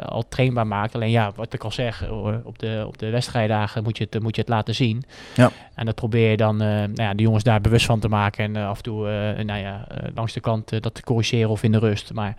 al 0.06 0.28
trainbaar 0.28 0.66
maakt. 0.66 0.94
Alleen 0.94 1.10
ja, 1.10 1.32
wat 1.34 1.52
ik 1.52 1.64
al 1.64 1.70
zeg, 1.70 2.10
op 2.44 2.58
de, 2.58 2.84
op 2.86 2.98
de 2.98 3.10
wedstrijddagen 3.10 3.82
moet 3.82 3.98
je, 3.98 4.06
het, 4.10 4.22
moet 4.22 4.34
je 4.34 4.40
het 4.40 4.50
laten 4.50 4.74
zien. 4.74 5.04
Ja. 5.34 5.50
En 5.74 5.86
dat 5.86 5.94
probeer 5.94 6.30
je 6.30 6.36
dan 6.36 6.56
nou 6.56 6.92
ja, 6.94 7.14
de 7.14 7.22
jongens 7.22 7.44
daar 7.44 7.60
bewust 7.60 7.86
van 7.86 8.00
te 8.00 8.08
maken. 8.08 8.44
En 8.44 8.56
af 8.56 8.76
en 8.76 8.82
toe 8.82 9.06
nou 9.44 9.60
ja, 9.60 9.86
langs 10.14 10.32
de 10.32 10.40
kant 10.40 10.82
dat 10.82 10.94
te 10.94 11.02
corrigeren 11.02 11.50
of 11.50 11.62
in 11.62 11.72
de 11.72 11.78
rust. 11.78 12.12
Maar 12.12 12.34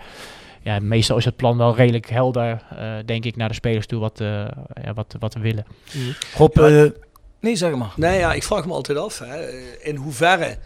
ja, 0.64 0.80
meestal 0.80 1.18
is 1.18 1.26
het 1.26 1.36
plan 1.36 1.58
wel 1.58 1.76
redelijk 1.76 2.10
helder, 2.10 2.64
eh, 2.78 2.94
denk 3.06 3.26
ik, 3.26 3.36
naar 3.36 3.48
de 3.50 3.54
spelers 3.56 3.86
toe 3.88 4.00
wat, 4.00 4.20
eh, 4.22 4.28
ja, 4.84 4.94
wat, 4.94 5.16
wat 5.20 5.34
we 5.34 5.40
willen. 5.40 5.66
Rob, 6.36 6.58
Ja. 6.58 6.84
eh, 6.84 6.92
nee, 7.40 7.56
zeg 7.56 7.76
maar. 7.76 7.94
Nee, 7.96 8.20
ja, 8.20 8.34
ik 8.34 8.44
vraag 8.44 8.66
me 8.66 8.74
altijd 8.74 8.98
af 8.98 9.20
hè, 9.20 9.50
in 9.80 9.96
hoeverre 9.96 10.58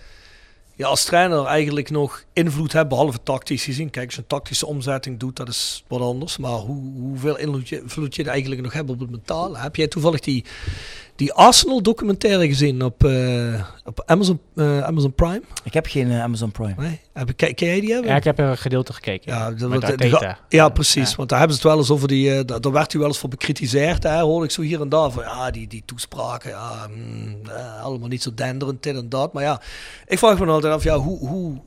je 0.75 0.85
als 0.85 1.03
trainer 1.03 1.45
eigenlijk 1.45 1.89
nog 1.89 2.23
invloed 2.33 2.73
hebt, 2.73 2.89
behalve 2.89 3.19
tactisch 3.23 3.63
gezien. 3.63 3.89
Kijk, 3.89 4.05
als 4.05 4.15
je 4.15 4.21
een 4.21 4.27
tactische 4.27 4.65
omzetting 4.65 5.19
doet, 5.19 5.35
dat 5.35 5.47
is 5.47 5.83
wat 5.87 6.01
anders. 6.01 6.37
Maar 6.37 6.51
hoe, 6.51 6.91
hoeveel 6.99 7.37
invloed 7.37 7.69
je, 7.69 7.81
invloed 7.81 8.15
je 8.15 8.23
er 8.23 8.29
eigenlijk 8.29 8.61
nog 8.61 8.73
hebt 8.73 8.89
op 8.89 8.99
het 8.99 9.09
mentale? 9.09 9.57
Heb 9.57 9.75
jij 9.75 9.87
toevallig 9.87 10.19
die, 10.19 10.45
die 11.17 11.33
Arsenal 11.33 11.81
documentaire 11.81 12.47
gezien 12.47 12.83
op, 12.83 13.03
eh, 13.03 13.63
op 13.85 14.03
Amazon, 14.05 14.39
eh, 14.55 14.83
Amazon 14.83 15.13
Prime? 15.13 15.41
Ik 15.63 15.73
heb 15.73 15.85
geen 15.85 16.11
eh, 16.11 16.21
Amazon 16.23 16.51
Prime. 16.51 16.73
Nee? 16.77 16.99
Heb, 17.13 17.29
ken, 17.35 17.55
ken 17.55 17.67
jij 17.67 17.79
die 17.79 17.91
hebben? 17.91 18.09
Ja, 18.11 18.17
ik 18.17 18.23
heb 18.23 18.39
er 18.39 18.45
een 18.45 18.57
gedeelte 18.57 18.93
gekeken. 18.93 19.33
Ja, 19.33 19.53
ga- 19.97 20.37
ja, 20.49 20.69
precies. 20.69 21.09
Ja. 21.09 21.15
Want 21.15 21.29
daar 21.29 21.39
hebben 21.39 21.57
ze 21.57 21.61
het 21.63 21.71
wel 21.71 21.81
eens 21.81 21.91
over 21.91 22.07
die. 22.07 22.45
daar, 22.45 22.61
daar 22.61 22.71
werd 22.71 22.91
hij 22.91 22.99
wel 23.01 23.09
eens 23.09 23.19
voor 23.19 23.29
bekritiseerd. 23.29 24.03
Hè, 24.03 24.19
hoorde 24.21 24.45
ik 24.45 24.51
zo 24.51 24.61
hier 24.61 24.81
en 24.81 24.89
daar. 24.89 25.11
Van 25.11 25.23
ja, 25.23 25.51
die, 25.51 25.67
die 25.67 25.83
toespraken. 25.85 26.49
Ja, 26.49 26.87
mm, 26.95 27.37
eh, 27.49 27.83
allemaal 27.83 28.07
niet 28.07 28.23
zo 28.23 28.33
denderend, 28.33 28.83
dit 28.83 28.95
en 28.95 29.09
dat. 29.09 29.33
Maar 29.33 29.43
ja, 29.43 29.61
ik 30.05 30.17
vraag 30.17 30.39
me 30.39 30.45
altijd 30.45 30.73
af. 30.73 30.83
Ja, 30.83 30.97
hoe, 30.97 31.27
hoe 31.27 31.57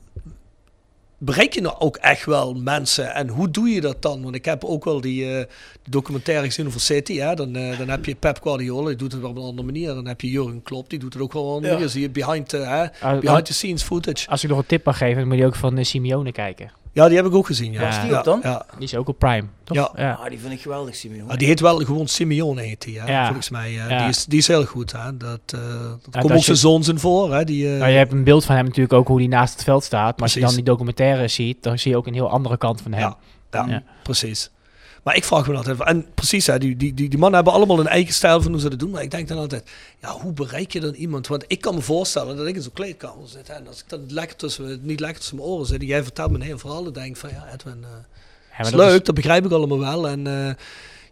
bereik 1.23 1.53
je 1.53 1.61
nou 1.61 1.75
ook 1.79 1.95
echt 1.97 2.25
wel 2.25 2.53
mensen? 2.53 3.13
En 3.13 3.27
hoe 3.27 3.51
doe 3.51 3.69
je 3.69 3.81
dat 3.81 4.01
dan? 4.01 4.23
Want 4.23 4.35
ik 4.35 4.45
heb 4.45 4.63
ook 4.63 4.83
wel 4.83 5.01
die, 5.01 5.25
eh, 5.25 5.35
die 5.83 5.91
documentaire 5.91 6.45
gezien 6.45 6.67
over 6.67 6.79
City. 6.79 7.17
Hè? 7.17 7.33
Dan, 7.35 7.55
eh, 7.55 7.77
dan 7.77 7.89
heb 7.89 8.05
je 8.05 8.15
Pep 8.15 8.39
Guardiola, 8.41 8.87
die 8.87 8.95
doet 8.95 9.11
het 9.11 9.21
wel 9.21 9.29
op 9.29 9.35
een 9.37 9.43
andere 9.43 9.65
manier. 9.65 9.93
Dan 9.93 10.07
heb 10.07 10.21
je 10.21 10.29
Jurgen 10.29 10.63
Klopp, 10.63 10.89
die 10.89 10.99
doet 10.99 11.13
het 11.13 11.21
ook 11.21 11.33
wel 11.33 11.41
op 11.41 11.47
een 11.47 11.53
andere 11.53 11.73
Ja. 11.73 11.77
manier. 11.79 11.91
Zie 11.93 12.01
je 12.01 12.09
behind, 12.09 12.49
the, 12.49 12.57
hè? 12.57 12.85
Ah, 12.99 13.19
behind 13.19 13.45
the 13.45 13.53
scenes 13.53 13.83
footage. 13.83 14.29
Als 14.29 14.43
ik 14.43 14.49
nog 14.49 14.59
een 14.59 14.65
tip 14.65 14.85
mag 14.85 14.97
geven, 14.97 15.17
dan 15.19 15.27
moet 15.27 15.37
je 15.37 15.45
ook 15.45 15.55
van 15.55 15.77
uh, 15.77 15.83
Simeone 15.83 16.31
kijken. 16.31 16.71
Ja, 16.93 17.07
die 17.07 17.17
heb 17.17 17.25
ik 17.25 17.33
ook 17.35 17.45
gezien. 17.45 17.71
Ja. 17.71 18.03
Die 18.03 18.17
op 18.17 18.23
dan? 18.23 18.39
Ja. 18.43 18.65
Die 18.75 18.83
is 18.83 18.95
ook 18.95 19.07
op 19.07 19.19
Prime, 19.19 19.47
toch? 19.63 19.77
Ja. 19.77 19.91
ja. 19.95 20.11
Ah, 20.13 20.29
die 20.29 20.39
vind 20.39 20.53
ik 20.53 20.61
geweldig, 20.61 20.95
Simeon. 20.95 21.29
Ah, 21.29 21.37
die 21.37 21.47
heet 21.47 21.59
wel 21.59 21.77
gewoon 21.77 22.07
Simeone, 22.07 22.61
heet 22.61 22.81
die, 22.81 22.99
hè? 22.99 23.11
Ja. 23.11 23.25
volgens 23.25 23.49
mij. 23.49 23.67
eh, 23.67 23.89
Ja. 23.89 23.97
die, 23.97 24.07
is, 24.07 24.25
die 24.25 24.37
is 24.39 24.47
heel 24.47 24.65
goed. 24.65 24.91
Hè? 24.91 25.17
Dat, 25.17 25.39
eh 25.45 25.59
dat 26.09 26.21
komt 26.21 26.31
ook 26.31 26.37
je- 26.37 26.43
zijn 26.43 26.57
zoons 26.57 26.87
in 26.87 26.99
voor. 26.99 27.33
Hè? 27.33 27.43
Die, 27.43 27.71
eh, 27.73 27.77
Nou, 27.79 27.91
je 27.91 27.97
hebt 27.97 28.11
een 28.11 28.23
beeld 28.23 28.45
van 28.45 28.55
hem 28.55 28.65
natuurlijk 28.65 28.93
ook 28.93 29.07
hoe 29.07 29.17
hij 29.17 29.27
naast 29.27 29.53
het 29.53 29.63
veld 29.63 29.83
staat. 29.83 30.13
Maar 30.15 30.23
als 30.23 30.33
je 30.33 30.39
dan 30.39 30.53
die 30.55 30.63
documentaire 30.63 31.27
ziet, 31.27 31.63
dan 31.63 31.79
zie 31.79 31.91
je 31.91 31.97
ook 31.97 32.07
een 32.07 32.13
heel 32.13 32.29
andere 32.29 32.57
kant 32.57 32.81
van 32.81 32.91
hem. 32.91 33.01
Ja. 33.01 33.17
ja, 33.51 33.65
Ja. 33.69 33.83
precies. 34.03 34.51
Maar 35.03 35.15
ik 35.15 35.23
vraag 35.23 35.47
me 35.47 35.55
altijd, 35.55 35.79
en 35.83 36.05
precies, 36.13 36.47
hè, 36.47 36.57
die, 36.59 36.75
die, 36.75 36.93
die, 36.93 37.09
die 37.09 37.19
mannen 37.19 37.35
hebben 37.35 37.53
allemaal 37.53 37.79
een 37.79 37.87
eigen 37.87 38.13
stijl 38.13 38.41
van 38.41 38.51
hoe 38.51 38.61
ze 38.61 38.69
dat 38.69 38.79
doen. 38.79 38.89
Maar 38.89 39.01
ik 39.01 39.11
denk 39.11 39.27
dan 39.27 39.37
altijd, 39.37 39.69
ja, 40.01 40.11
hoe 40.11 40.33
bereik 40.33 40.71
je 40.73 40.79
dan 40.79 40.93
iemand? 40.93 41.27
Want 41.27 41.43
ik 41.47 41.61
kan 41.61 41.75
me 41.75 41.81
voorstellen 41.81 42.37
dat 42.37 42.47
ik 42.47 42.55
in 42.55 42.61
zo'n 42.61 42.73
kleedkamer 42.73 43.27
zit. 43.27 43.47
Hè, 43.47 43.53
en 43.53 43.67
als 43.67 43.79
ik 43.79 43.89
dan 43.89 44.01
lekker 44.07 44.35
tussen, 44.37 44.79
niet 44.81 44.99
lekker 44.99 45.19
tussen 45.19 45.35
mijn 45.37 45.47
oren 45.47 45.65
zit. 45.65 45.79
En 45.81 45.85
jij 45.87 46.03
vertelt 46.03 46.29
me 46.31 46.35
een 46.37 46.41
heel 46.41 46.57
verhaal. 46.59 46.83
Dan 46.83 46.93
denk 46.93 47.07
ik 47.07 47.17
van, 47.17 47.29
ja, 47.29 47.45
Edwin, 47.53 47.77
eh, 47.83 47.89
Ja, 48.51 48.57
dat 48.57 48.67
is 48.67 48.73
leuk, 48.73 49.05
dat 49.05 49.15
begrijp 49.15 49.45
ik 49.45 49.51
allemaal 49.51 49.79
wel. 49.79 50.07
En, 50.07 50.27
eh, 50.27 50.53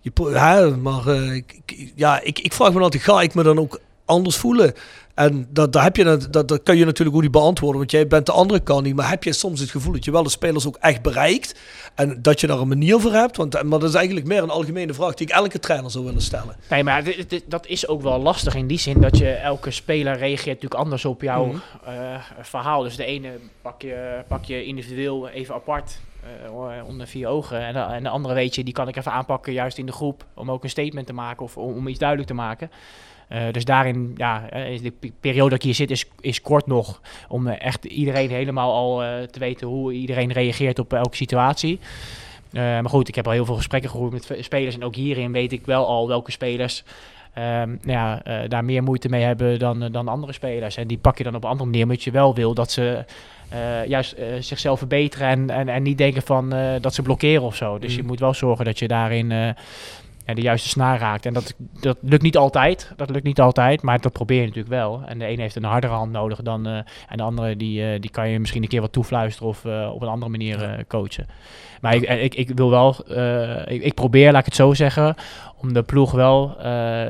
je, 0.01 0.11
ja, 0.33 0.69
maar 0.75 1.07
eh, 1.07 1.33
ik- 1.35 1.91
ja, 1.95 2.21
ik, 2.21 2.39
ik 2.39 2.53
vraag 2.53 2.73
me 2.73 2.79
altijd, 2.79 3.03
ga 3.03 3.21
ik 3.21 3.33
me 3.33 3.43
dan 3.43 3.59
ook 3.59 3.79
anders 4.09 4.35
voelen? 4.35 4.73
En 5.13 5.47
dat, 5.49 5.73
dat, 5.73 5.83
heb 5.83 5.95
je, 5.95 6.03
dat, 6.03 6.47
dat, 6.49 6.63
kan 6.63 6.77
je 6.77 6.85
natuurlijk 6.85 7.15
ook 7.17 7.21
niet 7.23 7.31
beantwoorden, 7.31 7.77
want 7.79 7.91
jij 7.91 8.07
bent 8.07 8.25
de 8.25 8.31
andere 8.31 8.59
kant 8.59 8.83
niet. 8.83 8.95
Maar 8.95 9.09
heb 9.09 9.23
je 9.23 9.33
soms 9.33 9.59
het 9.59 9.69
gevoel 9.69 9.93
dat 9.93 10.05
je 10.05 10.11
wel 10.11 10.23
de 10.23 10.29
spelers 10.29 10.67
ook 10.67 10.77
echt 10.79 11.01
bereikt 11.01 11.59
en 11.95 12.21
dat 12.21 12.39
je 12.41 12.47
daar 12.47 12.59
een 12.59 12.67
manier 12.67 12.99
voor 12.99 13.11
hebt? 13.13 13.37
Want, 13.37 13.63
maar 13.63 13.79
dat 13.79 13.89
is 13.89 13.95
eigenlijk 13.95 14.27
meer 14.27 14.43
een 14.43 14.49
algemene 14.49 14.93
vraag 14.93 15.13
die 15.13 15.27
ik 15.27 15.33
elke 15.33 15.59
trainer 15.59 15.91
zou 15.91 16.05
willen 16.05 16.21
stellen. 16.21 16.55
Nee, 16.69 16.83
maar 16.83 17.03
dit- 17.03 17.29
dit- 17.29 17.43
dat 17.47 17.67
is 17.67 17.87
ook 17.87 18.01
wel 18.01 18.19
lastig 18.19 18.55
in 18.55 18.67
die 18.67 18.79
zin 18.79 19.01
dat 19.01 19.17
je 19.17 19.29
elke 19.31 19.71
speler 19.71 20.17
reageert 20.17 20.45
natuurlijk 20.45 20.81
anders 20.81 21.05
op 21.05 21.21
jouw 21.21 21.45
Mhm. 21.45 21.57
eh, 21.85 21.93
verhaal. 22.41 22.83
Dus 22.83 22.95
de 22.95 23.05
ene 23.05 23.29
pak 23.61 23.81
je, 23.81 24.23
pak 24.27 24.43
je 24.45 24.65
individueel 24.65 25.29
even 25.29 25.55
apart 25.55 25.99
eh, 26.23 26.87
onder 26.87 27.07
vier 27.07 27.27
ogen. 27.27 27.59
En 27.65 27.73
de, 27.73 27.79
en 27.79 28.03
de 28.03 28.09
andere 28.09 28.33
weet 28.33 28.55
je, 28.55 28.63
die 28.63 28.73
kan 28.73 28.87
ik 28.87 28.95
even 28.95 29.11
aanpakken 29.11 29.53
juist 29.53 29.77
in 29.77 29.85
de 29.85 29.91
groep 29.91 30.25
om 30.33 30.51
ook 30.51 30.63
een 30.63 30.69
statement 30.69 31.07
te 31.07 31.13
maken 31.13 31.43
of 31.45 31.57
om, 31.57 31.73
om 31.75 31.87
iets 31.87 31.99
duidelijk 31.99 32.27
te 32.29 32.35
maken. 32.35 32.71
Eh, 33.29 33.41
dus 33.51 33.65
daarin, 33.65 34.13
ja, 34.17 34.49
eh, 34.49 34.71
is 34.71 34.81
de 34.81 34.91
pe- 34.99 35.11
periode 35.19 35.49
dat 35.49 35.57
ik 35.57 35.63
hier 35.63 35.73
zit 35.73 35.91
is, 35.91 36.05
is 36.19 36.41
kort 36.41 36.67
nog 36.67 37.01
om 37.27 37.47
eh, 37.47 37.65
echt 37.65 37.85
iedereen 37.85 38.29
helemaal 38.29 38.73
al 38.73 38.97
te 39.31 39.39
weten 39.39 39.67
hoe 39.67 39.93
iedereen 39.93 40.31
reageert 40.31 40.79
op 40.79 40.93
elke 40.93 41.15
situatie. 41.15 41.79
Maar 42.51 42.89
goed, 42.89 43.07
ik 43.07 43.15
heb 43.15 43.25
al 43.25 43.31
heel 43.33 43.45
veel 43.45 43.55
gesprekken 43.55 43.89
gevoerd 43.89 44.11
met 44.11 44.37
spelers. 44.43 44.75
En 44.75 44.83
ook 44.83 44.95
hierin 44.95 45.31
weet 45.31 45.51
ik 45.51 45.65
wel 45.65 45.87
al 45.87 46.07
welke 46.07 46.31
spelers 46.31 46.83
ehm, 47.33 47.69
nou 47.69 47.79
ja, 47.91 48.21
daar 48.47 48.65
meer 48.65 48.83
moeite 48.83 49.09
mee 49.09 49.23
hebben 49.23 49.59
dan, 49.59 49.91
dan 49.91 50.07
andere 50.07 50.33
spelers. 50.33 50.77
En 50.77 50.87
die 50.87 50.97
pak 50.97 51.17
je 51.17 51.23
dan 51.23 51.35
op 51.35 51.43
een 51.43 51.49
andere 51.49 51.69
manier, 51.69 51.83
omdat 51.83 52.03
je 52.03 52.11
wel 52.11 52.35
wil 52.35 52.53
dat 52.53 52.71
ze 52.71 53.03
juist 53.87 54.15
zichzelf 54.39 54.77
verbeteren 54.79 55.27
en, 55.27 55.49
en, 55.49 55.69
en 55.69 55.83
niet 55.83 55.97
denken 55.97 56.21
van 56.21 56.53
dat 56.81 56.93
ze 56.93 57.01
blokkeren 57.01 57.43
of 57.43 57.55
zo. 57.55 57.79
Dus 57.79 57.95
je 57.95 58.01
Mm. 58.01 58.07
moet 58.07 58.19
wel 58.19 58.33
zorgen 58.33 58.65
dat 58.65 58.79
je 58.79 58.87
daarin 58.87 59.55
ja, 60.29 60.35
de 60.35 60.41
juiste 60.41 60.69
snaar 60.69 60.99
raakt. 60.99 61.25
En 61.25 61.33
dat, 61.33 61.53
dat 61.79 61.97
lukt 62.01 62.23
niet 62.23 62.37
altijd. 62.37 62.91
Dat 62.95 63.09
lukt 63.09 63.23
niet 63.23 63.39
altijd, 63.39 63.81
maar 63.81 64.01
dat 64.01 64.11
probeer 64.11 64.39
je 64.39 64.47
natuurlijk 64.47 64.73
wel. 64.73 65.01
En 65.05 65.19
de 65.19 65.25
ene 65.25 65.41
heeft 65.41 65.55
een 65.55 65.63
hardere 65.63 65.93
hand 65.93 66.11
nodig 66.11 66.41
dan 66.41 66.67
eh, 66.67 66.73
en 67.07 67.17
de 67.17 67.23
andere 67.23 67.57
die, 67.57 67.83
eh, 67.83 68.01
die 68.01 68.09
kan 68.09 68.29
je 68.29 68.39
misschien 68.39 68.63
een 68.63 68.69
keer 68.69 68.81
wat 68.81 68.91
toefluisteren 68.91 69.49
of 69.49 69.65
eh, 69.65 69.89
op 69.93 70.01
een 70.01 70.07
andere 70.07 70.31
manier 70.31 70.85
coachen. 70.87 71.27
Maar 71.81 71.95
ik, 71.95 72.01
ik, 72.03 72.35
ik 72.35 72.49
wil 72.55 72.69
wel, 72.69 72.95
ik, 73.67 73.83
ik 73.83 73.93
probeer, 73.93 74.31
laat 74.31 74.39
ik 74.39 74.45
het 74.45 74.55
zo 74.55 74.73
zeggen, 74.73 75.15
om 75.57 75.73
de 75.73 75.83
ploeg 75.83 76.11
wel 76.11 76.57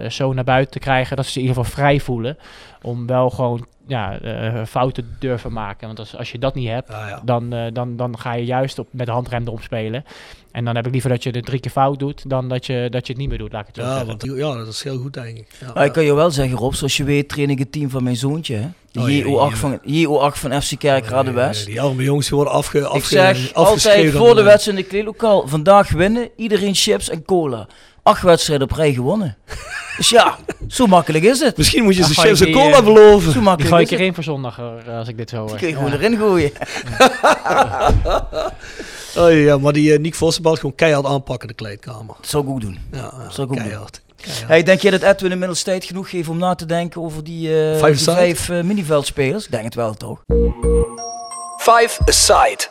zo 0.10 0.34
naar 0.34 0.44
buiten 0.44 0.72
te 0.72 0.80
krijgen 0.80 1.16
dat 1.16 1.26
ze 1.26 1.32
zich 1.32 1.42
in 1.42 1.48
ieder 1.48 1.64
geval 1.64 1.78
vrij 1.78 2.00
voelen. 2.00 2.38
Om 2.82 3.08
wel 3.08 3.30
gewoon 3.30 3.66
ja, 3.88 4.20
eh, 4.20 4.66
fouten 4.66 5.04
te 5.04 5.10
durven 5.20 5.54
maken. 5.54 5.88
Want 5.88 6.00
als, 6.00 6.16
als 6.18 6.32
je 6.32 6.40
dat 6.40 6.56
niet 6.56 6.68
hebt, 6.70 6.90
ja. 6.90 7.22
dan, 7.26 7.54
eh, 7.54 7.66
dan, 7.74 7.96
dan 7.96 8.20
ga 8.20 8.34
je 8.34 8.46
juist 8.46 8.80
op, 8.80 8.88
met 8.92 9.06
de 9.06 9.12
handrem 9.12 9.44
erop 9.46 9.62
spelen. 9.62 10.04
En 10.52 10.66
dan 10.66 10.76
heb 10.76 10.86
ik 10.86 10.92
liever 10.92 11.10
dat 11.10 11.24
je 11.24 11.30
het 11.30 11.46
drie 11.46 11.60
keer 11.60 11.72
fout 11.72 12.00
doet, 12.00 12.30
dan 12.30 12.50
dat 12.50 12.66
je, 12.66 12.88
dat 12.90 13.08
je 13.08 13.14
het 13.14 13.22
niet 13.22 13.30
meer 13.30 13.38
doet, 13.38 13.52
laat 13.52 13.62
ik 13.62 13.68
het 13.68 13.76
zo 13.76 13.82
Ja, 13.82 13.88
zeggen. 13.90 14.08
want, 14.08 14.22
die- 14.22 14.36
ja, 14.36 14.56
dat 14.56 14.68
is 14.68 14.84
heel 14.84 14.98
goed, 14.98 15.16
ik. 15.16 15.48
Ja, 15.60 15.72
Maar 15.74 15.86
ik 15.86 15.92
kan 15.94 16.04
je 16.04 16.14
wel 16.14 16.32
zeggen, 16.32 16.58
Rob, 16.58 16.74
zoals 16.74 16.98
je 16.98 17.04
weet 17.04 17.30
train 17.30 17.50
ik 17.50 17.60
het 17.60 17.72
team 17.72 17.90
van 17.90 18.04
mijn 18.04 18.16
zoontje. 18.16 18.56
Hè? 18.56 18.68
De 18.92 19.00
Oh, 19.00 19.10
ja, 19.10 19.24
JO8, 19.24 19.50
ja. 19.52 19.56
van, 19.56 19.80
JO8 19.84 20.38
van 20.40 20.62
FC 20.62 20.80
Kerkrade 20.80 21.32
West. 21.32 21.66
Die 21.66 21.82
arme 21.82 22.04
jongens 22.04 22.28
die 22.28 22.36
worden 22.36 22.54
afge, 22.54 22.86
afge, 22.86 22.98
Ik 22.98 23.04
zeg 23.06 23.54
afgeschreven 23.54 24.04
altijd 24.20 24.26
voor 24.26 24.36
de 24.36 24.44
wedstrijd 24.44 24.78
in 24.78 24.84
de 24.84 24.90
kleedlokaal, 24.90 25.48
vandaag 25.48 25.92
winnen, 25.92 26.30
iedereen 26.36 26.76
chips 26.76 27.10
en 27.10 27.24
cola. 27.26 27.68
Acht 28.04 28.22
wedstrijden 28.22 28.70
op 28.72 28.76
rij 28.78 28.94
gewonnen. 28.94 29.38
dus 29.98 30.10
ja, 30.10 30.38
zo 30.68 30.88
makkelijk 30.88 31.24
is 31.24 31.40
het. 31.40 31.58
Misschien 31.58 31.84
moet 31.84 31.96
je 31.96 32.04
ze 32.04 32.14
ga 32.14 32.22
je 32.22 32.28
chips 32.28 32.40
en 32.40 32.46
die, 32.46 32.56
cola 32.56 32.78
eh, 32.78 32.84
beloven. 32.84 33.28
Zo 33.28 33.32
Die 33.32 33.42
makkelijk 33.42 33.74
gooi 33.74 33.84
ik 33.86 33.92
erin 33.92 34.14
voor 34.14 34.24
zondag, 34.24 34.60
eh, 34.60 34.98
als 34.98 35.08
ik 35.08 35.18
dit 35.18 35.30
zo 35.30 35.38
hoor. 35.38 35.48
Die 35.48 35.58
kun 35.58 35.68
je 35.68 35.74
Ja. 35.74 35.80
gewoon 35.80 35.94
erin 36.00 36.18
gooien. 36.18 36.52
Oh, 39.18 39.32
ja, 39.44 39.58
maar 39.58 39.74
die 39.74 39.92
uh, 39.94 40.00
Nick 40.00 40.16
Vossenbalt 40.16 40.60
gewoon 40.60 40.76
keihard 40.76 41.06
aanpakken 41.06 41.48
de 41.48 41.54
kleedkamer. 41.54 42.16
Dat 42.22 42.28
zou 42.30 42.44
ik 42.44 42.50
ook 42.50 42.62
doen. 42.62 42.80
Ja, 42.92 43.02
Dat 43.02 43.12
zou 43.12 43.28
ik 43.28 43.40
ook 43.40 43.48
doen. 43.48 43.58
keihard. 43.58 44.02
keihard. 44.16 44.48
Hey, 44.48 44.64
denk 44.64 44.82
je 44.82 44.92
dat 44.92 45.02
Edwin 45.02 45.32
inmiddels 45.32 45.64
tijd 45.64 45.84
genoeg 45.86 46.10
geeft 46.10 46.30
om 46.30 46.38
na 46.38 46.56
te 46.56 46.66
denken 46.66 47.02
over 47.02 47.24
die, 47.24 47.64
eh, 47.72 47.84
aside? 47.84 48.12
vijf 48.12 48.50
eh, 48.50 48.62
miniveldspelers? 48.62 49.46
Ik 49.46 49.52
denk 49.52 49.64
het 49.64 49.76
wel, 49.76 49.94
toch? 49.94 50.24
Five 51.58 52.00
Aside. 52.06 52.68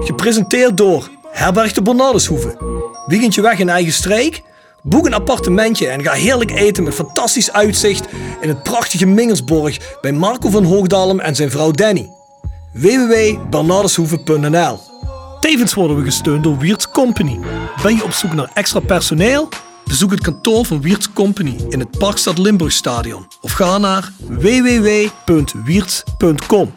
Gepresenteerd 0.00 0.76
door 0.76 1.08
Herberg 1.36 1.72
de 1.72 1.82
Bernardeshoeve. 1.82 2.56
Weekendje 3.06 3.42
weg 3.42 3.58
in 3.58 3.68
eigen 3.68 3.92
streek? 3.92 4.42
Boek 4.82 5.06
een 5.06 5.14
appartementje 5.14 5.86
en 5.86 6.02
ga 6.02 6.12
heerlijk 6.12 6.50
eten 6.50 6.84
met 6.84 6.94
fantastisch 6.94 7.52
uitzicht 7.52 8.06
in 8.40 8.48
het 8.48 8.62
prachtige 8.62 9.06
Mingelsborg 9.06 9.98
bij 10.00 10.12
Marco 10.12 10.50
van 10.50 10.64
Hoogdalem 10.64 11.20
en 11.20 11.34
zijn 11.34 11.50
vrouw 11.50 11.70
Danny. 11.70 12.10
www.bernardeshoeve.nl 12.72 14.78
Tevens 15.40 15.74
worden 15.74 15.96
we 15.96 16.04
gesteund 16.04 16.42
door 16.42 16.58
Wiert's 16.58 16.90
Company. 16.90 17.38
Ben 17.82 17.96
je 17.96 18.04
op 18.04 18.12
zoek 18.12 18.34
naar 18.34 18.50
extra 18.54 18.80
personeel? 18.80 19.48
Bezoek 19.84 20.10
het 20.10 20.20
kantoor 20.20 20.64
van 20.64 20.80
Wiert's 20.80 21.12
Company 21.12 21.56
in 21.68 21.78
het 21.78 21.98
Parkstad 21.98 22.38
Limburgstadion 22.38 23.26
of 23.40 23.52
ga 23.52 23.78
naar 23.78 24.12
www.wiert.com 24.18 26.72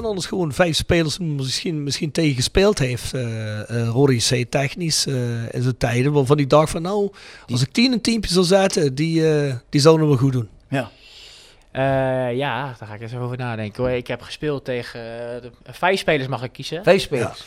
kan 0.00 0.04
anders 0.04 0.26
gewoon 0.26 0.52
vijf 0.52 0.76
spelers 0.76 1.18
misschien, 1.18 1.82
misschien 1.82 2.10
tegen 2.10 2.34
gespeeld 2.34 2.78
heeft. 2.78 3.14
eh 3.14 3.22
uh, 3.70 3.88
Rory 3.88 4.18
C. 4.18 4.50
technisch 4.50 5.06
eh, 5.06 5.54
in 5.54 5.62
zijn 5.62 5.76
tijden. 5.76 6.12
Waarvan 6.12 6.38
ik 6.38 6.50
dacht 6.50 6.70
van 6.70 6.82
nou, 6.82 7.12
als 7.46 7.62
ik 7.62 7.72
tien 7.72 7.92
een 7.92 8.00
teampje 8.00 8.32
zou 8.32 8.44
zetten, 8.44 8.94
die, 8.94 9.30
eh, 9.34 9.54
die 9.68 9.80
zouden 9.80 10.10
we 10.10 10.16
goed 10.16 10.32
doen. 10.32 10.48
Ja. 10.68 10.90
Eh, 11.70 12.36
ja, 12.36 12.74
daar 12.78 12.88
ga 12.88 12.94
ik 12.94 13.00
eens 13.00 13.12
even 13.12 13.24
over 13.24 13.36
nadenken. 13.36 13.82
Hoor. 13.82 13.92
Ik 13.92 14.06
heb 14.06 14.22
gespeeld 14.22 14.64
tegen 14.64 15.00
eh, 15.00 15.42
de, 15.42 15.50
vijf 15.64 15.98
spelers 16.00 16.28
mag 16.28 16.42
ik 16.42 16.52
kiezen. 16.52 16.82
Vijf 16.84 17.02
spelers. 17.02 17.44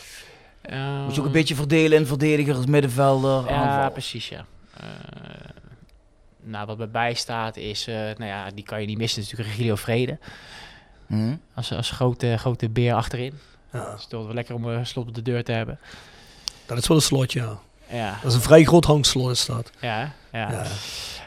Ehm, 0.62 1.02
Moet 1.04 1.14
je 1.14 1.20
ook 1.20 1.26
een 1.26 1.32
beetje 1.32 1.54
verdelen 1.54 1.98
in 1.98 2.06
verdedigers, 2.06 2.66
middenvelder, 2.66 3.44
Ja, 3.44 3.48
aanval. 3.48 3.90
precies, 3.90 4.28
ja. 4.28 4.44
Eh, 4.76 4.86
nou, 6.42 6.66
wat 6.66 6.80
erbij 6.80 7.14
staat 7.14 7.56
is, 7.56 7.86
eh, 7.86 7.94
nou 7.94 8.24
ja, 8.24 8.50
die 8.54 8.64
kan 8.64 8.80
je 8.80 8.86
niet 8.86 8.98
missen, 8.98 9.22
is 9.22 9.28
natuurlijk 9.28 9.56
Regilio 9.56 9.76
Vrede. 9.76 10.18
Hm? 11.16 11.34
Als, 11.54 11.72
als 11.72 11.90
grote, 11.90 12.36
grote 12.38 12.68
beer 12.68 12.94
achterin. 12.94 13.38
Ja. 13.72 13.80
Dus 13.92 14.02
het 14.04 14.12
is 14.12 14.24
wel 14.24 14.34
lekker 14.34 14.54
om 14.54 14.64
een 14.64 14.86
slot 14.86 15.08
op 15.08 15.14
de 15.14 15.22
deur 15.22 15.44
te 15.44 15.52
hebben. 15.52 15.78
Dat 16.66 16.78
is 16.78 16.86
wel 16.88 16.96
een 16.96 17.02
slotje, 17.02 17.40
ja. 17.40 17.58
Ja, 17.96 18.14
Dat 18.22 18.30
is 18.30 18.36
een 18.36 18.42
vrij 18.42 18.64
groot 18.64 18.84
hangslot 18.84 19.30
is 19.30 19.46
dat. 19.46 19.70
ja, 19.80 20.12
ja. 20.32 20.50
Ja. 20.50 20.62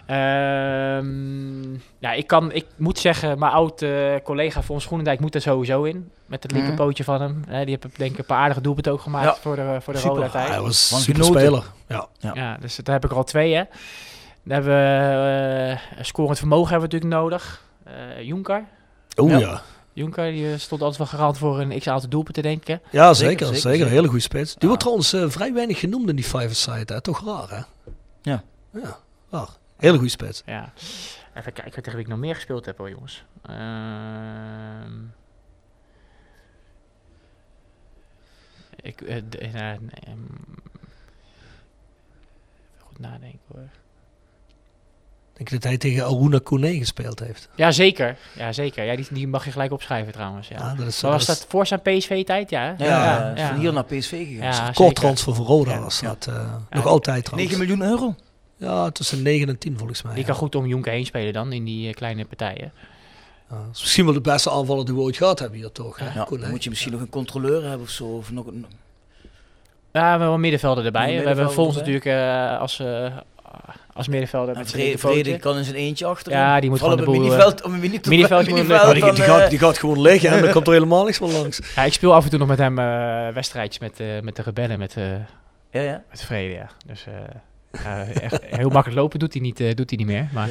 Ehm, 0.05 1.73
ja, 1.99 2.11
ik, 2.13 2.27
kan, 2.27 2.51
ik 2.51 2.65
moet 2.77 2.99
zeggen, 2.99 3.39
mijn 3.39 3.51
oud 3.51 3.81
eh, 3.81 4.15
collega 4.23 4.63
Fons 4.63 4.85
Groenendijk 4.85 5.19
moet 5.19 5.35
er 5.35 5.41
sowieso 5.41 5.83
in. 5.83 6.11
Met 6.25 6.43
het 6.43 6.51
Mhm. 6.51 6.61
linkerpootje 6.61 7.03
van 7.03 7.21
hem. 7.21 7.43
Eh, 7.47 7.57
die 7.65 7.77
heeft 7.81 7.97
denk 7.97 8.11
ik 8.11 8.17
een 8.17 8.25
paar 8.25 8.37
aardige 8.39 8.61
doelpunten 8.61 8.91
ook 8.91 9.01
gemaakt 9.01 9.25
Ja. 9.25 9.35
voor 9.41 9.55
de, 9.55 9.77
voor 9.81 9.93
de 9.93 9.99
Super. 9.99 10.15
Roda 10.15 10.29
tijd. 10.29 10.47
Hij 10.47 10.61
was 10.61 10.87
Van 10.87 10.99
super 10.99 11.23
speler. 11.23 11.63
Ja. 11.87 12.07
Ja. 12.19 12.31
Ja, 12.33 12.57
dus 12.59 12.75
daar 12.75 12.95
heb 12.95 13.03
ik 13.05 13.11
er 13.11 13.17
al 13.17 13.23
twee, 13.23 13.53
hè. 13.55 13.63
Dan 14.43 14.53
hebben 14.53 14.73
we 14.73 15.77
eh, 15.97 16.03
scorend 16.03 16.37
vermogen 16.37 16.71
hebben 16.71 16.89
we 16.89 16.95
natuurlijk 16.95 17.21
nodig. 17.21 17.61
Eh 17.83 18.21
Jonker. 18.21 18.63
Oeh 19.17 19.39
Ja. 19.39 19.61
Ja. 19.93 20.01
ja. 20.01 20.01
Jonker 20.03 20.31
die 20.31 20.51
eh, 20.51 20.57
stond 20.59 20.81
altijd 20.81 20.97
wel 20.99 21.07
garant 21.19 21.37
voor 21.37 21.59
een 21.59 21.79
x-aantal 21.79 22.09
doelpunten, 22.09 22.43
denk 22.43 22.61
ik. 22.61 22.67
hè. 22.67 22.73
zeker, 22.91 23.15
Zeker, 23.15 23.45
zeker. 23.45 23.61
zeker, 23.61 23.85
Een 23.85 23.91
hele 23.91 24.07
goede 24.07 24.21
spits. 24.21 24.51
Die 24.51 24.57
Ja. 24.61 24.67
wordt 24.67 24.81
trouwens 24.81 25.13
eh, 25.13 25.29
vrij 25.29 25.53
weinig 25.53 25.79
genoemd 25.79 26.09
in 26.09 26.15
die 26.15 26.25
five-a-side. 26.25 26.93
hè. 26.93 27.01
Toch 27.01 27.25
raar, 27.25 27.49
hè? 27.49 27.61
Ja. 28.21 28.43
Ja, 28.73 28.97
raar. 29.29 29.49
Hele 29.77 29.95
goede 29.97 30.09
spits. 30.11 30.41
Ja. 30.45 30.73
Even 31.33 31.53
kijken 31.53 31.73
tegen 31.83 31.91
wie 31.97 32.01
ik 32.05 32.07
nog 32.11 32.19
meer 32.19 32.35
gespeeld 32.35 32.65
heb, 32.65 32.77
hoor, 32.77 32.89
jongens. 32.89 33.23
Ehm 33.41 35.01
ik, 38.75 39.01
eh, 39.01 39.17
eh, 39.17 39.23
nee, 39.53 39.77
even 40.07 40.29
goed 42.79 42.99
nadenken, 42.99 43.39
hoor. 43.47 43.67
Denk 45.33 45.49
dat 45.49 45.63
hij 45.63 45.77
tegen 45.77 46.03
Aruna 46.05 46.39
Kone 46.43 46.77
gespeeld 46.77 47.19
heeft? 47.19 47.49
Ja, 47.55 47.71
zeker. 47.71 48.17
Ja, 48.37 48.51
zeker. 48.51 48.83
Ja, 48.83 48.95
die, 48.95 49.07
die 49.11 49.27
mag 49.27 49.45
je 49.45 49.51
gelijk 49.51 49.71
opschrijven, 49.71 50.13
trouwens. 50.13 50.47
Ja. 50.47 50.57
Ja, 50.57 50.75
dat 50.75 50.87
is, 50.87 51.01
was 51.01 51.25
dat 51.25 51.45
voor 51.49 51.67
zijn 51.67 51.81
PSV-tijd? 51.81 52.49
Ja, 52.49 52.75
hè? 52.77 52.85
Ja, 52.85 53.33
van 53.47 53.59
hier 53.59 53.73
naar 53.73 53.83
PSV 53.85 54.09
gegaan. 54.27 54.53
Ja, 54.53 54.63
kort 54.63 54.75
zeker. 54.77 54.93
transfer 54.93 55.35
voor 55.35 55.45
Roda 55.45 55.71
Ja. 55.71 55.79
was 55.79 55.99
Ja. 55.99 56.07
dat. 56.07 56.27
eh, 56.27 56.53
nog 56.69 56.85
altijd 56.85 57.25
trouwens. 57.25 57.51
9 57.57 57.67
miljoen 57.67 57.87
euro. 57.91 58.15
Ja, 58.57 58.89
tussen 58.89 59.21
9 59.21 59.47
en 59.49 59.57
10 59.57 59.77
volgens 59.77 60.01
mij. 60.01 60.11
Die 60.13 60.21
ja. 60.21 60.27
kan 60.27 60.37
goed 60.37 60.55
om 60.55 60.65
Jonker 60.65 60.91
heen 60.91 61.05
spelen 61.05 61.33
dan, 61.33 61.51
in 61.53 61.63
die 61.63 61.87
eh, 61.87 61.93
kleine 61.93 62.25
partijen. 62.25 62.71
Ja, 63.49 63.55
dat 63.65 63.75
is 63.75 63.81
misschien 63.81 64.05
wel 64.05 64.13
de 64.13 64.21
beste 64.21 64.51
aanvaller 64.51 64.85
die 64.85 64.93
we 64.93 64.99
ooit 65.01 65.17
gehad 65.17 65.39
hebben 65.39 65.57
hier 65.59 65.71
toch. 65.71 65.97
hè? 65.99 66.05
Ja, 66.19 66.25
dan 66.29 66.49
moet 66.49 66.63
je 66.63 66.69
misschien 66.69 66.91
nog 66.91 67.01
een 67.01 67.09
controleur 67.09 67.61
hebben 67.63 67.81
of 67.81 67.89
zo. 67.89 68.05
Of 68.05 68.31
nog 68.31 68.45
een, 68.47 68.65
Ja, 69.91 70.01
we 70.03 70.07
hebben 70.09 70.27
wel 70.27 70.37
middenvelden 70.37 70.85
erbij. 70.85 71.07
We 71.07 71.27
hebben 71.27 71.47
erbij. 71.49 71.65
natuurlijk 71.65 72.05
eh, 72.05 72.59
als, 72.59 72.79
eh, 72.79 73.05
als 73.93 74.07
middenvelder 74.07 74.55
en 74.55 74.65
met 74.73 75.39
kan 75.39 75.57
in 75.57 75.63
zijn 75.63 75.75
eentje 75.75 76.05
achter. 76.05 76.31
Ja, 76.31 76.59
die 76.59 76.69
moet 76.69 76.79
Vooral 76.79 76.97
gewoon 76.97 77.13
op 77.13 77.13
de 77.13 77.19
boel, 77.21 77.29
miniveld, 77.29 77.63
op 77.63 77.71
een 77.71 77.79
moet 77.79 78.67
Ja, 78.67 78.93
die, 78.93 79.01
dan, 79.01 79.15
die, 79.15 79.23
gaat, 79.23 79.41
eh, 79.41 79.49
die 79.49 79.59
gaat 79.59 79.77
gewoon 79.77 80.01
liggen 80.01 80.29
en 80.29 80.41
dan 80.43 80.51
komt 80.51 80.67
er 80.67 80.73
helemaal 80.73 81.05
niks 81.05 81.17
van 81.17 81.31
langs. 81.31 81.59
Ja, 81.75 81.83
ik 81.83 81.93
speel 81.93 82.13
af 82.13 82.23
en 82.23 82.29
toe 82.29 82.39
nog 82.39 82.47
met 82.47 82.57
hem 82.57 82.79
eh, 82.79 83.27
wedstrijdjes 83.33 83.79
met, 83.79 83.99
eh, 83.99 84.21
met 84.21 84.35
de 84.35 84.41
rebellen, 84.41 84.79
met, 84.79 84.97
eh 84.97 85.03
Ja, 85.71 85.81
ja. 85.81 86.03
met 86.09 86.23
Vrede, 86.23 86.53
ja. 86.53 86.69
Dus 86.85 87.05
eh, 87.81 88.23
echt 88.23 88.43
heel 88.45 88.69
makkelijk 88.69 88.99
lopen 89.01 89.19
doet 89.19 89.33
hij 89.33 89.41
niet, 89.41 89.59
eh, 89.59 89.75
doet 89.75 89.89
hij 89.89 89.97
niet 89.97 90.07
meer. 90.07 90.27
Maar 90.33 90.49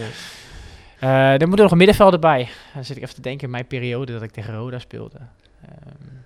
eh 0.99 1.41
er 1.41 1.49
moet 1.49 1.57
er 1.57 1.63
nog 1.63 1.71
een 1.71 1.77
middenvelder 1.79 2.19
bij. 2.19 2.49
Dan 2.75 2.85
zit 2.85 2.97
ik 2.97 3.03
even 3.03 3.15
te 3.15 3.21
denken 3.21 3.45
in 3.45 3.51
mijn 3.51 3.67
periode 3.67 4.13
dat 4.13 4.23
ik 4.23 4.31
tegen 4.31 4.55
Roda 4.55 4.79
speelde. 4.79 5.19
Ehm, 5.63 6.21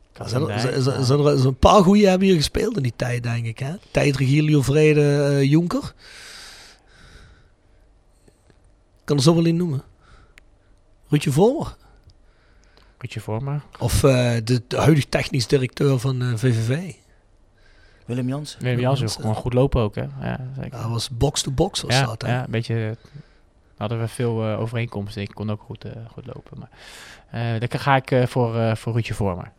Er 0.00 0.05
zijn, 0.24 1.20
er, 1.20 1.46
een 1.46 1.56
paar 1.58 1.82
goeie 1.82 2.06
hebben 2.08 2.26
hier 2.26 2.36
gespeeld 2.36 2.76
in 2.76 2.82
die 2.82 2.92
tijd, 2.96 3.22
denk 3.22 3.46
ik. 3.46 3.58
Hè? 3.58 3.74
Tijd 3.90 4.16
Regilio 4.16 4.62
Vrede 4.62 5.22
eh, 5.22 5.42
Jonker. 5.42 5.94
Ik 9.00 9.12
kan 9.12 9.16
er 9.16 9.22
zo 9.22 9.34
wel 9.34 9.44
in 9.44 9.56
noemen. 9.56 9.82
Rutje 11.08 11.30
Vormer. 11.30 11.74
Voor 13.08 13.42
me. 13.42 13.58
Of 13.78 14.02
eh, 14.04 14.34
de, 14.44 14.62
de 14.68 14.76
huidige 14.76 15.08
technisch 15.08 15.46
directeur 15.46 15.98
van 15.98 16.22
eh, 16.22 16.32
VVV. 16.34 16.92
Willem 18.06 18.28
Jansen. 18.28 18.62
Willem 18.62 18.80
Jansen, 18.80 19.10
gewoon 19.10 19.34
goed 19.34 19.52
lopen 19.52 19.80
ook, 19.80 19.94
hè. 19.94 20.02
Ja, 20.20 20.40
zeker. 20.56 20.76
Ja, 20.76 20.82
dat 20.82 20.90
was 20.90 21.10
box-to-box 21.10 21.80
was 21.82 21.94
ja, 21.94 22.06
dat. 22.06 22.22
Hè? 22.22 22.32
ja, 22.32 22.44
een 22.44 22.50
beetje. 22.50 22.88
eh, 22.88 23.10
hadden 23.76 24.00
we 24.00 24.08
veel 24.08 24.44
eh, 24.44 24.60
overeenkomsten. 24.60 25.22
Ik 25.22 25.30
kon 25.34 25.50
ook 25.50 25.60
goed, 25.60 25.84
eh, 25.84 25.92
goed 26.12 26.26
lopen. 26.26 26.58
Maar 26.58 26.70
eh 27.30 27.60
daar 27.60 27.80
ga 27.80 27.96
ik 27.96 28.10
eh, 28.10 28.26
voor, 28.26 28.56
eh 28.56 28.74
voor 28.76 28.92
Ruudje 28.92 29.14
Vormer. 29.14 29.52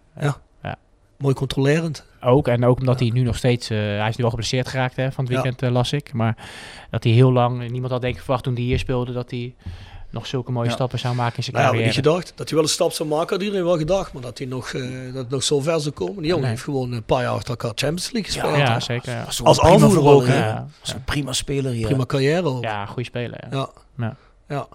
Mooi 1.17 1.33
controlerend. 1.33 2.05
Ook, 2.21 2.47
en 2.47 2.65
ook 2.65 2.79
omdat 2.79 2.99
Ja. 2.99 3.05
hij 3.05 3.13
nu 3.13 3.21
nog 3.21 3.35
steeds... 3.37 3.69
eh, 3.69 3.77
hij 3.77 4.09
is 4.09 4.15
nu 4.15 4.21
wel 4.21 4.29
geblesseerd 4.29 4.67
geraakt 4.67 4.95
hè, 4.95 5.11
van 5.11 5.23
het 5.23 5.33
Ja. 5.33 5.41
weekend, 5.41 5.61
eh, 5.63 5.69
las 5.71 5.91
ik. 5.93 6.13
Maar 6.13 6.37
dat 6.89 7.03
hij 7.03 7.13
heel 7.13 7.31
lang... 7.31 7.69
Niemand 7.69 7.91
had 7.91 8.01
denk 8.01 8.15
ik 8.15 8.21
verwacht 8.21 8.43
toen 8.43 8.53
hij 8.53 8.63
hier 8.63 8.79
speelde... 8.79 9.11
dat 9.13 9.31
hij 9.31 9.55
nog 10.09 10.27
zulke 10.27 10.51
mooie 10.51 10.67
Ja. 10.69 10.73
stappen 10.73 10.99
zou 10.99 11.15
maken 11.15 11.37
in 11.37 11.43
zijn 11.43 11.55
Nou 11.55 11.65
ja, 11.67 11.71
carrière. 11.71 11.95
niet 11.95 12.05
gedacht. 12.05 12.33
Dat 12.35 12.47
hij 12.47 12.55
wel 12.57 12.65
een 12.67 12.73
stap 12.73 12.91
zou 12.91 13.09
maken, 13.09 13.29
had 13.35 13.41
iedereen 13.45 13.65
wel 13.65 13.77
gedacht. 13.77 14.13
Maar 14.13 14.21
dat 14.21 14.37
hij 14.37 14.47
nog, 14.47 14.69
eh, 14.73 14.81
dat 15.05 15.13
het 15.15 15.29
nog 15.29 15.43
zo 15.43 15.59
ver 15.59 15.79
zou 15.79 15.93
komen. 15.93 16.15
Die 16.17 16.25
jongen 16.25 16.41
Nee. 16.41 16.49
heeft 16.51 16.63
gewoon 16.63 16.91
een 16.91 17.03
paar 17.03 17.21
jaar 17.21 17.31
achter 17.31 17.49
elkaar 17.49 17.71
Champions 17.75 18.11
League 18.11 18.31
gespeeld. 18.31 18.57
ja, 18.57 18.79
zeker. 18.79 19.11
Ja, 19.11 19.23
Als 19.23 19.57
prima 19.59 19.73
aanvoerder 19.73 20.11
ook, 20.11 20.25
ja. 20.27 20.67
Was 20.79 20.93
een 20.93 21.03
prima 21.03 21.33
speler 21.33 21.71
hier. 21.71 21.85
Prima 21.87 22.05
carrière 22.05 22.43
ook. 22.47 22.63
ja 22.63 22.85
goede 22.85 23.03
speler. 23.03 23.39
Ja. 23.51 23.69
Ja. 23.97 24.15
Ja. 24.47 24.67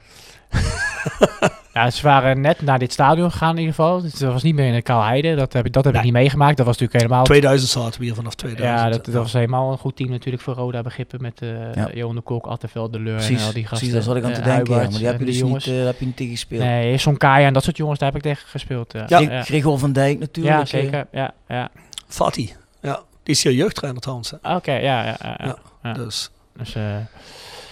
Ja, 1.73 1.91
ze 1.91 2.03
waren 2.03 2.41
net 2.41 2.63
naar 2.63 2.79
dit 2.79 2.93
stadion 2.93 3.31
gegaan 3.31 3.51
in 3.53 3.59
ieder 3.59 3.75
geval. 3.75 4.01
Dus 4.01 4.13
dat 4.13 4.33
was 4.33 4.43
niet 4.43 4.55
meer 4.55 4.67
in 4.67 4.73
de 4.75 4.83
Kaalheide. 4.83 5.35
Dat 5.35 5.53
heb, 5.53 5.67
ik, 5.67 5.73
dat 5.73 5.85
heb 5.85 5.95
ik 5.95 6.03
niet 6.03 6.13
meegemaakt. 6.13 6.57
Dat 6.57 6.67
was 6.67 6.75
natuurlijk 6.79 7.03
helemaal... 7.03 7.25
2000 7.25 7.71
zaten 7.71 7.99
we 8.01 8.07
hier 8.07 8.15
vanaf 8.15 8.35
2000. 8.35 8.79
ja, 8.79 8.89
dat, 8.91 9.05
dat 9.05 9.15
was 9.15 9.33
helemaal 9.33 9.73
een 9.73 9.79
goed 9.79 9.97
team 9.97 10.11
natuurlijk 10.11 10.43
voor 10.43 10.55
Roda 10.55 10.83
begrippen. 10.83 11.23
Met 11.23 11.43
eh 11.43 11.75
Ja. 11.75 11.89
Johan 11.95 12.15
de 12.15 12.21
Kok, 12.21 12.47
Attenveld, 12.47 12.93
De 12.93 13.01
Leur 13.01 13.17
en 13.19 13.25
Precies, 13.27 13.47
al 13.47 13.53
die 13.53 13.67
gasten. 13.67 13.69
precies, 13.89 13.93
daar 13.93 14.03
zat 14.03 14.17
ik 14.17 14.25
aan 14.25 14.33
te 14.33 14.41
Eh, 14.41 14.55
denken. 14.57 14.75
ja. 14.75 14.81
Maar 14.81 14.89
die 14.89 15.07
heb 15.07 15.15
je 15.15 15.25
en 15.27 15.33
dus 15.33 15.43
niet, 15.43 15.67
eh, 15.67 15.85
heb 15.85 15.99
je 15.99 16.07
niet 16.07 16.17
tegen 16.17 16.33
gespeeld. 16.33 16.63
Nee, 16.63 16.99
Sonkaya 16.99 17.47
en 17.47 17.53
dat 17.53 17.65
soort 17.65 17.77
jongens, 17.77 17.99
daar 17.99 18.09
heb 18.13 18.17
ik 18.17 18.23
tegen 18.33 18.49
gespeeld. 18.49 18.93
Ja, 18.93 19.19
Ja. 19.19 19.43
Gregor 19.43 19.79
van 19.79 19.93
Dijk 19.93 20.19
natuurlijk. 20.19 20.57
Ja, 20.57 20.65
zeker. 20.65 21.07
Ja, 21.13 21.35
ja. 21.49 21.71
Fatih. 22.09 22.51
Ja, 22.83 23.01
die 23.23 23.35
is 23.35 23.43
hier 23.43 23.53
jeugdtrainer 23.53 24.01
trouwens. 24.03 24.33
Oké, 24.43 24.73
ja, 24.73 24.79
ja, 25.05 25.17
ja, 25.23 25.35
ja. 25.39 25.45
Ja. 25.47 25.57
Ja. 25.83 25.93
Dus 25.93 26.31
Dus, 26.59 26.75
eh, 26.75 26.83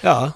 ja. 0.02 0.32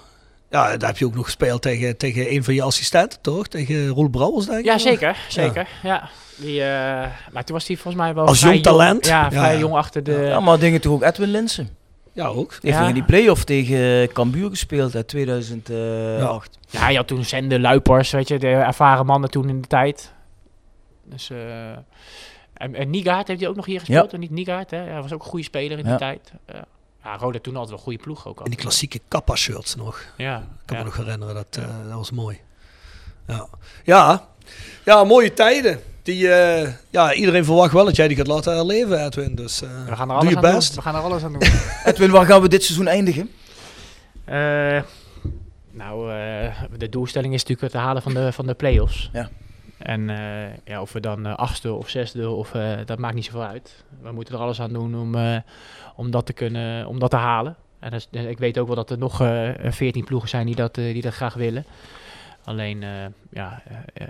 Ja, 0.50 0.76
daar 0.76 0.88
heb 0.88 0.98
je 0.98 1.06
ook 1.06 1.14
nog 1.14 1.24
gespeeld 1.24 1.62
tegen, 1.62 1.96
tegen 1.96 2.32
een 2.32 2.44
van 2.44 2.54
je 2.54 2.62
assistenten, 2.62 3.20
toch? 3.20 3.46
Tegen 3.46 3.88
Roel 3.88 4.08
Brouwers, 4.08 4.46
denk 4.46 4.58
ik. 4.58 4.64
ja, 4.64 4.78
zeker. 4.78 5.16
Zeker, 5.28 5.68
ja. 5.82 6.08
Die, 6.36 6.62
eh, 6.62 7.06
maar 7.32 7.44
toen 7.44 7.56
was 7.56 7.66
hij 7.66 7.76
volgens 7.76 8.02
mij 8.02 8.14
wel 8.14 8.26
Als 8.26 8.40
jong 8.40 8.62
talent? 8.62 9.06
Ja, 9.06 9.22
Ja, 9.22 9.30
vrij 9.30 9.52
ja. 9.52 9.58
jong 9.58 9.74
achter 9.74 10.02
de... 10.02 10.12
Ja, 10.12 10.40
maar 10.40 10.58
dingen 10.58 10.80
toch 10.80 10.92
ook 10.92 11.02
Edwin 11.02 11.30
Linsen. 11.30 11.68
Ja, 12.12 12.26
ook. 12.26 12.60
Die 12.60 12.74
heeft 12.74 12.88
in 12.88 12.94
die 12.94 13.04
play-off 13.04 13.44
tegen 13.44 14.12
Cambuur 14.12 14.50
gespeeld 14.50 14.94
uit 14.94 15.08
2008. 15.08 16.58
Ja, 16.70 16.88
je 16.88 16.96
had 16.96 17.06
toen 17.06 17.24
Zende, 17.24 17.60
Luipers, 17.60 18.10
weet 18.10 18.28
je, 18.28 18.38
de 18.38 18.48
ervaren 18.48 19.06
mannen 19.06 19.30
toen 19.30 19.48
in 19.48 19.60
de 19.60 19.68
tijd. 19.68 20.12
Dus, 21.04 21.30
eh 21.30 21.36
en, 22.58 22.74
en 22.74 22.90
Niegaard 22.90 23.28
heeft 23.28 23.40
hij 23.40 23.48
ook 23.48 23.56
nog 23.56 23.66
hier 23.66 23.78
gespeeld, 23.78 24.12
en 24.12 24.20
niet 24.20 24.30
Niegaard, 24.30 24.70
hè? 24.70 24.78
Hij 24.78 25.02
was 25.02 25.12
ook 25.12 25.22
een 25.22 25.28
goede 25.28 25.44
speler 25.44 25.78
in 25.78 25.84
die 25.84 25.96
tijd. 25.96 26.32
Ja. 26.46 26.64
Ja, 27.09 27.16
Roda 27.16 27.39
toen 27.39 27.52
altijd 27.56 27.68
wel 27.70 27.78
een 27.78 27.85
goede 27.85 27.98
ploeg 28.02 28.26
ook. 28.26 28.39
In 28.44 28.51
die 28.51 28.59
klassieke 28.59 29.01
kappa-shirts 29.09 29.74
nog. 29.74 30.05
Ja, 30.16 30.36
Ik 30.36 30.44
kan 30.64 30.76
ja. 30.76 30.82
me 30.82 30.89
nog 30.89 30.97
herinneren, 30.98 31.35
dat, 31.35 31.47
eh, 31.59 31.64
dat 31.89 31.93
was 31.97 32.10
mooi. 32.10 32.40
Ja. 33.26 33.47
Ja. 33.85 34.28
ja, 34.85 35.05
mooie 35.05 35.32
tijden. 35.35 35.80
Die, 36.02 36.28
eh, 36.32 36.72
ja, 36.90 37.14
iedereen 37.14 37.44
verwacht 37.44 37.72
wel 37.72 37.85
dat 37.85 37.97
jij 37.97 38.09
die 38.09 38.16
gaat 38.16 38.26
laten 38.26 38.55
herleven, 38.55 39.05
Edwin. 39.05 39.35
Dus 39.35 39.62
eh, 39.62 39.68
We 39.86 39.97
gaan 39.97 40.01
er 40.01 40.06
doe 40.06 40.14
alles 40.16 40.30
je 40.30 40.36
aan 40.36 40.55
best. 40.55 40.66
doen. 40.74 40.76
We 40.76 40.82
gaan 40.82 40.94
er 40.94 41.01
alles 41.01 41.22
aan 41.24 41.32
doen. 41.32 41.43
Edwin, 41.85 42.10
waar 42.10 42.26
gaan 42.26 42.40
we 42.43 42.48
dit 42.48 42.64
seizoen 42.64 42.86
eindigen? 42.89 43.30
Eh, 44.24 44.82
nou, 45.70 46.12
eh, 46.12 46.62
de 46.78 46.89
doelstelling 46.89 47.35
is 47.35 47.44
natuurlijk 47.44 47.72
het 47.72 47.82
halen 47.82 48.02
van 48.02 48.14
de, 48.14 48.32
van 48.32 48.47
de 48.47 48.55
play-offs. 48.55 49.10
Ja. 49.12 49.28
En 49.78 50.10
eh, 50.10 50.56
ja, 50.64 50.80
of 50.80 50.92
we 50.92 51.00
dan 51.00 51.26
eh, 51.26 51.34
achtste 51.34 51.72
of 51.72 51.88
zesde, 51.88 52.30
of, 52.30 52.55
eh, 52.55 52.72
dat 52.84 52.98
maakt 52.98 53.14
niet 53.14 53.24
zoveel 53.24 53.44
uit. 53.44 53.84
We 54.02 54.12
moeten 54.12 54.34
er 54.34 54.40
alles 54.40 54.60
aan 54.60 54.72
doen 54.72 54.94
om, 54.94 55.14
eh, 55.14 55.36
om, 55.96 56.10
dat, 56.10 56.26
te 56.26 56.32
kunnen, 56.32 56.86
om 56.86 56.98
dat 56.98 57.10
te 57.10 57.16
halen. 57.16 57.56
En 57.78 57.92
is- 57.92 58.09
ik 58.10 58.38
weet 58.38 58.59
ook 58.59 58.66
wel 58.66 58.76
dat 58.76 58.90
er 58.90 58.98
nog 58.98 59.20
eh, 59.20 59.48
veertien 59.64 60.05
ploegen 60.05 60.28
zijn 60.28 60.46
die 60.46 60.55
dat, 60.55 60.78
eh, 60.78 60.92
die 60.92 61.02
dat 61.02 61.14
graag 61.14 61.34
willen. 61.34 61.64
Alleen, 62.44 62.82
eh, 62.82 62.88
ja, 63.30 63.62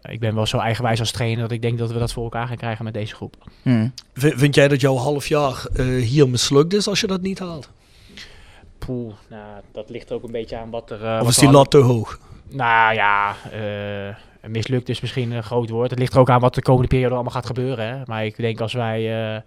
ik 0.03 0.21
ben 0.21 0.35
wel 0.35 0.47
zo 0.47 0.59
eigenwijs 0.59 1.01
als 1.01 1.11
trainer 1.11 1.41
dat 1.43 1.51
ik 1.53 1.63
denk 1.63 1.79
dat 1.79 1.93
we 1.93 1.99
dat 1.99 2.13
voor 2.13 2.23
elkaar 2.25 2.47
gaan 2.47 2.57
krijgen 2.57 2.85
met 2.85 2.95
deze 2.95 3.15
groep. 3.15 3.35
Hm. 3.63 3.89
V- 4.15 4.33
Vind 4.39 4.55
jij 4.55 4.69
dat 4.69 4.81
jouw 4.81 4.97
half 4.97 5.27
jaar 5.29 5.67
eh, 5.75 5.87
hier 5.87 6.29
mislukt 6.29 6.73
is 6.75 6.89
als 6.89 7.01
je 7.01 7.07
dat 7.07 7.21
niet 7.21 7.39
haalt? 7.39 7.71
Poeh, 8.79 9.13
nou, 9.31 9.61
dat 9.73 9.91
ligt 9.91 10.09
er 10.11 10.15
ook 10.17 10.23
een 10.25 10.33
beetje 10.33 10.57
aan 10.57 10.71
wat 10.71 10.91
er... 10.91 11.05
eh, 11.05 11.13
of 11.15 11.19
wat 11.21 11.29
is 11.29 11.37
die 11.37 11.51
lat 11.51 11.71
te 11.71 11.79
hoog? 11.79 12.19
Nou 12.49 12.95
ja, 12.95 13.35
eh, 13.53 14.15
mislukt 14.51 14.89
is 14.89 15.01
misschien 15.01 15.31
een 15.33 15.43
groot 15.43 15.71
woord. 15.71 15.91
Het 15.91 15.99
ligt 15.99 16.13
er 16.13 16.19
ook 16.19 16.31
aan 16.31 16.41
wat 16.41 16.55
de 16.55 16.63
komende 16.63 16.89
periode 16.89 17.15
allemaal 17.15 17.33
gaat 17.33 17.47
gebeuren. 17.47 17.87
Hè? 17.87 18.03
Maar 18.05 18.25
ik 18.25 18.37
denk 18.37 18.61
als 18.61 18.73
wij 18.73 18.99
eh, 18.99 19.41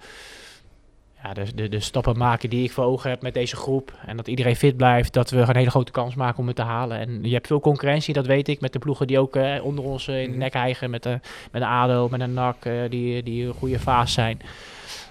ja, 1.23 1.33
de, 1.33 1.55
de, 1.55 1.69
de 1.69 1.79
stappen 1.79 2.17
maken 2.17 2.49
die 2.49 2.63
ik 2.63 2.71
voor 2.71 2.83
ogen 2.83 3.09
heb 3.09 3.21
met 3.21 3.33
deze 3.33 3.55
groep. 3.55 3.93
En 4.05 4.17
dat 4.17 4.27
iedereen 4.27 4.55
fit 4.55 4.77
blijft, 4.77 5.13
dat 5.13 5.29
we 5.29 5.37
een 5.37 5.55
hele 5.55 5.69
grote 5.69 5.91
kans 5.91 6.15
maken 6.15 6.39
om 6.39 6.47
het 6.47 6.55
te 6.55 6.61
halen. 6.61 6.99
En 6.99 7.19
je 7.21 7.33
hebt 7.33 7.47
veel 7.47 7.59
concurrentie, 7.59 8.13
dat 8.13 8.25
weet 8.25 8.47
ik. 8.47 8.61
Met 8.61 8.73
de 8.73 8.79
ploegen 8.79 9.07
die 9.07 9.19
ook 9.19 9.35
eh, 9.35 9.65
onder 9.65 9.83
ons 9.83 10.07
eh, 10.07 10.21
in 10.21 10.31
de 10.31 10.37
nek 10.37 10.53
hijgen. 10.53 10.89
Met, 10.89 11.03
de, 11.03 11.19
met 11.51 11.61
een 11.61 11.67
ADO, 11.67 12.07
met 12.09 12.21
een 12.21 12.33
NAC, 12.33 12.63
die, 12.89 13.23
die 13.23 13.45
een 13.45 13.53
goede 13.53 13.79
fase 13.79 14.13
zijn. 14.13 14.41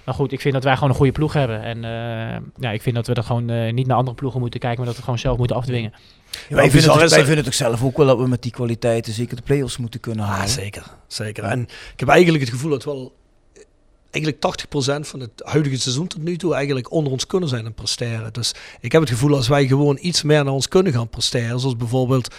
Maar 0.05 0.13
goed, 0.15 0.31
ik 0.31 0.41
vind 0.41 0.53
dat 0.53 0.63
wij 0.63 0.73
gewoon 0.73 0.89
een 0.89 0.95
goede 0.95 1.11
ploeg 1.11 1.33
hebben. 1.33 1.61
En 1.63 1.77
eh, 1.83 2.41
ja, 2.59 2.71
ik 2.71 2.81
vind 2.81 2.95
dat 2.95 3.07
we 3.07 3.13
dat 3.13 3.25
gewoon 3.25 3.49
eh, 3.49 3.73
niet 3.73 3.87
naar 3.87 3.97
andere 3.97 4.15
ploegen 4.15 4.39
moeten 4.39 4.59
kijken, 4.59 4.77
maar 4.77 4.87
dat 4.87 4.95
we 4.95 5.03
gewoon 5.03 5.19
zelf 5.19 5.37
moeten 5.37 5.55
afdwingen. 5.55 5.93
wij, 6.49 6.71
vinden 6.71 6.91
het, 6.91 6.99
wij 7.09 7.19
vinden 7.19 7.35
het 7.35 7.45
toch 7.45 7.53
zelf 7.53 7.83
ook 7.83 7.97
wel 7.97 8.05
dat 8.05 8.17
we 8.17 8.27
met 8.27 8.41
die 8.41 8.51
kwaliteiten 8.51 9.13
zeker 9.13 9.35
de 9.35 9.41
play-offs 9.41 9.77
moeten 9.77 9.99
kunnen 9.99 10.25
Ah, 10.25 10.31
halen. 10.31 10.49
zeker. 10.49 10.83
zeker. 11.07 11.43
En 11.43 11.61
ik 11.93 11.99
heb 11.99 12.09
eigenlijk 12.09 12.43
het 12.43 12.53
gevoel 12.53 12.71
dat 12.71 12.83
wel 12.83 13.13
eigenlijk 14.11 14.43
80% 15.03 15.07
van 15.07 15.19
het 15.19 15.31
huidige 15.43 15.77
seizoen 15.79 16.07
tot 16.07 16.23
nu 16.23 16.37
toe 16.37 16.53
eigenlijk 16.53 16.91
onder 16.91 17.11
ons 17.11 17.27
kunnen 17.27 17.49
zijn 17.49 17.65
en 17.65 17.73
presteren. 17.73 18.33
Dus 18.33 18.53
ik 18.79 18.91
heb 18.91 19.01
het 19.01 19.09
gevoel 19.09 19.35
als 19.35 19.47
wij 19.47 19.67
gewoon 19.67 19.97
iets 20.01 20.21
meer 20.23 20.43
naar 20.43 20.53
ons 20.53 20.67
kunnen 20.67 20.93
gaan 20.93 21.09
presteren, 21.09 21.59
zoals 21.59 21.75
bijvoorbeeld 21.77 22.35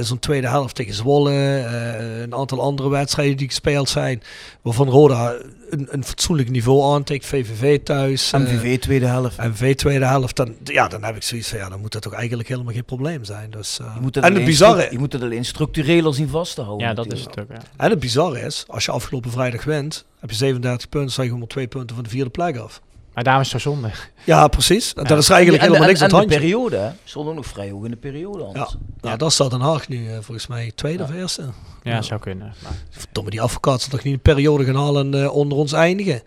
zo'n 0.00 0.18
tweede 0.18 0.48
helft 0.48 0.74
tegen 0.74 0.94
Zwolle, 0.94 1.32
eh, 1.58 2.20
een 2.20 2.34
aantal 2.34 2.60
andere 2.60 2.88
wedstrijden 2.88 3.36
die 3.36 3.48
gespeeld 3.48 3.88
zijn, 3.88 4.22
waarvan 4.62 4.88
Roda 4.88 5.34
een, 5.70 5.86
een 5.90 6.04
fatsoenlijk 6.04 6.50
niveau 6.50 6.94
aantikt, 6.94 7.26
VVV 7.26 7.78
thuis. 7.82 8.32
eh, 8.32 8.40
MVV 8.40 8.78
tweede 8.78 9.06
helft. 9.06 9.36
MV 9.38 9.74
tweede 9.74 10.04
helft, 10.06 10.36
dan, 10.36 10.54
ja, 10.64 10.88
dan 10.88 11.04
heb 11.04 11.16
ik 11.16 11.22
zoiets 11.22 11.48
van, 11.48 11.58
ja, 11.58 11.68
dan 11.68 11.80
moet 11.80 11.92
dat 11.92 12.02
toch 12.02 12.12
eigenlijk 12.12 12.48
helemaal 12.48 12.72
geen 12.72 12.84
probleem 12.84 13.24
zijn. 13.24 13.50
Dus, 13.50 13.78
eh, 13.80 13.90
Je 13.94 14.00
moet 14.00 14.16
en 14.16 14.34
het 14.34 14.44
bizarre, 14.44 14.80
stru- 14.80 14.92
Je 14.92 14.98
moet 14.98 15.12
het 15.12 15.22
alleen 15.22 15.44
structureler 15.44 16.14
zien 16.14 16.28
vast 16.28 16.54
te 16.54 16.60
houden. 16.62 16.86
Ja, 16.88 16.94
dat 16.94 17.12
is 17.12 17.20
het 17.24 17.40
ook. 17.40 17.46
Ja. 17.50 17.60
en 17.76 17.90
het 17.90 17.98
bizarre 17.98 18.40
is, 18.40 18.64
als 18.68 18.84
je 18.84 18.90
afgelopen 18.90 19.30
vrijdag 19.30 19.64
wint, 19.64 20.04
heb 20.20 20.30
je 20.30 20.36
37 20.36 20.88
punten, 20.88 21.10
sta 21.12 21.20
je 21.22 21.26
gewoon 21.26 21.42
maar 21.42 21.52
twee 21.52 21.66
punten 21.68 21.94
van 21.94 22.04
de 22.04 22.10
vierde 22.10 22.30
plek 22.30 22.56
af. 22.56 22.80
Maar 23.14 23.24
daarom 23.24 23.42
is 23.42 23.52
het 23.52 23.62
zo 23.62 23.70
zonde. 23.70 23.90
Ja, 24.24 24.48
precies. 24.48 24.94
Dat 24.94 25.08
Ja. 25.08 25.16
is 25.16 25.28
er 25.28 25.34
eigenlijk 25.34 25.62
en, 25.62 25.68
helemaal 25.68 25.88
en, 25.88 25.94
niks 25.94 26.02
aan 26.02 26.08
en 26.10 26.16
het 26.16 26.28
de 26.28 26.34
handje. 26.34 26.48
periode, 26.56 26.76
hè? 26.76 26.90
Stond 27.04 27.28
ook 27.28 27.34
nog 27.34 27.46
vrij 27.46 27.70
hoog 27.70 27.84
in 27.84 27.90
de 27.90 27.96
periode 27.96 28.44
anders. 28.44 28.70
Ja. 28.72 28.78
Nou, 29.00 29.18
dat 29.18 29.32
staat 29.32 29.50
Den 29.50 29.60
Haag 29.60 29.88
nu 29.88 30.06
eh, 30.08 30.12
volgens 30.14 30.46
mij 30.46 30.72
tweede 30.74 31.02
of 31.02 31.10
eerste. 31.12 31.42
Ja, 31.82 31.92
Ja. 31.92 32.02
zou 32.02 32.20
kunnen. 32.20 32.54
Maar, 32.62 32.72
Verdomme, 32.90 33.30
die 33.30 33.40
advocaat 33.40 33.80
zal 33.80 33.90
toch 33.90 34.02
niet 34.02 34.14
een 34.14 34.20
periode 34.20 34.64
gaan 34.64 34.76
halen 34.76 35.14
en 35.14 35.22
eh, 35.22 35.34
onder 35.34 35.58
ons 35.58 35.72
eindigen. 35.72 36.22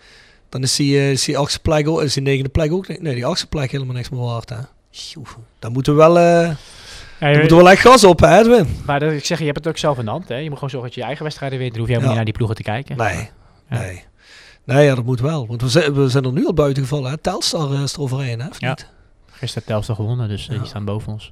Dan 0.49 0.61
is 0.63 0.75
die, 0.75 0.97
eh, 0.97 1.11
is 1.11 1.23
die 1.23 1.37
achtste 1.37 1.59
plek 1.59 1.87
ook, 1.87 2.01
is 2.01 2.13
die 2.13 2.23
negende 2.23 2.49
plek 2.49 2.71
ook. 2.71 2.87
Nee, 2.87 3.13
die 3.15 3.25
achtste 3.25 3.47
plek 3.47 3.71
helemaal 3.71 3.95
niks 3.95 4.09
meer 4.09 4.19
waard, 4.21 4.49
hè. 4.49 4.57
Daar 5.59 5.71
moeten 5.71 5.93
we 5.93 5.99
wel, 5.99 6.17
eh 6.17 6.23
ja, 7.19 7.27
je- 7.27 7.37
moeten 7.37 7.57
we 7.57 7.63
wel 7.63 7.71
echt 7.71 7.81
gas 7.81 8.03
op, 8.03 8.19
hè, 8.19 8.39
Edwin? 8.39 8.67
maar 8.85 8.99
dat, 8.99 9.11
ik 9.11 9.25
zeg, 9.25 9.39
je 9.39 9.45
hebt 9.45 9.57
het 9.57 9.67
ook 9.67 9.77
zelf 9.77 9.97
in 9.97 10.05
de 10.05 10.11
hand. 10.11 10.27
Hè? 10.27 10.35
Je 10.35 10.43
moet 10.49 10.53
gewoon 10.53 10.69
zorgen 10.69 10.87
dat 10.87 10.93
je 10.93 10.99
je 10.99 11.05
eigen 11.05 11.23
wedstrijden 11.25 11.59
wint. 11.59 11.71
Dan 11.71 11.79
hoef 11.79 11.89
je 11.89 11.93
helemaal 11.95 12.15
Ja. 12.15 12.21
niet 12.23 12.31
naar 12.33 12.37
die 12.39 12.47
ploegen 12.47 12.83
te 12.83 12.93
kijken. 12.95 12.97
Nee, 12.97 13.29
Ja. 13.69 13.79
nee. 13.79 14.03
Nee, 14.75 14.85
ja, 14.85 14.95
dat 14.95 15.03
moet 15.05 15.19
wel. 15.19 15.47
Want 15.47 15.61
we 15.61 15.69
zijn, 15.69 15.93
we 15.93 16.09
zijn 16.09 16.23
er 16.23 16.31
nu 16.31 16.45
al 16.45 16.53
buiten 16.53 16.83
gevallen, 16.83 17.11
hè. 17.11 17.17
Telstar 17.17 17.73
eh, 17.73 17.81
is 17.81 17.93
er 17.93 18.01
overheen, 18.01 18.39
hè, 18.41 18.47
of 18.47 18.59
Ja. 18.61 18.69
niet? 18.69 18.87
Gisteren 19.31 19.67
Telstar 19.67 19.95
gewonnen, 19.95 20.27
dus 20.27 20.47
eh, 20.47 20.53
Ja. 20.53 20.59
die 20.59 20.67
staan 20.69 20.85
boven 20.85 21.11
ons. 21.13 21.31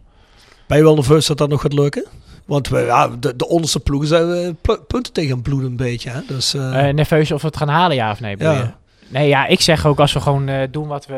Ben 0.67 0.77
je 0.77 0.83
wel 0.83 0.95
nerveus 0.95 1.25
dat 1.25 1.37
dat 1.37 1.49
nog 1.49 1.61
gaat 1.61 1.73
lukken? 1.73 2.05
Want 2.45 2.67
we, 2.67 2.79
ja, 2.79 3.07
de, 3.07 3.35
de 3.35 3.47
onderste 3.47 3.79
ploegen 3.79 4.07
zijn 4.07 4.31
eh, 4.31 4.49
pu- 4.61 4.77
punten 4.87 5.13
tegen 5.13 5.31
het 5.33 5.43
bloeden 5.43 5.69
een 5.69 5.75
beetje, 5.75 6.09
hè. 6.09 6.19
Dus, 6.27 6.53
eh, 6.53 6.87
Eh, 6.89 6.95
nerveus 6.95 7.31
of 7.31 7.41
we 7.41 7.47
het 7.47 7.57
gaan 7.57 7.67
halen, 7.67 7.95
ja 7.95 8.11
of 8.11 8.19
nee? 8.19 8.35
Ja. 8.37 8.51
je? 8.53 8.69
Nee, 9.07 9.27
ja, 9.27 9.45
ik 9.45 9.61
zeg 9.61 9.85
ook 9.85 9.99
als 9.99 10.13
we 10.13 10.19
gewoon 10.21 10.47
eh, 10.47 10.67
doen 10.71 10.87
wat 10.87 11.05
we, 11.05 11.13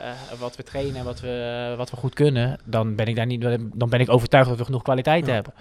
eh, 0.00 0.38
wat 0.38 0.56
we 0.56 0.62
trainen 0.62 0.96
en 0.96 1.04
wat 1.04 1.20
we, 1.20 1.74
wat 1.76 1.90
we 1.90 1.96
goed 1.96 2.14
kunnen, 2.14 2.60
dan 2.64 2.94
ben 2.94 3.06
ik 3.06 3.16
daar 3.16 3.26
niet, 3.26 3.40
dan 3.74 3.88
ben 3.88 4.00
ik 4.00 4.10
overtuigd 4.10 4.48
dat 4.48 4.58
we 4.58 4.64
genoeg 4.64 4.82
kwaliteit 4.82 5.26
Ja. 5.26 5.32
hebben. 5.32 5.52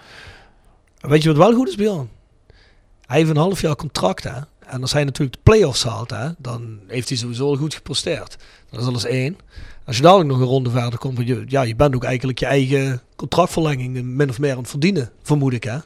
Weet 1.00 1.24
je 1.24 1.30
wat 1.34 1.38
wel 1.48 1.54
goed 1.56 1.68
is, 1.68 1.76
Bjorn? 1.76 2.10
Hij 3.06 3.18
heeft 3.18 3.30
een 3.30 3.38
half 3.38 3.62
jaar 3.62 3.76
contract, 3.76 4.24
hè. 4.24 4.40
En 4.68 4.82
als 4.82 4.94
hij 4.94 5.04
natuurlijk 5.04 5.36
de 5.36 5.44
play-offs 5.44 5.84
haalt, 5.84 6.10
hè, 6.10 6.30
dan 6.38 6.80
heeft 6.88 7.10
hij 7.10 7.18
sowieso 7.18 7.56
goed 7.56 7.74
gepresteerd. 7.74 8.38
Dat 8.70 8.82
is 8.82 8.88
alles 8.88 9.06
één. 9.06 9.38
Als 9.86 9.96
je 9.96 10.02
dadelijk 10.02 10.30
nog 10.30 10.40
een 10.40 10.46
ronde 10.46 10.70
verder 10.70 11.00
komt, 11.00 11.20
ja, 11.48 11.62
je 11.62 11.76
bent 11.76 11.96
ook 11.96 12.04
eigenlijk 12.04 12.40
je 12.40 12.46
eigen 12.46 13.02
contractverlenging 13.16 14.04
min 14.04 14.30
of 14.30 14.40
meer 14.40 14.52
aan 14.52 14.58
het 14.58 14.70
verdienen, 14.70 15.12
vermoed 15.24 15.54
ik, 15.54 15.64
hè. 15.64 15.78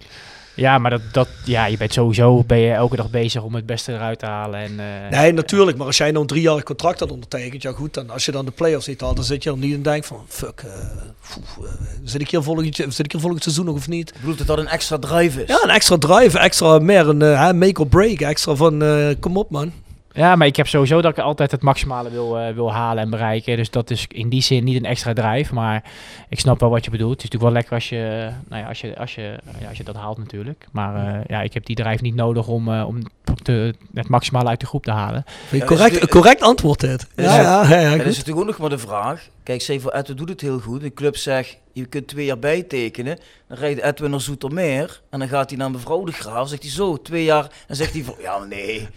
Ja, 0.55 0.77
maar 0.77 0.91
dat, 0.91 1.01
dat, 1.11 1.27
ja, 1.45 1.65
je 1.65 1.77
bent 1.77 1.93
sowieso 1.93 2.43
ben 2.43 2.57
je 2.57 2.71
elke 2.71 2.95
dag 2.95 3.09
bezig 3.09 3.43
om 3.43 3.55
het 3.55 3.65
beste 3.65 3.93
eruit 3.93 4.19
te 4.19 4.25
halen. 4.25 4.59
En, 4.59 4.79
eh, 4.79 5.19
Nee, 5.19 5.33
natuurlijk. 5.33 5.77
Maar 5.77 5.87
als 5.87 5.97
jij 5.97 6.07
nou 6.09 6.21
een 6.21 6.27
driejarig 6.27 6.63
contract 6.63 6.99
had 6.99 7.11
ondertekend, 7.11 7.61
ja 7.61 7.71
goed, 7.71 7.93
dan 7.93 8.09
als 8.09 8.25
je 8.25 8.31
dan 8.31 8.45
de 8.45 8.51
play-offs 8.51 8.87
niet 8.87 9.01
haalt, 9.01 9.15
dan 9.15 9.25
zit 9.25 9.43
je 9.43 9.49
dan 9.49 9.59
niet 9.59 9.73
en 9.73 9.81
denkt 9.81 10.05
van, 10.05 10.25
fuck, 10.27 10.61
eh, 10.65 10.71
eh, 10.71 11.69
zit 12.03 12.21
ik 12.21 12.29
hier 12.29 12.41
volgend, 12.41 12.75
zit 12.75 12.99
ik 12.99 13.11
hier 13.11 13.21
volgend 13.21 13.43
seizoen 13.43 13.65
nog 13.65 13.75
of 13.75 13.87
niet? 13.87 14.09
Ik 14.09 14.19
bedoel 14.19 14.35
dat 14.35 14.47
dat 14.47 14.57
een 14.57 14.67
extra 14.67 14.97
drive 14.97 15.41
is. 15.41 15.47
Ja, 15.47 15.63
een 15.63 15.69
extra 15.69 15.97
drive, 15.97 16.39
extra 16.39 16.79
meer 16.79 17.07
een 17.07 17.57
make 17.57 17.81
or 17.81 17.87
break, 17.87 18.19
extra 18.19 18.55
van, 18.55 18.83
eh, 18.83 19.07
kom 19.19 19.37
op 19.37 19.49
man. 19.49 19.71
Ja, 20.13 20.35
maar 20.35 20.47
ik 20.47 20.55
heb 20.55 20.67
sowieso 20.67 21.01
dat 21.01 21.17
ik 21.17 21.23
altijd 21.23 21.51
het 21.51 21.61
maximale 21.61 22.09
wil, 22.09 22.39
eh, 22.39 22.53
wil 22.53 22.73
halen 22.73 23.03
en 23.03 23.09
bereiken. 23.09 23.57
Dus 23.57 23.69
dat 23.69 23.89
is 23.89 24.05
in 24.07 24.29
die 24.29 24.41
zin 24.41 24.63
niet 24.63 24.75
een 24.75 24.85
extra 24.85 25.13
drive. 25.13 25.53
Maar 25.53 25.83
ik 26.29 26.39
snap 26.39 26.59
wel 26.59 26.69
wat 26.69 26.85
je 26.85 26.91
bedoelt. 26.91 27.21
Het 27.21 27.23
is 27.23 27.29
natuurlijk 27.29 27.51
wel 27.51 27.61
lekker 27.61 27.73
als 27.73 27.89
je, 27.89 28.29
nou 28.49 28.61
ja, 28.61 28.67
als 28.67 28.81
je, 28.81 28.97
als 28.97 29.15
je, 29.15 29.39
ja, 29.59 29.67
als 29.67 29.77
je 29.77 29.83
dat 29.83 29.95
haalt 29.95 30.17
natuurlijk. 30.17 30.65
Maar 30.71 30.95
eh, 30.95 31.19
ja, 31.27 31.41
ik 31.41 31.53
heb 31.53 31.65
die 31.65 31.75
drive 31.75 32.03
niet 32.03 32.15
nodig 32.15 32.47
om, 32.47 32.73
eh, 32.73 32.87
om 32.87 33.01
te, 33.43 33.75
het 33.93 34.07
maximale 34.07 34.49
uit 34.49 34.59
de 34.59 34.65
groep 34.65 34.83
te 34.83 34.91
halen. 34.91 35.23
Ja, 35.51 35.65
correct, 35.65 35.99
dus 35.99 36.09
correct 36.09 36.41
antwoord 36.41 36.79
dit. 36.79 37.07
Ja, 37.15 37.23
Ja, 37.23 37.41
ja, 37.41 37.69
ja, 37.69 37.79
ja, 37.79 37.97
dat 37.97 38.05
is 38.05 38.17
natuurlijk 38.17 38.39
ook 38.39 38.45
nog 38.45 38.57
maar 38.57 38.69
de 38.69 38.77
vraag. 38.77 39.29
Kijk, 39.43 39.61
zeg 39.61 39.81
voor 39.81 39.91
Edwin 39.91 40.15
doet 40.15 40.29
het 40.29 40.41
heel 40.41 40.59
goed. 40.59 40.81
De 40.81 40.93
club 40.93 41.15
zegt, 41.17 41.57
je 41.73 41.85
kunt 41.85 42.07
twee 42.07 42.25
jaar 42.25 42.39
bijtekenen. 42.39 43.19
Dan 43.47 43.57
rijdt 43.57 43.81
Edwin 43.81 44.09
naar 44.09 44.21
Zoetermeer. 44.21 45.01
En 45.09 45.19
dan 45.19 45.27
gaat 45.27 45.49
hij 45.49 45.59
naar 45.59 45.71
mevrouw 45.71 46.03
de 46.03 46.11
Graaf. 46.11 46.49
Zegt 46.49 46.61
hij 46.61 46.71
zo, 46.71 46.97
twee 47.01 47.23
jaar. 47.23 47.47
En 47.67 47.75
zegt 47.75 47.93
hij 47.93 48.03
van, 48.03 48.15
ja 48.21 48.39
nee, 48.43 48.87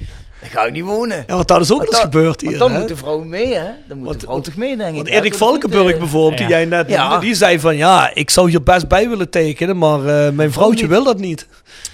dan 0.41 0.51
ga 0.51 0.65
ik 0.65 0.73
niet 0.73 0.85
wonen. 0.85 1.25
Ja, 1.27 1.35
want 1.35 1.49
dat 1.49 1.61
is 1.61 1.73
ook 1.73 1.87
eens 1.87 1.99
gebeurd 1.99 2.41
Want 2.41 2.41
hier. 2.41 2.59
dan 2.59 2.73
hè? 2.73 2.79
moet 2.79 2.89
de 2.89 2.97
vrouw 2.97 3.19
mee, 3.25 3.55
hè? 3.55 3.71
Dan 3.89 3.97
moet 3.99 4.07
Want- 4.07 4.21
de 4.21 4.27
vrouw 4.27 4.41
toch 4.41 4.57
mee, 4.57 4.77
denk 4.77 4.91
ik. 4.91 4.97
Want 4.97 5.09
Erik 5.09 5.35
Valkenburg 5.35 5.99
bijvoorbeeld, 5.99 6.39
die 6.39 6.49
jij 6.49 6.65
net 6.65 6.89
Ja. 6.89 7.09
noemde, 7.09 7.25
die 7.25 7.35
zei 7.35 7.61
van 7.61 7.77
ja, 7.77 8.15
ik 8.15 8.31
zou 8.31 8.51
hier 8.51 8.63
best 8.63 8.89
bij 8.89 9.09
willen 9.09 9.31
tekenen, 9.31 9.79
maar 9.79 10.07
eh, 10.27 10.33
mijn 10.33 10.53
vrouwtje 10.53 10.87
wil 10.87 11.05
dat 11.05 11.19
niet. 11.19 11.47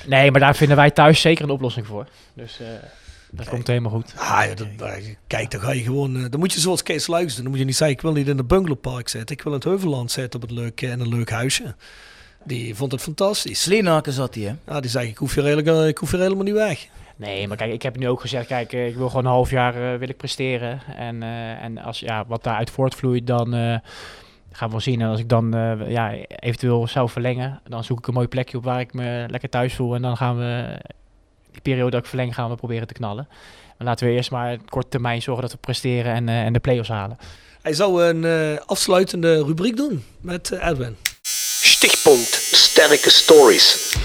Nee, 0.07 0.31
maar 0.31 0.41
daar 0.41 0.57
vinden 0.57 0.77
wij 0.77 0.91
thuis 0.91 1.21
zeker 1.21 1.45
een 1.45 1.51
oplossing 1.51 1.87
voor. 1.87 2.07
Dus 2.35 2.59
eh, 2.61 2.67
dat 3.31 3.49
komt 3.49 3.67
helemaal 3.67 3.91
goed. 3.91 4.15
Ah, 4.17 4.45
ja, 4.45 4.55
dat, 4.55 4.67
eh, 4.79 5.15
kijk, 5.27 5.51
dan 5.51 5.61
ga 5.61 5.73
je 5.73 5.83
gewoon, 5.83 6.17
eh, 6.17 6.25
dan 6.31 6.41
moet 6.41 6.53
je 6.53 6.61
zoals 6.61 6.83
Kees 6.83 7.07
Luijs 7.07 7.35
doen. 7.35 7.43
Dan 7.43 7.51
moet 7.51 7.61
je 7.61 7.67
niet 7.67 7.77
zeggen, 7.77 7.97
ik 7.97 8.03
wil 8.03 8.13
niet 8.13 8.29
in 8.29 8.39
een 8.39 8.47
bungalowpark 8.47 9.09
zitten, 9.09 9.37
ik 9.37 9.43
wil 9.43 9.53
in 9.53 9.59
het 9.59 9.69
Heuvelland 9.69 10.11
zitten 10.11 10.43
op 10.43 10.49
het 10.49 10.59
leuke, 10.59 10.87
in 10.87 11.01
een 11.01 11.09
leuk 11.09 11.31
huisje. 11.31 11.75
Die 12.45 12.75
vond 12.75 12.93
het 12.93 13.01
fantastisch. 13.01 13.63
Sleenaken 13.63 14.13
zat 14.13 14.35
hij, 14.35 14.45
hè? 14.45 14.55
Ja, 14.73 14.81
die 14.81 14.91
zei, 14.91 15.09
ik 15.09 15.17
hoef 15.17 15.35
hier, 15.35 15.45
helemaal, 15.45 15.87
ik 15.87 15.99
hoef 15.99 16.11
hier 16.11 16.21
helemaal 16.21 16.45
niet 16.45 16.55
weg. 16.55 16.87
Nee, 17.17 17.49
maar 17.49 17.57
kijk, 17.57 17.73
ik 17.73 17.83
heb 17.83 17.97
nu 17.97 18.09
ook 18.09 18.21
gezegd, 18.21 18.47
kijk, 18.47 18.73
eh, 18.73 18.87
ik 18.87 18.97
wil 18.97 19.09
gewoon 19.09 19.25
een 19.25 19.31
half 19.31 19.51
jaar 19.51 19.93
eh, 19.93 19.99
wil 19.99 20.09
ik 20.09 20.17
presteren. 20.17 20.81
En, 20.97 21.23
eh, 21.23 21.63
en 21.63 21.79
als 21.79 22.01
ja, 22.01 22.25
wat 22.27 22.45
daaruit 22.45 22.71
voortvloeit, 22.71 23.27
dan 23.27 23.55
eh, 23.55 23.77
gaan 24.53 24.67
we 24.67 24.71
wel 24.71 24.81
zien. 24.81 25.01
En 25.01 25.09
als 25.09 25.21
ik 25.21 25.29
dan 25.29 25.55
eh, 25.55 25.91
ja, 25.91 26.13
eventueel 26.27 26.87
zou 26.87 27.09
verlengen, 27.09 27.61
dan 27.69 27.85
zoek 27.85 27.99
ik 27.99 28.07
een 28.07 28.15
mooi 28.15 28.29
plekje 28.29 28.57
op 28.57 28.65
waar 28.65 28.81
ik 28.81 28.95
me 28.95 29.27
lekker 29.29 29.49
thuis 29.49 29.75
voel. 29.75 29.95
En 29.95 30.03
dan 30.03 30.17
gaan 30.17 30.37
we 30.39 30.79
die 31.53 31.63
periode 31.63 31.91
dat 31.91 32.01
ik 32.01 32.07
verleng, 32.07 32.35
gaan 32.35 32.51
we 32.51 32.57
proberen 32.57 32.87
te 32.87 32.95
knallen. 32.95 33.29
Maar 33.79 33.89
laten 33.89 34.07
we 34.07 34.13
eerst 34.13 34.31
maar 34.31 34.53
op 34.53 34.71
korte 34.71 34.89
termijn 34.89 35.23
zorgen 35.23 35.43
dat 35.43 35.53
we 35.53 35.59
presteren 35.59 36.15
en, 36.15 36.29
eh, 36.29 36.45
en 36.45 36.53
de 36.53 36.59
play-offs 36.59 36.89
halen. 36.89 37.19
Hij 37.63 37.73
zou 37.73 38.05
een 38.05 38.25
eh, 38.25 38.61
afsluitende 38.67 39.45
rubriek 39.45 39.77
doen 39.77 40.05
met 40.21 40.51
eh, 40.51 40.69
Edwin. 40.69 40.97
Stichtpunt 41.63 42.29
Sterke 42.53 43.11
Stories. 43.11 43.97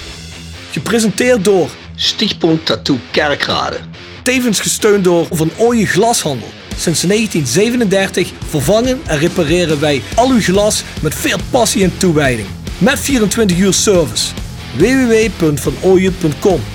Gepresenteerd 0.72 1.46
door, 1.46 1.70
Stichtpunt 1.96 2.66
Tattoo 2.66 2.98
Kerkrade. 3.12 3.80
tevens 4.24 4.60
gesteund 4.60 5.04
door 5.04 5.28
Van 5.32 5.52
Ooyen 5.58 5.88
Glashandel. 5.88 6.48
Sinds 6.78 7.02
1937 7.02 8.32
vervangen 8.48 9.02
en 9.06 9.18
repareren 9.18 9.80
wij 9.80 10.02
al 10.16 10.30
uw 10.30 10.42
glas 10.42 10.84
met 11.02 11.16
veel 11.16 11.40
passie 11.50 11.84
en 11.84 11.98
toewijding. 11.98 12.48
Met 12.78 13.00
24 13.00 13.58
uur 13.58 13.74
service. 13.74 14.34
www.vanooyen.com 14.78 16.75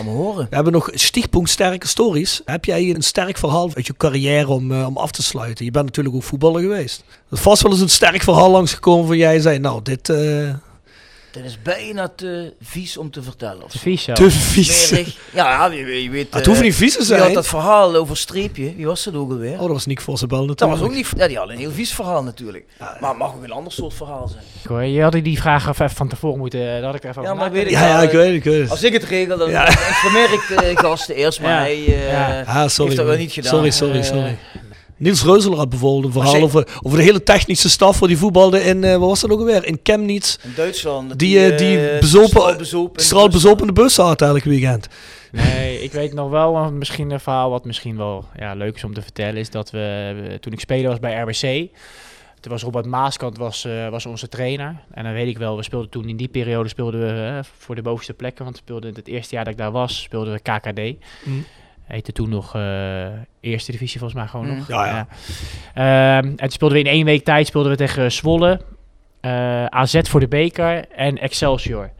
Horen. 0.00 0.46
We 0.48 0.54
hebben 0.54 0.72
nog 0.72 0.90
stichtpunt 0.92 1.50
sterke 1.50 1.86
stories. 1.86 2.42
Heb 2.44 2.64
jij 2.64 2.94
een 2.94 3.02
sterk 3.02 3.38
verhaal 3.38 3.70
uit 3.74 3.86
je 3.86 3.96
carrière 3.96 4.48
om, 4.48 4.72
eh, 4.72 4.86
om 4.86 4.96
af 4.96 5.10
te 5.10 5.22
sluiten? 5.22 5.64
Je 5.64 5.70
bent 5.70 5.84
natuurlijk 5.84 6.14
ook 6.14 6.22
voetballer 6.22 6.60
geweest. 6.60 7.04
Er 7.08 7.36
is 7.36 7.40
vast 7.40 7.62
wel 7.62 7.72
eens 7.72 7.80
een 7.80 7.88
sterk 7.88 8.22
verhaal 8.22 8.50
langsgekomen 8.50 9.06
van 9.06 9.16
jij 9.16 9.40
zei, 9.40 9.58
nou 9.58 9.82
dit 9.82 10.08
eh 10.08 10.54
Dat 11.32 11.44
is 11.44 11.62
bijna 11.62 12.08
te 12.16 12.52
vies 12.62 12.96
om 12.96 13.10
te 13.10 13.22
vertellen. 13.22 13.66
Te 13.68 13.78
vies 13.78 14.02
zo. 14.02 14.12
te 14.12 14.30
vies. 14.30 14.92
Ja, 15.34 15.66
je, 15.66 16.02
je 16.02 16.10
weet... 16.10 16.26
Het 16.34 16.42
eh, 16.42 16.48
hoeft 16.48 16.62
niet 16.62 16.74
vies 16.74 16.92
te 16.92 16.98
Wie 17.04 17.12
had 17.12 17.20
zijn. 17.22 17.34
dat 17.34 17.46
verhaal 17.46 17.94
over 17.96 18.16
streepje? 18.16 18.74
Wie 18.76 18.86
was 18.86 19.04
dat 19.04 19.14
ook 19.14 19.30
alweer? 19.30 19.52
Oh, 19.52 19.58
dat 19.60 19.68
was 19.68 19.86
Nick 19.86 20.00
Vossenbel 20.00 20.38
dat 20.38 20.48
natuurlijk. 20.48 20.80
was 20.80 20.88
ook 20.88 20.94
niet... 20.96 21.08
Ja, 21.20 21.28
die 21.28 21.36
had 21.36 21.48
een 21.48 21.58
heel 21.58 21.70
vies 21.70 21.94
verhaal 21.94 22.22
natuurlijk. 22.22 22.64
maar 22.78 23.08
het 23.10 23.18
mag 23.18 23.34
ook 23.34 23.42
een 23.42 23.50
ander 23.52 23.72
soort 23.72 23.94
verhaal 23.94 24.28
zijn. 24.28 24.42
Hoor, 24.68 24.82
Je 24.84 25.02
had 25.02 25.12
die 25.12 25.40
vraag 25.40 25.68
even 25.68 25.90
van 25.90 26.08
tevoren 26.08 26.38
moeten, 26.38 26.60
daar 26.60 26.82
had 26.82 26.94
ik 26.94 27.02
er 27.04 27.08
even 27.10 27.22
Ja, 27.22 27.34
maar 27.34 27.50
nagedacht. 27.50 27.62
weet 27.64 27.72
ik 27.72 27.78
Ja, 27.78 27.86
ja, 27.86 27.94
wel, 27.94 28.02
ik 28.02 28.10
weet 28.12 28.26
het, 28.26 28.34
ik 28.34 28.44
weet 28.44 28.60
het. 28.60 28.70
Als 28.70 28.82
ik 28.82 28.92
het 28.92 29.04
regel, 29.04 29.38
dan 29.38 29.50
Ja. 29.50 29.68
informeer 29.68 30.32
ik 30.32 30.44
de 30.48 30.72
gasten 30.76 31.14
eerst, 31.14 31.40
maar 31.40 31.50
Ja. 31.50 31.58
hij 31.58 31.86
eh, 31.86 32.10
Ja. 32.10 32.40
Ah, 32.46 32.68
sorry. 32.68 32.84
heeft 32.84 32.96
dat 32.96 33.06
wel 33.06 33.16
niet 33.16 33.32
gedaan. 33.32 33.50
Sorry, 33.52 33.70
sorry, 33.70 33.98
Eh, 33.98 34.04
sorry. 34.04 34.38
Niels 35.02 35.24
Reuzeler 35.24 35.58
had 35.58 35.68
bijvoorbeeld 35.68 36.04
een 36.04 36.22
verhaal 36.22 36.42
over, 36.42 36.68
over 36.82 36.98
de 36.98 37.04
hele 37.04 37.22
technische 37.22 37.70
staf 37.70 37.98
waar 37.98 38.08
die 38.08 38.18
voetbalde 38.18 38.62
in, 38.64 38.84
eh 38.84 38.96
wat 38.96 39.08
was 39.08 39.20
dat 39.20 39.30
ook 39.30 39.38
alweer? 39.38 39.64
In 39.66 39.80
Chemnitz. 39.82 40.36
In 40.42 40.52
Duitsland. 40.56 41.18
Die, 41.18 41.44
eh, 41.46 41.58
die 41.58 41.90
eh, 41.90 42.00
bezopen- 42.00 42.28
straal 42.30 42.56
bezopen 42.56 42.90
in 42.90 42.96
de 42.96 43.02
Straal 43.02 43.24
bus 43.24 43.34
bezopen 43.34 43.66
de 43.66 43.72
bus 43.72 43.94
zat 43.94 44.22
elk 44.22 44.44
weekend. 44.44 44.88
Nee, 45.32 45.82
ik 45.82 45.92
weet 45.92 46.12
nog 46.12 46.30
wel, 46.30 46.52
want 46.52 46.72
misschien 46.72 47.10
een 47.10 47.20
verhaal 47.20 47.50
wat 47.50 47.64
misschien 47.64 47.96
wel 47.96 48.24
ja, 48.36 48.54
leuk 48.54 48.76
is 48.76 48.84
om 48.84 48.94
te 48.94 49.02
vertellen, 49.02 49.36
is 49.36 49.50
dat 49.50 49.70
we, 49.70 50.38
toen 50.40 50.52
ik 50.52 50.60
speler 50.60 50.90
was 50.90 50.98
bij 50.98 51.20
RBC, 51.20 51.70
toen 52.40 52.52
was 52.52 52.62
Robert 52.62 52.86
Maaskant 52.86 53.38
was, 53.38 53.64
eh, 53.64 53.88
was 53.88 54.06
onze 54.06 54.28
trainer. 54.28 54.76
En 54.90 55.04
dan 55.04 55.12
weet 55.12 55.28
ik 55.28 55.38
wel, 55.38 55.56
we 55.56 55.62
speelden 55.62 55.90
toen 55.90 56.08
in 56.08 56.16
die 56.16 56.28
periode 56.28 56.68
speelden 56.68 57.00
we 57.00 57.36
eh, 57.36 57.38
voor 57.58 57.74
de 57.74 57.82
bovenste 57.82 58.14
plekken, 58.14 58.44
want 58.44 58.56
we 58.56 58.62
speelden 58.62 58.94
het 58.94 59.08
eerste 59.08 59.34
jaar 59.34 59.44
dat 59.44 59.52
ik 59.52 59.58
daar 59.58 59.72
was, 59.72 60.02
speelden 60.02 60.32
we 60.32 60.38
KKD. 60.40 61.04
Mm. 61.24 61.44
Heette 61.92 62.12
toen 62.12 62.28
nog 62.28 62.54
eh, 62.54 63.06
Eerste 63.40 63.72
Divisie 63.72 63.98
volgens 63.98 64.20
mij 64.20 64.28
gewoon 64.28 64.46
Mm. 64.48 64.56
nog. 64.56 64.68
Ja, 64.68 64.86
ja. 64.86 65.06
Ehm, 65.74 66.26
en 66.26 66.36
toen 66.36 66.50
speelden 66.50 66.78
we 66.78 66.84
in 66.84 66.90
één 66.90 67.04
week 67.04 67.24
tijd 67.24 67.46
speelden 67.46 67.70
we 67.70 67.76
tegen 67.76 68.12
Zwolle, 68.12 68.60
eh, 69.20 69.64
AZ 69.66 70.00
voor 70.02 70.20
de 70.20 70.28
beker 70.28 70.84
en 70.88 71.18
Excelsior. 71.18 71.90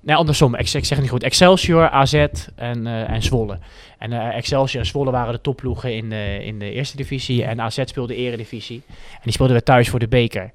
Nee, 0.00 0.16
andersom. 0.16 0.54
Ik, 0.54 0.60
ik 0.60 0.68
zeg 0.68 0.88
het 0.88 1.00
niet 1.00 1.10
goed. 1.10 1.22
Excelsior, 1.22 1.88
AZ 1.90 2.12
en, 2.14 2.86
eh, 2.86 3.10
en 3.10 3.22
Zwolle. 3.22 3.58
En 3.98 4.12
eh, 4.12 4.36
Excelsior 4.36 4.80
en 4.82 4.86
Zwolle 4.88 5.10
waren 5.10 5.32
de 5.32 5.40
topploegen 5.40 5.94
in 5.96 6.10
de, 6.10 6.38
in 6.44 6.58
de 6.58 6.70
eerste 6.72 6.96
divisie. 6.96 7.44
En 7.44 7.60
AZ 7.60 7.80
speelde 7.84 8.14
de 8.14 8.20
eredivisie. 8.20 8.82
En 8.88 9.20
die 9.22 9.32
speelden 9.32 9.56
we 9.56 9.62
thuis 9.62 9.88
voor 9.88 9.98
de 9.98 10.08
beker. 10.08 10.50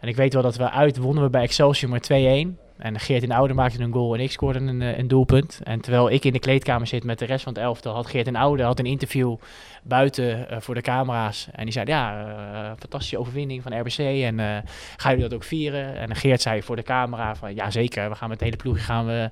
En 0.00 0.08
ik 0.08 0.16
weet 0.16 0.32
wel 0.32 0.42
dat 0.42 0.56
we 0.56 0.70
uit 0.70 0.96
wonnen 0.96 1.24
we 1.24 1.30
bij 1.30 1.42
Excelsior 1.42 1.90
maar 1.90 2.00
2-1. 2.46 2.58
En 2.82 3.00
Geert 3.00 3.28
de 3.28 3.34
Oude 3.34 3.54
maakte 3.54 3.82
een 3.82 3.92
goal 3.92 4.14
en 4.14 4.20
ik 4.20 4.30
scoorde 4.30 4.58
een, 4.58 4.82
eh, 4.82 4.98
een 4.98 5.08
doelpunt. 5.08 5.60
En 5.64 5.80
terwijl 5.80 6.10
ik 6.10 6.24
in 6.24 6.32
de 6.32 6.38
kleedkamer 6.38 6.86
zit 6.86 7.04
met 7.04 7.18
de 7.18 7.24
rest 7.24 7.44
van 7.44 7.52
het 7.52 7.62
elftal, 7.62 7.94
had 7.94 8.06
Geert 8.06 8.26
de 8.26 8.38
Oude 8.38 8.62
had 8.62 8.78
een 8.78 8.86
interview 8.86 9.36
buiten 9.82 10.48
eh, 10.48 10.60
voor 10.60 10.74
de 10.74 10.80
camera's. 10.80 11.48
En 11.52 11.64
die 11.64 11.72
zei, 11.72 11.86
ja, 11.86 12.26
eh, 12.26 12.78
fantastische 12.78 13.18
overwinning 13.18 13.62
van 13.62 13.78
RBC. 13.80 13.98
En 13.98 14.40
eh 14.40 14.56
gaan 14.96 15.10
jullie 15.10 15.28
dat 15.28 15.34
ook 15.34 15.44
vieren? 15.44 15.96
En 15.96 16.16
Geert 16.16 16.40
zei 16.40 16.62
voor 16.62 16.76
de 16.76 16.82
camera 16.82 17.34
van, 17.34 17.54
ja 17.54 17.70
zeker, 17.70 18.08
we 18.08 18.14
gaan 18.14 18.28
met 18.28 18.38
de 18.38 18.44
hele 18.44 18.56
ploeg 18.56 18.84
gaan 18.84 19.06
we, 19.06 19.30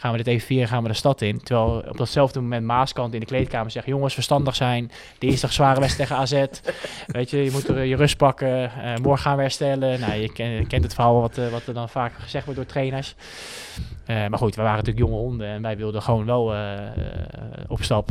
gaan 0.00 0.10
we 0.10 0.16
dit 0.16 0.26
even 0.26 0.46
vieren, 0.46 0.68
gaan 0.68 0.82
we 0.82 0.88
de 0.88 0.94
stad 0.94 1.20
in. 1.22 1.42
Terwijl 1.42 1.82
op 1.88 1.96
datzelfde 1.96 2.40
moment 2.40 2.64
Maaskant 2.64 3.14
in 3.14 3.20
de 3.20 3.26
kleedkamer 3.26 3.70
zegt, 3.70 3.86
jongens, 3.86 4.14
verstandig 4.14 4.56
zijn. 4.56 4.90
Dinsdag 5.18 5.52
zware 5.52 5.80
wedstrijd 5.80 6.08
tegen 6.08 6.22
AZ. 6.22 6.46
Weet 7.06 7.30
je, 7.30 7.44
je 7.44 7.50
moet 7.50 7.68
er 7.68 7.84
je 7.84 7.96
rust 7.96 8.16
pakken. 8.16 8.70
eh, 8.72 8.96
morgen 9.02 9.22
gaan 9.22 9.36
we 9.36 9.42
herstellen. 9.42 10.00
Nou, 10.00 10.12
je, 10.14 10.32
ken- 10.32 10.50
je 10.50 10.66
kent 10.66 10.82
het 10.84 10.94
verhaal 10.94 11.20
wat, 11.20 11.38
eh, 11.38 11.48
wat 11.48 11.66
er 11.66 11.74
dan 11.74 11.88
vaak 11.88 12.12
gezegd 12.18 12.44
wordt 12.44 12.60
door 12.60 12.68
trainers. 12.70 13.14
Eh, 14.06 14.16
maar 14.26 14.38
goed, 14.38 14.54
we 14.54 14.62
waren 14.62 14.76
natuurlijk 14.78 15.06
jonge 15.06 15.20
honden 15.22 15.48
en 15.48 15.62
wij 15.62 15.76
wilden 15.76 16.02
gewoon 16.02 16.24
wel 16.24 16.54
eh, 16.54 16.86
eh, 16.86 16.92
op 17.68 17.82
stap. 17.82 18.10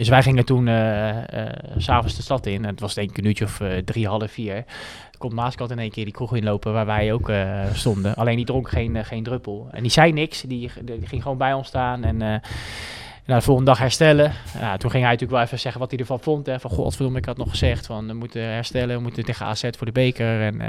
Dus 0.00 0.08
wij 0.08 0.22
gingen 0.22 0.44
toen 0.44 0.68
eh, 0.68 1.46
eh, 1.46 1.54
s'avonds 1.76 2.16
de 2.16 2.22
stad 2.22 2.46
in. 2.46 2.64
Het 2.64 2.80
was 2.80 2.94
denk 2.94 3.18
een 3.18 3.26
uurtje 3.26 3.44
of 3.44 3.60
eh, 3.60 3.76
drie, 3.76 4.06
half 4.06 4.30
vier. 4.30 4.54
Er 4.54 5.18
komt 5.18 5.32
Maaskant 5.32 5.70
in 5.70 5.78
één 5.78 5.90
keer 5.90 6.04
die 6.04 6.12
kroeg 6.12 6.36
inlopen 6.36 6.72
waar 6.72 6.86
wij 6.86 7.12
ook 7.12 7.32
stonden. 7.72 8.14
Alleen 8.14 8.36
die 8.36 8.44
dronk 8.44 8.68
geen, 8.68 9.04
geen 9.04 9.22
druppel. 9.22 9.68
En 9.70 9.82
die 9.82 9.90
zei 9.90 10.12
niks. 10.12 10.40
Die, 10.40 10.70
die 10.82 11.06
ging 11.06 11.22
gewoon 11.22 11.38
bij 11.38 11.52
ons 11.52 11.66
staan. 11.66 12.04
En, 12.04 12.22
en 12.22 12.42
Nou, 13.26 13.38
de 13.38 13.44
volgende 13.44 13.70
dag 13.70 13.78
herstellen. 13.78 14.32
Toen 14.52 14.90
ging 14.90 15.02
hij 15.02 15.12
natuurlijk 15.12 15.30
wel 15.30 15.40
even 15.40 15.58
zeggen 15.58 15.80
wat 15.80 15.90
hij 15.90 16.00
ervan 16.00 16.20
vond. 16.20 16.46
Hè. 16.46 16.60
Van, 16.60 16.70
godverdomme, 16.70 17.18
ik 17.18 17.24
had 17.24 17.36
nog 17.36 17.50
gezegd 17.50 17.86
van, 17.86 18.06
we 18.06 18.12
moeten 18.12 18.42
herstellen. 18.42 18.96
We 18.96 19.02
moeten 19.02 19.24
tegen 19.24 19.46
AZ 19.46 19.68
voor 19.76 19.86
de 19.86 19.92
beker. 19.92 20.42
En, 20.42 20.60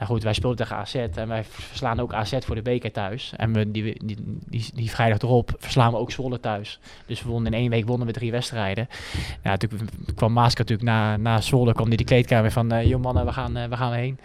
nou 0.00 0.12
goed, 0.12 0.22
wij 0.22 0.32
speelden 0.32 0.58
tegen 0.58 0.76
AZ. 0.76 0.94
En 0.94 1.28
wij 1.28 1.44
verslaan 1.44 2.00
ook 2.00 2.12
AZ 2.14 2.32
voor 2.44 2.54
de 2.54 2.62
beker 2.62 2.92
thuis. 2.92 3.32
En 3.36 3.52
we, 3.52 3.70
die, 3.70 4.04
die, 4.04 4.16
die, 4.48 4.70
die 4.74 4.90
vrijdag 4.90 5.18
erop 5.18 5.50
verslaan 5.58 5.92
we 5.92 5.98
ook 5.98 6.10
Zwolle 6.10 6.40
thuis. 6.40 6.78
Dus 7.06 7.22
we 7.22 7.28
wonnen 7.28 7.52
in 7.52 7.58
één 7.58 7.70
week 7.70 7.86
wonnen 7.86 8.06
we 8.06 8.12
drie 8.12 8.30
wedstrijden. 8.30 8.88
Ja, 9.42 9.56
toen 9.56 9.70
kwam 10.14 10.32
Maaska 10.32 10.60
natuurlijk 10.60 10.88
na, 10.88 11.16
na 11.16 11.40
Zwolle. 11.40 11.72
kwam 11.72 11.88
die 11.88 11.98
de 11.98 12.04
kleedkamer 12.04 12.50
van, 12.52 12.72
eh 12.72 12.88
joh 12.88 13.02
mannen, 13.02 13.24
we 13.26 13.32
gaan, 13.32 13.56
eh, 13.56 13.68
we 13.68 13.76
gaan 13.76 13.92
heen. 13.92 14.18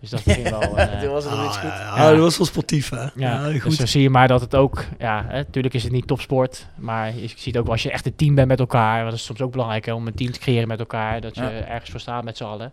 Dus 0.00 0.10
dat 0.12 0.20
ging 0.20 0.48
wel... 0.50 0.60
eh, 0.78 1.00
Toen 1.00 1.10
was 1.12 1.24
het 1.24 1.32
nog 1.32 1.40
Ah, 1.42 1.46
iets 1.46 1.56
goed. 1.56 1.68
ja, 1.70 1.96
ja, 1.96 2.10
dat 2.10 2.18
was 2.18 2.36
wel 2.38 2.46
sportief, 2.46 2.90
hè? 2.90 3.02
ja, 3.02 3.10
Ja, 3.14 3.44
dus 3.48 3.62
goed. 3.62 3.72
zo 3.74 3.86
zie 3.86 4.02
je 4.02 4.10
maar 4.10 4.28
dat 4.28 4.40
het 4.40 4.54
ook, 4.54 4.84
ja, 4.98 5.24
hè, 5.28 5.36
natuurlijk 5.36 5.74
is 5.74 5.82
het 5.82 5.92
niet 5.92 6.06
topsport, 6.06 6.66
maar 6.76 7.14
je 7.16 7.30
ziet 7.36 7.56
ook 7.58 7.64
wel 7.64 7.72
als 7.72 7.82
je 7.82 7.90
echt 7.90 8.06
een 8.06 8.16
team 8.16 8.34
bent 8.34 8.48
met 8.48 8.58
elkaar, 8.60 9.04
dat 9.04 9.12
is 9.12 9.24
soms 9.24 9.40
ook 9.40 9.50
belangrijk 9.52 9.84
hè, 9.86 9.92
om 9.92 10.06
een 10.06 10.14
team 10.14 10.32
te 10.32 10.38
creëren 10.38 10.68
met 10.68 10.78
elkaar, 10.78 11.20
dat 11.20 11.34
je 11.34 11.40
Ja. 11.42 11.50
ergens 11.50 11.90
voor 11.90 12.00
staat 12.00 12.24
met 12.24 12.36
z'n 12.36 12.44
allen, 12.44 12.72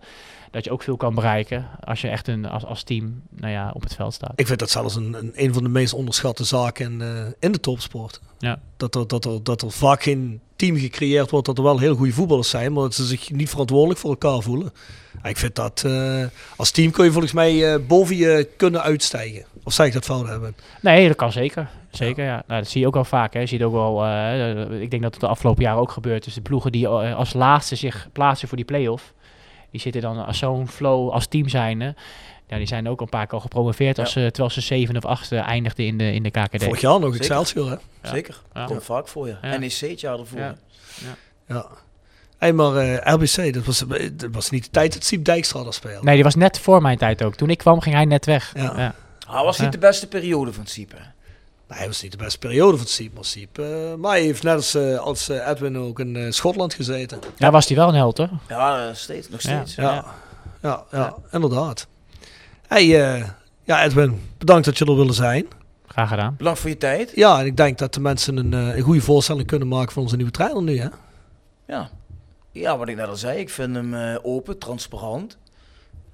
dat 0.51 0.63
je 0.63 0.71
ook 0.71 0.83
veel 0.83 0.97
kan 0.97 1.15
bereiken 1.15 1.67
als 1.83 2.01
je 2.01 2.07
echt 2.07 2.27
een, 2.27 2.45
als, 2.45 2.65
als 2.65 2.83
team 2.83 3.21
nou 3.29 3.51
ja, 3.51 3.71
op 3.73 3.81
het 3.81 3.95
veld 3.95 4.13
staat. 4.13 4.33
Ik 4.35 4.47
vind 4.47 4.59
dat 4.59 4.69
zelfs 4.69 4.95
een, 4.95 5.13
een, 5.13 5.31
een 5.33 5.53
van 5.53 5.63
de 5.63 5.69
meest 5.69 5.93
onderschatte 5.93 6.43
zaken 6.43 6.91
in, 6.91 7.01
eh, 7.01 7.25
in 7.39 7.51
de 7.51 7.59
topsport. 7.59 8.21
Ja. 8.39 8.59
Dat, 8.77 8.95
er, 8.95 9.07
dat, 9.07 9.25
er, 9.25 9.43
dat 9.43 9.61
er 9.61 9.71
vaak 9.71 10.03
geen 10.03 10.41
team 10.55 10.77
gecreëerd 10.77 11.29
wordt, 11.29 11.45
dat 11.45 11.57
er 11.57 11.63
wel 11.63 11.79
heel 11.79 11.95
goede 11.95 12.13
voetballers 12.13 12.49
zijn, 12.49 12.73
maar 12.73 12.83
dat 12.83 12.93
ze 12.93 13.05
zich 13.05 13.31
niet 13.31 13.49
verantwoordelijk 13.49 13.99
voor 13.99 14.09
elkaar 14.09 14.41
voelen. 14.41 14.73
Ik 15.23 15.37
vind 15.37 15.55
dat 15.55 15.83
eh, 15.85 16.23
als 16.55 16.71
team 16.71 16.91
kun 16.91 17.05
je 17.05 17.11
volgens 17.11 17.33
mij 17.33 17.73
eh, 17.73 17.79
boven 17.87 18.15
je 18.15 18.49
kunnen 18.57 18.81
uitstijgen. 18.81 19.45
Of 19.63 19.73
zeg 19.73 19.85
ik 19.87 19.93
dat 19.93 20.05
fout 20.05 20.27
hebben? 20.27 20.55
Nee, 20.81 21.07
dat 21.07 21.17
kan 21.17 21.31
zeker. 21.31 21.69
Zeker, 21.91 22.25
ja. 22.25 22.43
Nou, 22.47 22.61
dat 22.61 22.69
zie 22.69 22.81
je 22.81 22.87
ook 22.87 22.93
wel 22.93 23.03
vaak. 23.03 23.33
Hè. 23.33 23.39
Je 23.39 23.45
ziet 23.45 23.63
ook 23.63 23.73
wel, 23.73 24.07
ik 24.81 24.91
denk 24.91 25.01
dat 25.01 25.11
het 25.11 25.21
de 25.21 25.27
afgelopen 25.27 25.63
jaren 25.63 25.81
ook 25.81 25.91
gebeurt. 25.91 26.23
Dus 26.23 26.33
de 26.33 26.41
ploegen 26.41 26.71
die 26.71 26.87
als 26.87 27.33
laatste 27.33 27.75
zich 27.75 28.07
plaatsen 28.11 28.47
voor 28.47 28.57
die 28.57 28.65
play-off, 28.65 29.13
die 29.71 29.81
zitten 29.81 30.01
dan 30.01 30.25
als 30.25 30.37
zo'n 30.37 30.67
flow 30.67 31.09
als 31.09 31.27
team 31.27 31.49
zijnde. 31.49 31.95
Ja, 32.47 32.57
die 32.57 32.67
zijn 32.67 32.89
ook 32.89 33.01
een 33.01 33.09
paar 33.09 33.25
keer 33.25 33.33
al 33.33 33.39
gepromoveerd 33.39 33.99
als, 33.99 34.15
eh, 34.15 34.25
terwijl 34.25 34.49
ze 34.49 34.61
zeven 34.61 34.97
of 34.97 35.05
acht 35.05 35.31
eh, 35.31 35.47
eindigden 35.47 35.85
in 35.85 35.97
de, 35.97 36.13
in 36.13 36.23
de 36.23 36.31
KKD. 36.31 36.63
Vorig 36.63 36.81
jaar 36.81 36.99
nog. 36.99 37.15
Excelsior, 37.15 37.69
hè? 37.69 37.75
Ja. 38.03 38.09
Zeker. 38.09 38.41
Ja. 38.53 38.65
Komt 38.65 38.83
vaak 38.83 39.07
voor 39.07 39.27
je. 39.27 39.35
Ja. 39.41 39.57
NEC 39.57 39.79
het 39.79 39.99
jaar 39.99 40.19
ervoor. 40.19 40.39
Ja. 40.39 40.55
Ja. 41.45 41.65
Hey, 42.37 42.53
maar 42.53 42.75
eh, 42.75 43.13
RBC, 43.13 43.53
dat 43.53 43.65
was, 43.65 43.85
dat 44.13 44.29
was 44.31 44.49
niet 44.49 44.63
de 44.63 44.69
tijd 44.69 44.93
dat 44.93 45.03
Siep 45.03 45.25
Dijkstra 45.25 45.63
daar 45.63 45.73
speelde. 45.73 46.03
Nee, 46.05 46.15
die 46.15 46.23
was 46.23 46.35
net 46.35 46.59
voor 46.59 46.81
mijn 46.81 46.97
tijd 46.97 47.23
ook. 47.23 47.35
Toen 47.35 47.49
ik 47.49 47.57
kwam, 47.57 47.81
ging 47.81 47.95
hij 47.95 48.05
net 48.05 48.25
weg. 48.25 48.51
Ja. 48.55 48.73
Ja. 48.77 48.95
Ah, 49.27 49.43
was 49.43 49.57
niet 49.57 49.65
Ja. 49.65 49.79
de 49.79 49.87
beste 49.87 50.07
periode 50.07 50.53
van 50.53 50.65
Siepe. 50.65 50.95
Nee, 50.95 51.05
hij 51.77 51.87
was 51.87 52.01
niet 52.01 52.11
de 52.11 52.17
beste 52.17 52.37
periode 52.39 52.77
van 52.77 52.85
Siep, 52.87 53.13
maar 53.13 53.25
Siep. 53.25 53.57
eh, 53.59 53.93
maar 53.97 54.11
hij 54.11 54.21
heeft 54.21 54.43
net 54.43 54.55
als, 54.55 54.75
eh, 54.75 54.97
als 54.99 55.29
eh, 55.29 55.47
Edwin 55.47 55.77
ook 55.77 55.99
in 55.99 56.33
Schotland 56.33 56.73
gezeten. 56.73 57.19
Daar 57.37 57.51
was 57.51 57.67
hij 57.67 57.77
wel 57.77 57.87
een 57.87 57.93
held, 57.95 58.17
hoor. 58.17 58.29
Ja, 58.47 58.87
eh, 58.87 58.93
steeds, 58.95 59.29
nog 59.29 59.41
Ja. 59.41 59.55
steeds. 59.57 59.75
Ja, 59.75 60.05
ja, 60.61 60.83
ja, 60.91 61.15
inderdaad. 61.31 61.87
Hey, 62.67 63.13
eh, 63.13 63.27
ja, 63.63 63.83
Edwin, 63.83 64.21
bedankt 64.37 64.65
dat 64.65 64.77
je 64.77 64.85
er 64.85 64.95
willen 64.95 65.13
zijn. 65.13 65.47
Graag 65.87 66.09
gedaan. 66.09 66.35
Bedankt 66.37 66.59
voor 66.59 66.69
je 66.69 66.77
tijd. 66.77 67.11
Ja, 67.15 67.39
en 67.39 67.45
ik 67.45 67.57
denk 67.57 67.77
dat 67.77 67.93
de 67.93 67.99
mensen 67.99 68.37
een, 68.37 68.53
eh, 68.53 68.75
een 68.77 68.81
goede 68.83 69.01
voorstelling 69.01 69.47
kunnen 69.47 69.67
maken 69.67 69.91
van 69.93 70.03
onze 70.03 70.15
nieuwe 70.15 70.31
trainer 70.31 70.63
nu, 70.63 70.79
hè? 70.79 70.87
Ja. 71.67 71.89
ja, 72.51 72.77
wat 72.77 72.87
ik 72.87 72.95
net 72.95 73.07
al 73.07 73.15
zei, 73.15 73.39
ik 73.39 73.49
vind 73.49 73.75
hem 73.75 73.93
eh, 73.93 74.15
open, 74.21 74.57
transparant. 74.57 75.37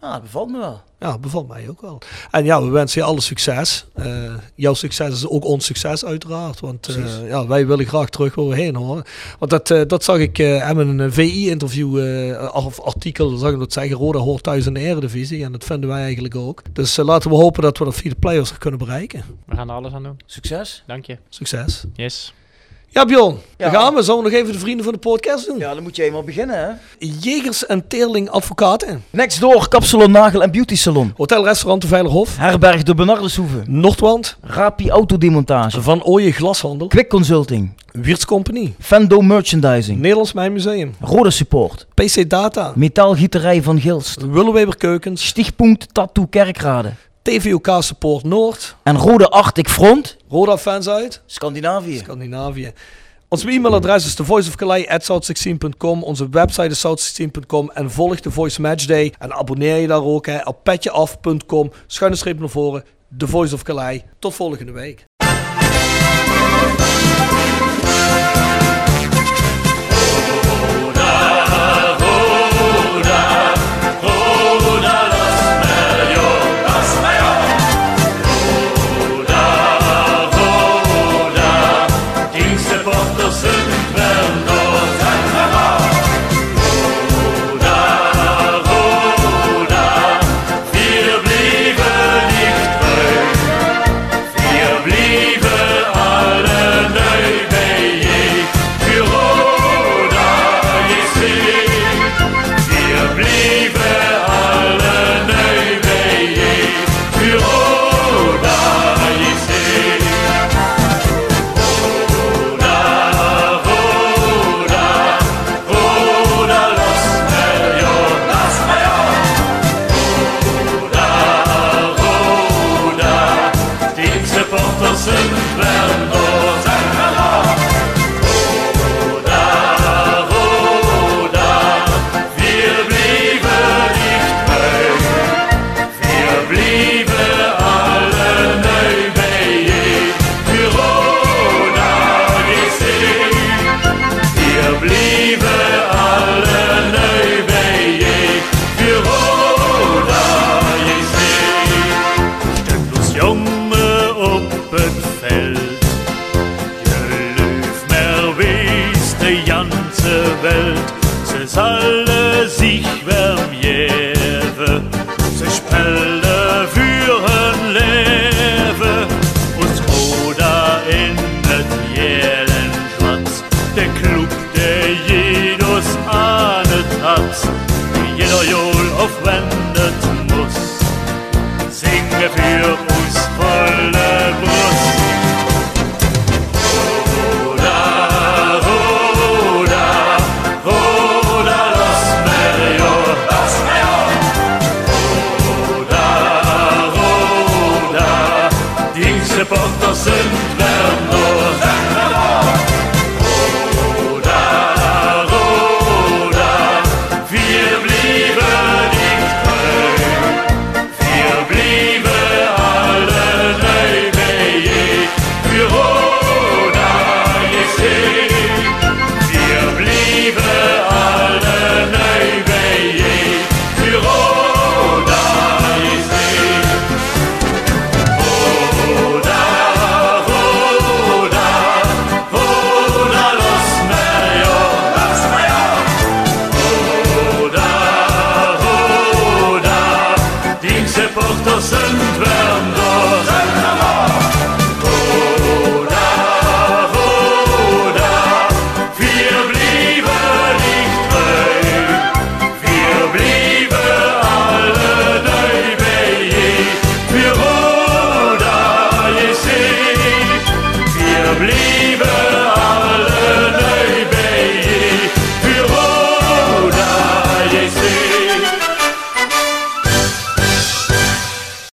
Ja, 0.02 0.12
dat 0.14 0.22
bevalt 0.22 0.52
me 0.52 0.58
wel. 0.58 0.82
Ja, 1.00 1.18
bevalt 1.18 1.48
mij 1.48 1.70
ook 1.70 1.82
wel. 1.82 2.02
En 2.32 2.46
ja, 2.46 2.64
we 2.64 2.70
wensen 2.70 3.02
je 3.02 3.08
alle 3.08 3.22
succes. 3.22 3.86
Eh, 3.94 4.34
jouw 4.56 4.74
succes 4.74 5.14
is 5.14 5.28
ook 5.28 5.46
ons 5.46 5.66
succes 5.66 6.06
uiteraard. 6.06 6.60
Want 6.60 6.88
eh, 6.88 7.28
ja, 7.28 7.48
wij 7.48 7.68
willen 7.68 7.86
graag 7.86 8.10
terug 8.10 8.36
waar 8.36 8.48
we 8.48 8.56
heen 8.56 8.76
horen. 8.76 9.04
Want 9.40 9.52
dat, 9.52 9.72
eh, 9.72 9.82
dat 9.88 10.04
zag 10.04 10.18
ik 10.18 10.40
eh 10.40 10.70
in 10.70 11.00
een 11.00 11.14
VI-interview 11.14 12.00
eh, 12.00 12.56
of 12.66 12.80
artikel, 12.80 13.38
zag 13.38 13.52
ik 13.52 13.60
dat 13.60 13.74
zeggen. 13.74 13.96
Roda 13.96 14.20
hoort 14.20 14.44
thuis 14.44 14.66
in 14.66 14.74
de 14.74 14.80
eredivisie. 14.80 15.44
En 15.44 15.52
dat 15.52 15.64
vinden 15.64 15.90
wij 15.90 16.02
eigenlijk 16.02 16.36
ook. 16.36 16.62
Dus 16.74 16.96
laten 16.98 17.30
we 17.30 17.36
hopen 17.36 17.62
dat 17.62 17.78
we 17.78 17.86
dat 17.86 17.96
via 17.96 18.10
de 18.10 18.16
players 18.16 18.58
kunnen 18.58 18.80
bereiken. 18.80 19.24
We 19.46 19.56
gaan 19.56 19.70
er 19.70 19.76
alles 19.76 19.94
aan 19.94 20.04
doen. 20.04 20.20
Succes. 20.26 20.84
Dank 20.88 21.06
je. 21.06 21.18
Succes. 21.30 21.84
Yes. 21.94 22.34
Ja, 22.90 23.06
Bjorn. 23.06 23.38
Ja. 23.58 23.70
Dan 23.70 23.82
gaan 23.82 23.94
we. 23.94 24.02
Zullen 24.02 24.24
we 24.24 24.30
nog 24.30 24.40
even 24.40 24.54
de 24.54 24.60
vrienden 24.60 24.84
van 24.84 24.94
de 24.94 25.00
podcast 25.00 25.46
doen? 25.48 25.58
Ja, 25.58 25.74
dan 25.74 25.84
moet 25.84 25.96
je 25.96 26.04
eenmaal 26.04 26.24
beginnen, 26.24 26.58
hè. 26.60 26.68
Jegers 27.20 27.66
en 27.66 27.88
Teerling 27.88 28.30
Advocaten. 28.30 29.04
Next 29.10 29.40
door, 29.40 29.68
kapsalon, 29.68 30.12
nagel 30.12 30.42
en 30.44 30.52
beauty 30.52 30.76
salon. 30.76 31.14
Hotel 31.18 31.44
Restaurant 31.44 31.82
de 31.82 31.88
Veilerhof. 31.88 32.38
Herberg 32.38 32.84
de 32.84 32.96
Benardeshoeve. 32.96 33.62
Noordwand. 33.66 34.38
Rapi 34.42 34.90
Autodemontage. 34.90 35.82
Van 35.82 36.04
Ooyen 36.04 36.32
Glashandel. 36.34 36.88
Quick 36.88 37.10
Consulting. 37.10 37.74
Wiertz 37.92 38.26
Company. 38.26 38.74
Fendo 38.80 39.22
Merchandising. 39.22 40.00
Nederlands 40.00 40.34
Mijnmuseum. 40.34 40.96
Rode 41.02 41.32
Support. 41.32 41.86
PC 41.94 42.30
Data. 42.30 42.72
Metaalgieterij 42.76 43.62
van 43.62 43.80
Gilst. 43.80 44.22
Willeweber 44.22 44.78
Keukens. 44.78 45.26
Stichtpunt 45.26 45.88
Tattoo 45.94 46.26
Kerkrade. 46.30 46.92
TVOK 47.22 47.68
Support 47.80 48.24
Noord. 48.24 48.76
En 48.84 48.98
Rode 48.98 49.30
Arctic 49.30 49.70
Front. 49.70 50.17
Roda 50.30 50.58
Fans 50.58 50.90
uit. 50.90 51.22
Scandinavië. 51.26 51.98
Scandinavië. 51.98 52.74
Ons 53.30 53.44
e-mailadres 53.46 54.06
is 54.06 54.16
thevoiceofcalais.south16.com. 54.16 56.04
Onze 56.04 56.30
website 56.30 56.68
is 56.68 56.86
south16.com. 56.86 57.72
En 57.72 57.92
volg 57.92 58.20
de 58.20 58.32
Voice 58.32 58.62
Matchday. 58.62 59.14
En 59.20 59.34
abonneer 59.34 59.76
je 59.76 59.88
daar 59.88 60.04
ook 60.04 60.26
hè, 60.26 60.42
op 60.44 60.64
petjeaf.com. 60.64 61.72
Schuine 61.88 62.18
streep 62.18 62.40
naar 62.40 62.50
voren. 62.50 62.84
The 63.18 63.28
Voice 63.28 63.54
of 63.54 63.64
Calais. 63.64 64.02
Tot 64.20 64.34
volgende 64.34 64.72
week. 64.72 65.07